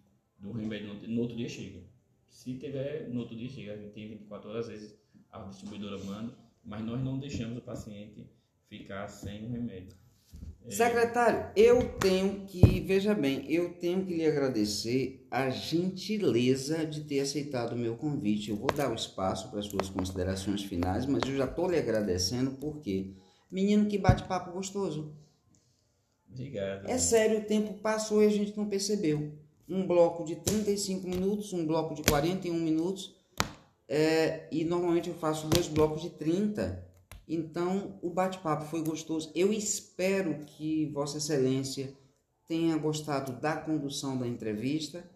do 0.44 0.52
remédio 0.52 0.92
no, 0.92 1.08
no 1.08 1.22
outro 1.22 1.36
dia 1.36 1.48
chega. 1.48 1.80
Se 2.28 2.54
tiver, 2.54 3.08
no 3.08 3.20
outro 3.20 3.34
dia 3.34 3.48
chega. 3.48 3.72
A 3.72 3.76
gente 3.76 3.92
tem 3.92 4.08
24 4.08 4.50
horas, 4.50 4.66
às 4.66 4.72
vezes 4.72 4.98
a 5.32 5.38
distribuidora 5.44 5.98
manda, 6.04 6.36
mas 6.62 6.84
nós 6.84 7.02
não 7.02 7.18
deixamos 7.18 7.58
o 7.58 7.62
paciente 7.62 8.26
ficar 8.68 9.08
sem 9.08 9.46
o 9.46 9.50
remédio. 9.50 9.96
É... 10.64 10.70
Secretário, 10.70 11.50
eu 11.56 11.98
tenho 11.98 12.46
que, 12.46 12.80
veja 12.80 13.14
bem, 13.14 13.50
eu 13.50 13.74
tenho 13.74 14.04
que 14.04 14.14
lhe 14.14 14.26
agradecer 14.26 15.26
a 15.30 15.48
gentileza 15.50 16.86
de 16.86 17.04
ter 17.04 17.20
aceitado 17.20 17.72
o 17.72 17.78
meu 17.78 17.96
convite. 17.96 18.50
Eu 18.50 18.56
vou 18.56 18.72
dar 18.72 18.90
o 18.90 18.94
espaço 18.94 19.50
para 19.50 19.60
as 19.60 19.66
suas 19.66 19.88
considerações 19.88 20.62
finais, 20.62 21.06
mas 21.06 21.22
eu 21.26 21.36
já 21.36 21.44
estou 21.44 21.70
lhe 21.70 21.78
agradecendo 21.78 22.52
porque, 22.52 23.14
menino 23.50 23.86
que 23.86 23.98
bate 23.98 24.24
papo 24.24 24.52
gostoso. 24.52 25.14
Obrigado. 26.30 26.88
É 26.88 26.98
sério, 26.98 27.40
o 27.40 27.44
tempo 27.44 27.74
passou 27.74 28.22
e 28.22 28.26
a 28.26 28.30
gente 28.30 28.56
não 28.56 28.68
percebeu. 28.68 29.43
Um 29.68 29.86
bloco 29.86 30.24
de 30.24 30.36
35 30.36 31.08
minutos, 31.08 31.52
um 31.52 31.66
bloco 31.66 31.94
de 31.94 32.02
41 32.02 32.54
minutos, 32.54 33.14
é, 33.88 34.48
e 34.50 34.64
normalmente 34.64 35.08
eu 35.08 35.14
faço 35.14 35.46
dois 35.48 35.68
blocos 35.68 36.02
de 36.02 36.10
30. 36.10 36.84
Então, 37.26 37.98
o 38.02 38.10
bate-papo 38.10 38.64
foi 38.66 38.82
gostoso. 38.82 39.32
Eu 39.34 39.52
espero 39.52 40.44
que 40.44 40.86
Vossa 40.86 41.18
Excelência 41.18 41.94
tenha 42.46 42.76
gostado 42.76 43.32
da 43.40 43.56
condução 43.56 44.18
da 44.18 44.26
entrevista, 44.26 45.08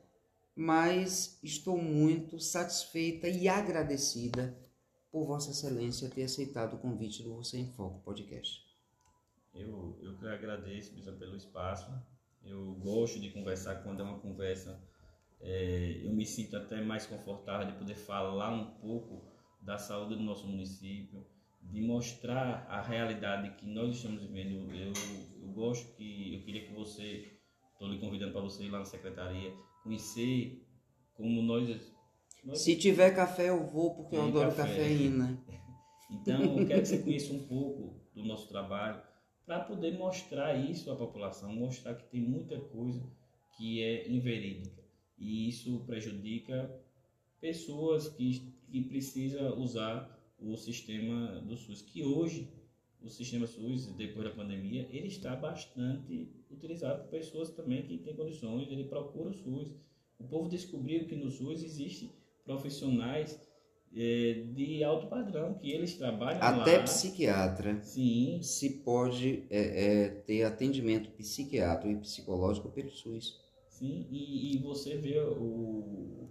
mas 0.56 1.38
estou 1.42 1.76
muito 1.76 2.40
satisfeita 2.40 3.28
e 3.28 3.48
agradecida 3.48 4.56
por 5.10 5.26
Vossa 5.26 5.50
Excelência 5.50 6.08
ter 6.08 6.24
aceitado 6.24 6.74
o 6.74 6.78
convite 6.78 7.22
do 7.22 7.34
Você 7.36 7.58
em 7.58 7.66
Foco 7.72 8.00
podcast. 8.00 8.66
Eu, 9.54 9.98
eu 10.00 10.16
que 10.16 10.26
agradeço, 10.26 10.94
Bisa, 10.94 11.12
pelo 11.12 11.36
espaço. 11.36 11.90
Eu 12.44 12.74
gosto 12.74 13.20
de 13.20 13.30
conversar 13.30 13.82
quando 13.82 14.00
é 14.00 14.04
uma 14.04 14.18
conversa. 14.18 14.80
É, 15.40 16.00
eu 16.02 16.12
me 16.12 16.26
sinto 16.26 16.56
até 16.56 16.80
mais 16.80 17.06
confortável 17.06 17.66
de 17.66 17.78
poder 17.78 17.94
falar 17.94 18.50
um 18.52 18.78
pouco 18.80 19.24
da 19.60 19.78
saúde 19.78 20.16
do 20.16 20.22
nosso 20.22 20.46
município, 20.46 21.26
de 21.62 21.80
mostrar 21.80 22.66
a 22.68 22.80
realidade 22.80 23.54
que 23.56 23.66
nós 23.66 23.96
estamos 23.96 24.22
vivendo. 24.22 24.74
Eu, 24.74 24.92
eu 25.42 25.48
gosto 25.52 25.94
que, 25.96 26.34
eu 26.34 26.42
queria 26.42 26.66
que 26.66 26.72
você, 26.72 27.28
estou 27.72 27.88
lhe 27.88 27.98
convidando 27.98 28.32
para 28.32 28.40
você 28.40 28.64
ir 28.64 28.70
lá 28.70 28.78
na 28.78 28.84
secretaria, 28.84 29.52
conhecer 29.82 30.64
como 31.14 31.42
nós, 31.42 31.68
nós... 32.44 32.60
Se 32.60 32.76
tiver 32.76 33.14
café 33.14 33.50
eu 33.50 33.66
vou, 33.66 33.94
porque 33.94 34.16
eu 34.16 34.22
adoro 34.22 34.54
café. 34.54 34.62
cafeína. 34.62 35.38
Então, 36.10 36.58
eu 36.58 36.66
quero 36.66 36.80
que 36.80 36.88
você 36.88 37.02
conheça 37.02 37.34
um 37.34 37.46
pouco 37.46 38.00
do 38.14 38.24
nosso 38.24 38.48
trabalho, 38.48 38.98
para 39.48 39.60
poder 39.60 39.96
mostrar 39.96 40.54
isso 40.56 40.90
à 40.90 40.94
população, 40.94 41.50
mostrar 41.54 41.94
que 41.94 42.04
tem 42.10 42.20
muita 42.20 42.60
coisa 42.60 43.02
que 43.56 43.82
é 43.82 44.06
inverídica 44.06 44.84
e 45.16 45.48
isso 45.48 45.80
prejudica 45.86 46.70
pessoas 47.40 48.10
que, 48.10 48.52
que 48.70 48.82
precisam 48.82 49.58
usar 49.58 50.16
o 50.38 50.54
sistema 50.54 51.40
do 51.40 51.56
SUS, 51.56 51.80
que 51.80 52.04
hoje 52.04 52.46
o 53.00 53.08
sistema 53.08 53.46
SUS, 53.46 53.86
depois 53.96 54.28
da 54.28 54.34
pandemia, 54.34 54.86
ele 54.90 55.06
está 55.06 55.34
bastante 55.34 56.28
utilizado 56.50 57.04
por 57.04 57.10
pessoas 57.10 57.48
também 57.48 57.82
que 57.84 57.96
têm 57.96 58.14
condições, 58.14 58.70
ele 58.70 58.84
procura 58.84 59.30
o 59.30 59.32
SUS. 59.32 59.74
O 60.18 60.24
povo 60.24 60.46
descobriu 60.46 61.06
que 61.06 61.16
no 61.16 61.30
SUS 61.30 61.62
existe 61.62 62.12
profissionais 62.44 63.40
é, 63.94 64.44
de 64.54 64.84
alto 64.84 65.06
padrão, 65.08 65.54
que 65.54 65.70
eles 65.70 65.94
trabalham 65.96 66.40
Até 66.42 66.78
lá. 66.78 66.82
psiquiatra 66.84 67.80
Sim. 67.82 68.40
se 68.42 68.82
pode 68.84 69.44
é, 69.50 70.04
é, 70.04 70.08
ter 70.08 70.44
atendimento 70.44 71.10
psiquiátrico 71.10 71.98
e 71.98 72.00
psicológico 72.00 72.68
pelo 72.70 72.90
SUS. 72.90 73.40
Sim, 73.68 74.06
e, 74.10 74.54
e, 74.54 74.58
você 74.58 74.96
vê 74.96 75.20
o... 75.20 76.28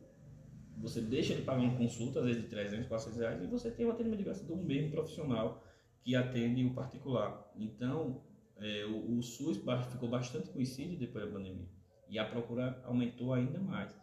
Você 0.79 1.01
deixa 1.01 1.33
de 1.33 1.41
pagar 1.41 1.61
uma 1.61 1.75
consulta, 1.75 2.19
às 2.19 2.25
vezes 2.25 2.43
de 2.43 2.49
300, 2.49 2.87
400 2.87 3.19
reais, 3.19 3.43
e 3.43 3.47
você 3.47 3.71
tem 3.71 3.85
um 3.85 3.91
atendimento 3.91 4.19
de 4.19 4.25
graça 4.25 4.43
do 4.43 4.55
mesmo 4.55 4.91
profissional 4.91 5.63
que 6.03 6.15
atende 6.15 6.63
o 6.65 6.73
particular. 6.73 7.51
Então, 7.55 8.21
é, 8.59 8.85
o, 8.85 9.17
o 9.17 9.23
SUS 9.23 9.57
ficou 9.91 10.07
bastante 10.07 10.49
conhecido 10.49 10.95
depois 10.95 11.25
da 11.25 11.31
pandemia. 11.31 11.67
E 12.09 12.19
a 12.19 12.25
procura 12.25 12.79
aumentou 12.85 13.33
ainda 13.33 13.59
mais. 13.59 13.93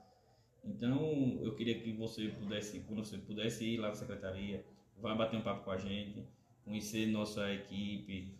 Então, 0.66 1.38
eu 1.42 1.54
queria 1.54 1.78
que 1.78 1.92
você 1.92 2.28
pudesse, 2.28 2.80
quando 2.80 3.04
você 3.04 3.18
pudesse 3.18 3.64
ir 3.64 3.78
lá 3.78 3.88
na 3.88 3.94
secretaria, 3.94 4.64
vá 4.98 5.14
bater 5.14 5.36
um 5.36 5.42
papo 5.42 5.64
com 5.64 5.70
a 5.70 5.76
gente, 5.76 6.24
conhecer 6.64 7.06
nossa 7.06 7.52
equipe, 7.52 8.34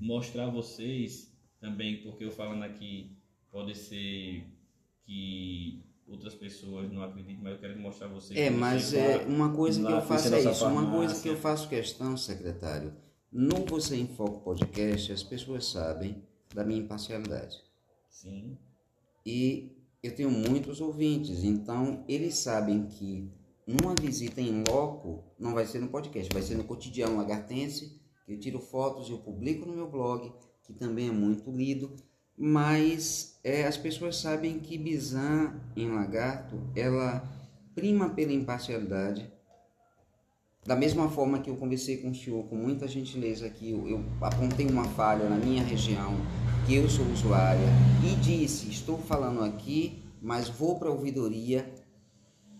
mostrar 0.00 0.46
a 0.46 0.50
vocês 0.50 1.32
também, 1.60 2.02
porque 2.02 2.24
eu 2.24 2.32
falando 2.32 2.62
aqui, 2.64 3.16
pode 3.50 3.76
ser 3.76 4.44
que 5.04 5.82
outras 6.06 6.34
pessoas 6.34 6.90
não 6.90 7.02
acreditem, 7.02 7.38
mas 7.42 7.52
eu 7.52 7.58
quero 7.58 7.78
mostrar 7.78 8.06
a 8.06 8.10
vocês. 8.10 8.38
É, 8.38 8.50
mas 8.50 8.92
é 8.92 9.18
uma 9.26 9.54
coisa 9.54 9.84
que 9.84 9.92
eu 9.92 10.02
faço 10.02 10.34
é 10.34 10.40
isso, 10.40 10.66
uma 10.66 10.90
coisa 10.90 11.22
que 11.22 11.28
eu 11.28 11.36
faço 11.36 11.68
questão, 11.68 12.16
secretário, 12.16 12.92
no 13.30 13.64
Você 13.66 13.96
em 13.96 14.08
Foco 14.08 14.40
Podcast, 14.40 15.12
as 15.12 15.22
pessoas 15.22 15.66
sabem 15.66 16.22
da 16.52 16.64
minha 16.64 16.80
imparcialidade. 16.80 17.56
Sim. 18.08 18.58
E 19.24 19.79
eu 20.02 20.14
tenho 20.14 20.30
muitos 20.30 20.80
ouvintes, 20.80 21.44
então 21.44 22.04
eles 22.08 22.38
sabem 22.38 22.86
que 22.86 23.30
uma 23.66 23.94
visita 23.94 24.40
em 24.40 24.64
loco 24.66 25.24
não 25.38 25.54
vai 25.54 25.66
ser 25.66 25.78
no 25.78 25.88
podcast, 25.88 26.32
vai 26.32 26.42
ser 26.42 26.56
no 26.56 26.64
cotidiano 26.64 27.16
lagartense, 27.16 28.00
que 28.24 28.32
eu 28.32 28.40
tiro 28.40 28.58
fotos 28.58 29.08
e 29.08 29.12
eu 29.12 29.18
publico 29.18 29.66
no 29.66 29.74
meu 29.74 29.90
blog, 29.90 30.32
que 30.64 30.72
também 30.72 31.08
é 31.08 31.12
muito 31.12 31.50
lido, 31.50 31.94
mas 32.36 33.38
é, 33.44 33.66
as 33.66 33.76
pessoas 33.76 34.16
sabem 34.16 34.58
que 34.58 34.78
Bizan 34.78 35.60
em 35.76 35.90
Lagarto, 35.90 36.58
ela 36.74 37.22
prima 37.74 38.08
pela 38.10 38.32
imparcialidade, 38.32 39.30
da 40.64 40.76
mesma 40.76 41.08
forma 41.08 41.40
que 41.40 41.48
eu 41.48 41.56
conversei 41.56 41.96
com 41.98 42.10
o 42.10 42.14
senhor 42.14 42.44
com 42.44 42.54
muita 42.54 42.86
gentileza 42.86 43.46
aqui, 43.46 43.70
eu, 43.70 43.88
eu 43.88 44.04
apontei 44.20 44.66
uma 44.66 44.84
falha 44.84 45.28
na 45.28 45.36
minha 45.36 45.62
região, 45.62 46.14
que 46.66 46.74
eu 46.74 46.88
sou 46.88 47.06
usuária, 47.06 47.66
e 48.04 48.14
disse: 48.16 48.68
Estou 48.68 48.98
falando 48.98 49.42
aqui, 49.42 50.02
mas 50.20 50.48
vou 50.48 50.78
para 50.78 50.88
a 50.88 50.92
ouvidoria 50.92 51.72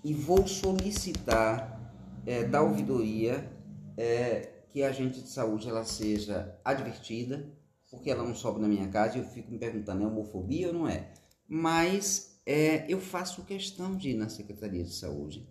e 0.02 0.14
vou 0.14 0.46
solicitar 0.46 1.78
é, 2.26 2.44
da 2.44 2.62
ouvidoria 2.62 3.52
é, 3.96 4.64
que 4.70 4.82
a 4.82 4.88
agente 4.88 5.20
de 5.20 5.28
saúde 5.28 5.68
ela 5.68 5.84
seja 5.84 6.58
advertida, 6.64 7.52
porque 7.90 8.10
ela 8.10 8.24
não 8.24 8.34
sobe 8.34 8.60
na 8.60 8.68
minha 8.68 8.88
casa 8.88 9.18
e 9.18 9.20
eu 9.20 9.26
fico 9.26 9.50
me 9.50 9.58
perguntando: 9.58 10.02
é 10.02 10.06
homofobia 10.06 10.68
ou 10.68 10.72
não 10.72 10.88
é? 10.88 11.12
Mas 11.46 12.40
é, 12.46 12.90
eu 12.90 13.00
faço 13.00 13.44
questão 13.44 13.94
de 13.94 14.10
ir 14.10 14.14
na 14.14 14.28
Secretaria 14.28 14.84
de 14.84 14.94
Saúde. 14.94 15.46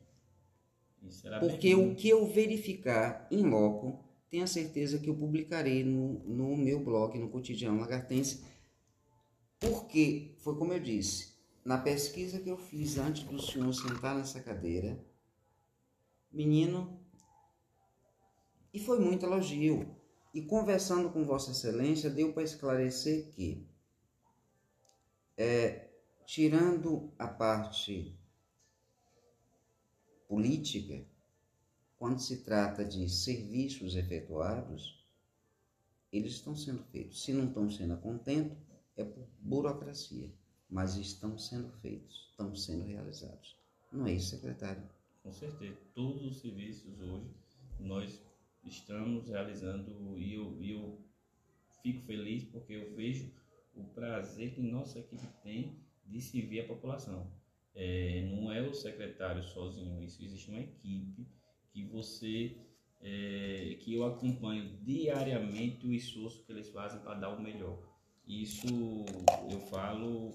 Porque 1.39 1.73
o 1.76 1.95
que 1.95 2.09
eu 2.09 2.26
verificar 2.26 3.27
em 3.31 3.43
loco 3.43 4.03
tenha 4.30 4.45
certeza 4.45 4.99
que 4.99 5.09
eu 5.09 5.15
publicarei 5.15 5.84
no, 5.84 6.19
no 6.26 6.55
meu 6.55 6.84
blog, 6.84 7.17
no 7.17 7.30
Cotidiano 7.30 7.80
Lagartense, 7.80 8.43
porque 9.59 10.35
foi 10.39 10.55
como 10.55 10.73
eu 10.73 10.80
disse, 10.80 11.34
na 11.65 11.77
pesquisa 11.77 12.39
que 12.39 12.49
eu 12.49 12.57
fiz 12.57 12.97
antes 12.97 13.23
do 13.23 13.41
senhor 13.41 13.73
sentar 13.73 14.15
nessa 14.15 14.39
cadeira, 14.39 15.03
menino, 16.31 16.99
e 18.73 18.80
foi 18.80 18.99
muito 18.99 19.26
elogio. 19.26 19.95
E 20.34 20.43
conversando 20.43 21.09
com 21.09 21.26
Vossa 21.26 21.51
Excelência, 21.51 22.09
deu 22.09 22.31
para 22.31 22.43
esclarecer 22.43 23.31
que, 23.31 23.67
é, 25.35 25.89
tirando 26.26 27.11
a 27.17 27.27
parte 27.27 28.19
política, 30.30 31.03
quando 31.97 32.19
se 32.19 32.43
trata 32.43 32.85
de 32.85 33.10
serviços 33.10 33.95
efetuados, 33.95 35.03
eles 36.14 36.34
estão 36.34 36.56
sendo 36.56 36.84
feitos. 36.84 37.23
Se 37.23 37.34
não 37.34 37.47
estão 37.47 37.69
sendo 37.69 37.95
a 37.95 37.97
contento, 37.97 38.56
é 38.95 39.03
por 39.03 39.27
burocracia, 39.39 40.31
mas 40.69 40.95
estão 40.97 41.35
sendo 41.35 41.69
feitos, 41.81 42.27
estão 42.30 42.56
sendo 42.56 42.85
realizados. 42.85 43.57
Não 43.91 44.06
é 44.06 44.14
isso, 44.14 44.30
secretário? 44.30 44.84
Com 45.23 45.34
certeza. 45.34 45.77
Todos 45.95 46.23
os 46.23 46.38
serviços 46.38 46.99
hoje 46.99 47.34
nós 47.80 48.22
estamos 48.64 49.27
realizando 49.27 50.15
e 50.15 50.35
eu, 50.35 50.64
eu 50.64 50.99
fico 51.81 52.06
feliz 52.06 52.43
porque 52.43 52.73
eu 52.73 52.95
vejo 52.95 53.31
o 53.76 53.84
prazer 53.95 54.53
que 54.53 54.61
nossa 54.61 54.99
equipe 54.99 55.27
tem 55.41 55.76
de 56.06 56.22
servir 56.22 56.61
a 56.61 56.68
população. 56.68 57.27
É, 57.76 58.22
não 58.34 58.52
é 58.52 58.62
o 58.62 58.74
secretário 58.74 59.44
sozinho, 59.44 60.04
isso 60.04 60.24
existe 60.24 60.50
uma 60.50 60.60
equipe 60.60 61.28
que 61.72 61.84
você 61.86 62.58
é, 63.02 63.78
que 63.80 63.94
eu 63.94 64.04
acompanho 64.04 64.78
diariamente 64.84 65.88
o 65.88 65.94
esforço 65.94 66.44
que 66.44 66.52
eles 66.52 66.70
fazem 66.70 67.00
para 67.02 67.16
dar 67.16 67.30
o 67.30 67.41
melhor. 67.41 67.80
Isso 68.28 68.68
eu 69.50 69.60
falo 69.62 70.32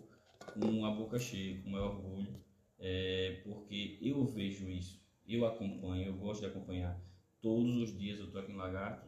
com 0.53 0.85
a 0.85 0.91
boca 0.91 1.19
cheia, 1.19 1.61
com 1.63 1.69
o 1.69 1.73
maior 1.73 1.97
orgulho, 1.97 2.41
é, 2.79 3.43
porque 3.45 3.99
eu 4.01 4.25
vejo 4.25 4.69
isso, 4.69 5.01
eu 5.27 5.47
acompanho, 5.47 6.07
eu 6.07 6.15
gosto 6.15 6.41
de 6.41 6.47
acompanhar. 6.47 7.01
Todos 7.41 7.77
os 7.77 7.99
dias 7.99 8.19
eu 8.19 8.27
estou 8.27 8.41
aqui 8.41 8.53
em 8.53 8.57
Lagarto, 8.57 9.07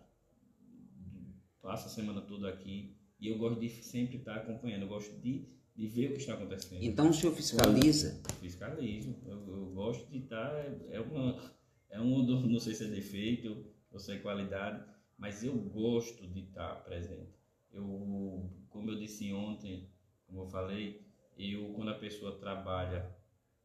passo 1.60 1.86
a 1.86 1.90
semana 1.90 2.20
toda 2.20 2.48
aqui 2.48 2.96
e 3.18 3.28
eu 3.28 3.38
gosto 3.38 3.58
de 3.58 3.68
sempre 3.68 4.18
estar 4.18 4.36
acompanhando, 4.36 4.82
eu 4.82 4.88
gosto 4.88 5.18
de, 5.20 5.48
de 5.76 5.86
ver 5.86 6.10
o 6.10 6.12
que 6.14 6.20
está 6.20 6.34
acontecendo. 6.34 6.82
Então 6.82 7.10
o 7.10 7.12
senhor 7.12 7.34
fiscaliza? 7.34 8.22
Fiscalizo, 8.40 9.14
eu, 9.26 9.46
eu 9.46 9.66
gosto 9.74 10.10
de 10.10 10.18
estar, 10.18 10.50
é, 10.54 10.96
é 10.96 11.00
uma, 11.00 11.52
é 11.90 12.00
um, 12.00 12.22
não 12.24 12.58
sei 12.58 12.74
se 12.74 12.84
é 12.84 12.88
defeito 12.88 13.66
ou 13.90 13.98
se 13.98 14.12
é 14.12 14.18
qualidade, 14.18 14.82
mas 15.18 15.44
eu 15.44 15.54
gosto 15.54 16.26
de 16.26 16.40
estar 16.40 16.76
presente. 16.84 17.36
Eu, 17.72 18.50
como 18.70 18.90
eu 18.90 18.98
disse 18.98 19.32
ontem, 19.34 19.90
como 20.26 20.42
eu 20.42 20.46
falei, 20.46 21.06
eu 21.36 21.74
quando 21.74 21.90
a 21.90 21.98
pessoa 21.98 22.38
trabalha 22.38 23.14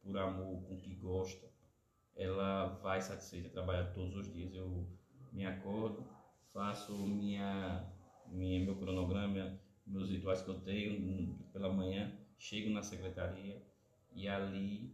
por 0.02 0.16
amor, 0.18 0.62
com 0.64 0.74
o 0.74 0.80
que 0.80 0.94
gosta, 0.96 1.50
ela 2.14 2.78
vai 2.82 3.00
satisfeita 3.00 3.48
trabalhar 3.48 3.92
todos 3.94 4.14
os 4.16 4.32
dias. 4.32 4.54
Eu 4.54 4.86
me 5.32 5.46
acordo, 5.46 6.06
faço 6.52 6.94
minha, 7.06 7.90
minha 8.28 8.62
meu 8.62 8.76
cronograma, 8.76 9.58
meus 9.92 10.10
rituais 10.10 10.42
que 10.42 10.48
eu 10.48 10.60
tenho 10.60 11.38
pela 11.52 11.72
manhã, 11.72 12.12
chego 12.38 12.70
na 12.70 12.82
secretaria 12.82 13.62
e 14.14 14.28
ali, 14.28 14.90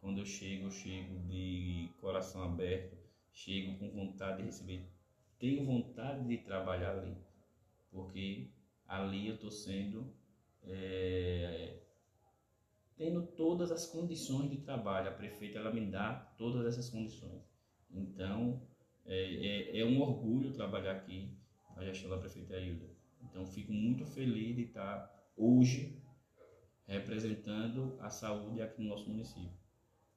quando 0.00 0.18
eu 0.18 0.26
chego, 0.26 0.66
eu 0.66 0.70
chego 0.70 1.18
de 1.28 1.90
coração 2.00 2.42
aberto, 2.42 2.96
chego 3.32 3.78
com 3.78 3.90
vontade 3.90 4.38
de 4.38 4.44
receber, 4.44 4.86
tenho 5.38 5.64
vontade 5.64 6.26
de 6.28 6.38
trabalhar 6.38 6.92
ali, 6.92 7.16
porque 7.90 8.48
ali 8.86 9.28
eu 9.28 9.34
estou 9.34 9.50
sendo 9.50 10.12
é, 10.64 11.78
tendo 12.96 13.22
todas 13.22 13.72
as 13.72 13.86
condições 13.86 14.50
de 14.50 14.58
trabalho. 14.58 15.08
A 15.08 15.12
prefeita 15.12 15.58
ela 15.58 15.72
me 15.72 15.84
dá 15.86 16.14
todas 16.38 16.66
essas 16.66 16.88
condições. 16.88 17.42
Então, 17.90 18.62
é, 19.04 19.74
é, 19.74 19.80
é 19.80 19.84
um 19.84 20.00
orgulho 20.00 20.52
trabalhar 20.52 20.92
aqui 20.92 21.28
na 21.74 21.84
gestão 21.84 22.10
da 22.10 22.18
prefeita 22.18 22.58
Hilda. 22.58 22.91
Então, 23.32 23.44
fico 23.44 23.72
muito 23.72 24.06
feliz 24.06 24.54
de 24.54 24.62
estar 24.62 25.10
hoje 25.36 26.00
representando 26.86 27.96
a 28.00 28.08
saúde 28.08 28.62
aqui 28.62 28.80
no 28.80 28.90
nosso 28.90 29.08
município. 29.08 29.58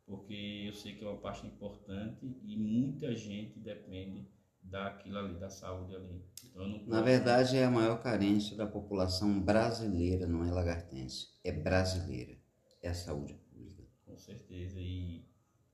Porque 0.06 0.66
eu 0.68 0.74
sei 0.74 0.94
que 0.94 1.04
é 1.04 1.08
uma 1.08 1.18
parte 1.18 1.48
importante 1.48 2.28
e 2.44 2.56
muita 2.56 3.16
gente 3.16 3.58
depende 3.58 4.30
daquilo 4.62 5.18
ali, 5.18 5.40
da 5.40 5.50
saúde 5.50 5.96
ali. 5.96 6.22
Então, 6.44 6.68
Na 6.86 7.02
verdade, 7.02 7.58
é 7.58 7.66
a 7.66 7.72
maior 7.72 8.04
carência 8.04 8.56
da 8.56 8.68
população 8.68 9.42
brasileira, 9.42 10.28
não 10.28 10.46
é 10.46 10.52
lagartense, 10.52 11.30
é 11.44 11.52
brasileira 11.52 12.38
é 12.86 12.90
a 12.90 12.94
saúde 12.94 13.34
pública. 13.34 13.84
Com 14.06 14.16
certeza. 14.16 14.80
E 14.80 15.26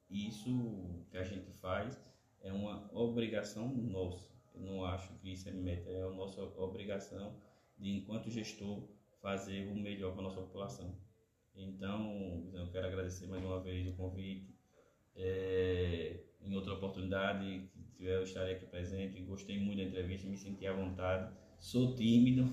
isso 0.09 1.05
que 1.09 1.17
a 1.17 1.23
gente 1.23 1.51
faz 1.51 1.99
é 2.41 2.51
uma 2.53 2.89
obrigação 2.93 3.67
nossa. 3.67 4.30
Não 4.61 4.85
acho 4.85 5.13
que 5.19 5.31
isso 5.33 5.49
é 5.49 5.51
meta, 5.51 5.89
é 5.89 6.03
a 6.03 6.09
nossa 6.09 6.41
obrigação 6.41 7.35
de, 7.77 7.89
enquanto 7.89 8.29
gestor, 8.29 8.87
fazer 9.21 9.67
o 9.67 9.75
melhor 9.75 10.11
para 10.11 10.21
a 10.21 10.23
nossa 10.23 10.41
população. 10.41 10.95
Então, 11.55 12.49
eu 12.53 12.71
quero 12.71 12.87
agradecer 12.87 13.27
mais 13.27 13.43
uma 13.43 13.59
vez 13.59 13.87
o 13.87 13.93
convite. 13.93 14.55
É, 15.15 16.23
em 16.41 16.55
outra 16.55 16.73
oportunidade, 16.73 17.69
tiver, 17.97 18.17
eu 18.17 18.23
estarei 18.23 18.55
aqui 18.55 18.65
presente. 18.65 19.21
Gostei 19.21 19.59
muito 19.59 19.77
da 19.77 19.83
entrevista, 19.83 20.27
me 20.27 20.37
senti 20.37 20.65
à 20.65 20.73
vontade. 20.73 21.31
Sou 21.59 21.93
tímido, 21.95 22.49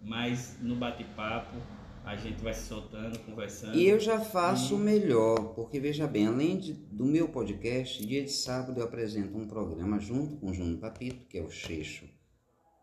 mas 0.00 0.60
no 0.60 0.76
bate-papo 0.76 1.56
a 2.08 2.16
gente 2.16 2.42
vai 2.42 2.54
se 2.54 2.62
soltando, 2.62 3.18
conversando. 3.18 3.76
E 3.76 3.86
eu 3.86 4.00
já 4.00 4.18
faço 4.18 4.76
e... 4.76 4.78
melhor, 4.78 5.52
porque 5.54 5.78
veja 5.78 6.06
bem, 6.06 6.26
além 6.26 6.56
de, 6.56 6.72
do 6.72 7.04
meu 7.04 7.28
podcast, 7.28 8.04
dia 8.04 8.24
de 8.24 8.32
sábado 8.32 8.80
eu 8.80 8.84
apresento 8.84 9.36
um 9.36 9.46
programa 9.46 10.00
junto 10.00 10.36
com 10.36 10.50
o 10.50 10.54
Júnior 10.54 10.78
Papito, 10.78 11.26
que 11.26 11.36
é 11.36 11.42
o 11.42 11.50
Cheixo, 11.50 12.06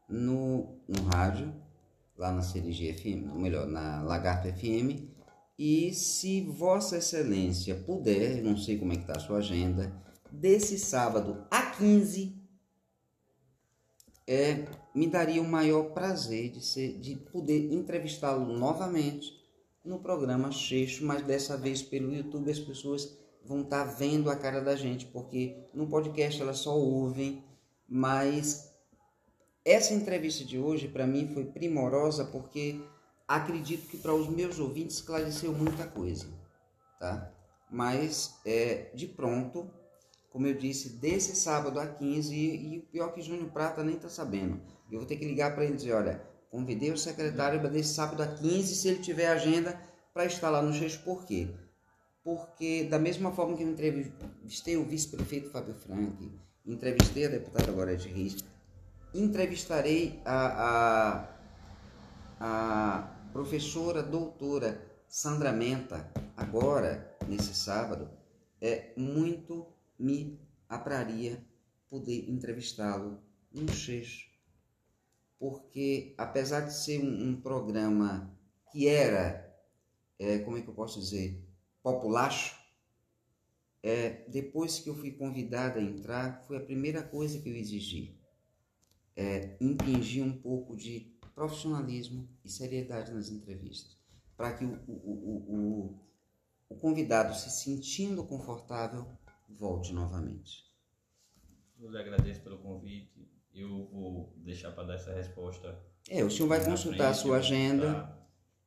no, 0.08 0.78
no 0.88 1.02
rádio, 1.06 1.52
lá 2.16 2.32
na 2.32 2.44
CLG 2.44 2.94
FM, 2.94 3.34
ou 3.34 3.40
melhor, 3.40 3.66
na 3.66 4.04
Lagarto 4.04 4.48
FM. 4.48 5.10
E 5.58 5.92
se 5.92 6.42
Vossa 6.42 6.98
Excelência 6.98 7.74
puder, 7.74 8.44
não 8.44 8.56
sei 8.56 8.78
como 8.78 8.94
é 8.94 8.96
que 8.96 9.02
está 9.02 9.14
a 9.14 9.20
sua 9.20 9.40
agenda, 9.40 9.92
desse 10.32 10.78
sábado 10.78 11.48
a 11.50 11.64
15 11.72 12.45
é, 14.28 14.66
me 14.94 15.08
daria 15.08 15.42
o 15.42 15.48
maior 15.48 15.92
prazer 15.94 16.50
de, 16.50 16.66
ser, 16.66 17.00
de 17.00 17.16
poder 17.16 17.72
entrevistá-lo 17.72 18.46
novamente 18.58 19.32
no 19.84 20.00
programa 20.00 20.52
Cheixo, 20.52 21.06
mas 21.06 21.24
dessa 21.24 21.56
vez 21.56 21.82
pelo 21.82 22.14
YouTube 22.14 22.50
as 22.50 22.60
pessoas 22.60 23.18
vão 23.44 23.62
estar 23.62 23.86
tá 23.86 23.92
vendo 23.92 24.30
a 24.30 24.36
cara 24.36 24.62
da 24.62 24.76
gente, 24.76 25.06
porque 25.06 25.56
no 25.74 25.88
podcast 25.88 26.42
elas 26.42 26.58
só 26.58 26.76
ouvem, 26.76 27.44
mas 27.88 28.74
essa 29.64 29.94
entrevista 29.94 30.44
de 30.44 30.58
hoje 30.58 30.88
para 30.88 31.06
mim 31.06 31.28
foi 31.34 31.46
primorosa 31.46 32.26
porque 32.26 32.82
acredito 33.28 33.88
que 33.88 33.98
para 33.98 34.14
os 34.14 34.28
meus 34.28 34.60
ouvintes 34.60 34.98
esclareceu 34.98 35.54
muita 35.54 35.86
coisa, 35.86 36.28
tá? 37.00 37.32
Mas 37.70 38.40
é, 38.46 38.92
de 38.94 39.08
pronto 39.08 39.70
como 40.36 40.48
eu 40.48 40.54
disse, 40.54 40.90
desse 40.98 41.34
sábado 41.34 41.80
a 41.80 41.88
15, 41.88 42.36
e, 42.36 42.76
e 42.76 42.80
o 42.80 42.82
pior 42.82 43.14
que 43.14 43.22
Júnior 43.22 43.50
Prata 43.52 43.82
nem 43.82 43.96
está 43.96 44.10
sabendo. 44.10 44.60
Eu 44.92 45.00
vou 45.00 45.08
ter 45.08 45.16
que 45.16 45.24
ligar 45.24 45.56
para 45.56 45.64
ele 45.64 45.76
e 45.76 45.78
dizer, 45.78 45.94
olha, 45.94 46.22
convidei 46.52 46.92
o 46.92 46.98
secretário 46.98 47.62
para 47.62 47.70
desse 47.70 47.94
sábado 47.94 48.22
a 48.22 48.28
15, 48.28 48.76
se 48.76 48.90
ele 48.90 49.00
tiver 49.00 49.28
agenda, 49.28 49.80
para 50.14 50.26
estar 50.26 50.50
lá 50.50 50.62
no 50.62 50.74
Cheixo. 50.74 51.02
Por 51.06 51.26
quê? 51.26 51.48
Porque 52.22 52.84
da 52.84 53.00
mesma 53.00 53.32
forma 53.32 53.56
que 53.56 53.64
eu 53.64 53.70
entrevistei 53.70 54.76
o 54.76 54.84
vice-prefeito 54.84 55.52
Fábio 55.52 55.74
Frank, 55.74 56.30
entrevistei 56.66 57.28
a 57.28 57.30
deputada 57.30 57.72
Gorete 57.72 58.10
Riz, 58.10 58.36
entrevistarei 59.14 60.20
a, 60.26 61.30
a, 62.42 62.98
a 62.98 63.32
professora 63.32 64.04
doutora 64.04 64.86
Sandra 65.08 65.54
Menta 65.54 66.12
agora, 66.36 67.16
nesse 67.26 67.56
sábado, 67.56 68.10
é 68.62 68.92
muito 68.98 69.74
me 69.98 70.40
apraria 70.68 71.44
poder 71.90 72.30
entrevistá-lo 72.30 73.20
no 73.52 73.72
Cheixo, 73.72 74.30
porque 75.40 76.14
apesar 76.18 76.62
de 76.62 76.74
ser 76.74 77.02
um, 77.02 77.30
um 77.30 77.42
programa 77.42 78.36
que 78.72 78.88
era, 78.88 79.56
é, 80.20 80.40
como 80.40 80.58
é 80.58 80.62
que 80.62 80.68
eu 80.68 80.74
posso 80.74 81.00
dizer, 81.00 81.42
populacho, 81.82 82.60
é, 83.82 84.26
depois 84.28 84.80
que 84.80 84.90
eu 84.90 84.96
fui 84.96 85.12
convidada 85.12 85.80
a 85.80 85.84
entrar, 85.84 86.44
foi 86.48 86.58
a 86.58 86.66
primeira 86.66 87.04
coisa 87.04 87.40
que 87.40 87.48
eu 87.48 87.56
exigi. 87.56 88.20
É, 89.16 89.56
impingir 89.62 90.26
um 90.26 90.42
pouco 90.42 90.76
de 90.76 91.16
profissionalismo 91.34 92.28
e 92.44 92.50
seriedade 92.50 93.14
nas 93.14 93.30
entrevistas, 93.30 93.96
para 94.36 94.54
que 94.54 94.66
o, 94.66 94.74
o, 94.88 95.46
o, 95.48 96.00
o 96.70 96.76
convidado 96.76 97.34
se 97.38 97.50
sentindo 97.50 98.26
confortável 98.26 99.08
volte 99.58 99.94
novamente. 99.94 100.66
Eu 101.80 101.90
lhe 101.90 101.98
agradeço 101.98 102.42
pelo 102.42 102.58
convite. 102.60 103.28
Eu 103.54 103.88
vou 103.92 104.34
deixar 104.38 104.72
para 104.72 104.84
dar 104.86 104.96
essa 104.96 105.14
resposta. 105.14 105.80
É, 106.10 106.24
o 106.24 106.30
senhor 106.30 106.48
vai 106.48 106.64
consultar 106.64 107.10
a 107.10 107.14
sua 107.14 107.38
agenda. 107.38 108.18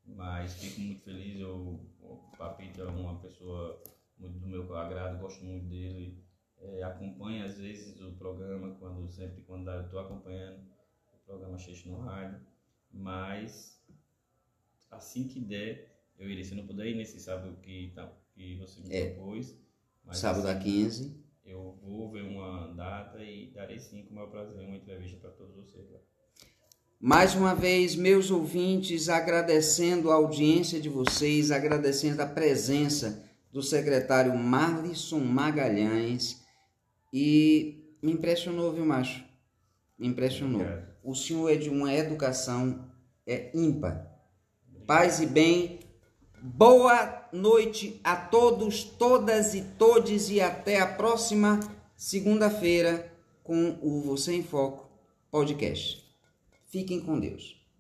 mas 0.04 0.54
fico 0.54 0.80
muito 0.80 1.02
feliz. 1.02 1.40
Eu, 1.40 1.80
o 2.00 2.36
Papito 2.36 2.80
é 2.80 2.86
uma 2.86 3.18
pessoa 3.20 3.82
muito 4.18 4.38
do 4.38 4.46
meu 4.46 4.74
agrado, 4.76 5.20
gosto 5.20 5.44
muito 5.44 5.66
dele. 5.66 6.22
É, 6.60 6.82
acompanho 6.82 7.44
às 7.44 7.56
vezes 7.56 8.00
o 8.00 8.12
programa, 8.12 8.74
quando 8.76 9.08
sempre 9.08 9.42
quando 9.42 9.70
eu 9.70 9.82
estou 9.82 10.00
acompanhando 10.00 10.60
o 11.12 11.18
programa 11.24 11.58
Xixi 11.58 11.88
no 11.88 12.00
rádio. 12.00 12.40
Mas 12.90 13.80
assim 14.90 15.28
que 15.28 15.40
der, 15.40 16.02
eu 16.18 16.28
irei. 16.28 16.44
Se 16.44 16.54
não 16.54 16.66
puder 16.66 16.86
ir 16.86 16.96
nesse 16.96 17.20
sábado 17.20 17.56
que, 17.62 17.92
tá, 17.94 18.10
que 18.34 18.56
você 18.56 18.80
me 18.80 18.94
é. 18.94 19.10
propôs 19.10 19.54
mas, 20.08 20.18
Sábado 20.18 20.48
assim, 20.48 20.58
a 20.58 20.60
15. 20.60 21.16
Eu 21.44 21.78
vou 21.82 22.10
ver 22.10 22.22
uma 22.22 22.68
data 22.74 23.22
e 23.22 23.52
darei 23.54 23.78
sim 23.78 24.04
com 24.04 24.12
o 24.12 24.14
maior 24.14 24.30
prazer 24.30 24.66
uma 24.66 24.76
entrevista 24.76 25.18
para 25.18 25.30
todos 25.32 25.54
vocês 25.54 25.90
lá. 25.90 25.98
Mais 26.98 27.34
uma 27.34 27.54
vez, 27.54 27.94
meus 27.94 28.30
ouvintes, 28.30 29.08
agradecendo 29.08 30.10
a 30.10 30.14
audiência 30.14 30.80
de 30.80 30.88
vocês, 30.88 31.50
agradecendo 31.50 32.22
a 32.22 32.26
presença 32.26 33.24
do 33.52 33.62
secretário 33.62 34.34
Marlisson 34.36 35.20
Magalhães. 35.20 36.42
E 37.12 37.96
me 38.02 38.12
impressionou, 38.12 38.72
viu, 38.72 38.84
macho? 38.84 39.24
Me 39.98 40.08
impressionou. 40.08 40.62
Obrigado. 40.62 40.88
O 41.04 41.14
senhor 41.14 41.48
é 41.50 41.56
de 41.56 41.68
uma 41.68 41.92
educação 41.94 42.90
é, 43.26 43.50
ímpar. 43.54 44.10
Paz 44.86 45.20
e 45.20 45.26
bem 45.26 45.77
Boa 46.40 47.28
noite 47.32 48.00
a 48.04 48.14
todos, 48.14 48.84
todas 48.84 49.54
e 49.54 49.62
todes 49.76 50.30
e 50.30 50.40
até 50.40 50.80
a 50.80 50.86
próxima 50.86 51.58
segunda-feira 51.96 53.12
com 53.42 53.76
o 53.82 54.00
Você 54.02 54.34
em 54.34 54.42
Foco 54.44 54.88
podcast. 55.32 56.04
Fiquem 56.68 57.00
com 57.00 57.18
Deus. 57.18 57.57